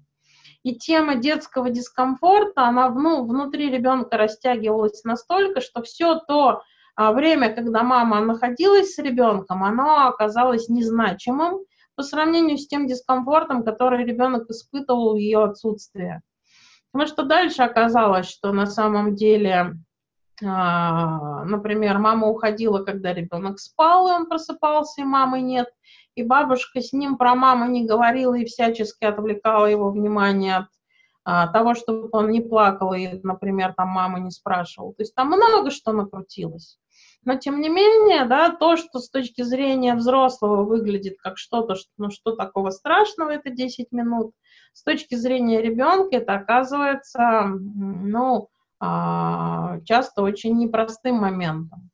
И 0.63 0.75
тема 0.75 1.15
детского 1.15 1.69
дискомфорта, 1.69 2.63
она 2.67 2.89
ну, 2.89 3.25
внутри 3.25 3.69
ребенка 3.69 4.17
растягивалась 4.17 5.03
настолько, 5.03 5.59
что 5.59 5.81
все 5.81 6.19
то 6.19 6.61
а, 6.95 7.11
время, 7.11 7.53
когда 7.53 7.83
мама 7.83 8.21
находилась 8.21 8.93
с 8.93 8.97
ребенком, 8.99 9.63
оно 9.63 10.07
оказалось 10.07 10.69
незначимым 10.69 11.59
по 11.95 12.03
сравнению 12.03 12.57
с 12.57 12.67
тем 12.67 12.87
дискомфортом, 12.87 13.63
который 13.63 14.05
ребенок 14.05 14.49
испытывал 14.49 15.13
в 15.13 15.17
ее 15.17 15.43
отсутствии. 15.43 16.21
Потому 16.93 17.07
что 17.07 17.23
дальше 17.23 17.63
оказалось, 17.63 18.29
что 18.29 18.51
на 18.51 18.67
самом 18.67 19.15
деле, 19.15 19.73
а, 20.45 21.43
например, 21.43 21.97
мама 21.97 22.27
уходила, 22.27 22.83
когда 22.83 23.13
ребенок 23.13 23.59
спал, 23.59 24.07
и 24.07 24.11
он 24.11 24.27
просыпался, 24.27 25.01
и 25.01 25.03
мамы 25.03 25.41
нет, 25.41 25.69
и 26.13 26.21
бабушка 26.21 26.81
с 26.81 26.93
ним 26.93 27.17
про 27.17 27.33
маму 27.33 27.65
не 27.65 27.87
говорила 27.87 28.35
и 28.35 28.45
всячески 28.45 29.05
отвлекала 29.05 29.65
его 29.65 29.89
внимание 29.89 30.57
от 30.57 30.67
а, 31.25 31.47
того, 31.47 31.73
чтобы 31.73 32.09
он 32.11 32.29
не 32.29 32.41
плакал 32.41 32.93
и, 32.93 33.19
например, 33.23 33.73
там 33.75 33.87
маму 33.87 34.19
не 34.19 34.29
спрашивал. 34.29 34.93
То 34.93 35.01
есть 35.01 35.15
там 35.15 35.29
много 35.29 35.71
что 35.71 35.93
накрутилось. 35.93 36.77
Но 37.25 37.35
тем 37.35 37.61
не 37.61 37.69
менее, 37.69 38.25
да, 38.25 38.49
то, 38.49 38.75
что 38.75 38.99
с 38.99 39.09
точки 39.09 39.43
зрения 39.43 39.95
взрослого 39.95 40.63
выглядит 40.63 41.17
как 41.21 41.37
что-то, 41.37 41.75
что, 41.75 41.89
ну 41.97 42.09
что 42.09 42.35
такого 42.35 42.69
страшного, 42.69 43.29
это 43.29 43.49
10 43.49 43.91
минут, 43.91 44.33
с 44.73 44.83
точки 44.83 45.15
зрения 45.15 45.61
ребенка 45.61 46.17
это 46.17 46.33
оказывается, 46.33 47.43
ну, 47.45 48.49
а, 48.79 49.79
часто 49.85 50.23
очень 50.23 50.57
непростым 50.57 51.15
моментом. 51.15 51.89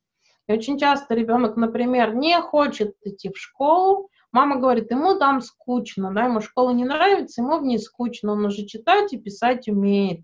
И 0.48 0.52
очень 0.52 0.78
часто 0.78 1.14
ребенок, 1.14 1.56
например, 1.56 2.14
не 2.14 2.40
хочет 2.40 2.96
идти 3.04 3.28
в 3.28 3.38
школу, 3.38 4.08
мама 4.32 4.56
говорит, 4.56 4.90
ему 4.90 5.16
там 5.16 5.42
скучно, 5.42 6.12
да, 6.12 6.24
ему 6.24 6.40
школа 6.40 6.70
не 6.70 6.84
нравится, 6.84 7.42
ему 7.42 7.58
в 7.58 7.62
ней 7.62 7.78
скучно, 7.78 8.32
он 8.32 8.44
уже 8.44 8.66
читать 8.66 9.12
и 9.12 9.18
писать 9.18 9.68
умеет. 9.68 10.22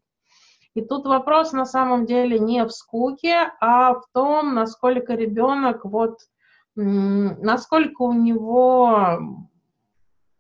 И 0.77 0.83
тут 0.83 1.07
вопрос 1.07 1.53
на 1.53 1.65
самом 1.65 2.05
деле 2.05 2.39
не 2.39 2.63
в 2.63 2.71
скуке, 2.71 3.51
а 3.63 3.95
в 3.95 4.03
том, 4.13 4.55
насколько 4.55 5.15
ребенок 5.15 5.87
вот, 5.87 6.19
насколько 6.75 8.03
у 8.03 8.13
него 8.13 9.19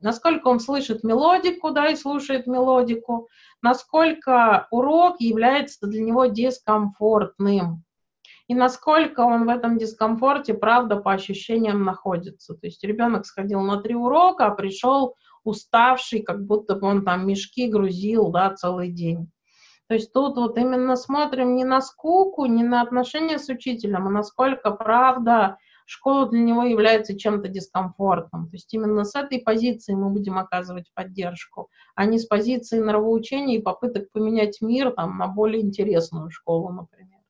насколько 0.00 0.48
он 0.48 0.60
слышит 0.60 1.02
мелодику, 1.04 1.70
да, 1.70 1.88
и 1.88 1.96
слушает 1.96 2.46
мелодику, 2.46 3.28
насколько 3.62 4.68
урок 4.70 5.16
является 5.20 5.86
для 5.86 6.02
него 6.02 6.26
дискомфортным, 6.26 7.82
и 8.46 8.54
насколько 8.54 9.20
он 9.20 9.46
в 9.46 9.48
этом 9.48 9.78
дискомфорте, 9.78 10.52
правда, 10.52 10.96
по 10.96 11.14
ощущениям 11.14 11.82
находится. 11.82 12.52
То 12.54 12.66
есть 12.66 12.84
ребенок 12.84 13.24
сходил 13.24 13.62
на 13.62 13.80
три 13.80 13.94
урока, 13.94 14.48
а 14.48 14.54
пришел 14.54 15.14
уставший, 15.44 16.20
как 16.20 16.44
будто 16.44 16.76
бы 16.76 16.88
он 16.88 17.06
там 17.06 17.26
мешки 17.26 17.68
грузил, 17.68 18.30
да, 18.30 18.54
целый 18.54 18.92
день. 18.92 19.30
То 19.88 19.94
есть 19.94 20.12
тут 20.12 20.36
вот 20.36 20.58
именно 20.58 20.96
смотрим 20.96 21.54
не 21.54 21.64
на 21.64 21.80
скуку, 21.80 22.46
не 22.46 22.64
на 22.64 22.82
отношения 22.82 23.38
с 23.38 23.48
учителем, 23.48 24.08
а 24.08 24.10
насколько, 24.10 24.72
правда, 24.72 25.58
школа 25.86 26.28
для 26.28 26.40
него 26.40 26.64
является 26.64 27.16
чем-то 27.16 27.48
дискомфортным. 27.48 28.48
То 28.48 28.56
есть 28.56 28.72
именно 28.74 29.04
с 29.04 29.14
этой 29.14 29.38
позиции 29.38 29.94
мы 29.94 30.10
будем 30.10 30.38
оказывать 30.38 30.92
поддержку, 30.92 31.70
а 31.94 32.04
не 32.04 32.18
с 32.18 32.26
позиции 32.26 32.80
нравоучения 32.80 33.56
и 33.56 33.62
попыток 33.62 34.10
поменять 34.12 34.60
мир 34.60 34.90
там, 34.90 35.16
на 35.18 35.28
более 35.28 35.62
интересную 35.62 36.30
школу, 36.30 36.70
например. 36.70 37.20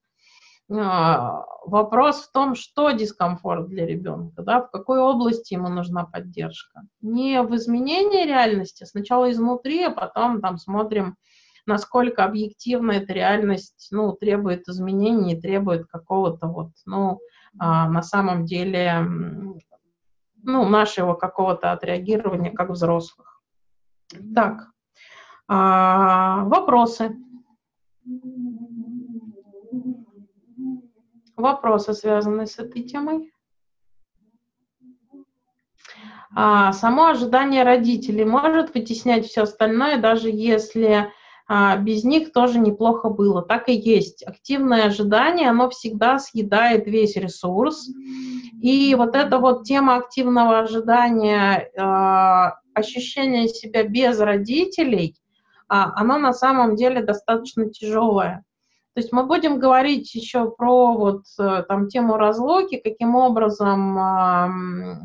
А, 0.69 1.45
вопрос 1.65 2.23
в 2.23 2.33
том, 2.33 2.55
что 2.55 2.91
дискомфорт 2.91 3.69
для 3.69 3.87
ребенка, 3.87 4.43
да, 4.43 4.63
в 4.63 4.71
какой 4.71 4.99
области 4.99 5.55
ему 5.55 5.69
нужна 5.69 6.05
поддержка. 6.05 6.83
Не 7.03 7.43
в 7.43 7.55
изменении 7.55 8.27
реальности, 8.27 8.85
сначала 8.85 9.31
изнутри, 9.31 9.85
а 9.85 9.91
потом 9.91 10.41
там 10.41 10.59
смотрим, 10.59 11.17
насколько 11.67 12.25
объективно 12.25 12.93
эта 12.93 13.13
реальность 13.13 13.89
ну, 13.91 14.13
требует 14.13 14.69
изменений, 14.69 15.41
требует 15.41 15.87
какого-то 15.87 16.47
вот, 16.47 16.71
ну, 16.87 17.21
а, 17.59 17.89
на 17.89 18.03
самом 18.03 18.45
деле 18.45 19.07
ну, 20.43 20.69
нашего 20.69 21.15
какого-то 21.15 21.73
отреагирования 21.73 22.53
как 22.53 22.71
взрослых. 22.71 23.43
Так, 24.35 24.71
а, 25.49 26.45
вопросы. 26.45 27.17
Вопросы, 31.37 31.93
связанные 31.93 32.47
с 32.47 32.59
этой 32.59 32.83
темой. 32.83 33.33
А, 36.35 36.73
само 36.73 37.07
ожидание 37.07 37.63
родителей 37.63 38.25
может 38.25 38.75
вытеснять 38.75 39.27
все 39.27 39.43
остальное, 39.43 39.99
даже 39.99 40.29
если 40.31 41.11
без 41.49 42.03
них 42.03 42.33
тоже 42.33 42.59
неплохо 42.59 43.09
было. 43.09 43.43
Так 43.43 43.69
и 43.69 43.75
есть. 43.75 44.25
Активное 44.27 44.87
ожидание, 44.87 45.51
оно 45.51 45.71
всегда 45.71 46.19
съедает 46.19 46.87
весь 46.87 47.17
ресурс. 47.17 47.89
И 48.61 48.95
вот 48.97 49.15
эта 49.15 49.39
вот 49.39 49.65
тема 49.65 49.97
активного 49.97 50.61
ожидания, 50.61 51.71
а, 51.79 52.59
ощущение 52.75 53.49
себя 53.49 53.85
без 53.85 54.19
родителей, 54.19 55.17
а, 55.69 55.93
оно 55.95 56.19
на 56.19 56.33
самом 56.33 56.75
деле 56.75 57.03
достаточно 57.03 57.71
тяжелое. 57.71 58.45
То 58.95 59.01
есть 59.01 59.13
мы 59.13 59.25
будем 59.25 59.59
говорить 59.59 60.15
еще 60.15 60.51
про 60.51 60.95
вот 60.95 61.25
э, 61.39 61.65
там 61.69 61.89
тему 61.89 62.17
разлуки, 62.17 62.79
каким 62.79 63.15
образом 63.15 63.95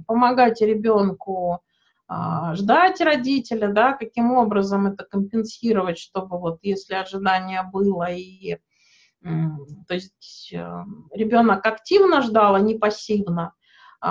помогать 0.08 0.62
ребенку 0.62 1.60
ждать 2.54 3.02
родителя, 3.02 3.72
да, 3.72 3.94
каким 3.94 4.34
образом 4.34 4.88
это 4.88 5.04
компенсировать, 5.04 5.98
чтобы 5.98 6.40
вот 6.40 6.60
если 6.62 6.96
ожидание 6.96 7.64
было 7.72 8.12
и 8.12 8.58
то 9.24 9.94
есть 9.94 10.52
э, 10.52 10.84
ребенок 11.14 11.64
активно 11.68 12.24
ждал, 12.24 12.56
а 12.56 12.60
не 12.60 12.74
пассивно. 12.74 13.54
Э, 14.04 14.08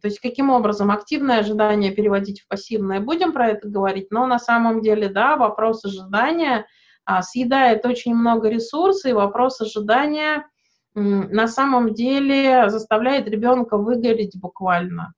то 0.00 0.04
есть 0.04 0.20
каким 0.20 0.50
образом 0.50 0.92
активное 0.92 1.40
ожидание 1.40 1.90
переводить 1.90 2.42
в 2.42 2.46
пассивное, 2.46 3.00
будем 3.00 3.32
про 3.32 3.48
это 3.48 3.68
говорить, 3.68 4.12
но 4.12 4.28
на 4.28 4.38
самом 4.38 4.82
деле, 4.82 5.08
да, 5.08 5.36
вопрос 5.36 5.84
ожидания– 5.84 6.64
а, 7.06 7.22
съедает 7.22 7.86
очень 7.86 8.14
много 8.14 8.48
ресурсов, 8.48 9.10
и 9.10 9.14
вопрос 9.14 9.60
ожидания 9.60 10.44
на 10.94 11.46
самом 11.46 11.94
деле 11.94 12.68
заставляет 12.68 13.28
ребенка 13.28 13.76
выгореть 13.76 14.36
буквально. 14.36 15.14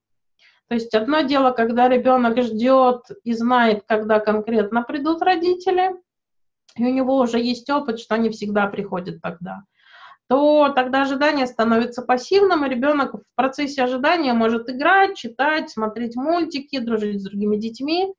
То 0.69 0.74
есть 0.74 0.95
одно 0.95 1.23
дело, 1.23 1.51
когда 1.53 1.89
ребенок 1.89 2.40
ждет 2.43 3.03
и 3.24 3.32
знает, 3.32 3.85
когда 3.86 4.20
конкретно 4.20 4.82
придут 4.82 5.23
родители, 5.23 5.93
и 6.77 6.85
у 6.85 6.93
него 6.93 7.16
уже 7.16 7.40
есть 7.40 7.69
опыт, 7.70 7.99
что 7.99 8.15
они 8.15 8.28
всегда 8.31 8.66
приходят 8.66 9.23
тогда, 9.23 9.62
то 10.28 10.69
тогда 10.74 11.03
ожидание 11.03 11.47
становится 11.47 12.03
пассивным, 12.03 12.65
и 12.65 12.69
ребенок 12.69 13.15
в 13.15 13.23
процессе 13.35 13.82
ожидания 13.82 14.35
может 14.35 14.69
играть, 14.69 15.16
читать, 15.16 15.70
смотреть 15.70 16.16
мультики, 16.16 16.78
дружить 16.78 17.23
с 17.23 17.24
другими 17.24 17.57
детьми, 17.57 18.12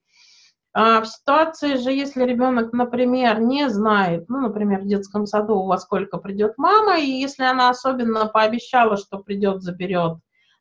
а 0.72 1.00
в 1.00 1.06
ситуации 1.06 1.76
же, 1.76 1.90
если 1.90 2.24
ребенок, 2.24 2.72
например, 2.72 3.40
не 3.40 3.68
знает, 3.68 4.28
ну, 4.28 4.40
например, 4.40 4.80
в 4.80 4.86
детском 4.86 5.26
саду 5.26 5.64
во 5.64 5.78
сколько 5.78 6.18
придет 6.18 6.54
мама, 6.58 6.98
и 6.98 7.06
если 7.06 7.44
она 7.44 7.70
особенно 7.70 8.26
пообещала, 8.26 8.96
что 8.96 9.18
придет, 9.18 9.62
заберет, 9.62 10.18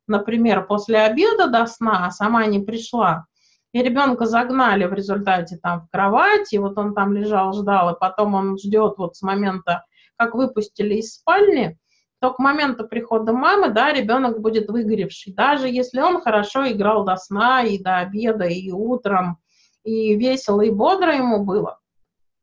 например, 0.09 0.65
после 0.65 0.99
обеда 0.99 1.47
до 1.47 1.65
сна, 1.65 2.07
а 2.07 2.11
сама 2.11 2.45
не 2.45 2.59
пришла, 2.59 3.25
и 3.71 3.81
ребенка 3.81 4.25
загнали 4.25 4.85
в 4.85 4.93
результате 4.93 5.57
там 5.57 5.81
в 5.81 5.89
кровать, 5.89 6.51
и 6.51 6.57
вот 6.57 6.77
он 6.77 6.93
там 6.93 7.13
лежал, 7.13 7.53
ждал, 7.53 7.93
и 7.93 7.99
потом 7.99 8.33
он 8.33 8.57
ждет 8.57 8.95
вот 8.97 9.15
с 9.15 9.21
момента, 9.21 9.85
как 10.17 10.35
выпустили 10.35 10.95
из 10.95 11.13
спальни, 11.13 11.77
то 12.19 12.33
к 12.33 12.39
моменту 12.39 12.87
прихода 12.87 13.31
мамы, 13.31 13.69
да, 13.69 13.93
ребенок 13.93 14.41
будет 14.41 14.69
выгоревший, 14.69 15.33
даже 15.33 15.69
если 15.69 16.01
он 16.01 16.21
хорошо 16.21 16.69
играл 16.69 17.05
до 17.05 17.15
сна 17.15 17.63
и 17.63 17.81
до 17.81 17.97
обеда, 17.99 18.45
и 18.45 18.71
утром, 18.71 19.37
и 19.83 20.15
весело, 20.15 20.61
и 20.61 20.71
бодро 20.71 21.15
ему 21.15 21.45
было, 21.45 21.79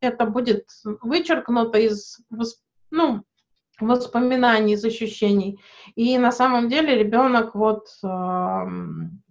это 0.01 0.25
будет 0.25 0.65
вычеркнуто 0.83 1.77
из 1.77 2.19
ну, 2.89 3.23
воспоминаний, 3.79 4.73
из 4.73 4.83
ощущений. 4.83 5.59
И 5.95 6.17
на 6.17 6.31
самом 6.31 6.69
деле 6.69 6.97
ребенок 6.97 7.55
вот 7.55 7.87
э, 8.03 8.63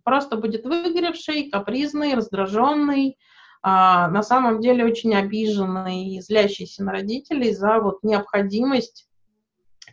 просто 0.04 0.36
будет 0.36 0.64
выгоревший, 0.64 1.50
капризный, 1.50 2.14
раздраженный, 2.14 3.10
э, 3.10 3.14
на 3.62 4.22
самом 4.22 4.60
деле 4.60 4.84
очень 4.84 5.14
обиженный 5.14 6.16
и 6.16 6.20
злящийся 6.20 6.84
на 6.84 6.92
родителей 6.92 7.52
за 7.52 7.80
вот 7.80 8.02
необходимость 8.02 9.08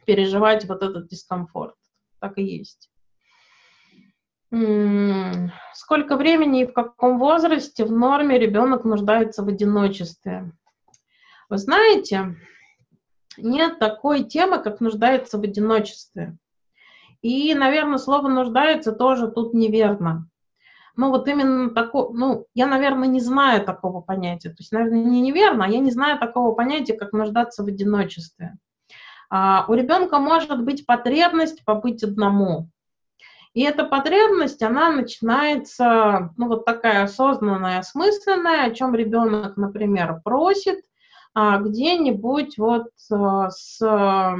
переживать 0.05 0.65
вот 0.65 0.83
этот 0.83 1.07
дискомфорт. 1.07 1.75
Так 2.19 2.37
и 2.37 2.43
есть. 2.43 2.89
Сколько 5.73 6.15
времени 6.15 6.61
и 6.61 6.67
в 6.67 6.73
каком 6.73 7.17
возрасте 7.17 7.85
в 7.85 7.91
норме 7.91 8.37
ребенок 8.37 8.83
нуждается 8.83 9.43
в 9.43 9.47
одиночестве? 9.47 10.51
Вы 11.49 11.57
знаете, 11.57 12.35
нет 13.37 13.79
такой 13.79 14.23
темы, 14.23 14.59
как 14.59 14.79
нуждается 14.79 15.37
в 15.37 15.41
одиночестве. 15.41 16.37
И, 17.21 17.53
наверное, 17.55 17.97
слово 17.97 18.27
нуждается 18.27 18.91
тоже 18.91 19.29
тут 19.29 19.53
неверно. 19.53 20.27
Ну, 20.95 21.09
вот 21.09 21.27
именно 21.27 21.71
такое, 21.71 22.09
ну, 22.09 22.45
я, 22.53 22.67
наверное, 22.67 23.07
не 23.07 23.19
знаю 23.19 23.65
такого 23.65 24.01
понятия. 24.01 24.49
То 24.49 24.57
есть, 24.59 24.71
наверное, 24.71 25.03
не 25.03 25.21
неверно, 25.21 25.65
а 25.65 25.69
я 25.69 25.79
не 25.79 25.89
знаю 25.89 26.19
такого 26.19 26.53
понятия, 26.53 26.93
как 26.93 27.13
нуждаться 27.13 27.63
в 27.63 27.67
одиночестве. 27.67 28.57
А, 29.29 29.65
у 29.67 29.73
ребенка 29.73 30.19
может 30.19 30.63
быть 30.63 30.85
потребность 30.85 31.65
побыть 31.65 32.03
одному. 32.03 32.69
И 33.53 33.61
эта 33.61 33.85
потребность, 33.85 34.61
она 34.61 34.91
начинается, 34.91 36.31
ну, 36.37 36.47
вот 36.47 36.65
такая 36.65 37.03
осознанная, 37.03 37.79
осмысленная, 37.79 38.65
о 38.65 38.71
чем 38.71 38.93
ребенок, 38.93 39.57
например, 39.57 40.21
просит 40.23 40.83
где-нибудь 41.35 42.57
вот 42.57 42.89
а, 43.11 43.49
с 43.49 43.81
а, 43.81 44.35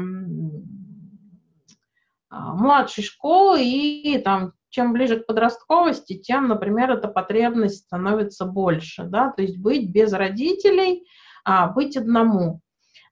младшей 2.29 3.03
школы, 3.03 3.63
и 3.63 4.17
там 4.19 4.53
чем 4.73 4.91
ближе 4.91 5.19
к 5.19 5.27
подростковости, 5.27 6.17
тем, 6.17 6.47
например, 6.47 6.91
эта 6.91 7.07
потребность 7.07 7.83
становится 7.85 8.45
больше, 8.45 9.03
да, 9.03 9.29
то 9.29 9.43
есть 9.43 9.59
быть 9.59 9.91
без 9.91 10.11
родителей, 10.13 11.07
а, 11.45 11.67
быть 11.67 11.95
одному. 11.95 12.59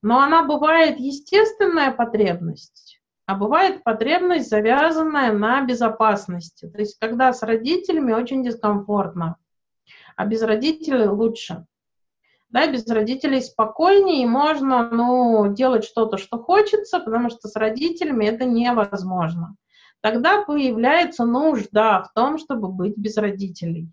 Но 0.01 0.19
она 0.19 0.43
бывает 0.43 0.99
естественная 0.99 1.91
потребность, 1.91 2.99
а 3.27 3.35
бывает 3.35 3.83
потребность, 3.83 4.49
завязанная 4.49 5.31
на 5.33 5.61
безопасности. 5.61 6.67
То 6.67 6.79
есть, 6.79 6.97
когда 6.99 7.31
с 7.31 7.43
родителями 7.43 8.11
очень 8.11 8.43
дискомфортно, 8.43 9.37
а 10.15 10.25
без 10.25 10.41
родителей 10.41 11.07
лучше. 11.07 11.67
Да, 12.51 12.67
без 12.67 12.85
родителей 12.87 13.41
спокойнее, 13.41 14.23
и 14.23 14.27
можно 14.27 14.89
ну, 14.89 15.53
делать 15.53 15.85
что-то, 15.85 16.17
что 16.17 16.37
хочется, 16.37 16.99
потому 16.99 17.29
что 17.29 17.47
с 17.47 17.55
родителями 17.55 18.25
это 18.25 18.45
невозможно. 18.45 19.55
Тогда 20.01 20.43
появляется 20.43 21.25
нужда 21.25 22.03
в 22.03 22.13
том, 22.13 22.37
чтобы 22.37 22.67
быть 22.67 22.97
без 22.97 23.17
родителей. 23.17 23.89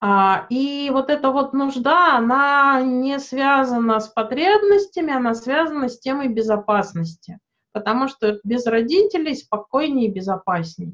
А, 0.00 0.46
и 0.50 0.90
вот 0.92 1.08
эта 1.08 1.30
вот 1.30 1.52
нужда, 1.52 2.16
она 2.16 2.82
не 2.82 3.18
связана 3.18 4.00
с 4.00 4.08
потребностями, 4.08 5.14
она 5.14 5.34
связана 5.34 5.88
с 5.88 5.98
темой 5.98 6.28
безопасности 6.28 7.38
потому 7.72 8.08
что 8.08 8.38
без 8.44 8.66
родителей 8.66 9.34
спокойнее 9.34 10.08
и 10.08 10.12
безопаснее. 10.12 10.92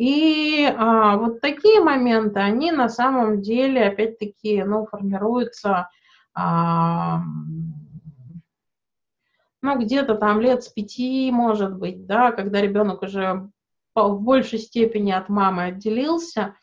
И 0.00 0.64
а, 0.64 1.18
вот 1.18 1.42
такие 1.42 1.82
моменты, 1.82 2.40
они 2.40 2.72
на 2.72 2.88
самом 2.88 3.42
деле, 3.42 3.84
опять-таки, 3.84 4.62
ну, 4.62 4.86
формируются, 4.86 5.90
а, 6.32 7.20
ну, 9.60 9.78
где-то 9.78 10.14
там 10.14 10.40
лет 10.40 10.64
с 10.64 10.68
пяти, 10.68 11.30
может 11.30 11.76
быть, 11.76 12.06
да, 12.06 12.32
когда 12.32 12.62
ребенок 12.62 13.02
уже 13.02 13.50
в 13.94 14.20
большей 14.22 14.58
степени 14.58 15.12
от 15.12 15.28
мамы 15.28 15.64
отделился, 15.64 16.54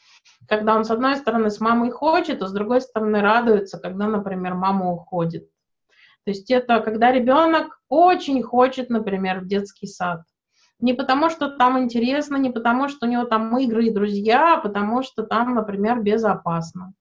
когда 0.48 0.76
он, 0.76 0.84
с 0.84 0.90
одной 0.90 1.16
стороны, 1.16 1.52
с 1.52 1.60
мамой 1.60 1.92
хочет, 1.92 2.42
а 2.42 2.48
с 2.48 2.52
другой 2.52 2.82
стороны, 2.82 3.22
радуется, 3.22 3.78
когда, 3.78 4.08
например, 4.08 4.56
мама 4.56 4.92
уходит. 4.92 5.48
То 6.24 6.32
есть 6.32 6.50
это 6.50 6.80
когда 6.80 7.12
ребенок 7.12 7.80
очень 7.88 8.42
хочет, 8.42 8.90
например, 8.90 9.42
в 9.42 9.48
детский 9.48 9.86
сад. 9.86 10.24
Не 10.80 10.94
потому, 10.94 11.30
что 11.30 11.50
там 11.50 11.80
интересно, 11.80 12.38
не 12.38 12.50
потому, 12.50 12.88
что 12.88 13.08
у 13.08 13.10
него 13.10 13.26
там 13.26 13.58
игры 13.58 13.88
и 13.88 13.94
друзья, 13.94 14.56
а 14.56 14.62
потому 14.62 15.02
что 15.02 15.24
там, 15.24 15.56
например, 15.56 16.02
безопасно. 16.02 16.94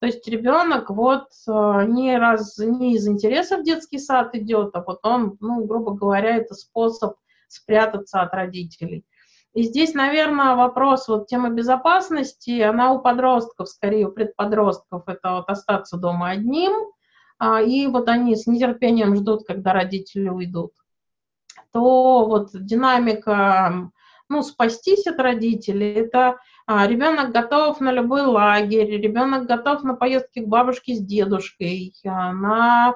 То 0.00 0.06
есть 0.06 0.26
ребенок 0.26 0.90
вот 0.90 1.28
э, 1.46 1.84
не, 1.86 2.16
раз, 2.18 2.58
не 2.58 2.94
из 2.94 3.06
интереса 3.06 3.58
в 3.58 3.62
детский 3.62 3.98
сад 3.98 4.34
идет, 4.34 4.74
а 4.74 4.82
вот 4.82 5.00
он, 5.02 5.36
ну, 5.40 5.64
грубо 5.64 5.92
говоря, 5.92 6.36
это 6.36 6.54
способ 6.54 7.16
спрятаться 7.48 8.20
от 8.22 8.32
родителей. 8.34 9.04
И 9.52 9.62
здесь, 9.62 9.94
наверное, 9.94 10.56
вопрос 10.56 11.06
вот 11.08 11.26
темы 11.28 11.50
безопасности, 11.50 12.60
она 12.60 12.92
у 12.92 13.00
подростков, 13.00 13.68
скорее 13.68 14.08
у 14.08 14.12
предподростков, 14.12 15.04
это 15.06 15.32
вот 15.32 15.48
остаться 15.48 15.96
дома 15.96 16.30
одним– 16.30 16.72
а, 17.38 17.60
и 17.60 17.86
вот 17.86 18.08
они 18.08 18.36
с 18.36 18.46
нетерпением 18.46 19.16
ждут, 19.16 19.44
когда 19.46 19.72
родители 19.72 20.28
уйдут, 20.28 20.72
то 21.72 22.26
вот 22.26 22.50
динамика, 22.52 23.90
ну, 24.28 24.42
спастись 24.42 25.06
от 25.06 25.18
родителей, 25.18 25.92
это 25.94 26.38
а, 26.66 26.86
ребенок 26.86 27.32
готов 27.32 27.80
на 27.80 27.92
любой 27.92 28.22
лагерь, 28.22 29.00
ребенок 29.00 29.46
готов 29.46 29.82
на 29.82 29.94
поездки 29.94 30.40
к 30.40 30.48
бабушке 30.48 30.94
с 30.94 31.00
дедушкой, 31.00 31.94
а, 32.06 32.32
на 32.32 32.94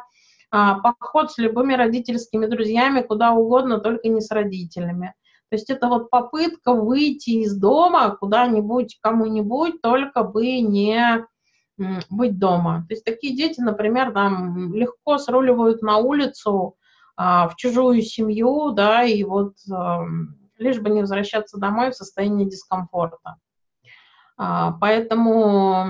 поход 0.50 1.30
с 1.30 1.38
любыми 1.38 1.74
родительскими 1.74 2.46
друзьями, 2.46 3.02
куда 3.02 3.32
угодно, 3.32 3.80
только 3.80 4.08
не 4.08 4.22
с 4.22 4.30
родителями. 4.30 5.14
То 5.50 5.56
есть 5.56 5.68
это 5.70 5.88
вот 5.88 6.10
попытка 6.10 6.72
выйти 6.72 7.30
из 7.42 7.54
дома 7.56 8.16
куда-нибудь, 8.16 8.98
кому-нибудь, 9.02 9.82
только 9.82 10.22
бы 10.22 10.60
не 10.60 11.26
быть 12.10 12.38
дома. 12.38 12.84
То 12.88 12.94
есть 12.94 13.04
такие 13.04 13.36
дети, 13.36 13.60
например, 13.60 14.12
там 14.12 14.74
легко 14.74 15.18
сруливают 15.18 15.82
на 15.82 15.98
улицу 15.98 16.74
а, 16.74 16.87
в 17.18 17.54
чужую 17.56 18.00
семью, 18.02 18.70
да, 18.70 19.02
и 19.02 19.24
вот 19.24 19.54
а, 19.72 20.04
лишь 20.56 20.78
бы 20.78 20.90
не 20.90 21.00
возвращаться 21.00 21.58
домой 21.58 21.90
в 21.90 21.96
состоянии 21.96 22.44
дискомфорта. 22.44 23.36
А, 24.36 24.72
поэтому 24.80 25.84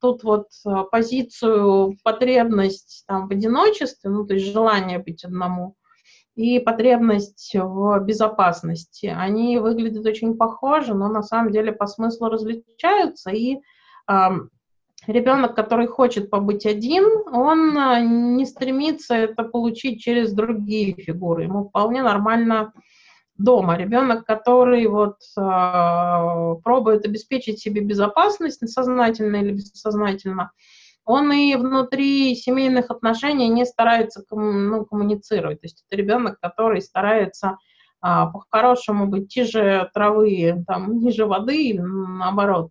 тут 0.00 0.24
вот 0.24 0.48
позицию 0.90 1.96
потребность 2.02 3.04
там, 3.06 3.28
в 3.28 3.30
одиночестве, 3.30 4.10
ну, 4.10 4.26
то 4.26 4.34
есть 4.34 4.52
желание 4.52 4.98
быть 4.98 5.24
одному, 5.24 5.76
и 6.34 6.58
потребность 6.58 7.54
в 7.54 8.00
безопасности. 8.00 9.06
Они 9.06 9.58
выглядят 9.58 10.04
очень 10.04 10.36
похожи, 10.36 10.94
но 10.94 11.08
на 11.08 11.22
самом 11.22 11.52
деле 11.52 11.70
по 11.70 11.86
смыслу 11.86 12.28
различаются. 12.28 13.30
И 13.30 13.60
ребенок, 15.06 15.54
который 15.54 15.86
хочет 15.86 16.30
побыть 16.30 16.66
один, 16.66 17.04
он 17.32 17.76
а, 17.76 18.00
не 18.00 18.44
стремится 18.46 19.14
это 19.14 19.44
получить 19.44 20.00
через 20.00 20.32
другие 20.32 20.94
фигуры. 20.94 21.44
Ему 21.44 21.68
вполне 21.68 22.02
нормально 22.02 22.72
дома. 23.36 23.76
Ребенок, 23.76 24.26
который 24.26 24.86
вот 24.86 25.16
э, 25.36 26.54
пробует 26.62 27.06
обеспечить 27.06 27.58
себе 27.58 27.80
безопасность, 27.80 28.68
сознательно 28.68 29.36
или 29.36 29.52
бессознательно, 29.52 30.52
он 31.04 31.32
и 31.32 31.56
внутри 31.56 32.36
семейных 32.36 32.90
отношений 32.90 33.48
не 33.48 33.64
старается 33.64 34.22
ну, 34.30 34.84
коммуницировать. 34.84 35.60
То 35.60 35.64
есть 35.64 35.84
это 35.88 35.96
ребенок, 35.96 36.38
который 36.40 36.82
старается 36.82 37.56
а, 38.00 38.26
по-хорошему 38.26 39.06
быть 39.06 39.28
тише 39.28 39.90
травы, 39.92 40.62
там, 40.66 41.00
ниже 41.00 41.26
воды, 41.26 41.70
или 41.70 41.80
наоборот. 41.80 42.70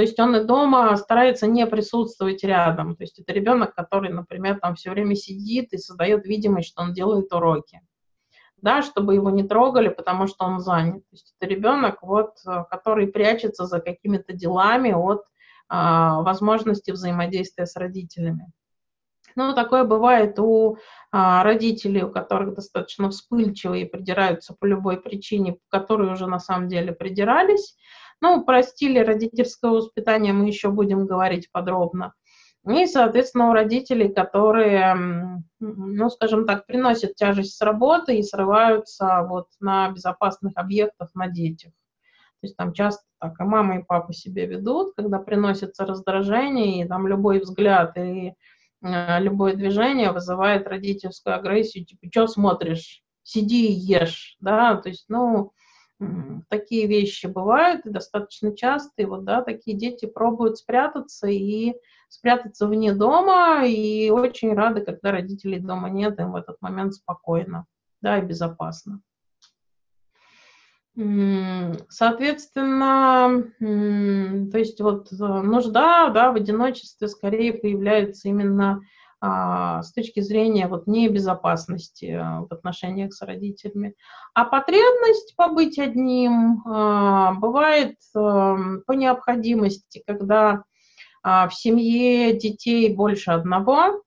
То 0.00 0.02
есть 0.02 0.18
он 0.18 0.34
и 0.34 0.44
дома 0.44 0.96
старается 0.96 1.46
не 1.46 1.66
присутствовать 1.66 2.42
рядом. 2.42 2.96
То 2.96 3.02
есть 3.02 3.18
это 3.18 3.34
ребенок, 3.34 3.74
который, 3.74 4.10
например, 4.10 4.58
там 4.58 4.74
все 4.74 4.92
время 4.92 5.14
сидит 5.14 5.74
и 5.74 5.76
создает 5.76 6.24
видимость, 6.24 6.70
что 6.70 6.80
он 6.80 6.94
делает 6.94 7.30
уроки. 7.34 7.82
Да, 8.56 8.80
чтобы 8.80 9.14
его 9.14 9.28
не 9.28 9.42
трогали, 9.42 9.90
потому 9.90 10.26
что 10.26 10.46
он 10.46 10.60
занят. 10.60 11.02
То 11.10 11.12
есть 11.12 11.34
это 11.38 11.50
ребенок, 11.50 11.98
вот, 12.00 12.36
который 12.70 13.08
прячется 13.08 13.66
за 13.66 13.78
какими-то 13.78 14.32
делами 14.32 14.92
от 14.92 15.22
а, 15.68 16.22
возможности 16.22 16.92
взаимодействия 16.92 17.66
с 17.66 17.76
родителями. 17.76 18.50
Ну, 19.36 19.54
такое 19.54 19.84
бывает 19.84 20.38
у 20.38 20.78
а, 21.12 21.42
родителей, 21.42 22.04
у 22.04 22.10
которых 22.10 22.54
достаточно 22.54 23.10
вспыльчивые 23.10 23.84
придираются 23.84 24.54
по 24.58 24.64
любой 24.64 24.98
причине, 24.98 25.58
по 25.68 25.78
которой 25.78 26.10
уже 26.10 26.26
на 26.26 26.38
самом 26.38 26.68
деле 26.68 26.92
придирались. 26.92 27.76
Ну, 28.20 28.44
про 28.44 28.62
стили 28.62 28.98
родительского 28.98 29.76
воспитания 29.76 30.32
мы 30.32 30.46
еще 30.46 30.70
будем 30.70 31.06
говорить 31.06 31.50
подробно. 31.50 32.14
И, 32.68 32.86
соответственно, 32.86 33.50
у 33.50 33.54
родителей, 33.54 34.12
которые, 34.12 35.42
ну, 35.60 36.10
скажем 36.10 36.46
так, 36.46 36.66
приносят 36.66 37.14
тяжесть 37.14 37.56
с 37.56 37.60
работы 37.62 38.18
и 38.18 38.22
срываются 38.22 39.26
вот 39.28 39.46
на 39.60 39.88
безопасных 39.90 40.52
объектах, 40.56 41.08
на 41.14 41.28
детях. 41.28 41.72
То 42.40 42.46
есть 42.46 42.56
там 42.56 42.72
часто 42.72 43.02
так 43.18 43.38
и 43.40 43.44
мама, 43.44 43.78
и 43.78 43.82
папа 43.82 44.12
себя 44.12 44.46
ведут, 44.46 44.94
когда 44.94 45.18
приносится 45.18 45.86
раздражение, 45.86 46.84
и 46.84 46.88
там 46.88 47.06
любой 47.06 47.40
взгляд 47.40 47.96
и 47.98 48.34
э, 48.82 49.20
любое 49.20 49.54
движение 49.54 50.12
вызывает 50.12 50.66
родительскую 50.66 51.36
агрессию, 51.36 51.84
типа, 51.84 52.08
что 52.10 52.26
смотришь, 52.26 53.02
сиди 53.22 53.68
и 53.68 53.72
ешь, 53.72 54.36
да, 54.40 54.76
то 54.76 54.88
есть, 54.88 55.04
ну, 55.08 55.52
такие 56.48 56.86
вещи 56.86 57.26
бывают 57.26 57.86
и 57.86 57.90
достаточно 57.90 58.56
часто, 58.56 59.02
и 59.02 59.04
вот, 59.04 59.24
да, 59.24 59.42
такие 59.42 59.76
дети 59.76 60.06
пробуют 60.06 60.58
спрятаться 60.58 61.26
и 61.26 61.74
спрятаться 62.08 62.66
вне 62.66 62.92
дома, 62.92 63.64
и 63.64 64.10
очень 64.10 64.54
рады, 64.54 64.80
когда 64.80 65.12
родителей 65.12 65.60
дома 65.60 65.90
нет, 65.90 66.18
им 66.18 66.32
в 66.32 66.36
этот 66.36 66.60
момент 66.60 66.94
спокойно, 66.94 67.66
да, 68.00 68.18
и 68.18 68.22
безопасно. 68.22 69.00
Соответственно, 71.88 73.44
то 73.58 74.58
есть 74.58 74.80
вот 74.80 75.12
э, 75.12 75.16
нужда 75.16 76.10
да, 76.10 76.32
в 76.32 76.34
одиночестве 76.34 77.06
скорее 77.06 77.52
появляется 77.54 78.28
именно 78.28 78.80
с 79.22 79.92
точки 79.92 80.20
зрения 80.20 80.66
вот 80.66 80.86
небезопасности 80.86 82.06
э, 82.06 82.40
в 82.40 82.46
отношениях 82.50 83.12
с 83.12 83.20
родителями. 83.20 83.94
А 84.32 84.46
потребность 84.46 85.34
побыть 85.36 85.78
одним 85.78 86.62
а, 86.66 87.34
бывает 87.34 87.96
эм, 88.14 88.82
по 88.86 88.92
необходимости, 88.92 90.02
когда 90.06 90.62
а, 91.22 91.48
в 91.48 91.54
семье 91.54 92.32
детей 92.38 92.94
больше 92.94 93.32
одного, 93.32 94.02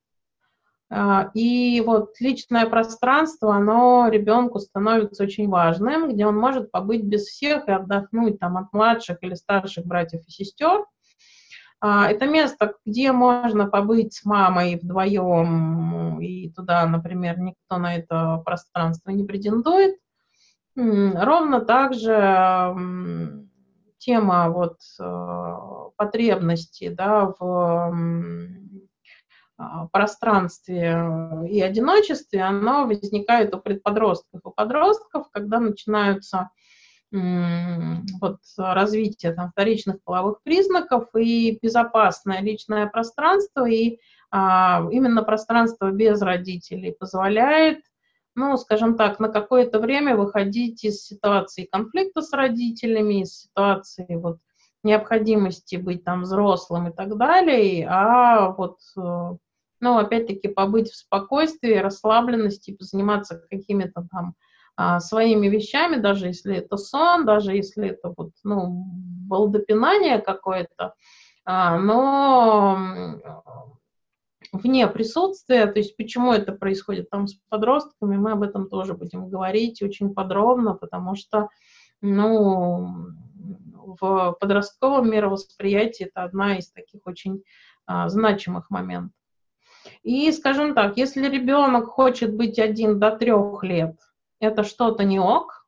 а, 0.95 1.31
и 1.33 1.81
вот 1.81 2.19
личное 2.19 2.67
пространство, 2.67 3.55
оно 3.55 4.09
ребенку 4.09 4.59
становится 4.59 5.23
очень 5.23 5.49
важным, 5.49 6.13
где 6.13 6.25
он 6.25 6.37
может 6.37 6.71
побыть 6.71 7.03
без 7.03 7.23
всех 7.23 7.67
и 7.67 7.71
отдохнуть 7.71 8.39
там 8.39 8.57
от 8.57 8.71
младших 8.73 9.17
или 9.21 9.33
старших 9.33 9.85
братьев 9.85 10.21
и 10.27 10.31
сестер. 10.31 10.85
А, 11.85 12.09
это 12.09 12.27
место, 12.27 12.75
где 12.85 13.11
можно 13.11 13.67
побыть 13.67 14.13
с 14.13 14.23
мамой 14.23 14.79
вдвоем, 14.81 16.17
и 16.21 16.49
туда, 16.49 16.85
например, 16.85 17.37
никто 17.39 17.77
на 17.77 17.97
это 17.97 18.41
пространство 18.45 19.11
не 19.11 19.25
претендует. 19.25 19.97
Ровно 20.77 21.59
так 21.59 21.93
же 21.93 23.45
тема 23.97 24.49
вот 24.49 24.77
э, 24.97 25.57
потребности 25.97 26.87
да, 26.87 27.33
в 27.37 27.93
а, 29.57 29.87
пространстве 29.87 31.05
и 31.49 31.61
одиночестве, 31.61 32.43
оно 32.43 32.85
возникает 32.85 33.53
у 33.53 33.59
предподростков. 33.59 34.39
У 34.45 34.51
подростков, 34.51 35.29
когда 35.31 35.59
начинаются 35.59 36.49
вот, 37.13 38.39
развитие 38.57 39.33
там, 39.33 39.51
вторичных 39.51 40.01
половых 40.03 40.41
признаков 40.41 41.09
и 41.15 41.59
безопасное 41.61 42.41
личное 42.41 42.87
пространство, 42.87 43.69
и 43.69 43.99
а, 44.31 44.87
именно 44.91 45.21
пространство 45.21 45.91
без 45.91 46.21
родителей 46.21 46.91
позволяет, 46.91 47.83
ну, 48.35 48.57
скажем 48.57 48.97
так, 48.97 49.19
на 49.19 49.29
какое-то 49.29 49.79
время 49.79 50.15
выходить 50.15 50.83
из 50.83 51.03
ситуации 51.03 51.69
конфликта 51.71 52.23
с 52.23 52.33
родителями, 52.33 53.21
из 53.21 53.43
ситуации 53.43 54.15
вот, 54.15 54.39
необходимости 54.81 55.75
быть 55.75 56.03
там 56.03 56.23
взрослым 56.23 56.87
и 56.89 56.91
так 56.91 57.15
далее, 57.15 57.87
а 57.87 58.49
вот 58.49 58.79
э, 58.97 59.37
ну, 59.79 59.97
опять-таки, 59.97 60.47
побыть 60.47 60.89
в 60.89 60.95
спокойствии, 60.95 61.75
расслабленности, 61.75 62.75
позаниматься 62.75 63.41
какими-то 63.49 64.07
там 64.11 64.33
а, 64.75 64.99
своими 64.99 65.47
вещами, 65.47 65.97
даже 65.97 66.27
если 66.27 66.55
это 66.55 66.77
сон, 66.77 67.25
даже 67.25 67.53
если 67.55 67.89
это 67.89 68.13
вот, 68.15 68.31
ну, 68.43 68.67
балдопинание 69.27 70.19
какое-то, 70.19 70.93
а, 71.45 71.77
но 71.77 73.21
вне 74.51 74.87
присутствия, 74.87 75.65
то 75.67 75.79
есть 75.79 75.95
почему 75.97 76.33
это 76.33 76.53
происходит 76.53 77.09
там 77.09 77.27
с 77.27 77.35
подростками, 77.49 78.17
мы 78.17 78.31
об 78.31 78.43
этом 78.43 78.69
тоже 78.69 78.93
будем 78.93 79.29
говорить 79.29 79.81
очень 79.81 80.13
подробно, 80.13 80.73
потому 80.73 81.15
что, 81.15 81.49
ну, 82.01 83.07
в 83.99 84.37
подростковом 84.39 85.11
мировосприятии 85.11 86.05
это 86.05 86.23
одна 86.23 86.57
из 86.57 86.71
таких 86.71 87.01
очень 87.05 87.43
а, 87.85 88.09
значимых 88.09 88.69
моментов. 88.69 89.15
И, 90.01 90.31
скажем 90.31 90.73
так, 90.73 90.97
если 90.97 91.27
ребенок 91.27 91.87
хочет 91.87 92.35
быть 92.35 92.57
один 92.57 92.99
до 92.99 93.11
трех 93.11 93.63
лет, 93.63 93.95
это 94.43 94.63
что-то 94.63 95.03
не 95.03 95.19
ок, 95.19 95.65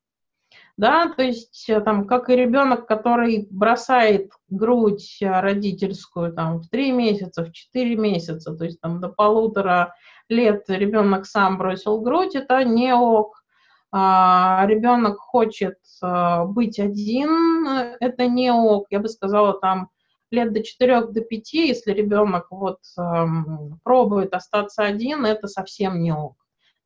да, 0.77 1.07
то 1.07 1.23
есть 1.23 1.69
э, 1.69 1.79
там, 1.79 2.05
как 2.05 2.29
и 2.29 2.35
ребенок, 2.35 2.85
который 2.85 3.47
бросает 3.49 4.31
грудь 4.49 5.17
родительскую 5.21 6.33
там 6.33 6.59
в 6.59 6.67
три 6.69 6.91
месяца, 6.91 7.45
в 7.45 7.53
четыре 7.53 7.95
месяца, 7.95 8.53
то 8.53 8.65
есть 8.65 8.81
там 8.81 8.99
до 8.99 9.07
полутора 9.07 9.95
лет 10.27 10.65
ребенок 10.67 11.25
сам 11.25 11.57
бросил 11.57 12.01
грудь, 12.01 12.35
это 12.35 12.63
не 12.65 12.93
ок. 12.93 13.43
А, 13.91 14.65
ребенок 14.67 15.17
хочет 15.19 15.77
а, 16.01 16.43
быть 16.43 16.79
один, 16.79 17.67
это 18.01 18.27
не 18.27 18.51
ок. 18.51 18.87
Я 18.89 18.99
бы 18.99 19.07
сказала, 19.07 19.57
там 19.57 19.89
лет 20.31 20.51
до 20.51 20.61
4 20.61 21.05
до 21.07 21.21
5, 21.21 21.53
если 21.53 21.91
ребенок 21.93 22.47
вот 22.49 22.79
эм, 22.97 23.79
пробует 23.83 24.33
остаться 24.33 24.83
один, 24.83 25.25
это 25.25 25.47
совсем 25.47 26.01
не 26.01 26.11
ок. 26.11 26.35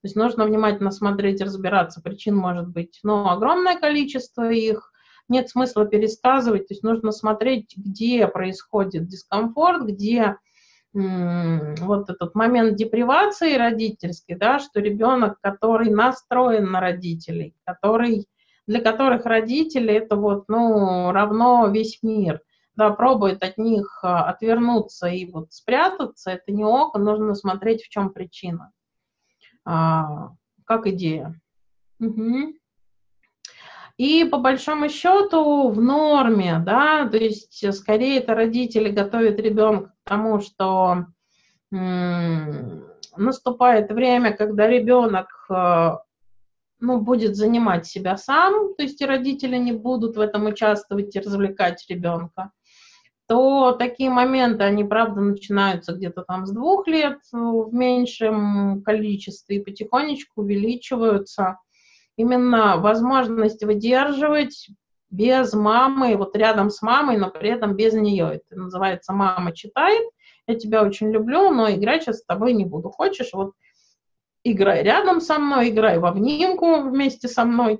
То 0.01 0.05
есть 0.05 0.15
нужно 0.15 0.45
внимательно 0.45 0.91
смотреть, 0.91 1.41
разбираться. 1.41 2.01
Причин 2.01 2.35
может 2.35 2.67
быть 2.69 2.99
ну, 3.03 3.27
огромное 3.27 3.77
количество 3.77 4.49
их, 4.49 4.93
нет 5.27 5.49
смысла 5.49 5.85
пересказывать, 5.85 6.67
то 6.67 6.73
есть 6.73 6.83
нужно 6.83 7.11
смотреть, 7.11 7.75
где 7.77 8.27
происходит 8.27 9.07
дискомфорт, 9.07 9.85
где 9.85 10.37
вот 10.93 12.09
этот 12.09 12.33
момент 12.33 12.75
депривации 12.75 13.55
родительской, 13.55 14.35
да, 14.35 14.59
что 14.59 14.79
ребенок, 14.79 15.39
который 15.41 15.89
настроен 15.91 16.71
на 16.71 16.79
родителей, 16.79 17.55
который, 17.63 18.27
для 18.65 18.81
которых 18.81 19.25
родители 19.25 19.93
это 19.93 20.15
вот, 20.15 20.45
ну, 20.47 21.11
равно 21.11 21.67
весь 21.67 21.99
мир, 22.01 22.41
да, 22.75 22.89
пробует 22.89 23.43
от 23.43 23.57
них 23.57 23.99
а, 24.01 24.29
отвернуться 24.29 25.07
и 25.07 25.29
вот 25.29 25.51
спрятаться, 25.51 26.31
это 26.31 26.51
не 26.51 26.63
ок, 26.63 26.97
нужно 26.97 27.35
смотреть, 27.35 27.83
в 27.83 27.89
чем 27.89 28.11
причина, 28.11 28.71
а, 29.71 30.31
как 30.65 30.87
идея. 30.87 31.39
Угу. 31.99 32.55
И 33.97 34.23
по 34.23 34.37
большому 34.37 34.89
счету 34.89 35.69
в 35.69 35.79
норме, 35.79 36.59
да, 36.65 37.07
то 37.07 37.17
есть 37.17 37.63
скорее 37.75 38.17
это 38.17 38.33
родители 38.33 38.89
готовят 38.89 39.39
ребенка 39.39 39.89
к 39.89 40.09
тому, 40.09 40.39
что 40.39 41.05
м- 41.71 42.83
наступает 43.15 43.91
время, 43.91 44.31
когда 44.33 44.67
ребенок 44.67 45.27
э, 45.51 45.97
ну, 46.79 47.01
будет 47.01 47.35
занимать 47.35 47.85
себя 47.85 48.17
сам, 48.17 48.73
то 48.73 48.81
есть 48.81 48.99
и 49.01 49.05
родители 49.05 49.57
не 49.57 49.73
будут 49.73 50.15
в 50.15 50.19
этом 50.19 50.45
участвовать 50.45 51.15
и 51.15 51.19
развлекать 51.19 51.85
ребенка, 51.89 52.51
то 53.29 53.73
такие 53.73 54.09
моменты, 54.09 54.63
они, 54.63 54.83
правда, 54.83 55.21
начинаются 55.21 55.93
где-то 55.93 56.23
там 56.23 56.47
с 56.47 56.51
двух 56.51 56.87
лет 56.87 57.19
в 57.31 57.71
меньшем 57.71 58.81
количестве 58.81 59.57
и 59.57 59.63
потихонечку 59.63 60.41
увеличиваются 60.41 61.59
именно 62.17 62.77
возможность 62.77 63.63
выдерживать 63.63 64.69
без 65.11 65.53
мамы, 65.53 66.17
вот 66.17 66.35
рядом 66.35 66.71
с 66.71 66.81
мамой, 66.81 67.17
но 67.17 67.29
при 67.29 67.51
этом 67.51 67.75
без 67.75 67.93
нее. 67.93 68.41
Это 68.49 68.59
называется 68.59 69.13
«мама 69.13 69.53
читает», 69.53 70.09
я 70.47 70.55
тебя 70.55 70.81
очень 70.81 71.11
люблю, 71.11 71.51
но 71.51 71.69
играть 71.69 72.01
сейчас 72.01 72.21
с 72.21 72.25
тобой 72.25 72.53
не 72.53 72.65
буду. 72.65 72.89
Хочешь, 72.89 73.33
вот 73.33 73.53
играй 74.43 74.81
рядом 74.81 75.21
со 75.21 75.37
мной, 75.37 75.69
играй 75.69 75.99
в 75.99 76.05
обнимку 76.07 76.81
вместе 76.81 77.27
со 77.27 77.45
мной, 77.45 77.79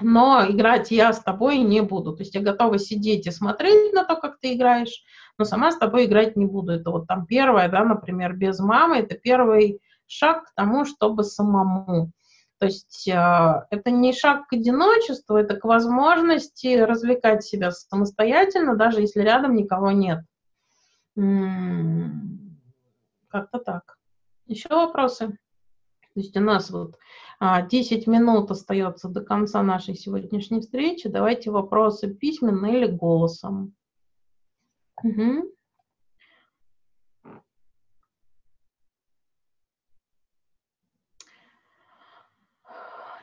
но 0.00 0.44
играть 0.48 0.90
я 0.90 1.12
с 1.12 1.20
тобой 1.20 1.58
не 1.58 1.82
буду. 1.82 2.14
То 2.14 2.22
есть 2.22 2.34
я 2.34 2.40
готова 2.40 2.78
сидеть 2.78 3.26
и 3.26 3.30
смотреть 3.30 3.92
на 3.92 4.04
то, 4.04 4.16
как 4.16 4.38
ты 4.38 4.54
играешь, 4.54 5.02
но 5.38 5.44
сама 5.44 5.70
с 5.70 5.78
тобой 5.78 6.06
играть 6.06 6.36
не 6.36 6.46
буду. 6.46 6.72
Это 6.72 6.90
вот 6.90 7.06
там 7.06 7.26
первое, 7.26 7.68
да, 7.68 7.84
например, 7.84 8.34
без 8.34 8.58
мамы, 8.58 8.98
это 8.98 9.16
первый 9.16 9.80
шаг 10.06 10.44
к 10.44 10.54
тому, 10.54 10.84
чтобы 10.84 11.24
самому. 11.24 12.10
То 12.58 12.66
есть 12.66 13.08
э, 13.08 13.66
это 13.70 13.90
не 13.90 14.12
шаг 14.12 14.46
к 14.46 14.52
одиночеству, 14.52 15.36
это 15.36 15.56
к 15.56 15.64
возможности 15.64 16.78
развлекать 16.78 17.44
себя 17.44 17.72
самостоятельно, 17.72 18.76
даже 18.76 19.00
если 19.00 19.20
рядом 19.20 19.56
никого 19.56 19.90
нет. 19.90 20.20
Как-то 23.28 23.58
так. 23.58 23.98
Еще 24.46 24.68
вопросы? 24.68 25.38
То 26.14 26.20
есть 26.20 26.36
у 26.36 26.40
нас 26.40 26.70
вот 26.70 26.96
10 27.42 28.06
а, 28.06 28.10
минут 28.10 28.50
остается 28.52 29.08
до 29.08 29.20
конца 29.20 29.62
нашей 29.62 29.96
сегодняшней 29.96 30.60
встречи. 30.60 31.08
Давайте 31.08 31.50
вопросы 31.50 32.12
письменно 32.12 32.66
или 32.66 32.86
голосом. 32.86 33.74
Угу. 35.02 35.50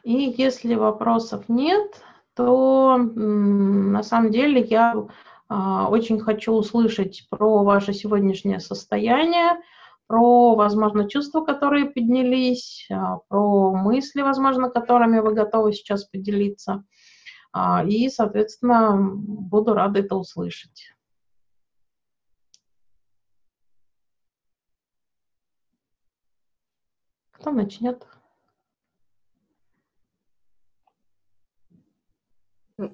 И 0.03 0.33
если 0.37 0.75
вопросов 0.75 1.47
нет, 1.47 2.03
то 2.33 2.97
на 2.97 4.03
самом 4.03 4.31
деле 4.31 4.61
я 4.61 4.95
а, 5.47 5.87
очень 5.89 6.19
хочу 6.19 6.51
услышать 6.53 7.25
про 7.29 7.63
ваше 7.63 7.93
сегодняшнее 7.93 8.59
состояние, 8.59 9.61
про, 10.09 10.55
возможно, 10.55 11.07
чувства, 11.07 11.45
которые 11.45 11.85
поднялись, 11.85 12.87
а, 12.91 13.17
про 13.27 13.75
мысли, 13.75 14.23
возможно, 14.23 14.71
которыми 14.71 15.19
вы 15.19 15.35
готовы 15.35 15.71
сейчас 15.71 16.03
поделиться. 16.05 16.83
А, 17.53 17.85
и, 17.85 18.09
соответственно, 18.09 18.97
буду 18.99 19.75
рада 19.75 19.99
это 19.99 20.15
услышать. 20.15 20.95
Кто 27.31 27.51
начнет? 27.51 28.03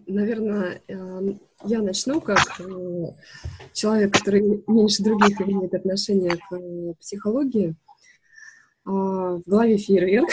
Наверное, 0.07 0.81
эм, 0.87 1.39
я 1.63 1.81
начну 1.81 2.21
как 2.21 2.39
э, 2.59 3.05
человек, 3.73 4.13
который 4.13 4.63
меньше 4.67 5.03
других 5.03 5.39
имеет 5.41 5.73
отношение 5.73 6.37
к 6.37 6.55
э, 6.55 6.93
психологии. 6.99 7.75
А, 8.85 8.91
в 9.37 9.43
голове 9.45 9.77
фейерверк, 9.77 10.29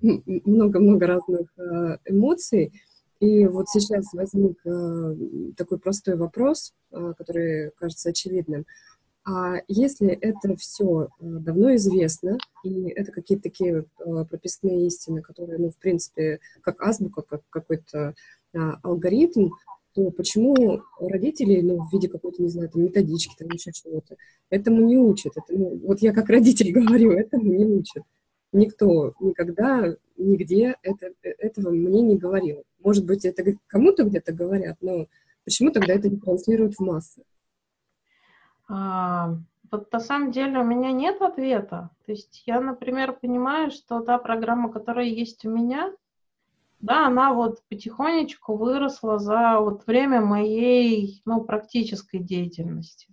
много-много 0.02 1.06
разных 1.06 1.48
э, 1.58 1.98
эмоций. 2.06 2.72
И 3.20 3.46
вот 3.46 3.68
сейчас 3.68 4.14
возник 4.14 4.56
такой 5.54 5.78
простой 5.78 6.16
вопрос, 6.16 6.72
который 6.90 7.70
кажется 7.76 8.08
очевидным. 8.08 8.64
А 9.32 9.62
если 9.68 10.08
это 10.08 10.56
все 10.56 11.08
давно 11.20 11.76
известно, 11.76 12.36
и 12.64 12.88
это 12.88 13.12
какие-то 13.12 13.44
такие 13.44 13.84
прописные 14.28 14.88
истины, 14.88 15.22
которые, 15.22 15.58
ну, 15.58 15.70
в 15.70 15.76
принципе, 15.76 16.40
как 16.62 16.82
азбука, 16.82 17.22
как 17.22 17.42
какой-то 17.48 18.14
а, 18.52 18.78
алгоритм, 18.82 19.50
то 19.94 20.10
почему 20.10 20.82
родители, 20.98 21.60
ну, 21.60 21.84
в 21.84 21.92
виде 21.92 22.08
какой-то, 22.08 22.42
не 22.42 22.48
знаю, 22.48 22.70
там, 22.70 22.82
методички, 22.82 23.36
там, 23.38 23.48
еще 23.52 23.70
чего-то, 23.70 24.16
этому 24.48 24.84
не 24.84 24.98
учат. 24.98 25.36
Этому, 25.36 25.76
вот 25.78 26.00
я 26.00 26.12
как 26.12 26.28
родитель 26.28 26.72
говорю, 26.80 27.12
этому 27.12 27.52
не 27.52 27.64
учат. 27.64 28.02
Никто 28.52 29.14
никогда, 29.20 29.94
нигде 30.16 30.74
это, 30.82 31.10
этого 31.22 31.70
мне 31.70 32.02
не 32.02 32.18
говорил. 32.18 32.64
Может 32.80 33.06
быть, 33.06 33.24
это 33.24 33.44
кому-то 33.68 34.02
где-то 34.02 34.32
говорят, 34.32 34.78
но 34.80 35.06
почему 35.44 35.70
тогда 35.70 35.94
это 35.94 36.08
не 36.08 36.16
транслируют 36.16 36.74
в 36.74 36.80
массы? 36.80 37.22
А, 38.70 39.34
вот 39.70 39.92
на 39.92 40.00
самом 40.00 40.30
деле 40.30 40.60
у 40.60 40.64
меня 40.64 40.92
нет 40.92 41.20
ответа. 41.20 41.90
То 42.06 42.12
есть 42.12 42.44
я, 42.46 42.60
например, 42.60 43.12
понимаю, 43.12 43.70
что 43.70 44.00
та 44.00 44.18
программа, 44.18 44.70
которая 44.70 45.06
есть 45.06 45.44
у 45.44 45.50
меня, 45.50 45.92
да, 46.78 47.06
она 47.06 47.34
вот 47.34 47.62
потихонечку 47.68 48.56
выросла 48.56 49.18
за 49.18 49.58
вот 49.58 49.86
время 49.86 50.20
моей, 50.20 51.20
ну, 51.24 51.42
практической 51.42 52.18
деятельности. 52.18 53.08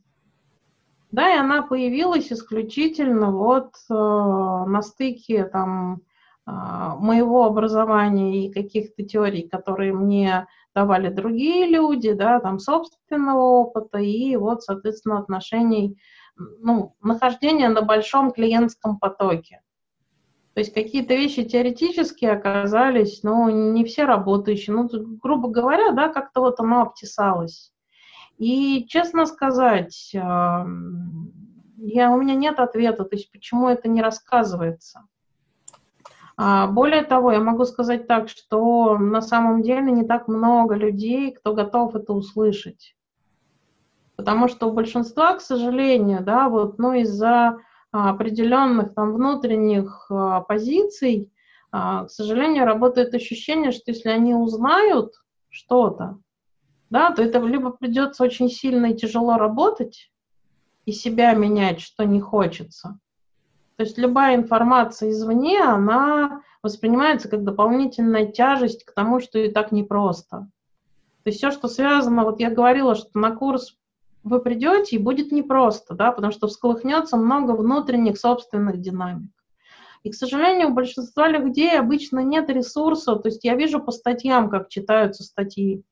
Да, 1.12 1.34
и 1.34 1.38
она 1.38 1.64
появилась 1.64 2.32
исключительно 2.32 3.32
вот 3.32 3.74
э, 3.90 3.94
на 3.94 4.82
стыке 4.82 5.46
там 5.46 6.02
э, 6.46 6.52
моего 7.00 7.46
образования 7.46 8.46
и 8.46 8.54
каких-то 8.54 9.04
теорий, 9.04 9.48
которые 9.48 9.94
мне 9.94 10.48
давали 10.78 11.10
другие 11.10 11.66
люди, 11.66 12.14
да, 12.14 12.40
там 12.40 12.60
собственного 12.60 13.42
опыта 13.42 13.98
и 13.98 14.36
вот, 14.36 14.62
соответственно, 14.62 15.18
отношений, 15.18 15.98
ну, 16.38 16.96
нахождения 17.02 17.68
на 17.70 17.82
большом 17.82 18.32
клиентском 18.32 19.00
потоке. 19.00 19.62
То 20.54 20.60
есть 20.60 20.76
какие-то 20.76 21.16
вещи 21.16 21.44
теоретические 21.44 22.32
оказались, 22.32 23.24
но 23.24 23.50
не 23.50 23.86
все 23.86 24.06
работающие. 24.06 24.76
Ну, 24.76 24.88
грубо 25.24 25.50
говоря, 25.50 25.94
да, 25.94 26.10
как-то 26.10 26.42
вот 26.42 26.60
оно 26.60 26.82
обтесалось. 26.82 27.72
И, 28.38 28.86
честно 28.88 29.26
сказать, 29.26 30.12
я, 30.14 30.64
у 32.12 32.22
меня 32.22 32.36
нет 32.36 32.60
ответа, 32.60 33.04
то 33.04 33.16
есть 33.16 33.32
почему 33.32 33.68
это 33.68 33.90
не 33.90 34.04
рассказывается. 34.04 35.08
А, 36.38 36.68
более 36.68 37.02
того, 37.02 37.32
я 37.32 37.40
могу 37.40 37.66
сказать 37.66 38.08
так, 38.08 38.30
что 38.30 38.98
на 38.98 39.22
самом 39.22 39.64
деле 39.64 39.92
не 39.92 40.06
так 40.06 40.28
много 40.28 40.76
людей, 40.76 41.32
кто 41.32 41.54
готов 41.54 41.96
это 41.96 42.14
услышать. 42.14 42.96
Потому 44.16 44.48
что 44.48 44.68
у 44.68 44.72
большинства, 44.72 45.34
к 45.36 45.42
сожалению, 45.42 46.24
да, 46.24 46.48
вот, 46.48 46.78
ну, 46.78 46.94
из-за 46.94 47.58
а, 47.92 48.12
определенных 48.12 48.94
там 48.94 49.14
внутренних 49.14 50.08
а, 50.10 50.42
позиций, 50.42 51.32
к 51.70 52.08
сожалению, 52.08 52.66
работает 52.66 53.14
ощущение, 53.14 53.74
что 53.74 53.92
если 53.92 54.08
они 54.08 54.34
узнают 54.34 55.16
что-то, 55.50 56.18
да, 56.90 57.12
то 57.12 57.22
это 57.22 57.40
либо 57.40 57.72
придется 57.72 58.24
очень 58.24 58.50
сильно 58.50 58.88
и 58.88 58.96
тяжело 58.96 59.36
работать 59.38 60.10
и 60.86 60.94
себя 60.94 61.34
менять, 61.34 61.82
что 61.82 62.06
не 62.06 62.22
хочется. 62.22 63.00
То 63.78 63.84
есть 63.84 63.98
любая 63.98 64.36
информация 64.36 65.12
извне, 65.12 65.62
она 65.62 66.42
воспринимается 66.64 67.30
как 67.30 67.44
дополнительная 67.44 68.26
тяжесть 68.26 68.84
к 68.84 68.92
тому, 68.92 69.20
что 69.20 69.38
и 69.38 69.52
так 69.52 69.72
непросто. 69.72 70.50
То 71.24 71.30
есть 71.30 71.38
все, 71.38 71.52
что 71.52 71.68
связано, 71.68 72.24
вот 72.24 72.40
я 72.40 72.50
говорила, 72.50 72.96
что 72.96 73.10
на 73.14 73.36
курс 73.36 73.78
вы 74.24 74.40
придете, 74.40 74.96
и 74.96 75.00
будет 75.00 75.32
непросто, 75.32 75.94
да, 75.94 76.12
потому 76.12 76.34
что 76.34 76.48
всколыхнется 76.48 77.18
много 77.18 77.52
внутренних 77.52 78.18
собственных 78.18 78.82
динамик. 78.82 79.32
И, 80.04 80.10
к 80.10 80.16
сожалению, 80.16 80.70
у 80.70 80.74
большинства 80.74 81.28
людей 81.28 81.78
обычно 81.78 82.20
нет 82.20 82.50
ресурса, 82.50 83.16
то 83.16 83.28
есть 83.28 83.44
я 83.44 83.56
вижу 83.56 83.80
по 83.80 83.92
статьям, 83.92 84.50
как 84.50 84.70
читаются 84.70 85.24
статьи. 85.24 85.84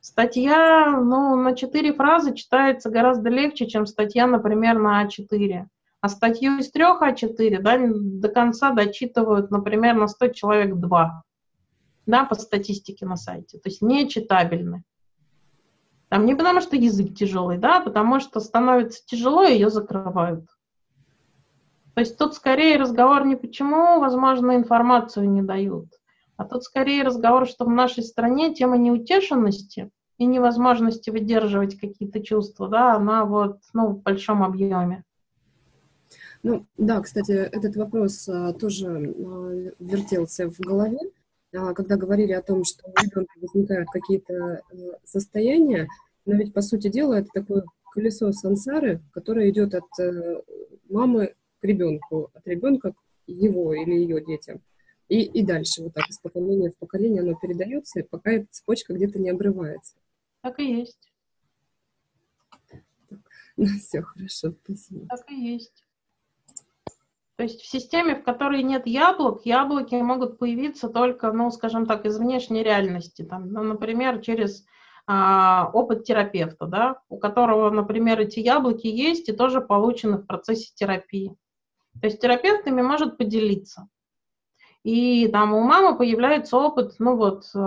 Статья, 0.00 1.00
ну, 1.00 1.34
на 1.34 1.56
четыре 1.56 1.92
фразы 1.94 2.34
читается 2.34 2.90
гораздо 2.90 3.30
легче, 3.30 3.66
чем 3.66 3.86
статья, 3.86 4.26
например, 4.26 4.78
на 4.78 5.04
А4. 5.04 5.66
А 6.04 6.10
статью 6.10 6.58
из 6.58 6.70
трех 6.70 7.00
А4 7.00 7.60
да, 7.60 7.78
до 7.80 8.28
конца 8.28 8.72
дочитывают, 8.72 9.50
например, 9.50 9.94
на 9.94 10.06
100 10.06 10.28
человек 10.34 10.74
два, 10.74 11.22
да, 12.04 12.26
по 12.26 12.34
статистике 12.34 13.06
на 13.06 13.16
сайте. 13.16 13.56
То 13.56 13.70
есть 13.70 13.80
нечитабельны. 13.80 14.84
Там 16.10 16.26
не 16.26 16.34
потому, 16.34 16.60
что 16.60 16.76
язык 16.76 17.14
тяжелый, 17.14 17.56
да, 17.56 17.78
а 17.78 17.80
потому 17.80 18.20
что 18.20 18.40
становится 18.40 19.02
тяжело, 19.06 19.44
ее 19.44 19.70
закрывают. 19.70 20.44
То 21.94 22.00
есть 22.00 22.18
тут 22.18 22.34
скорее 22.34 22.76
разговор 22.76 23.24
не 23.24 23.36
почему, 23.36 23.98
возможно, 23.98 24.56
информацию 24.56 25.30
не 25.30 25.40
дают, 25.40 25.88
А 26.36 26.44
тут 26.44 26.64
скорее 26.64 27.02
разговор, 27.04 27.48
что 27.48 27.64
в 27.64 27.70
нашей 27.70 28.02
стране 28.02 28.54
тема 28.54 28.76
неутешенности 28.76 29.90
и 30.18 30.26
невозможности 30.26 31.08
выдерживать 31.08 31.80
какие-то 31.80 32.22
чувства, 32.22 32.68
да, 32.68 32.92
она 32.92 33.24
вот, 33.24 33.60
ну, 33.72 33.86
в 33.86 34.02
большом 34.02 34.42
объеме. 34.42 35.02
Ну, 36.44 36.66
да, 36.76 37.00
кстати, 37.00 37.32
этот 37.32 37.74
вопрос 37.74 38.28
а, 38.28 38.52
тоже 38.52 38.86
а, 38.86 39.72
вертелся 39.78 40.50
в 40.50 40.60
голове, 40.60 40.98
а, 41.54 41.72
когда 41.72 41.96
говорили 41.96 42.32
о 42.32 42.42
том, 42.42 42.64
что 42.64 42.86
у 42.86 42.92
ребенка 43.02 43.32
возникают 43.40 43.88
какие-то 43.90 44.34
а, 44.34 44.60
состояния, 45.04 45.88
но 46.26 46.34
ведь, 46.34 46.52
по 46.52 46.60
сути 46.60 46.88
дела, 46.88 47.14
это 47.14 47.28
такое 47.32 47.64
колесо 47.92 48.30
сансары, 48.32 49.00
которое 49.12 49.48
идет 49.48 49.74
от 49.74 49.84
а, 49.98 50.42
мамы 50.90 51.34
к 51.60 51.64
ребенку, 51.64 52.30
от 52.34 52.46
ребенка 52.46 52.92
к 52.92 52.96
его 53.26 53.72
или 53.72 53.94
ее 53.94 54.22
детям. 54.22 54.60
И, 55.08 55.22
и 55.22 55.42
дальше 55.42 55.82
вот 55.82 55.94
так 55.94 56.06
из 56.10 56.18
поколения 56.18 56.70
в 56.70 56.76
поколение 56.76 57.22
оно 57.22 57.36
передается, 57.36 58.04
пока 58.10 58.32
эта 58.32 58.48
цепочка 58.50 58.92
где-то 58.92 59.18
не 59.18 59.30
обрывается. 59.30 59.94
Так 60.42 60.60
и 60.60 60.80
есть. 60.80 61.10
Ну, 63.56 63.66
все, 63.78 64.02
хорошо, 64.02 64.54
спасибо. 64.62 65.06
Так 65.08 65.30
и 65.30 65.34
есть. 65.34 65.83
То 67.36 67.42
есть 67.42 67.62
в 67.62 67.66
системе, 67.68 68.14
в 68.14 68.22
которой 68.22 68.62
нет 68.62 68.86
яблок, 68.86 69.44
яблоки 69.44 69.96
могут 69.96 70.38
появиться 70.38 70.88
только, 70.88 71.32
ну, 71.32 71.50
скажем 71.50 71.84
так, 71.86 72.06
из 72.06 72.18
внешней 72.18 72.62
реальности. 72.62 73.22
Там, 73.22 73.52
ну, 73.52 73.62
например, 73.62 74.20
через 74.20 74.64
а, 75.06 75.68
опыт 75.72 76.04
терапевта, 76.04 76.66
да, 76.66 77.00
у 77.08 77.18
которого, 77.18 77.70
например, 77.70 78.20
эти 78.20 78.38
яблоки 78.38 78.86
есть 78.86 79.28
и 79.28 79.32
тоже 79.32 79.60
получены 79.60 80.18
в 80.18 80.26
процессе 80.26 80.72
терапии. 80.74 81.36
То 82.00 82.06
есть 82.06 82.20
терапевт 82.20 82.66
ими 82.66 82.82
может 82.82 83.18
поделиться. 83.18 83.88
И 84.84 85.28
там 85.28 85.54
у 85.54 85.62
мамы 85.62 85.96
появляется 85.96 86.56
опыт, 86.56 86.96
ну 86.98 87.16
вот, 87.16 87.46
э, 87.54 87.58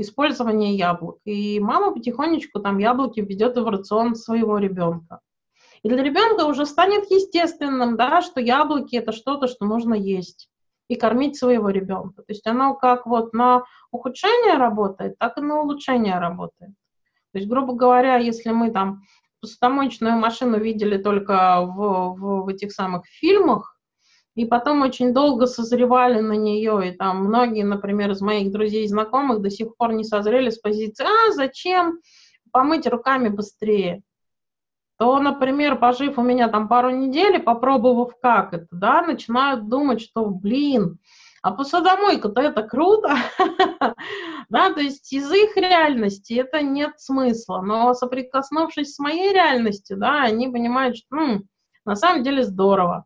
использования 0.00 0.74
яблок. 0.74 1.18
И 1.24 1.58
мама 1.60 1.92
потихонечку 1.92 2.60
там 2.60 2.78
яблоки 2.78 3.20
введет 3.20 3.56
в 3.56 3.68
рацион 3.68 4.14
своего 4.14 4.58
ребенка. 4.58 5.20
И 5.82 5.88
для 5.88 6.02
ребенка 6.02 6.44
уже 6.44 6.66
станет 6.66 7.10
естественным, 7.10 7.96
да, 7.96 8.22
что 8.22 8.40
яблоки 8.40 8.96
это 8.96 9.12
что-то, 9.12 9.46
что 9.46 9.64
нужно 9.66 9.94
есть 9.94 10.48
и 10.88 10.94
кормить 10.94 11.36
своего 11.36 11.70
ребенка. 11.70 12.22
То 12.22 12.32
есть 12.32 12.46
оно 12.46 12.74
как 12.74 13.06
вот 13.06 13.32
на 13.32 13.64
ухудшение 13.90 14.56
работает, 14.56 15.18
так 15.18 15.38
и 15.38 15.40
на 15.40 15.60
улучшение 15.60 16.18
работает. 16.18 16.72
То 17.32 17.38
есть, 17.38 17.48
грубо 17.48 17.74
говоря, 17.74 18.16
если 18.16 18.50
мы 18.50 18.70
там 18.70 19.02
посудомоечную 19.40 20.16
машину 20.16 20.58
видели 20.58 20.96
только 20.96 21.62
в, 21.62 22.14
в, 22.14 22.44
в 22.44 22.48
этих 22.48 22.72
самых 22.72 23.04
фильмах, 23.06 23.76
и 24.34 24.44
потом 24.44 24.82
очень 24.82 25.14
долго 25.14 25.46
созревали 25.46 26.20
на 26.20 26.34
нее, 26.34 26.90
и 26.90 26.92
там 26.92 27.24
многие, 27.24 27.64
например, 27.64 28.10
из 28.10 28.20
моих 28.20 28.52
друзей 28.52 28.84
и 28.84 28.88
знакомых 28.88 29.40
до 29.40 29.50
сих 29.50 29.76
пор 29.76 29.94
не 29.94 30.04
созрели 30.04 30.50
с 30.50 30.58
позиции 30.58 31.04
«А, 31.04 31.32
зачем 31.32 32.00
помыть 32.52 32.86
руками 32.86 33.28
быстрее?» 33.28 34.02
То, 34.98 35.18
например, 35.18 35.78
пожив 35.78 36.18
у 36.18 36.22
меня 36.22 36.48
там 36.48 36.68
пару 36.68 36.90
недель, 36.90 37.40
попробовав 37.40 38.12
как 38.20 38.54
это, 38.54 38.68
да, 38.70 39.02
начинают 39.02 39.68
думать, 39.68 40.00
что, 40.00 40.26
блин, 40.26 40.98
а 41.42 41.52
посудомойка-то 41.52 42.40
это 42.40 42.62
круто, 42.62 43.14
да, 44.48 44.72
то 44.72 44.80
есть 44.80 45.12
из 45.12 45.30
их 45.30 45.56
реальности 45.56 46.34
это 46.34 46.62
нет 46.62 46.98
смысла, 46.98 47.60
но 47.60 47.92
соприкоснувшись 47.94 48.94
с 48.94 48.98
моей 48.98 49.32
реальностью, 49.32 49.96
да, 49.98 50.22
они 50.22 50.48
понимают, 50.48 50.96
что 50.96 51.16
м, 51.16 51.48
на 51.84 51.94
самом 51.94 52.22
деле 52.22 52.42
здорово. 52.42 53.04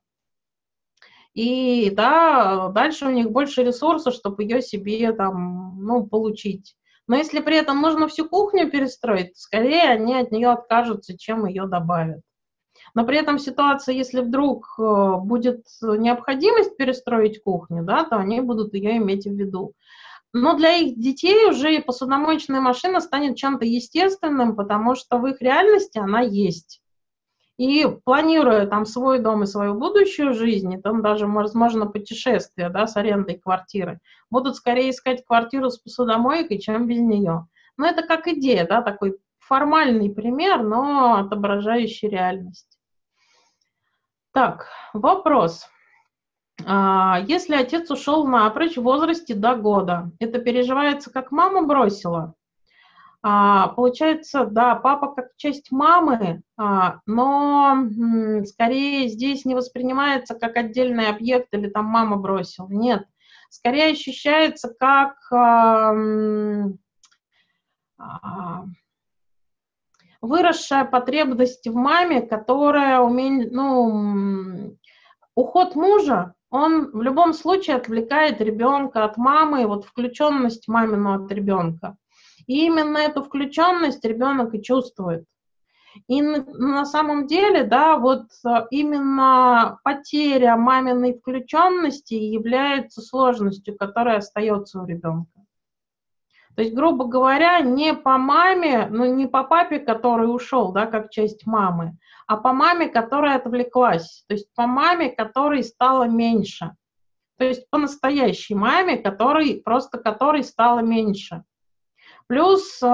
И 1.35 1.91
да, 1.91 2.69
дальше 2.69 3.07
у 3.07 3.11
них 3.11 3.31
больше 3.31 3.63
ресурсов, 3.63 4.15
чтобы 4.15 4.43
ее 4.43 4.63
себе 4.63 5.13
там, 5.13 5.85
ну, 5.85 6.07
получить. 6.07 6.77
Но 7.07 7.17
если 7.17 7.41
при 7.41 7.57
этом 7.57 7.81
нужно 7.81 8.09
всю 8.09 8.29
кухню 8.29 8.71
перестроить, 8.71 9.37
скорее 9.37 9.91
они 9.91 10.15
от 10.15 10.31
нее 10.31 10.51
откажутся, 10.51 11.19
чем 11.19 11.47
ее 11.47 11.67
добавят. 11.67 12.21
Но 12.95 13.05
при 13.05 13.19
этом 13.19 13.39
ситуация, 13.39 13.95
если 13.95 14.21
вдруг 14.21 14.75
э, 14.79 15.15
будет 15.23 15.65
необходимость 15.83 16.77
перестроить 16.77 17.43
кухню, 17.43 17.85
да, 17.85 18.05
то 18.05 18.17
они 18.17 18.41
будут 18.41 18.75
ее 18.75 18.97
иметь 18.97 19.27
в 19.27 19.33
виду. 19.33 19.75
Но 20.33 20.55
для 20.55 20.77
их 20.77 20.99
детей 20.99 21.49
уже 21.49 21.81
посудомоечная 21.81 22.61
машина 22.61 23.01
станет 23.01 23.37
чем-то 23.37 23.65
естественным, 23.65 24.55
потому 24.55 24.95
что 24.95 25.19
в 25.19 25.27
их 25.27 25.41
реальности 25.41 25.99
она 25.99 26.21
есть. 26.21 26.81
И 27.61 27.87
планируя 28.07 28.67
там 28.67 28.87
свой 28.87 29.19
дом 29.19 29.43
и 29.43 29.47
свою 29.47 29.75
будущую 29.75 30.33
жизнь, 30.33 30.73
и 30.73 30.81
там 30.81 31.03
даже, 31.03 31.27
возможно, 31.27 31.85
путешествие 31.85 32.71
да, 32.71 32.87
с 32.87 32.97
арендой 32.97 33.37
квартиры, 33.37 34.01
будут 34.31 34.57
скорее 34.57 34.89
искать 34.89 35.27
квартиру 35.27 35.69
с 35.69 35.77
посудомойкой, 35.77 36.59
чем 36.59 36.87
без 36.87 37.01
нее. 37.01 37.47
Но 37.77 37.87
это 37.87 38.03
как 38.03 38.29
идея, 38.29 38.67
да, 38.67 38.81
такой 38.81 39.19
формальный 39.41 40.09
пример, 40.09 40.63
но 40.63 41.17
отображающий 41.17 42.09
реальность. 42.09 42.79
Так, 44.33 44.69
вопрос. 44.95 45.69
А, 46.65 47.21
если 47.29 47.57
отец 47.57 47.91
ушел 47.91 48.27
напрочь 48.27 48.79
в 48.79 48.83
возрасте 48.83 49.35
до 49.35 49.55
года, 49.55 50.11
это 50.19 50.39
переживается, 50.39 51.13
как 51.13 51.31
мама 51.31 51.67
бросила? 51.67 52.33
А, 53.23 53.69
получается, 53.69 54.47
да, 54.47 54.75
папа 54.77 55.15
как 55.15 55.37
часть 55.37 55.71
мамы, 55.71 56.43
а, 56.57 57.01
но 57.05 57.73
м, 57.73 58.47
скорее 58.47 59.09
здесь 59.09 59.45
не 59.45 59.55
воспринимается 59.55 60.35
как 60.35 60.57
отдельный 60.57 61.09
объект 61.09 61.49
или 61.53 61.69
там 61.69 61.85
мама 61.85 62.17
бросила. 62.17 62.67
Нет, 62.71 63.05
скорее 63.51 63.93
ощущается 63.93 64.73
как 64.79 65.17
а, 65.33 65.95
а, 67.99 68.65
выросшая 70.23 70.87
потребность 70.87 71.69
в 71.69 71.75
маме, 71.75 72.23
которая 72.23 73.01
умеет, 73.01 73.53
ну, 73.53 74.77
уход 75.35 75.75
мужа, 75.75 76.35
он 76.49 76.91
в 76.91 77.03
любом 77.03 77.35
случае 77.35 77.77
отвлекает 77.77 78.41
ребенка 78.41 79.05
от 79.05 79.19
мамы, 79.19 79.67
вот 79.67 79.85
включенность 79.85 80.69
мамину 80.69 81.23
от 81.23 81.31
ребенка. 81.31 81.97
И 82.51 82.67
именно 82.67 82.99
эту 82.99 83.23
включенность 83.23 84.05
ребенок 84.05 84.57
и 84.57 84.61
чувствует. 84.61 85.25
И 86.09 86.21
на 86.21 86.85
самом 86.85 87.29
деле, 87.29 87.63
да, 87.63 87.97
вот 87.97 88.25
а, 88.45 88.67
именно 88.73 89.79
потеря 89.85 90.57
маминой 90.57 91.17
включенности 91.17 92.15
является 92.15 93.03
сложностью, 93.03 93.77
которая 93.77 94.17
остается 94.17 94.81
у 94.81 94.85
ребенка. 94.85 95.31
То 96.57 96.63
есть, 96.63 96.75
грубо 96.75 97.05
говоря, 97.05 97.61
не 97.61 97.95
по 97.95 98.19
маме, 98.19 98.89
ну 98.91 99.05
не 99.05 99.29
по 99.29 99.45
папе, 99.45 99.79
который 99.79 100.27
ушел, 100.27 100.73
да, 100.73 100.87
как 100.87 101.11
часть 101.11 101.47
мамы, 101.47 101.99
а 102.27 102.37
по 102.37 102.53
маме, 102.53 102.89
которая 102.89 103.37
отвлеклась, 103.37 104.25
то 104.27 104.35
есть 104.35 104.53
по 104.57 104.67
маме, 104.67 105.11
которой 105.11 105.63
стало 105.63 106.09
меньше. 106.09 106.73
То 107.39 107.45
есть 107.45 107.71
по 107.71 107.79
настоящей 107.79 108.57
маме, 108.57 108.97
который, 108.97 109.63
просто 109.65 109.99
которой 109.99 110.43
стало 110.43 110.81
меньше. 110.81 111.45
Плюс 112.31 112.81
э, 112.81 112.87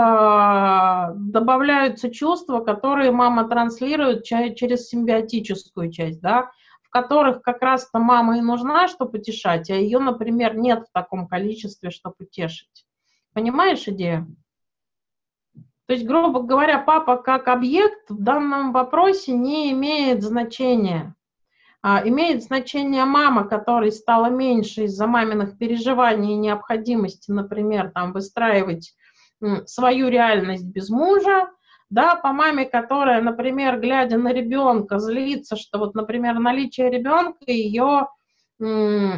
добавляются 1.14 2.10
чувства, 2.10 2.60
которые 2.60 3.10
мама 3.10 3.46
транслирует 3.46 4.24
через 4.24 4.88
симбиотическую 4.88 5.92
часть, 5.92 6.22
да, 6.22 6.50
в 6.82 6.88
которых 6.88 7.42
как 7.42 7.60
раз-то 7.60 7.98
мама 7.98 8.38
и 8.38 8.40
нужна, 8.40 8.88
чтобы 8.88 9.18
утешать, 9.18 9.68
а 9.68 9.74
ее, 9.74 9.98
например, 9.98 10.56
нет 10.56 10.86
в 10.88 10.90
таком 10.90 11.28
количестве, 11.28 11.90
чтобы 11.90 12.14
утешить. 12.20 12.86
Понимаешь 13.34 13.86
идею? 13.86 14.34
То 15.84 15.92
есть, 15.92 16.06
грубо 16.06 16.40
говоря, 16.40 16.78
папа 16.78 17.18
как 17.18 17.48
объект 17.48 18.08
в 18.08 18.18
данном 18.18 18.72
вопросе 18.72 19.34
не 19.34 19.70
имеет 19.72 20.22
значения. 20.22 21.14
А, 21.82 22.00
имеет 22.08 22.42
значение 22.42 23.04
мама, 23.04 23.46
которой 23.46 23.92
стала 23.92 24.30
меньше 24.30 24.84
из-за 24.84 25.06
маминых 25.06 25.58
переживаний 25.58 26.32
и 26.32 26.38
необходимости, 26.38 27.30
например, 27.30 27.90
там, 27.90 28.14
выстраивать 28.14 28.94
свою 29.66 30.08
реальность 30.08 30.64
без 30.64 30.88
мужа, 30.88 31.48
да, 31.90 32.16
по 32.16 32.32
маме, 32.32 32.64
которая, 32.64 33.20
например, 33.20 33.80
глядя 33.80 34.18
на 34.18 34.32
ребенка, 34.32 34.98
злится, 34.98 35.56
что 35.56 35.78
вот, 35.78 35.94
например, 35.94 36.38
наличие 36.38 36.90
ребенка 36.90 37.44
ее 37.46 38.08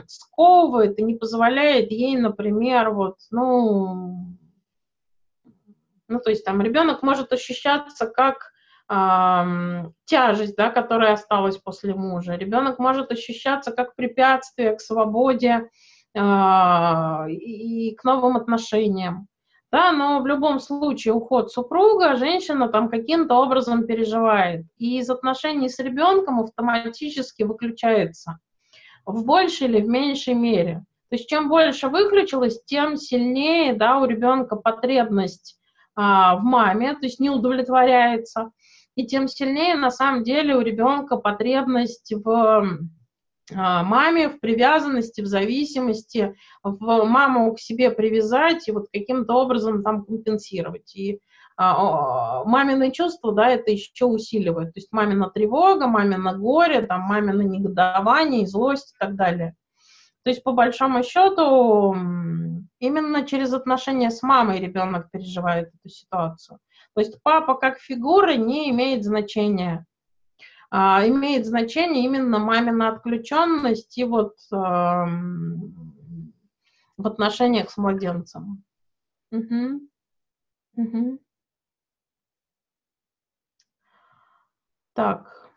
сковывает 0.07 0.99
и 0.99 1.03
не 1.03 1.15
позволяет 1.15 1.93
ей, 1.93 2.17
например, 2.17 2.91
вот, 2.91 3.19
ну, 3.31 4.37
ну, 6.09 6.21
то 6.21 6.31
есть 6.31 6.45
там 6.45 6.61
ребенок 6.61 7.03
может 7.03 7.33
ощущаться 7.33 8.07
как 8.07 8.53
тяжесть, 10.07 10.57
да, 10.57 10.71
которая 10.71 11.13
осталась 11.13 11.59
после 11.59 11.95
мужа. 11.95 12.37
Ребенок 12.37 12.79
может 12.79 13.13
ощущаться 13.13 13.71
как 13.71 13.95
препятствие 13.95 14.75
к 14.75 14.81
свободе 14.81 15.69
э, 16.15 17.31
и 17.31 17.95
к 17.95 18.03
новым 18.03 18.39
отношениям 18.39 19.29
да, 19.71 19.93
но 19.93 20.21
в 20.21 20.27
любом 20.27 20.61
случае 20.61 21.15
уход 21.15 21.53
супруга 21.53 22.17
женщина 22.17 22.69
там 22.69 22.89
каким-то 22.89 23.35
образом 23.35 23.87
переживает, 23.87 24.65
и 24.79 24.99
из 24.99 25.11
отношений 25.11 25.69
с 25.69 25.79
ребенком 25.79 26.41
автоматически 26.41 27.43
выключается 27.43 28.39
в 29.05 29.25
большей 29.25 29.69
или 29.69 29.81
в 29.81 29.89
меньшей 29.89 30.35
мере. 30.35 30.85
То 31.11 31.17
есть 31.17 31.29
чем 31.29 31.49
больше 31.49 31.89
выключилось, 31.89 32.63
тем 32.65 32.97
сильнее 32.97 33.75
да, 33.75 33.99
у 33.99 34.05
ребенка 34.05 34.57
потребность 34.57 35.59
а, 35.95 36.37
в 36.37 36.43
маме, 36.43 36.93
то 36.95 37.05
есть 37.05 37.19
не 37.19 37.31
удовлетворяется, 37.31 38.51
и 38.95 39.07
тем 39.07 39.29
сильнее 39.29 39.75
на 39.75 39.91
самом 39.91 40.25
деле 40.25 40.57
у 40.57 40.61
ребенка 40.61 41.17
потребность 41.17 42.13
в 42.13 42.79
маме, 43.51 44.29
в 44.29 44.41
привязанности, 44.41 45.21
в 45.21 45.27
зависимости, 45.27 46.35
в 46.63 47.05
маму 47.05 47.55
к 47.55 47.61
себе 47.61 47.91
привязать 47.91 48.69
и 48.69 48.73
вот 48.73 48.87
каким-то 48.93 49.35
образом 49.35 49.83
там 49.83 50.05
компенсировать. 50.05 50.95
И 50.95 51.21
а, 51.61 52.45
мамины 52.45 52.93
чувства, 52.93 53.33
да, 53.33 53.49
это 53.49 53.73
еще 53.73 54.05
усиливает. 54.05 54.75
То 54.75 54.79
есть 54.79 54.93
мамина 54.93 55.29
тревога, 55.29 55.89
мамина 55.89 56.37
горе, 56.39 56.83
там, 56.83 57.01
мамина 57.03 57.43
негодование, 57.43 58.47
злость 58.47 58.95
и 58.95 58.99
так 58.99 59.17
далее. 59.17 59.57
То 60.23 60.31
есть, 60.31 60.45
по 60.45 60.53
большому 60.53 61.03
счету, 61.03 61.97
именно 62.79 63.27
через 63.27 63.53
отношения 63.53 64.11
с 64.11 64.23
мамой 64.23 64.61
ребенок 64.61 65.11
переживает 65.11 65.69
эту 65.69 65.89
ситуацию. 65.89 66.59
То 66.95 67.01
есть 67.01 67.23
папа 67.23 67.55
как 67.55 67.79
фигура 67.79 68.35
не 68.35 68.71
имеет 68.71 69.05
значения 69.05 69.79
а, 69.79 69.85
имеет 70.71 71.47
значение 71.47 72.05
именно 72.05 72.39
мамина 72.39 72.89
отключенность 72.89 73.97
и 73.97 74.05
вот 74.05 74.37
э, 74.53 74.57
в 76.97 77.07
отношениях 77.07 77.71
с 77.71 77.77
младенцем. 77.77 78.65
Угу. 79.31 79.81
Угу. 80.77 81.19
Так. 84.95 85.51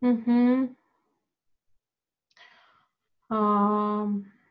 Угу. 0.00 0.76
А... 3.28 3.34
А. 3.34 4.41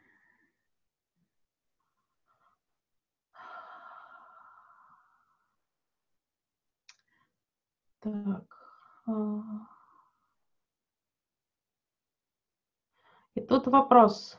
И 13.36 13.42
тут 13.42 13.68
вопрос. 13.68 14.38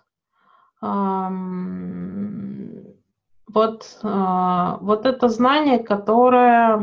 Вот, 3.55 3.99
а, 4.03 4.79
вот 4.81 5.05
это 5.05 5.29
знание, 5.29 5.79
которое, 5.79 6.79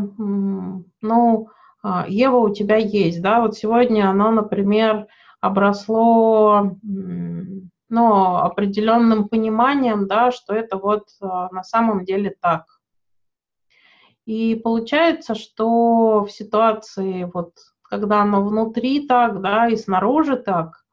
ну, 1.01 1.49
а, 1.81 2.05
Ева, 2.07 2.37
у 2.37 2.53
тебя 2.53 2.75
есть, 2.77 3.21
да, 3.21 3.41
вот 3.41 3.55
сегодня 3.57 4.09
оно, 4.09 4.29
например, 4.31 5.07
обросло, 5.41 6.75
ну, 6.83 8.35
определенным 8.37 9.29
пониманием, 9.29 10.07
да, 10.07 10.31
что 10.31 10.53
это 10.53 10.77
вот 10.77 11.07
на 11.21 11.63
самом 11.63 12.05
деле 12.05 12.35
так. 12.39 12.65
И 14.29 14.53
получается, 14.53 15.33
что 15.33 16.23
в 16.23 16.29
ситуации, 16.29 17.23
вот, 17.33 17.55
когда 17.81 18.21
оно 18.21 18.45
внутри 18.45 19.07
так, 19.07 19.41
да, 19.41 19.67
и 19.67 19.75
снаружи 19.75 20.37
так, 20.37 20.85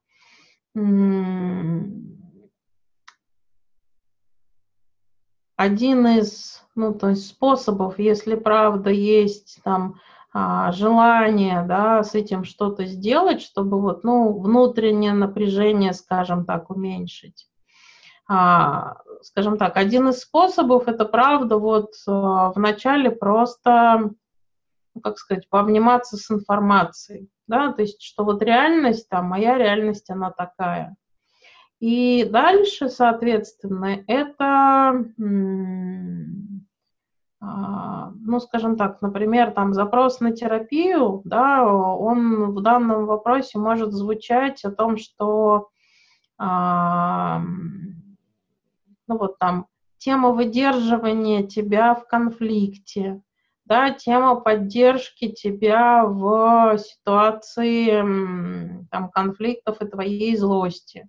один 5.57 6.07
из 6.07 6.63
ну, 6.75 6.95
то 6.95 7.11
есть 7.11 7.29
способов, 7.29 7.99
если 7.99 8.37
правда 8.37 8.89
есть 8.89 9.61
там 9.63 10.01
а, 10.33 10.73
желание, 10.73 11.63
да, 11.69 12.03
с 12.05 12.15
этим 12.15 12.43
что-то 12.43 12.87
сделать, 12.87 13.43
чтобы 13.43 13.79
вот, 13.83 14.03
ну, 14.03 14.33
внутреннее 14.33 15.13
напряжение, 15.13 15.93
скажем 15.93 16.47
так, 16.47 16.71
уменьшить. 16.71 17.51
А, 18.29 18.97
скажем 19.23 19.57
так, 19.57 19.77
один 19.77 20.09
из 20.09 20.21
способов, 20.21 20.89
это 20.89 21.05
правда, 21.05 21.59
вот 21.59 21.93
а, 22.09 22.51
вначале 22.53 23.11
просто, 23.11 24.11
ну, 24.95 25.01
как 25.01 25.19
сказать, 25.19 25.49
пообниматься 25.49 26.17
с 26.17 26.31
информацией, 26.31 27.29
да, 27.47 27.73
то 27.73 27.83
есть, 27.83 28.03
что 28.03 28.25
вот 28.25 28.43
реальность, 28.43 29.09
там, 29.09 29.27
моя 29.27 29.57
реальность, 29.59 30.11
она 30.11 30.31
такая. 30.31 30.97
И 31.79 32.25
дальше, 32.25 32.89
соответственно, 32.89 34.03
это, 34.09 35.05
а, 37.41 38.11
ну, 38.11 38.41
скажем 38.41 38.77
так, 38.77 39.01
например, 39.03 39.53
там 39.53 39.73
запрос 39.73 40.19
на 40.19 40.33
терапию, 40.33 41.21
да, 41.25 41.65
он 41.65 42.55
в 42.55 42.61
данном 42.61 43.07
вопросе 43.07 43.59
может 43.59 43.93
звучать 43.93 44.65
о 44.65 44.73
том, 44.73 44.97
что 44.97 45.69
ну 49.09 49.19
вот 49.19 49.39
там 49.39 49.67
тема 49.99 50.31
выдерживания 50.31 51.47
тебя 51.47 51.95
в 51.95 52.07
конфликте, 52.07 53.23
да, 53.65 53.91
тема 53.91 54.37
поддержки 54.37 55.29
тебя 55.29 56.05
в 56.05 56.79
ситуации 56.79 57.89
там, 58.91 59.11
конфликтов 59.11 59.83
и 59.83 59.87
твоей 59.87 60.37
злости. 60.37 61.09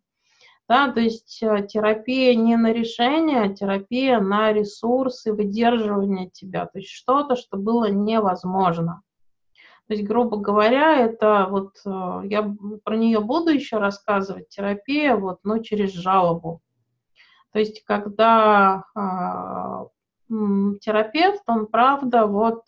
Да, 0.68 0.92
то 0.92 1.00
есть 1.00 1.42
э, 1.42 1.66
терапия 1.66 2.36
не 2.36 2.58
на 2.58 2.74
решение, 2.74 3.44
а 3.44 3.54
терапия 3.54 4.20
на 4.20 4.52
ресурсы 4.52 5.32
выдерживания 5.32 6.30
тебя, 6.30 6.66
то 6.66 6.80
есть 6.80 6.90
что-то, 6.90 7.38
что 7.38 7.56
было 7.56 7.90
невозможно. 7.90 9.02
То 9.88 9.94
есть, 9.94 10.06
грубо 10.06 10.36
говоря, 10.36 10.98
это 10.98 11.48
вот, 11.50 11.78
э, 11.86 12.22
я 12.26 12.54
про 12.84 12.98
нее 12.98 13.22
буду 13.22 13.52
еще 13.52 13.78
рассказывать, 13.78 14.50
терапия 14.50 15.16
вот, 15.16 15.40
ну, 15.44 15.64
через 15.64 15.94
жалобу. 15.94 16.60
То 17.58 17.62
есть, 17.62 17.84
когда 17.86 18.84
э, 18.96 20.30
терапевт, 20.80 21.42
он, 21.48 21.66
правда, 21.66 22.28
вот 22.28 22.66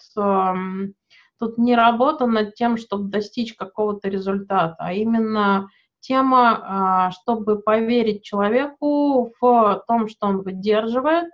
тут 1.37 1.59
не 1.59 1.75
работа 1.75 2.25
над 2.25 2.55
тем, 2.55 2.75
чтобы 2.77 3.11
достичь 3.11 3.53
какого-то 3.53 4.09
результата, 4.09 4.75
а 4.79 4.91
именно 4.91 5.69
тема, 5.99 7.11
э, 7.11 7.13
чтобы 7.21 7.61
поверить 7.61 8.23
человеку 8.23 9.31
в 9.39 9.83
том, 9.87 10.07
что 10.07 10.25
он 10.25 10.41
выдерживает, 10.41 11.29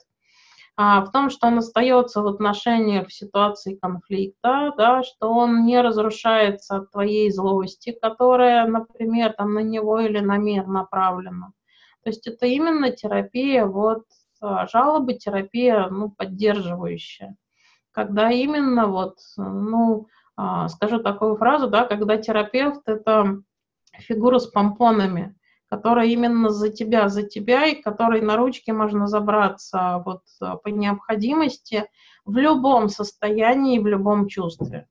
в 0.76 1.08
том, 1.14 1.30
что 1.30 1.48
он 1.48 1.60
остается 1.60 2.22
в 2.22 2.28
отношениях 2.28 3.08
в 3.08 3.14
ситуации 3.14 3.78
конфликта, 3.82 4.74
да, 4.76 5.02
что 5.04 5.32
он 5.32 5.64
не 5.64 5.80
разрушается 5.80 6.76
от 6.76 6.92
твоей 6.92 7.32
злости, 7.32 7.98
которая, 8.02 8.68
например, 8.68 9.32
там 9.32 9.54
на 9.54 9.60
него 9.60 10.02
или 10.02 10.20
на 10.20 10.36
мир 10.36 10.68
направлена. 10.68 11.54
То 12.06 12.12
есть 12.12 12.28
это 12.28 12.46
именно 12.46 12.92
терапия, 12.92 13.66
вот 13.66 14.04
а, 14.40 14.68
жалобы, 14.68 15.16
терапия, 15.16 15.88
ну, 15.90 16.12
поддерживающая. 16.12 17.36
Когда 17.90 18.30
именно 18.30 18.86
вот, 18.86 19.18
ну, 19.38 20.06
а, 20.38 20.70
скажу 20.70 21.00
такую 21.00 21.36
фразу, 21.36 21.68
да, 21.68 21.86
когда 21.86 22.18
терапевт– 22.18 22.84
это 22.86 23.42
фигура 23.98 24.38
с 24.38 24.46
помпонами, 24.46 25.36
которая 25.68 26.06
именно 26.06 26.52
за 26.52 26.70
тебя, 26.70 27.10
за 27.10 27.24
тебя, 27.24 27.66
и 27.66 27.82
которой 27.82 28.22
на 28.22 28.38
ручке 28.38 28.72
можно 28.72 29.08
забраться 29.08 30.04
вот 30.06 30.22
по 30.40 30.68
необходимости 30.68 31.90
в 32.24 32.38
любом 32.38 32.88
состоянии, 32.88 33.80
в 33.80 33.88
любом 33.88 34.28
чувстве. 34.28 34.88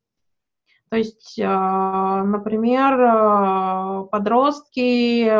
То 0.90 0.96
есть, 0.96 1.40
а, 1.42 2.22
например, 2.24 3.00
а, 3.00 4.04
подростки, 4.04 5.30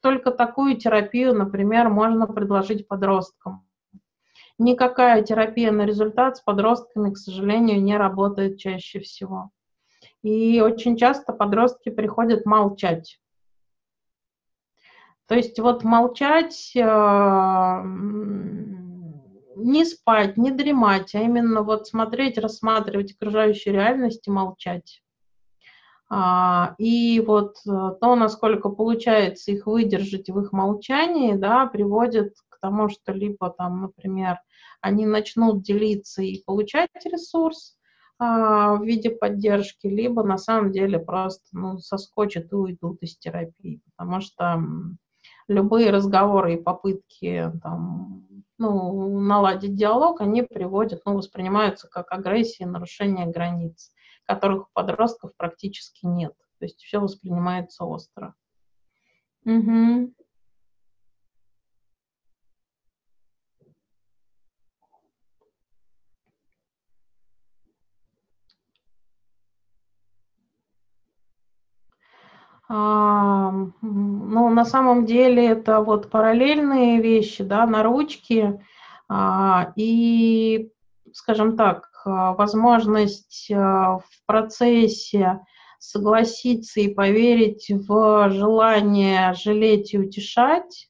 только 0.00 0.30
такую 0.32 0.76
терапию, 0.76 1.34
например, 1.34 1.88
можно 1.88 2.26
предложить 2.26 2.88
подросткам. 2.88 3.66
Никакая 4.58 5.22
терапия 5.22 5.72
на 5.72 5.86
результат 5.86 6.36
с 6.36 6.40
подростками, 6.40 7.12
к 7.12 7.16
сожалению, 7.16 7.82
не 7.82 7.96
работает 7.96 8.58
чаще 8.58 9.00
всего. 9.00 9.50
И 10.22 10.60
очень 10.60 10.96
часто 10.96 11.32
подростки 11.32 11.88
приходят 11.88 12.44
молчать. 12.44 13.18
То 15.26 15.34
есть 15.34 15.58
вот 15.58 15.82
молчать 15.82 16.74
а, 16.76 17.82
не 19.56 19.84
спать, 19.84 20.36
не 20.36 20.50
дремать, 20.50 21.14
а 21.14 21.20
именно 21.20 21.62
вот 21.62 21.86
смотреть, 21.86 22.38
рассматривать 22.38 23.12
окружающую 23.12 23.74
реальность 23.74 24.26
и 24.26 24.30
молчать. 24.30 25.02
А, 26.14 26.74
и 26.76 27.22
вот 27.26 27.56
э, 27.66 27.70
то, 28.00 28.16
насколько 28.16 28.68
получается 28.68 29.50
их 29.50 29.66
выдержать 29.66 30.28
в 30.28 30.38
их 30.40 30.52
молчании, 30.52 31.32
да, 31.32 31.66
приводит 31.66 32.34
к 32.50 32.60
тому, 32.60 32.90
что 32.90 33.12
либо 33.12 33.48
там, 33.48 33.80
например, 33.80 34.36
они 34.82 35.06
начнут 35.06 35.62
делиться 35.62 36.22
и 36.22 36.42
получать 36.44 36.90
ресурс 37.06 37.78
а, 38.18 38.74
в 38.74 38.84
виде 38.84 39.10
поддержки, 39.10 39.86
либо 39.86 40.22
на 40.22 40.36
самом 40.36 40.70
деле 40.70 40.98
просто 40.98 41.44
ну, 41.52 41.78
соскочат 41.78 42.52
и 42.52 42.56
уйдут 42.56 43.02
из 43.02 43.16
терапии, 43.16 43.80
потому 43.96 44.20
что 44.20 44.62
любые 45.48 45.90
разговоры 45.90 46.54
и 46.54 46.62
попытки 46.62 47.50
там, 47.62 48.26
ну, 48.62 49.20
наладить 49.20 49.74
диалог, 49.74 50.20
они 50.20 50.42
приводят, 50.42 51.02
ну, 51.04 51.16
воспринимаются 51.16 51.88
как 51.88 52.12
агрессия, 52.12 52.64
нарушение 52.64 53.26
границ, 53.26 53.92
которых 54.24 54.68
у 54.68 54.70
подростков 54.72 55.32
практически 55.36 56.06
нет. 56.06 56.32
То 56.58 56.66
есть 56.66 56.80
все 56.80 57.00
воспринимается 57.00 57.84
остро. 57.84 58.34
Угу. 59.44 60.14
А, 72.74 73.52
ну, 73.82 74.48
на 74.48 74.64
самом 74.64 75.04
деле 75.04 75.46
это 75.46 75.82
вот 75.82 76.08
параллельные 76.08 77.02
вещи, 77.02 77.44
да, 77.44 77.66
на 77.66 77.82
ручке 77.82 78.64
а, 79.10 79.74
и, 79.76 80.70
скажем 81.12 81.58
так, 81.58 81.90
возможность 82.06 83.50
а, 83.52 83.98
в 83.98 84.08
процессе 84.24 85.40
согласиться 85.78 86.80
и 86.80 86.88
поверить 86.88 87.66
в 87.68 88.30
желание 88.30 89.34
жалеть 89.34 89.92
и 89.92 89.98
утешать, 89.98 90.88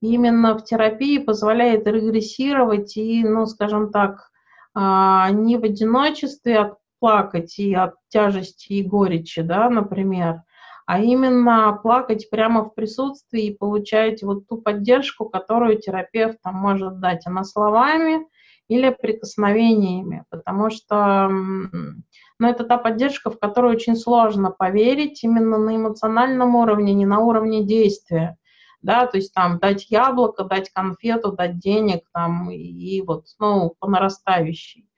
именно 0.00 0.56
в 0.56 0.62
терапии 0.62 1.18
позволяет 1.18 1.88
регрессировать 1.88 2.96
и, 2.96 3.24
ну, 3.24 3.46
скажем 3.46 3.90
так, 3.90 4.30
не 4.76 5.56
в 5.56 5.64
одиночестве 5.64 6.58
отплакать 6.58 7.58
и 7.58 7.74
от 7.74 7.94
тяжести 8.08 8.74
и 8.74 8.84
горечи, 8.84 9.42
да, 9.42 9.68
например, 9.68 10.42
а 10.90 10.98
именно 10.98 11.78
плакать 11.80 12.28
прямо 12.30 12.64
в 12.64 12.74
присутствии 12.74 13.44
и 13.44 13.56
получать 13.56 14.24
вот 14.24 14.48
ту 14.48 14.56
поддержку, 14.56 15.24
которую 15.26 15.78
терапевт 15.78 16.38
там 16.42 16.56
может 16.56 16.98
дать. 16.98 17.28
Она 17.28 17.44
словами 17.44 18.26
или 18.66 18.90
прикосновениями, 18.90 20.24
потому 20.30 20.68
что 20.70 21.28
ну, 21.28 22.48
это 22.48 22.64
та 22.64 22.76
поддержка, 22.76 23.30
в 23.30 23.38
которую 23.38 23.74
очень 23.74 23.94
сложно 23.94 24.50
поверить 24.50 25.22
именно 25.22 25.58
на 25.58 25.76
эмоциональном 25.76 26.56
уровне, 26.56 26.92
не 26.92 27.06
на 27.06 27.20
уровне 27.20 27.62
действия. 27.64 28.36
Да, 28.82 29.06
то 29.06 29.16
есть 29.16 29.32
там 29.32 29.60
дать 29.60 29.92
яблоко, 29.92 30.42
дать 30.42 30.70
конфету, 30.70 31.30
дать 31.30 31.60
денег 31.60 32.00
там 32.12 32.50
и, 32.50 32.56
и 32.56 33.00
вот, 33.02 33.26
ну, 33.38 33.76
по 33.78 33.88
нарастающей 33.88 34.89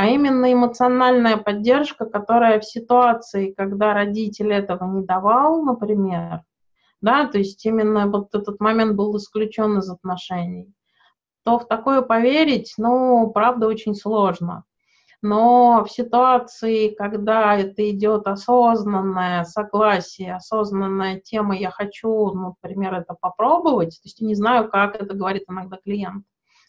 а 0.00 0.06
именно 0.06 0.50
эмоциональная 0.50 1.36
поддержка, 1.36 2.06
которая 2.06 2.58
в 2.58 2.64
ситуации, 2.64 3.52
когда 3.52 3.92
родитель 3.92 4.50
этого 4.50 4.90
не 4.90 5.04
давал, 5.04 5.62
например, 5.62 6.40
да, 7.02 7.26
то 7.26 7.36
есть 7.36 7.66
именно 7.66 8.06
вот 8.06 8.34
этот 8.34 8.60
момент 8.60 8.96
был 8.96 9.14
исключен 9.18 9.76
из 9.76 9.90
отношений, 9.90 10.72
то 11.44 11.58
в 11.58 11.68
такое 11.68 12.00
поверить, 12.00 12.72
ну, 12.78 13.30
правда, 13.30 13.66
очень 13.66 13.94
сложно. 13.94 14.64
Но 15.20 15.84
в 15.84 15.90
ситуации, 15.90 16.94
когда 16.94 17.54
это 17.58 17.90
идет 17.90 18.26
осознанное 18.26 19.44
согласие, 19.44 20.34
осознанная 20.34 21.20
тема 21.20 21.54
«я 21.54 21.70
хочу, 21.70 22.32
например, 22.32 22.94
это 22.94 23.14
попробовать», 23.20 24.00
то 24.00 24.06
есть 24.06 24.18
я 24.22 24.26
не 24.26 24.34
знаю, 24.34 24.70
как 24.70 24.94
это 24.98 25.12
говорит 25.12 25.44
иногда 25.46 25.76
клиент, 25.76 26.24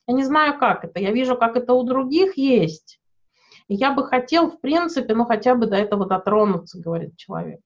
я 0.05 0.15
не 0.15 0.25
знаю, 0.25 0.59
как 0.59 0.83
это, 0.83 0.99
я 0.99 1.11
вижу, 1.11 1.37
как 1.37 1.55
это 1.55 1.73
у 1.73 1.83
других 1.83 2.35
есть, 2.35 2.97
я 3.75 3.93
бы 3.93 4.05
хотел, 4.05 4.51
в 4.51 4.59
принципе, 4.59 5.13
ну 5.13 5.25
хотя 5.25 5.55
бы 5.55 5.65
до 5.65 5.77
этого 5.77 6.05
дотронуться, 6.05 6.79
говорит 6.79 7.15
человек. 7.17 7.61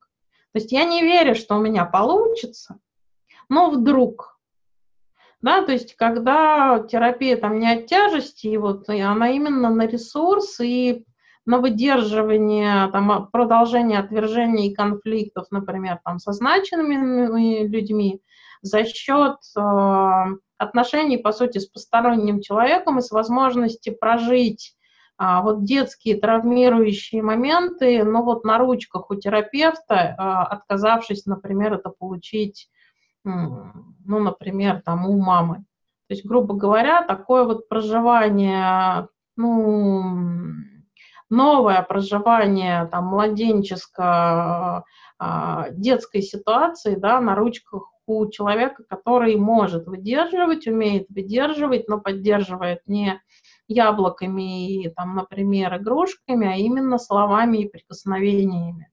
То 0.54 0.60
есть 0.60 0.72
я 0.72 0.86
не 0.86 1.02
верю, 1.02 1.36
что 1.36 1.56
у 1.56 1.62
меня 1.62 1.86
получится, 1.86 2.80
но 3.50 3.70
вдруг. 3.70 4.40
Да, 5.42 5.64
то 5.64 5.72
есть 5.72 5.96
когда 5.96 6.80
терапия 6.90 7.38
там 7.38 7.60
не 7.60 7.72
от 7.72 7.88
тяжести, 7.88 8.48
и 8.48 8.58
вот 8.58 8.90
и 8.90 9.00
она 9.00 9.30
именно 9.30 9.70
на 9.70 9.86
ресурс 9.86 10.60
и 10.60 11.06
на 11.46 11.60
выдерживание, 11.60 12.90
там, 12.92 13.30
продолжение 13.32 14.00
отвержений 14.00 14.68
и 14.68 14.74
конфликтов, 14.74 15.48
например, 15.52 16.00
там, 16.04 16.20
со 16.20 16.32
значенными 16.32 17.68
людьми, 17.68 18.22
за 18.62 18.84
счет 18.86 19.38
э, 19.56 20.24
отношений, 20.58 21.18
по 21.18 21.32
сути, 21.32 21.60
с 21.60 21.68
посторонним 21.68 22.42
человеком 22.42 22.98
и 22.98 23.02
с 23.02 23.12
возможности 23.12 23.92
прожить 23.92 24.76
а 25.18 25.42
вот 25.42 25.64
детские 25.64 26.20
травмирующие 26.20 27.24
моменты, 27.24 28.04
ну 28.04 28.24
вот 28.24 28.44
на 28.44 28.58
ручках 28.58 29.10
у 29.10 29.16
терапевта, 29.16 30.16
а, 30.18 30.44
отказавшись, 30.44 31.26
например, 31.26 31.76
это 31.76 31.90
получить, 31.90 32.70
ну, 33.24 33.74
например, 34.06 34.82
там 34.84 35.08
у 35.08 35.20
мамы. 35.20 35.66
То 36.08 36.14
есть, 36.14 36.26
грубо 36.26 36.54
говоря, 36.54 37.02
такое 37.02 37.46
вот 37.46 37.68
проживание, 37.70 39.08
ну, 39.36 40.04
новое 41.30 41.82
проживание 41.82 42.86
там 42.92 43.06
младенческо 43.06 44.84
а, 45.18 45.70
детской 45.72 46.22
ситуации, 46.22 46.96
да, 46.96 47.20
на 47.22 47.36
ручках 47.36 47.90
у 48.06 48.28
человека, 48.30 48.84
который 48.88 49.36
может 49.36 49.88
выдерживать, 49.88 50.68
умеет 50.68 51.08
выдерживать, 51.10 51.88
но 51.88 52.00
поддерживает 52.00 52.82
не 52.86 53.22
яблоками 53.68 54.84
и, 54.84 54.90
там, 54.90 55.16
например, 55.16 55.76
игрушками, 55.78 56.48
а 56.48 56.56
именно 56.56 56.98
словами 56.98 57.60
и 57.60 57.70
прикосновениями. 57.70 58.90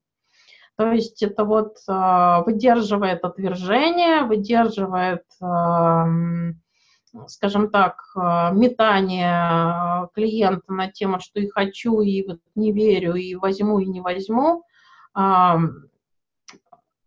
То 0.75 0.91
есть 0.91 1.21
это 1.21 1.45
вот 1.45 1.77
э, 1.87 2.43
выдерживает 2.45 3.23
отвержение, 3.23 4.23
выдерживает, 4.23 5.23
э, 5.39 7.25
скажем 7.27 7.69
так, 7.69 8.01
э, 8.15 8.51
метание 8.53 10.09
клиента 10.15 10.73
на 10.73 10.91
тему, 10.91 11.19
что 11.19 11.39
и 11.39 11.47
хочу, 11.47 12.01
и 12.01 12.25
вот 12.27 12.39
не 12.55 12.71
верю, 12.71 13.13
и 13.13 13.35
возьму, 13.35 13.79
и 13.79 13.85
не 13.85 14.01
возьму. 14.01 14.63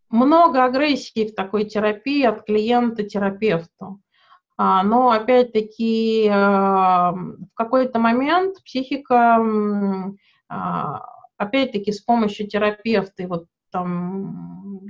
Много 0.08 0.64
агрессии 0.64 1.26
в 1.26 1.34
такой 1.34 1.64
терапии 1.64 2.22
от 2.24 2.44
клиента 2.44 3.02
терапевту. 3.02 4.00
А, 4.58 4.82
но 4.82 5.10
опять-таки 5.10 6.28
а, 6.32 7.12
в 7.12 7.54
какой-то 7.54 7.98
момент 7.98 8.62
психика, 8.64 9.38
а, 10.48 11.02
опять-таки 11.36 11.92
с 11.92 12.00
помощью 12.00 12.48
терапевта 12.48 13.22
и 13.22 13.26
вот 13.26 13.46
там 13.70 14.86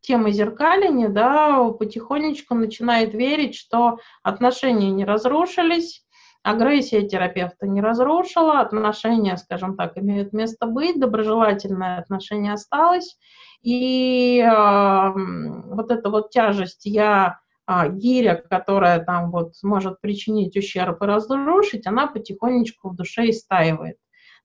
темы 0.00 0.32
зеркаления, 0.32 1.08
да, 1.08 1.64
потихонечку 1.70 2.54
начинает 2.54 3.14
верить, 3.14 3.54
что 3.54 3.98
отношения 4.22 4.90
не 4.90 5.04
разрушились, 5.04 6.04
агрессия 6.42 7.06
терапевта 7.06 7.66
не 7.66 7.80
разрушила, 7.80 8.60
отношения, 8.60 9.36
скажем 9.36 9.76
так, 9.76 9.98
имеют 9.98 10.32
место 10.32 10.66
быть, 10.66 11.00
доброжелательное 11.00 11.98
отношение 11.98 12.52
осталось, 12.52 13.18
и 13.62 14.40
э, 14.40 15.12
вот 15.14 15.90
эта 15.90 16.10
вот 16.10 16.30
тяжесть 16.30 16.84
«я 16.84 17.38
а, 17.66 17.88
гиря, 17.88 18.34
которая 18.48 19.02
там 19.04 19.30
вот 19.30 19.54
может 19.62 20.00
причинить 20.00 20.56
ущерб 20.56 21.02
и 21.02 21.06
разрушить, 21.06 21.86
она 21.86 22.06
потихонечку 22.06 22.90
в 22.90 22.96
душе 22.96 23.30
истаивает. 23.30 23.96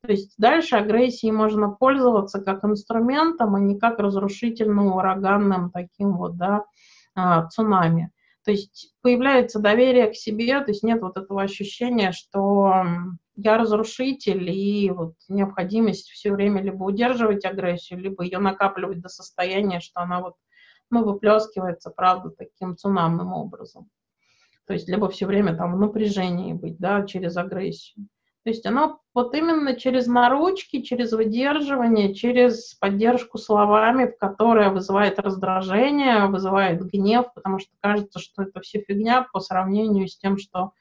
То 0.02 0.12
есть 0.12 0.36
дальше 0.38 0.78
агрессией 0.78 1.34
можно 1.34 1.70
пользоваться 1.70 2.40
как 2.40 2.64
инструментом, 2.64 3.56
а 3.56 3.60
не 3.60 3.78
как 3.78 4.00
разрушительным 4.00 4.94
ураганным 4.94 5.72
таким 5.72 6.16
вот, 6.16 6.38
да, 6.38 6.64
а, 7.16 7.48
цунами. 7.48 8.12
То 8.46 8.52
есть 8.52 8.96
появляется 9.02 9.60
доверие 9.60 10.10
к 10.10 10.16
себе, 10.16 10.62
то 10.62 10.72
есть 10.72 10.84
нет 10.84 11.02
вот 11.02 11.18
этого 11.18 11.42
ощущения, 11.42 12.14
что 12.14 12.86
я 13.36 13.58
разрушитель, 13.58 14.50
и 14.50 14.90
вот 14.90 15.16
необходимость 15.28 16.10
все 16.10 16.32
время 16.32 16.62
либо 16.62 16.84
удерживать 16.84 17.46
агрессию, 17.46 18.00
либо 18.00 18.24
ее 18.24 18.40
накапливать 18.40 19.02
до 19.02 19.10
состояния, 19.10 19.82
что 19.82 20.00
она 20.00 20.22
вот 20.22 20.36
ну, 20.90 21.04
выплескивается, 21.04 21.90
правда, 21.90 22.30
таким 22.30 22.78
цунамным 22.78 23.34
образом. 23.34 23.90
То 24.66 24.74
есть 24.74 24.88
либо 24.88 25.10
все 25.10 25.26
время 25.26 25.56
там 25.56 25.76
в 25.76 25.80
напряжении 25.80 26.54
быть, 26.54 26.78
да, 26.78 27.04
через 27.06 27.38
агрессию. 27.38 28.08
То 28.44 28.52
есть 28.52 28.66
оно 28.66 29.00
вот 29.14 29.36
именно 29.36 29.76
через 29.76 30.08
наручки, 30.08 30.82
через 30.82 31.12
выдерживание, 31.12 32.14
через 32.14 32.76
поддержку 32.76 33.38
словами, 33.38 34.06
которая 34.06 34.70
вызывает 34.70 35.20
раздражение, 35.20 36.28
вызывает 36.28 36.82
гнев, 36.82 37.34
потому 37.34 37.60
что 37.60 37.72
кажется, 37.82 38.20
что 38.20 38.44
это 38.44 38.62
все 38.62 38.80
фигня 38.80 39.28
по 39.34 39.40
сравнению 39.40 40.08
с 40.08 40.18
тем, 40.18 40.38
что 40.38 40.72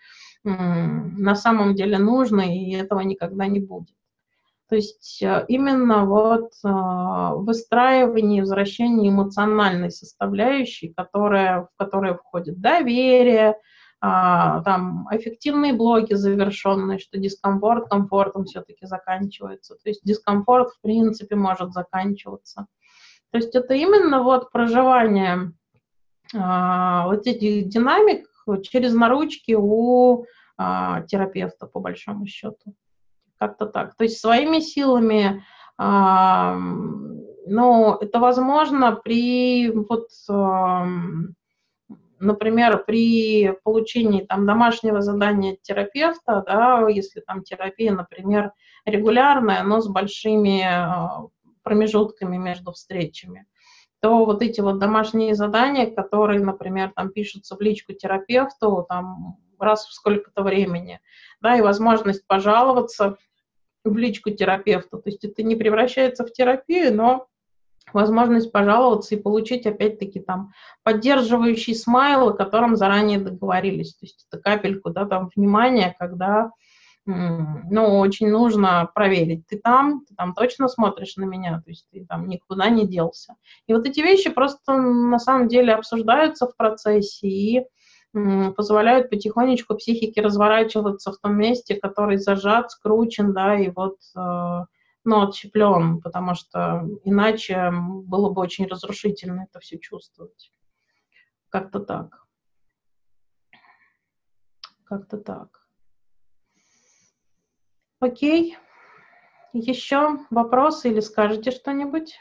м- 0.44 1.16
на 1.20 1.34
самом 1.34 1.74
деле 1.74 1.98
нужно, 1.98 2.42
и 2.42 2.72
этого 2.74 3.00
никогда 3.00 3.46
не 3.46 3.60
будет. 3.60 3.97
То 4.68 4.76
есть 4.76 5.22
э, 5.22 5.44
именно 5.48 6.04
вот 6.04 6.52
э, 6.64 6.68
выстраивание 7.36 8.38
и 8.38 8.40
возвращение 8.42 9.10
эмоциональной 9.10 9.90
составляющей, 9.90 10.92
которая, 10.94 11.62
в 11.62 11.68
которую 11.76 12.16
входит 12.16 12.60
доверие, 12.60 13.56
а, 14.00 14.62
там 14.62 15.08
эффективные 15.10 15.72
блоки 15.72 16.14
завершенные, 16.14 17.00
что 17.00 17.18
дискомфорт 17.18 17.88
комфортом 17.88 18.44
все-таки 18.44 18.86
заканчивается. 18.86 19.74
То 19.74 19.88
есть 19.88 20.02
дискомфорт 20.04 20.70
в 20.70 20.80
принципе 20.80 21.34
может 21.34 21.72
заканчиваться. 21.72 22.66
То 23.32 23.38
есть 23.38 23.54
это 23.56 23.74
именно 23.74 24.22
вот 24.22 24.52
проживание 24.52 25.52
а, 26.34 27.06
вот 27.06 27.26
этих 27.26 27.68
динамик 27.68 28.28
через 28.62 28.94
наручки 28.94 29.56
у 29.58 30.24
а, 30.56 31.02
терапевта, 31.02 31.66
по 31.66 31.80
большому 31.80 32.26
счету. 32.26 32.74
Как-то 33.38 33.66
так. 33.66 33.94
То 33.96 34.04
есть 34.04 34.20
своими 34.20 34.60
силами, 34.60 35.44
а, 35.76 36.56
ну, 37.46 37.94
это 37.94 38.18
возможно 38.18 38.92
при 38.92 39.70
вот 39.70 40.08
а, 40.28 40.86
например, 42.20 42.84
при 42.84 43.52
получении 43.62 44.22
там 44.22 44.46
домашнего 44.46 45.02
задания 45.02 45.56
терапевта, 45.62 46.42
да, 46.46 46.88
если 46.88 47.20
там 47.20 47.42
терапия, 47.42 47.92
например, 47.92 48.52
регулярная, 48.84 49.62
но 49.62 49.80
с 49.80 49.88
большими 49.88 50.62
а, 50.62 51.26
промежутками 51.62 52.36
между 52.36 52.72
встречами, 52.72 53.46
то 54.00 54.24
вот 54.24 54.42
эти 54.42 54.60
вот 54.60 54.78
домашние 54.78 55.34
задания, 55.34 55.90
которые, 55.90 56.40
например, 56.40 56.92
там 56.94 57.10
пишутся 57.10 57.56
в 57.56 57.60
личку 57.60 57.92
терапевту 57.92 58.86
там 58.88 59.36
раз 59.58 59.86
в 59.86 59.92
сколько-то 59.92 60.42
времени, 60.42 61.00
да, 61.40 61.56
и 61.56 61.62
возможность 61.62 62.26
пожаловаться 62.26 63.16
в 63.84 63.96
личку 63.96 64.30
терапевта, 64.30 64.98
то 64.98 65.08
есть 65.08 65.24
это 65.24 65.42
не 65.42 65.56
превращается 65.56 66.24
в 66.24 66.32
терапию, 66.32 66.94
но 66.94 67.26
возможность 67.92 68.52
пожаловаться 68.52 69.14
и 69.14 69.20
получить, 69.20 69.66
опять-таки, 69.66 70.20
там, 70.20 70.52
поддерживающий 70.82 71.74
смайл, 71.74 72.28
о 72.28 72.32
котором 72.34 72.76
заранее 72.76 73.18
договорились. 73.18 73.94
То 73.94 74.06
есть 74.06 74.26
это 74.30 74.42
капельку, 74.42 74.90
да, 74.90 75.06
там, 75.06 75.30
внимания, 75.34 75.94
когда, 75.98 76.50
ну, 77.06 77.98
очень 77.98 78.28
нужно 78.28 78.90
проверить, 78.94 79.46
ты 79.46 79.58
там, 79.58 80.04
ты 80.06 80.14
там 80.14 80.34
точно 80.34 80.68
смотришь 80.68 81.16
на 81.16 81.24
меня, 81.24 81.62
то 81.64 81.70
есть 81.70 81.86
ты 81.90 82.04
там 82.04 82.28
никуда 82.28 82.68
не 82.68 82.86
делся. 82.86 83.34
И 83.66 83.72
вот 83.72 83.86
эти 83.86 84.00
вещи 84.00 84.30
просто 84.30 84.74
на 84.74 85.18
самом 85.18 85.48
деле 85.48 85.72
обсуждаются 85.72 86.46
в 86.46 86.56
процессе 86.56 87.26
и 87.26 87.64
позволяют 88.12 89.10
потихонечку 89.10 89.74
психике 89.74 90.20
разворачиваться 90.22 91.12
в 91.12 91.18
том 91.18 91.36
месте, 91.36 91.76
который 91.76 92.16
зажат, 92.16 92.70
скручен, 92.70 93.32
да, 93.32 93.58
и 93.58 93.70
вот 93.70 93.98
э, 94.16 94.64
ну, 95.04 95.28
отщеплен, 95.28 96.00
потому 96.00 96.34
что 96.34 96.86
иначе 97.04 97.70
было 97.72 98.30
бы 98.30 98.42
очень 98.42 98.66
разрушительно 98.66 99.46
это 99.48 99.60
все 99.60 99.78
чувствовать. 99.78 100.52
Как-то 101.50 101.80
так. 101.80 102.26
Как-то 104.84 105.18
так. 105.18 105.66
Окей. 108.00 108.56
Еще 109.52 110.18
вопросы 110.30 110.90
или 110.90 111.00
скажете 111.00 111.50
что-нибудь? 111.50 112.20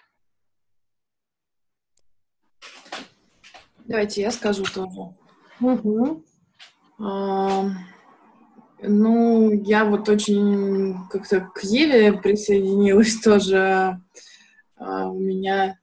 Давайте 3.85 4.21
я 4.21 4.31
скажу 4.31 4.63
тоже. 4.63 5.13
Угу. 5.59 6.23
Ну, 8.79 9.51
я 9.63 9.85
вот 9.85 10.07
очень 10.07 10.95
как-то 11.09 11.41
к 11.41 11.63
Еве 11.63 12.13
присоединилась 12.13 13.15
тоже. 13.23 13.99
А, 14.75 15.09
у 15.09 15.19
меня 15.19 15.79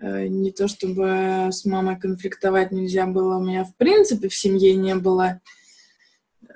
э, 0.00 0.26
не 0.28 0.50
то 0.52 0.68
чтобы 0.68 1.48
с 1.50 1.66
мамой 1.66 1.98
конфликтовать 1.98 2.72
нельзя 2.72 3.06
было, 3.06 3.36
у 3.36 3.44
меня 3.44 3.64
в 3.64 3.76
принципе 3.76 4.28
в 4.28 4.34
семье 4.34 4.74
не 4.74 4.94
было 4.94 5.40
э, 6.40 6.48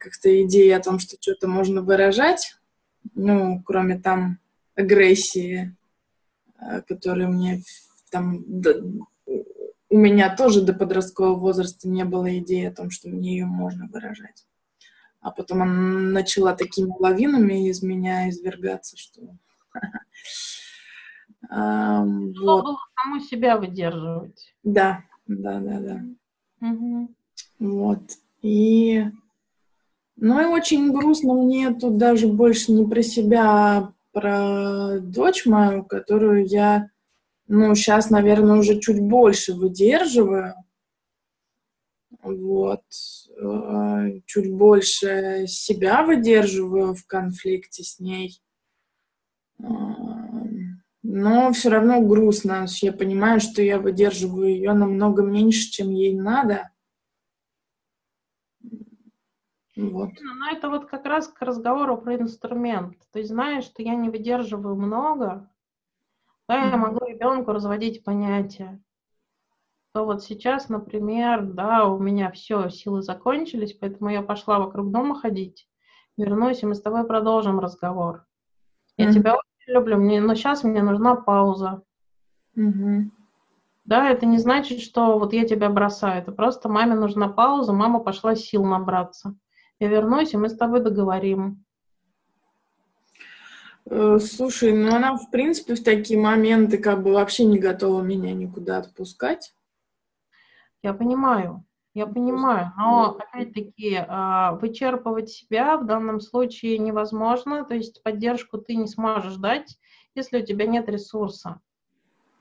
как-то 0.00 0.42
идеи 0.44 0.70
о 0.70 0.82
том, 0.82 0.98
что 0.98 1.16
что-то 1.20 1.46
можно 1.46 1.80
выражать, 1.80 2.56
ну, 3.14 3.62
кроме 3.64 4.00
там 4.00 4.40
агрессии, 4.74 5.76
э, 6.60 6.82
которая 6.82 7.28
мне 7.28 7.62
там 8.10 8.42
у 9.94 9.98
меня 9.98 10.34
тоже 10.34 10.62
до 10.62 10.72
подросткового 10.72 11.38
возраста 11.38 11.88
не 11.88 12.04
было 12.04 12.38
идеи 12.38 12.66
о 12.66 12.74
том, 12.74 12.90
что 12.90 13.08
мне 13.08 13.38
ее 13.38 13.46
можно 13.46 13.86
выражать 13.86 14.44
а 15.24 15.30
потом 15.30 15.62
она 15.62 16.10
начала 16.10 16.54
такими 16.54 16.92
лавинами 17.00 17.68
из 17.68 17.82
меня 17.82 18.28
извергаться, 18.28 18.96
что... 18.96 19.22
Вот. 21.50 22.64
было 22.64 22.78
саму 22.96 23.20
себя 23.20 23.58
выдерживать. 23.58 24.54
Да, 24.62 25.04
да, 25.26 25.60
да, 25.60 25.78
да. 25.78 26.68
Вот. 27.58 28.00
И... 28.40 29.04
Ну 30.16 30.40
и 30.40 30.46
очень 30.46 30.90
грустно 30.90 31.34
мне 31.34 31.72
тут 31.74 31.98
даже 31.98 32.28
больше 32.28 32.72
не 32.72 32.88
про 32.88 33.02
себя, 33.02 33.44
а 33.46 33.92
про 34.12 35.00
дочь 35.00 35.44
мою, 35.44 35.84
которую 35.84 36.46
я, 36.46 36.88
ну, 37.46 37.74
сейчас, 37.74 38.10
наверное, 38.10 38.58
уже 38.58 38.80
чуть 38.80 39.00
больше 39.00 39.52
выдерживаю. 39.54 40.54
Вот. 42.22 42.82
Э, 43.36 44.20
чуть 44.24 44.52
больше 44.52 45.46
себя 45.46 46.04
выдерживаю 46.04 46.94
в 46.94 47.06
конфликте 47.06 47.82
с 47.82 48.00
ней. 48.00 48.40
Э, 49.58 49.64
но 51.02 51.52
все 51.52 51.68
равно 51.68 52.00
грустно. 52.00 52.66
Я 52.80 52.92
понимаю, 52.92 53.40
что 53.40 53.60
я 53.60 53.78
выдерживаю 53.78 54.48
ее 54.48 54.72
намного 54.72 55.22
меньше, 55.22 55.70
чем 55.70 55.90
ей 55.90 56.14
надо. 56.14 56.70
Вот. 59.76 60.10
Ну, 60.20 60.34
ну, 60.34 60.56
это 60.56 60.70
вот 60.70 60.86
как 60.86 61.04
раз 61.04 61.28
к 61.28 61.42
разговору 61.42 61.98
про 61.98 62.14
инструмент. 62.16 62.96
Есть 63.12 63.30
знаешь, 63.30 63.64
что 63.64 63.82
я 63.82 63.96
не 63.96 64.08
выдерживаю 64.08 64.76
много, 64.76 65.50
да, 66.48 66.64
я 66.64 66.76
могу 66.76 67.04
ребенку 67.06 67.52
разводить 67.52 68.04
понятия 68.04 68.80
то 69.94 70.04
вот 70.04 70.24
сейчас, 70.24 70.68
например, 70.68 71.44
да, 71.44 71.86
у 71.86 72.00
меня 72.00 72.32
все, 72.32 72.68
силы 72.68 73.00
закончились, 73.00 73.74
поэтому 73.74 74.10
я 74.10 74.22
пошла 74.22 74.58
вокруг 74.58 74.90
дома 74.90 75.14
ходить, 75.14 75.68
вернусь, 76.16 76.64
и 76.64 76.66
мы 76.66 76.74
с 76.74 76.82
тобой 76.82 77.06
продолжим 77.06 77.60
разговор. 77.60 78.24
Я 78.96 79.08
mm-hmm. 79.08 79.12
тебя 79.12 79.34
очень 79.34 79.72
люблю, 79.72 79.96
мне, 79.96 80.20
но 80.20 80.34
сейчас 80.34 80.64
мне 80.64 80.82
нужна 80.82 81.14
пауза. 81.14 81.82
Mm-hmm. 82.56 83.02
Да, 83.84 84.10
это 84.10 84.26
не 84.26 84.38
значит, 84.38 84.80
что 84.80 85.16
вот 85.16 85.32
я 85.32 85.46
тебя 85.46 85.68
бросаю, 85.68 86.20
это 86.20 86.32
просто 86.32 86.68
маме 86.68 86.96
нужна 86.96 87.28
пауза, 87.28 87.72
мама 87.72 88.00
пошла 88.00 88.34
сил 88.34 88.64
набраться. 88.64 89.36
Я 89.78 89.86
вернусь, 89.86 90.34
и 90.34 90.36
мы 90.36 90.48
с 90.48 90.56
тобой 90.56 90.80
договорим. 90.80 91.63
Э, 93.86 94.18
слушай, 94.18 94.72
ну 94.72 94.94
она, 94.94 95.16
в 95.16 95.30
принципе, 95.30 95.74
в 95.74 95.82
такие 95.82 96.18
моменты 96.18 96.78
как 96.78 97.02
бы 97.02 97.12
вообще 97.12 97.44
не 97.44 97.58
готова 97.58 98.02
меня 98.02 98.32
никуда 98.32 98.78
отпускать. 98.78 99.54
Я 100.82 100.94
понимаю, 100.94 101.64
я 101.94 102.06
понимаю, 102.06 102.72
но 102.76 103.16
опять-таки 103.18 104.04
а, 104.06 104.52
вычерпывать 104.52 105.30
себя 105.30 105.78
в 105.78 105.86
данном 105.86 106.20
случае 106.20 106.78
невозможно, 106.78 107.64
то 107.64 107.74
есть 107.74 108.02
поддержку 108.02 108.58
ты 108.58 108.74
не 108.74 108.86
сможешь 108.86 109.36
дать, 109.36 109.78
если 110.14 110.42
у 110.42 110.44
тебя 110.44 110.66
нет 110.66 110.88
ресурса. 110.88 111.60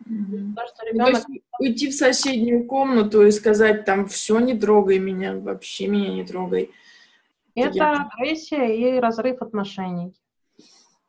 Mm-hmm. 0.05 0.55
То, 0.55 0.67
что 0.67 0.85
ребенок... 0.85 1.05
то 1.05 1.11
есть 1.11 1.43
уйти 1.59 1.89
в 1.89 1.93
соседнюю 1.93 2.65
комнату 2.65 3.25
и 3.25 3.31
сказать 3.31 3.85
там 3.85 4.07
все, 4.07 4.39
не 4.39 4.57
трогай 4.57 4.99
меня, 4.99 5.37
вообще 5.37 5.87
меня 5.87 6.13
не 6.13 6.25
трогай. 6.25 6.71
Это 7.55 7.91
агрессия 7.91 8.75
и 8.75 8.99
разрыв 8.99 9.41
отношений. 9.41 10.13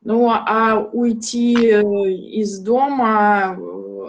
Ну, 0.04 0.30
а 0.30 0.78
уйти 0.92 1.56
э, 1.56 1.80
из 1.80 2.60
дома, 2.60 3.56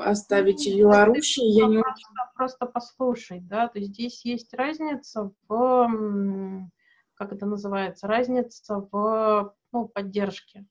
оставить 0.03 0.65
ее 0.65 0.91
орущей, 0.91 1.49
я 1.51 1.67
не 1.67 1.77
очень... 1.77 2.05
Просто 2.35 2.65
послушай, 2.65 3.39
да, 3.39 3.69
то 3.69 3.79
есть 3.79 3.93
здесь 3.93 4.25
есть 4.25 4.53
разница 4.53 5.31
в, 5.47 6.69
как 7.13 7.31
это 7.31 7.45
называется, 7.45 8.07
разница 8.07 8.85
в 8.91 9.55
ну, 9.71 9.87
поддержке. 9.87 10.65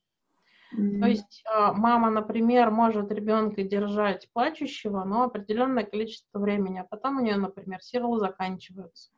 Mm-hmm. 0.77 0.99
То 0.99 1.07
есть 1.07 1.43
а, 1.51 1.73
мама, 1.73 2.11
например, 2.11 2.69
может 2.69 3.11
ребенка 3.11 3.63
держать 3.63 4.29
плачущего, 4.31 5.03
но 5.05 5.23
определенное 5.23 5.85
количество 5.85 6.37
времени, 6.37 6.77
а 6.77 6.83
потом 6.83 7.17
у 7.17 7.21
нее, 7.21 7.37
например, 7.37 7.81
силы 7.81 8.19
заканчиваются. 8.19 9.09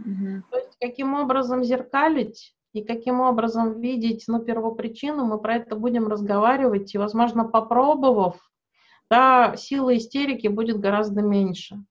Mm-hmm. 0.00 0.42
То 0.50 0.58
есть 0.58 0.76
каким 0.80 1.14
образом 1.14 1.62
зеркалить 1.62 2.56
и 2.72 2.82
каким 2.82 3.20
образом 3.20 3.80
видеть 3.80 4.24
ну, 4.28 4.40
первопричину, 4.40 5.24
мы 5.24 5.38
про 5.38 5.56
это 5.56 5.76
будем 5.76 6.08
разговаривать, 6.08 6.94
и, 6.94 6.98
возможно, 6.98 7.44
попробовав, 7.44 8.36
да, 9.10 9.56
сила 9.56 9.96
истерики 9.96 10.48
будет 10.48 10.78
гораздо 10.78 11.22
меньше. 11.22 11.84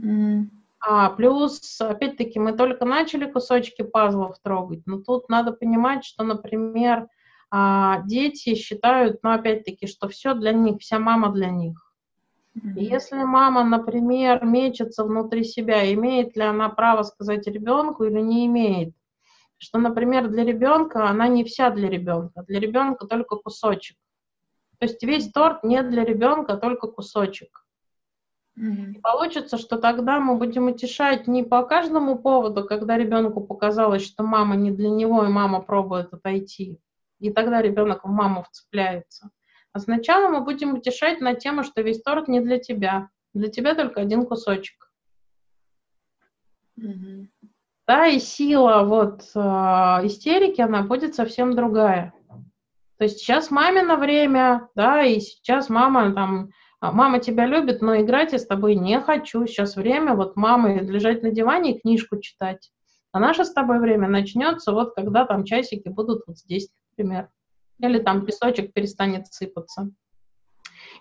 Mm. 0.00 0.46
А, 0.80 1.10
плюс, 1.10 1.80
опять-таки, 1.80 2.38
мы 2.38 2.52
только 2.52 2.84
начали 2.84 3.30
кусочки 3.30 3.82
пазлов 3.82 4.38
трогать, 4.40 4.82
но 4.86 4.98
тут 4.98 5.28
надо 5.28 5.52
понимать, 5.52 6.04
что, 6.04 6.24
например, 6.24 7.08
а, 7.50 8.02
дети 8.02 8.54
считают, 8.54 9.20
ну, 9.22 9.30
опять-таки, 9.30 9.86
что 9.86 10.08
все 10.08 10.34
для 10.34 10.52
них, 10.52 10.80
вся 10.80 10.98
мама 10.98 11.32
для 11.32 11.50
них. 11.50 11.84
Если 12.74 13.22
мама, 13.22 13.62
например, 13.62 14.44
мечется 14.44 15.04
внутри 15.04 15.44
себя, 15.44 15.92
имеет 15.94 16.36
ли 16.36 16.42
она 16.42 16.68
право 16.68 17.02
сказать 17.02 17.46
ребенку 17.46 18.04
или 18.04 18.20
не 18.20 18.46
имеет? 18.46 18.94
Что, 19.58 19.78
например, 19.78 20.28
для 20.28 20.44
ребенка 20.44 21.08
она 21.08 21.28
не 21.28 21.44
вся 21.44 21.70
для 21.70 21.88
ребенка, 21.88 22.44
для 22.46 22.60
ребенка 22.60 23.06
только 23.06 23.36
кусочек. 23.36 23.96
То 24.78 24.86
есть 24.86 25.02
весь 25.02 25.30
торт 25.32 25.64
не 25.64 25.82
для 25.82 26.04
ребенка, 26.04 26.56
только 26.56 26.86
кусочек. 26.86 27.64
И 28.96 28.98
получится, 29.00 29.56
что 29.56 29.78
тогда 29.78 30.18
мы 30.18 30.36
будем 30.36 30.66
утешать 30.66 31.28
не 31.28 31.44
по 31.44 31.64
каждому 31.64 32.18
поводу, 32.18 32.64
когда 32.64 32.96
ребенку 32.96 33.40
показалось, 33.40 34.04
что 34.04 34.24
мама 34.24 34.56
не 34.56 34.72
для 34.72 34.88
него, 34.88 35.24
и 35.24 35.28
мама 35.28 35.60
пробует 35.60 36.12
отойти. 36.12 36.80
И 37.20 37.32
тогда 37.32 37.62
ребенок 37.62 38.04
в 38.04 38.08
маму 38.08 38.44
вцепляется. 38.44 39.30
А 39.72 39.78
сначала 39.78 40.28
мы 40.28 40.40
будем 40.40 40.74
утешать 40.74 41.20
на 41.20 41.34
тему, 41.34 41.62
что 41.62 41.82
весь 41.82 42.02
торт 42.02 42.26
не 42.26 42.40
для 42.40 42.58
тебя. 42.58 43.10
Для 43.34 43.48
тебя 43.48 43.74
только 43.74 44.00
один 44.00 44.26
кусочек. 44.26 44.92
Мгм. 46.76 47.30
Да, 47.88 48.06
и 48.06 48.18
сила 48.18 48.82
вот 48.84 49.22
э, 49.34 49.38
истерики, 49.38 50.60
она 50.60 50.82
будет 50.82 51.14
совсем 51.14 51.56
другая. 51.56 52.12
То 52.98 53.04
есть 53.04 53.20
сейчас 53.20 53.50
мамино 53.50 53.96
время, 53.96 54.68
да, 54.74 55.02
и 55.04 55.18
сейчас 55.20 55.70
мама 55.70 56.12
там, 56.12 56.50
а, 56.80 56.92
мама 56.92 57.18
тебя 57.18 57.46
любит, 57.46 57.80
но 57.80 57.98
играть 57.98 58.32
я 58.32 58.38
с 58.38 58.46
тобой 58.46 58.74
не 58.74 59.00
хочу. 59.00 59.46
Сейчас 59.46 59.74
время 59.74 60.14
вот 60.14 60.36
мамы 60.36 60.80
лежать 60.80 61.22
на 61.22 61.30
диване 61.30 61.76
и 61.76 61.80
книжку 61.80 62.20
читать. 62.20 62.70
А 63.12 63.20
наше 63.20 63.46
с 63.46 63.54
тобой 63.54 63.78
время 63.78 64.06
начнется 64.06 64.72
вот 64.72 64.94
когда 64.94 65.24
там 65.24 65.44
часики 65.44 65.88
будут 65.88 66.24
вот 66.26 66.36
здесь, 66.36 66.68
например. 66.90 67.30
Или 67.78 68.00
там 68.00 68.26
песочек 68.26 68.74
перестанет 68.74 69.28
сыпаться. 69.28 69.88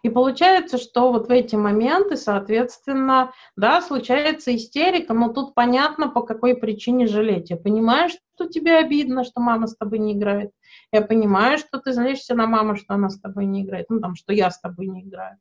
И 0.03 0.09
получается, 0.09 0.77
что 0.77 1.11
вот 1.11 1.27
в 1.27 1.31
эти 1.31 1.55
моменты, 1.55 2.15
соответственно, 2.15 3.33
да, 3.55 3.81
случается 3.81 4.55
истерика, 4.55 5.13
но 5.13 5.33
тут 5.33 5.53
понятно, 5.53 6.09
по 6.09 6.21
какой 6.21 6.55
причине 6.55 7.07
жалеть. 7.07 7.49
Я 7.49 7.57
понимаю, 7.57 8.09
что 8.09 8.47
тебе 8.47 8.77
обидно, 8.77 9.23
что 9.23 9.41
мама 9.41 9.67
с 9.67 9.75
тобой 9.75 9.99
не 9.99 10.13
играет. 10.13 10.51
Я 10.91 11.01
понимаю, 11.01 11.57
что 11.57 11.79
ты 11.79 11.93
злишься 11.93 12.35
на 12.35 12.47
маму, 12.47 12.75
что 12.75 12.93
она 12.93 13.09
с 13.09 13.19
тобой 13.19 13.45
не 13.45 13.63
играет. 13.63 13.87
Ну, 13.89 13.99
там, 13.99 14.15
что 14.15 14.33
я 14.33 14.51
с 14.51 14.59
тобой 14.59 14.87
не 14.87 15.01
играю. 15.03 15.37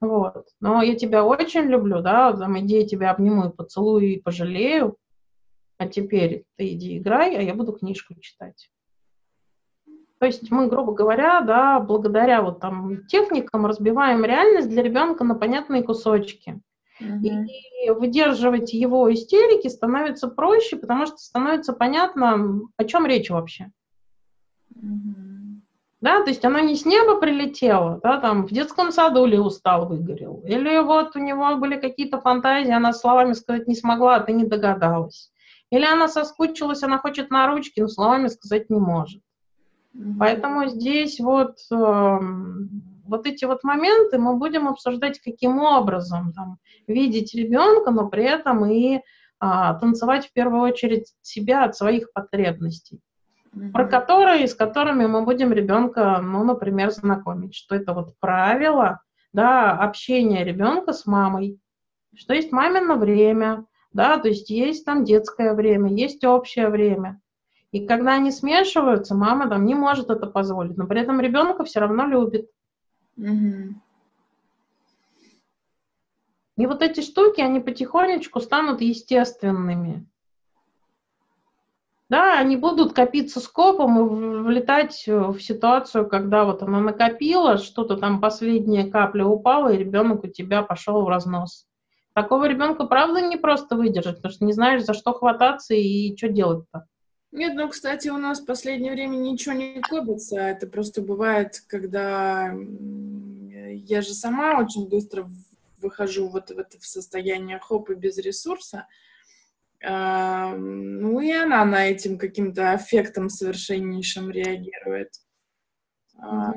Вот. 0.00 0.48
Но 0.60 0.82
я 0.82 0.96
тебя 0.96 1.24
очень 1.24 1.62
люблю, 1.62 2.00
да, 2.00 2.32
там, 2.32 2.58
иди, 2.58 2.80
я 2.80 2.86
тебя 2.86 3.12
обниму 3.12 3.48
и 3.48 3.52
поцелую, 3.52 4.14
и 4.14 4.20
пожалею. 4.20 4.96
А 5.78 5.86
теперь 5.86 6.44
ты 6.56 6.72
иди 6.72 6.98
играй, 6.98 7.36
а 7.36 7.42
я 7.42 7.54
буду 7.54 7.72
книжку 7.72 8.14
читать. 8.20 8.70
То 10.22 10.26
есть 10.26 10.52
мы, 10.52 10.68
грубо 10.68 10.92
говоря, 10.92 11.40
да, 11.40 11.80
благодаря 11.80 12.42
вот 12.42 12.60
там 12.60 13.04
техникам 13.08 13.66
разбиваем 13.66 14.24
реальность 14.24 14.68
для 14.68 14.80
ребенка 14.80 15.24
на 15.24 15.34
понятные 15.34 15.82
кусочки. 15.82 16.60
Мгм. 17.00 17.46
И 17.46 17.90
выдерживать 17.90 18.72
его 18.72 19.12
истерики 19.12 19.66
становится 19.66 20.28
проще, 20.28 20.76
потому 20.76 21.06
что 21.06 21.16
становится 21.16 21.72
понятно, 21.72 22.60
о 22.76 22.84
чем 22.84 23.04
речь 23.04 23.30
вообще. 23.30 23.72
Мгм. 24.76 25.62
Да, 26.00 26.22
то 26.22 26.30
есть 26.30 26.44
оно 26.44 26.60
не 26.60 26.76
с 26.76 26.86
неба 26.86 27.16
прилетело, 27.16 27.98
да, 28.00 28.16
там 28.18 28.46
в 28.46 28.52
детском 28.52 28.92
саду 28.92 29.26
ли 29.26 29.40
устал, 29.40 29.88
выгорел, 29.88 30.44
или 30.46 30.78
вот 30.84 31.16
у 31.16 31.18
него 31.18 31.56
были 31.56 31.80
какие-то 31.80 32.20
фантазии, 32.20 32.70
она 32.70 32.92
словами 32.92 33.32
сказать 33.32 33.66
не 33.66 33.74
смогла, 33.74 34.14
а 34.14 34.20
ты 34.20 34.30
не 34.30 34.44
догадалась. 34.44 35.32
Или 35.70 35.84
она 35.84 36.06
соскучилась, 36.06 36.84
она 36.84 36.98
хочет 36.98 37.30
на 37.30 37.48
ручки, 37.48 37.80
но 37.80 37.88
словами 37.88 38.28
сказать 38.28 38.70
не 38.70 38.78
может. 38.78 39.20
Поэтому 40.18 40.68
здесь 40.68 41.20
вот, 41.20 41.58
эм, 41.70 42.70
вот 43.06 43.26
эти 43.26 43.44
вот 43.44 43.62
моменты 43.62 44.18
мы 44.18 44.36
будем 44.36 44.68
обсуждать, 44.68 45.20
каким 45.20 45.58
образом 45.58 46.32
там, 46.32 46.58
видеть 46.86 47.34
ребенка, 47.34 47.90
но 47.90 48.08
при 48.08 48.24
этом 48.24 48.64
и 48.66 49.00
а, 49.38 49.74
танцевать 49.74 50.28
в 50.28 50.32
первую 50.32 50.62
очередь 50.62 51.12
себя 51.20 51.64
от 51.64 51.74
своих 51.76 52.12
потребностей, 52.12 53.00
про 53.72 53.82
Мгм. 53.82 53.90
которые, 53.90 54.46
с 54.46 54.54
которыми 54.54 55.06
мы 55.06 55.22
будем 55.22 55.52
ребенка, 55.52 56.20
ну, 56.22 56.44
например, 56.44 56.90
знакомить, 56.90 57.54
что 57.54 57.74
это 57.74 57.92
вот 57.92 58.14
правило, 58.20 59.00
да, 59.32 59.72
общения 59.72 60.44
ребенка 60.44 60.92
с 60.92 61.06
мамой, 61.06 61.58
что 62.14 62.34
есть 62.34 62.52
мамино 62.52 62.94
время, 62.94 63.66
да, 63.92 64.16
то 64.18 64.28
есть 64.28 64.48
есть 64.48 64.84
там 64.84 65.04
детское 65.04 65.54
время, 65.54 65.90
есть 65.90 66.24
общее 66.24 66.68
время. 66.68 67.20
И 67.72 67.86
когда 67.86 68.12
они 68.12 68.30
смешиваются, 68.30 69.14
мама 69.14 69.48
там 69.48 69.64
не 69.64 69.74
может 69.74 70.10
это 70.10 70.26
позволить, 70.26 70.76
но 70.76 70.86
при 70.86 71.00
этом 71.00 71.20
ребенка 71.20 71.64
все 71.64 71.80
равно 71.80 72.06
любит. 72.06 72.50
Мгм. 73.16 73.80
И 76.58 76.66
вот 76.66 76.82
эти 76.82 77.00
штуки, 77.00 77.40
они 77.40 77.60
потихонечку 77.60 78.40
станут 78.40 78.82
естественными. 78.82 80.06
Да, 82.10 82.38
они 82.38 82.56
будут 82.56 82.92
копиться 82.92 83.40
скопом 83.40 83.98
и 83.98 84.42
влетать 84.42 85.04
э, 85.08 85.18
в 85.18 85.40
ситуацию, 85.40 86.06
когда 86.06 86.44
вот 86.44 86.62
она 86.62 86.78
накопила, 86.78 87.56
что-то 87.56 87.96
там 87.96 88.20
последняя 88.20 88.84
капля 88.84 89.24
упала, 89.24 89.72
и 89.72 89.78
ребенок 89.78 90.24
у 90.24 90.26
тебя 90.26 90.62
пошел 90.62 91.00
в 91.00 91.08
разнос. 91.08 91.66
Такого 92.12 92.44
ребенка, 92.44 92.84
правда, 92.84 93.22
не 93.22 93.38
просто 93.38 93.76
выдержать, 93.76 94.16
потому 94.16 94.32
что 94.32 94.44
не 94.44 94.52
знаешь, 94.52 94.84
за 94.84 94.92
что 94.92 95.14
хвататься 95.14 95.72
и 95.72 96.14
что 96.14 96.28
делать-то. 96.28 96.86
Нет, 97.32 97.54
ну, 97.54 97.68
кстати, 97.70 98.08
у 98.08 98.18
нас 98.18 98.40
в 98.40 98.44
последнее 98.44 98.92
время 98.92 99.16
ничего 99.16 99.54
не 99.54 99.80
копится. 99.80 100.36
Это 100.36 100.66
просто 100.66 101.00
бывает, 101.00 101.62
когда 101.66 102.54
я 102.54 104.02
же 104.02 104.12
сама 104.12 104.58
очень 104.58 104.86
быстро 104.88 105.28
выхожу 105.80 106.28
вот 106.28 106.50
в 106.50 106.58
это 106.58 106.78
в 106.78 106.84
состояние 106.84 107.58
хоп 107.58 107.88
и 107.88 107.94
без 107.94 108.18
ресурса. 108.18 108.86
Ну 109.82 111.20
и 111.20 111.32
она 111.32 111.64
на 111.64 111.86
этим 111.86 112.18
каким-то 112.18 112.72
аффектом 112.72 113.30
совершеннейшим 113.30 114.30
реагирует. 114.30 115.14
А, 116.18 116.52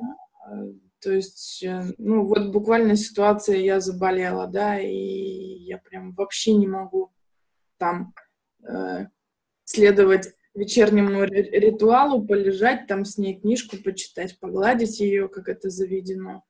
То 1.02 1.12
есть, 1.12 1.64
э, 1.64 1.94
ну 1.98 2.26
вот 2.26 2.52
буквально 2.52 2.96
ситуация, 2.96 3.58
я 3.58 3.80
заболела, 3.80 4.46
да, 4.46 4.80
и 4.80 4.92
я 4.92 5.80
прям 5.80 6.14
вообще 6.14 6.54
не 6.54 6.68
могу 6.68 7.12
там 7.78 8.14
э, 8.64 9.08
следовать 9.64 10.36
вечернему 10.56 11.24
ри- 11.24 11.50
ритуалу, 11.52 12.26
полежать 12.26 12.88
там 12.88 13.06
с 13.06 13.18
ней, 13.18 13.40
книжку 13.40 13.78
почитать, 13.78 14.40
погладить 14.40 15.00
ее, 15.00 15.28
как 15.28 15.50
это 15.50 15.70
заведено. 15.70 16.44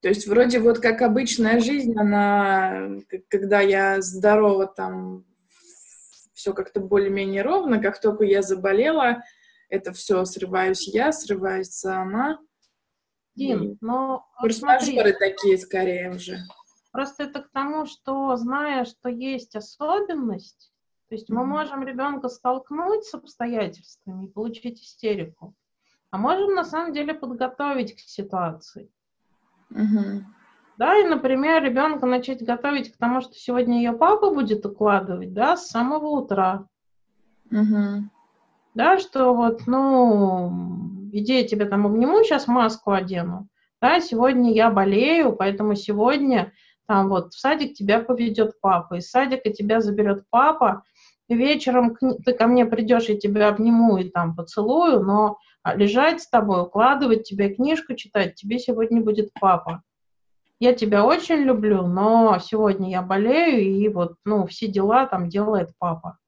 То 0.00 0.08
есть 0.08 0.26
вроде 0.26 0.60
вот 0.60 0.78
как 0.78 1.02
обычная 1.02 1.60
жизнь, 1.60 1.94
она, 1.96 2.88
когда 3.28 3.60
я 3.60 4.00
здорова, 4.00 4.66
там 4.66 5.26
все 6.32 6.54
как-то 6.54 6.80
более-менее 6.80 7.42
ровно, 7.42 7.82
как 7.82 8.00
только 8.00 8.24
я 8.24 8.40
заболела, 8.40 9.22
это 9.68 9.92
все 9.92 10.24
срываюсь 10.24 10.88
я, 10.88 11.12
срывается 11.12 11.98
она. 11.98 12.38
Вот 14.40 14.52
смотри, 14.52 14.96
Форс-мажоры 14.96 15.12
такие 15.12 15.58
скорее 15.58 16.10
уже. 16.10 16.38
Просто 16.92 17.24
это 17.24 17.42
к 17.42 17.50
тому, 17.52 17.86
что 17.86 18.34
зная, 18.36 18.84
что 18.84 19.08
есть 19.08 19.54
особенность, 19.54 20.69
то 21.10 21.16
есть 21.16 21.28
мы 21.28 21.44
можем 21.44 21.82
ребенка 21.82 22.28
столкнуть 22.28 23.02
с 23.04 23.14
обстоятельствами 23.14 24.26
и 24.26 24.30
получить 24.30 24.80
истерику, 24.80 25.56
а 26.12 26.18
можем 26.18 26.54
на 26.54 26.62
самом 26.62 26.92
деле 26.92 27.14
подготовить 27.14 27.96
к 27.96 27.98
ситуации. 27.98 28.88
Мгм. 29.70 30.32
Да, 30.76 30.96
и, 30.96 31.04
например, 31.04 31.64
ребенка 31.64 32.06
начать 32.06 32.44
готовить 32.44 32.92
к 32.92 32.96
тому, 32.96 33.22
что 33.22 33.34
сегодня 33.34 33.78
ее 33.78 33.92
папа 33.92 34.32
будет 34.32 34.64
укладывать, 34.64 35.34
да, 35.34 35.56
с 35.56 35.66
самого 35.66 36.06
утра. 36.06 36.68
Мгм. 37.50 38.12
Да, 38.74 39.00
что 39.00 39.34
вот, 39.34 39.66
ну, 39.66 41.10
иди, 41.12 41.40
я 41.40 41.44
тебя 41.44 41.66
там 41.66 41.86
обниму, 41.86 42.22
сейчас 42.22 42.46
маску 42.46 42.92
одену. 42.92 43.48
Да, 43.80 43.98
сегодня 44.00 44.52
я 44.52 44.70
болею, 44.70 45.32
поэтому 45.32 45.74
сегодня 45.74 46.52
там 46.86 47.08
вот 47.08 47.34
в 47.34 47.38
садик 47.38 47.74
тебя 47.74 47.98
поведет 48.00 48.60
папа, 48.60 48.98
из 48.98 49.10
садика 49.10 49.50
тебя 49.50 49.80
заберет 49.80 50.24
папа, 50.30 50.84
вечером 51.34 51.96
ты 51.96 52.32
ко 52.32 52.46
мне 52.46 52.66
придешь, 52.66 53.08
я 53.08 53.18
тебя 53.18 53.48
обниму 53.48 53.98
и 53.98 54.08
там 54.08 54.34
поцелую, 54.34 55.02
но 55.02 55.38
а, 55.62 55.74
лежать 55.74 56.22
с 56.22 56.28
тобой, 56.28 56.62
укладывать 56.62 57.24
тебя, 57.24 57.54
книжку 57.54 57.94
читать, 57.94 58.34
тебе 58.34 58.58
сегодня 58.58 59.00
будет 59.00 59.30
папа. 59.40 59.82
Я 60.58 60.74
тебя 60.74 61.04
очень 61.06 61.38
люблю, 61.38 61.86
но 61.86 62.38
сегодня 62.38 62.90
я 62.90 63.02
болею, 63.02 63.62
и 63.62 63.88
вот, 63.88 64.16
ну, 64.24 64.46
все 64.46 64.68
дела 64.68 65.06
там 65.06 65.28
делает 65.28 65.70
папа. 65.78 66.18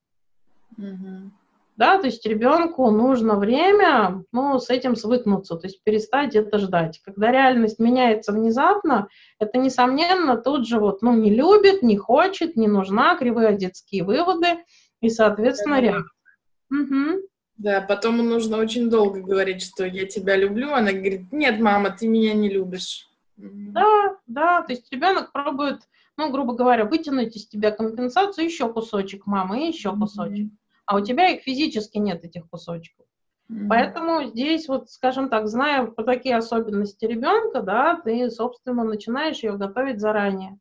Мгм. 0.76 1.32
Да, 1.76 1.98
то 1.98 2.06
есть 2.06 2.24
ребенку 2.26 2.90
нужно 2.90 3.36
время, 3.36 4.24
ну, 4.30 4.58
с 4.58 4.68
этим 4.68 4.94
свыкнуться, 4.94 5.56
то 5.56 5.66
есть 5.66 5.82
перестать 5.82 6.34
это 6.34 6.58
ждать. 6.58 7.00
Когда 7.02 7.32
реальность 7.32 7.78
меняется 7.78 8.32
внезапно, 8.32 9.08
это, 9.38 9.58
несомненно, 9.58 10.36
тут 10.36 10.66
же 10.66 10.78
вот, 10.78 11.00
ну, 11.00 11.14
не 11.14 11.34
любит, 11.34 11.82
не 11.82 11.96
хочет, 11.96 12.56
не 12.56 12.68
нужна, 12.68 13.16
кривые 13.16 13.56
детские 13.56 14.04
выводы 14.04 14.58
и, 15.02 15.10
соответственно, 15.10 15.76
Да-да-да. 15.76 15.92
реакция. 15.92 16.32
Мгм. 16.70 17.20
Да, 17.58 17.80
потом 17.82 18.16
нужно 18.16 18.56
очень 18.56 18.88
долго 18.88 19.20
говорить, 19.20 19.62
что 19.62 19.84
я 19.84 20.06
тебя 20.06 20.36
люблю. 20.36 20.72
Она 20.72 20.92
говорит, 20.92 21.30
нет, 21.32 21.60
мама, 21.60 21.90
ты 21.90 22.08
меня 22.08 22.32
не 22.32 22.48
любишь. 22.48 23.08
Да, 23.36 24.16
да, 24.26 24.62
то 24.62 24.72
есть 24.72 24.90
ребенок 24.92 25.32
пробует, 25.32 25.80
ну, 26.16 26.30
грубо 26.30 26.54
говоря, 26.54 26.84
вытянуть 26.84 27.36
из 27.36 27.46
тебя 27.48 27.72
компенсацию 27.72 28.46
еще 28.46 28.72
кусочек 28.72 29.26
мамы 29.26 29.64
и 29.64 29.68
еще 29.68 29.94
кусочек. 29.94 30.50
А 30.86 30.96
у 30.96 31.00
тебя 31.04 31.28
их 31.28 31.42
физически 31.42 31.98
нет, 31.98 32.24
этих 32.24 32.48
кусочков. 32.48 33.06
Мгм. 33.48 33.68
Поэтому 33.68 34.24
здесь 34.24 34.68
вот, 34.68 34.90
скажем 34.90 35.28
так, 35.28 35.48
зная 35.48 35.86
про 35.86 36.04
такие 36.04 36.36
особенности 36.36 37.04
ребенка, 37.04 37.62
да, 37.62 38.00
ты, 38.02 38.30
собственно, 38.30 38.84
начинаешь 38.84 39.42
ее 39.42 39.56
готовить 39.56 40.00
заранее. 40.00 40.58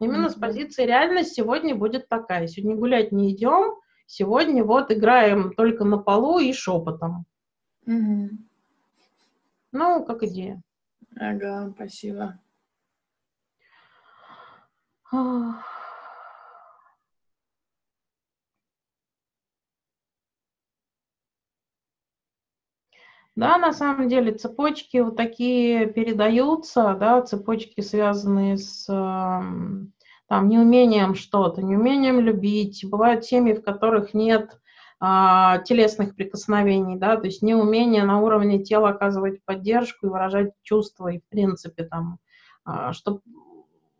Именно 0.00 0.26
mm-hmm. 0.26 0.30
с 0.30 0.34
позиции 0.34 0.86
реальность 0.86 1.34
сегодня 1.34 1.74
будет 1.74 2.08
такая. 2.08 2.46
Сегодня 2.46 2.76
гулять 2.76 3.12
не 3.12 3.32
идем, 3.34 3.74
сегодня 4.06 4.64
вот 4.64 4.92
играем 4.92 5.52
только 5.54 5.84
на 5.84 5.98
полу 5.98 6.38
и 6.38 6.52
шепотом. 6.52 7.24
Mm-hmm. 7.86 8.28
Ну, 9.72 10.04
как 10.04 10.22
идея. 10.22 10.62
Ага, 11.16 11.72
спасибо. 11.74 12.38
Да, 23.38 23.56
на 23.56 23.72
самом 23.72 24.08
деле 24.08 24.32
цепочки 24.32 24.96
вот 24.96 25.14
такие 25.16 25.86
передаются, 25.86 26.96
да, 26.98 27.22
цепочки, 27.22 27.80
связанные 27.82 28.56
с 28.56 28.84
там, 28.84 30.48
неумением 30.48 31.14
что-то, 31.14 31.62
неумением 31.62 32.18
любить. 32.18 32.84
Бывают 32.84 33.24
семьи, 33.24 33.54
в 33.54 33.62
которых 33.62 34.12
нет 34.12 34.58
а, 34.98 35.58
телесных 35.58 36.16
прикосновений, 36.16 36.98
да, 36.98 37.16
то 37.16 37.26
есть 37.26 37.40
неумение 37.40 38.02
на 38.02 38.20
уровне 38.20 38.64
тела 38.64 38.88
оказывать 38.88 39.44
поддержку 39.44 40.06
и 40.06 40.10
выражать 40.10 40.50
чувства, 40.64 41.06
и 41.12 41.20
в 41.20 41.28
принципе 41.28 41.84
там, 41.84 42.18
а, 42.64 42.92
что, 42.92 43.20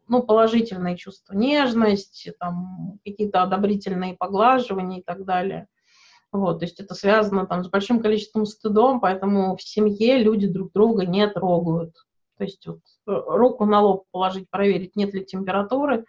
ну, 0.08 0.24
положительные 0.24 0.96
чувства, 0.96 1.34
нежность, 1.34 2.28
там, 2.40 2.98
какие-то 3.04 3.44
одобрительные 3.44 4.16
поглаживания 4.16 4.98
и 4.98 5.02
так 5.04 5.24
далее. 5.24 5.68
Вот, 6.30 6.58
то 6.58 6.66
есть 6.66 6.78
это 6.78 6.94
связано 6.94 7.46
там 7.46 7.64
с 7.64 7.68
большим 7.68 8.00
количеством 8.00 8.44
стыдом, 8.44 9.00
поэтому 9.00 9.56
в 9.56 9.62
семье 9.62 10.18
люди 10.18 10.46
друг 10.46 10.72
друга 10.72 11.06
не 11.06 11.26
трогают. 11.26 11.94
То 12.36 12.44
есть 12.44 12.66
вот, 12.66 12.80
э, 13.06 13.12
руку 13.12 13.64
на 13.64 13.80
лоб 13.80 14.04
положить, 14.10 14.50
проверить, 14.50 14.94
нет 14.94 15.14
ли 15.14 15.24
температуры, 15.24 16.04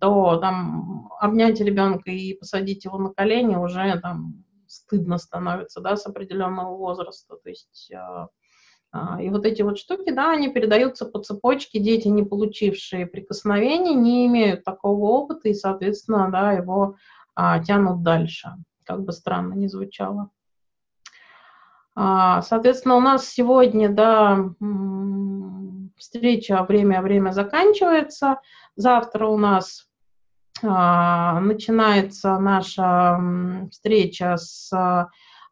то 0.00 0.36
там 0.36 1.10
обнять 1.18 1.60
ребенка 1.60 2.10
и 2.10 2.34
посадить 2.34 2.84
его 2.84 2.98
на 2.98 3.12
колени 3.12 3.56
уже 3.56 3.98
там 4.00 4.44
стыдно 4.68 5.18
становится, 5.18 5.80
да, 5.80 5.96
с 5.96 6.06
определенного 6.06 6.76
возраста. 6.76 7.36
То 7.42 7.48
есть 7.48 7.90
э, 7.90 8.26
э, 8.92 9.24
и 9.24 9.30
вот 9.30 9.44
эти 9.44 9.62
вот 9.62 9.78
штуки, 9.78 10.10
да, 10.10 10.30
они 10.30 10.50
передаются 10.50 11.04
по 11.04 11.20
цепочке. 11.20 11.80
Дети, 11.80 12.06
не 12.06 12.22
получившие 12.22 13.06
прикосновений, 13.06 13.94
не 13.94 14.26
имеют 14.26 14.62
такого 14.62 15.06
опыта 15.06 15.48
и, 15.48 15.54
соответственно, 15.54 16.30
да, 16.30 16.52
его 16.52 16.94
а, 17.34 17.62
тянут 17.62 18.04
дальше 18.04 18.50
как 18.88 19.04
бы 19.04 19.12
странно 19.12 19.52
не 19.52 19.68
звучало. 19.68 20.30
А, 21.94 22.40
соответственно, 22.42 22.96
у 22.96 23.00
нас 23.00 23.28
сегодня, 23.28 23.90
да, 23.90 24.50
встреча 25.96 26.64
время-время 26.64 27.32
заканчивается. 27.32 28.40
Завтра 28.76 29.26
у 29.26 29.36
нас 29.36 29.88
а, 30.64 31.38
начинается 31.40 32.38
наша 32.38 33.20
встреча 33.70 34.36
с 34.38 34.70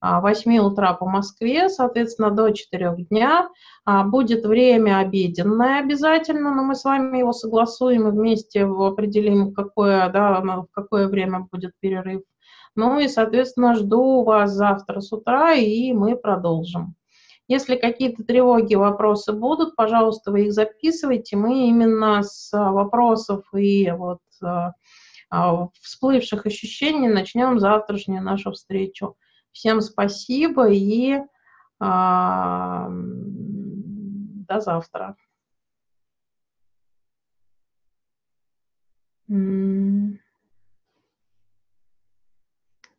8 0.01 0.59
утра 0.59 0.95
по 0.95 1.07
Москве, 1.07 1.69
соответственно, 1.69 2.31
до 2.31 2.51
4 2.51 2.95
дня. 3.11 3.49
А, 3.85 4.05
будет 4.05 4.47
время 4.47 4.99
обеденное 4.99 5.81
обязательно, 5.81 6.55
но 6.55 6.63
мы 6.63 6.75
с 6.75 6.85
вами 6.85 7.19
его 7.19 7.33
согласуем 7.33 8.09
и 8.09 8.13
вместе 8.13 8.65
определим, 8.65 9.53
какое, 9.53 10.09
да, 10.11 10.41
в 10.41 10.69
какое 10.73 11.09
время 11.09 11.49
будет 11.51 11.73
перерыв. 11.81 12.23
Ну 12.77 12.99
и, 12.99 13.09
соответственно, 13.09 13.75
жду 13.75 14.23
вас 14.23 14.53
завтра 14.53 15.01
с 15.01 15.13
утра, 15.13 15.55
и 15.55 15.93
мы 15.93 16.17
продолжим. 16.17 16.95
Если 17.49 17.77
какие-то 17.77 18.25
тревоги, 18.25 18.75
вопросы 18.75 19.33
будут, 19.33 19.77
пожалуйста, 19.77 20.31
вы 20.31 20.47
их 20.47 20.53
записывайте. 20.53 21.37
Мы 21.37 21.69
именно 21.69 22.23
с 22.23 22.51
вопросов 22.53 23.45
и 23.55 23.91
вот 23.93 24.21
а, 24.43 24.73
а, 25.31 25.69
всплывших 25.81 26.45
ощущений 26.47 27.09
начнем 27.09 27.61
завтрашнюю 27.61 28.23
нашу 28.23 28.53
встречу. 28.53 29.17
Всем 29.53 29.81
спасибо 29.81 30.69
и 30.69 31.21
а, 31.79 32.89
до 32.91 34.61
завтра. 34.61 35.17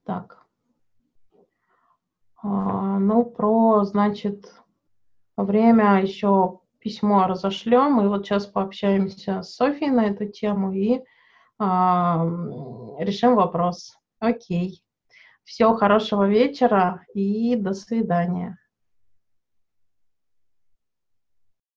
Так. 0.08 0.38
А, 2.42 2.98
ну, 2.98 3.26
про, 3.26 3.84
значит, 3.84 4.54
время 5.36 6.02
еще 6.02 6.62
письмо 6.80 7.28
разошлем, 7.28 8.00
и 8.00 8.08
вот 8.08 8.26
сейчас 8.26 8.46
пообщаемся 8.46 9.42
с 9.42 9.56
Софией 9.56 9.92
на 9.92 10.06
эту 10.06 10.28
тему 10.28 10.72
и 10.72 11.02
а, 11.60 12.26
решим 13.00 13.36
вопрос. 13.36 13.98
Окей. 14.20 14.82
Всего 15.44 15.76
хорошего 15.76 16.26
вечера 16.26 17.06
и 17.14 17.58
до 17.58 17.74
свидания. 17.74 18.58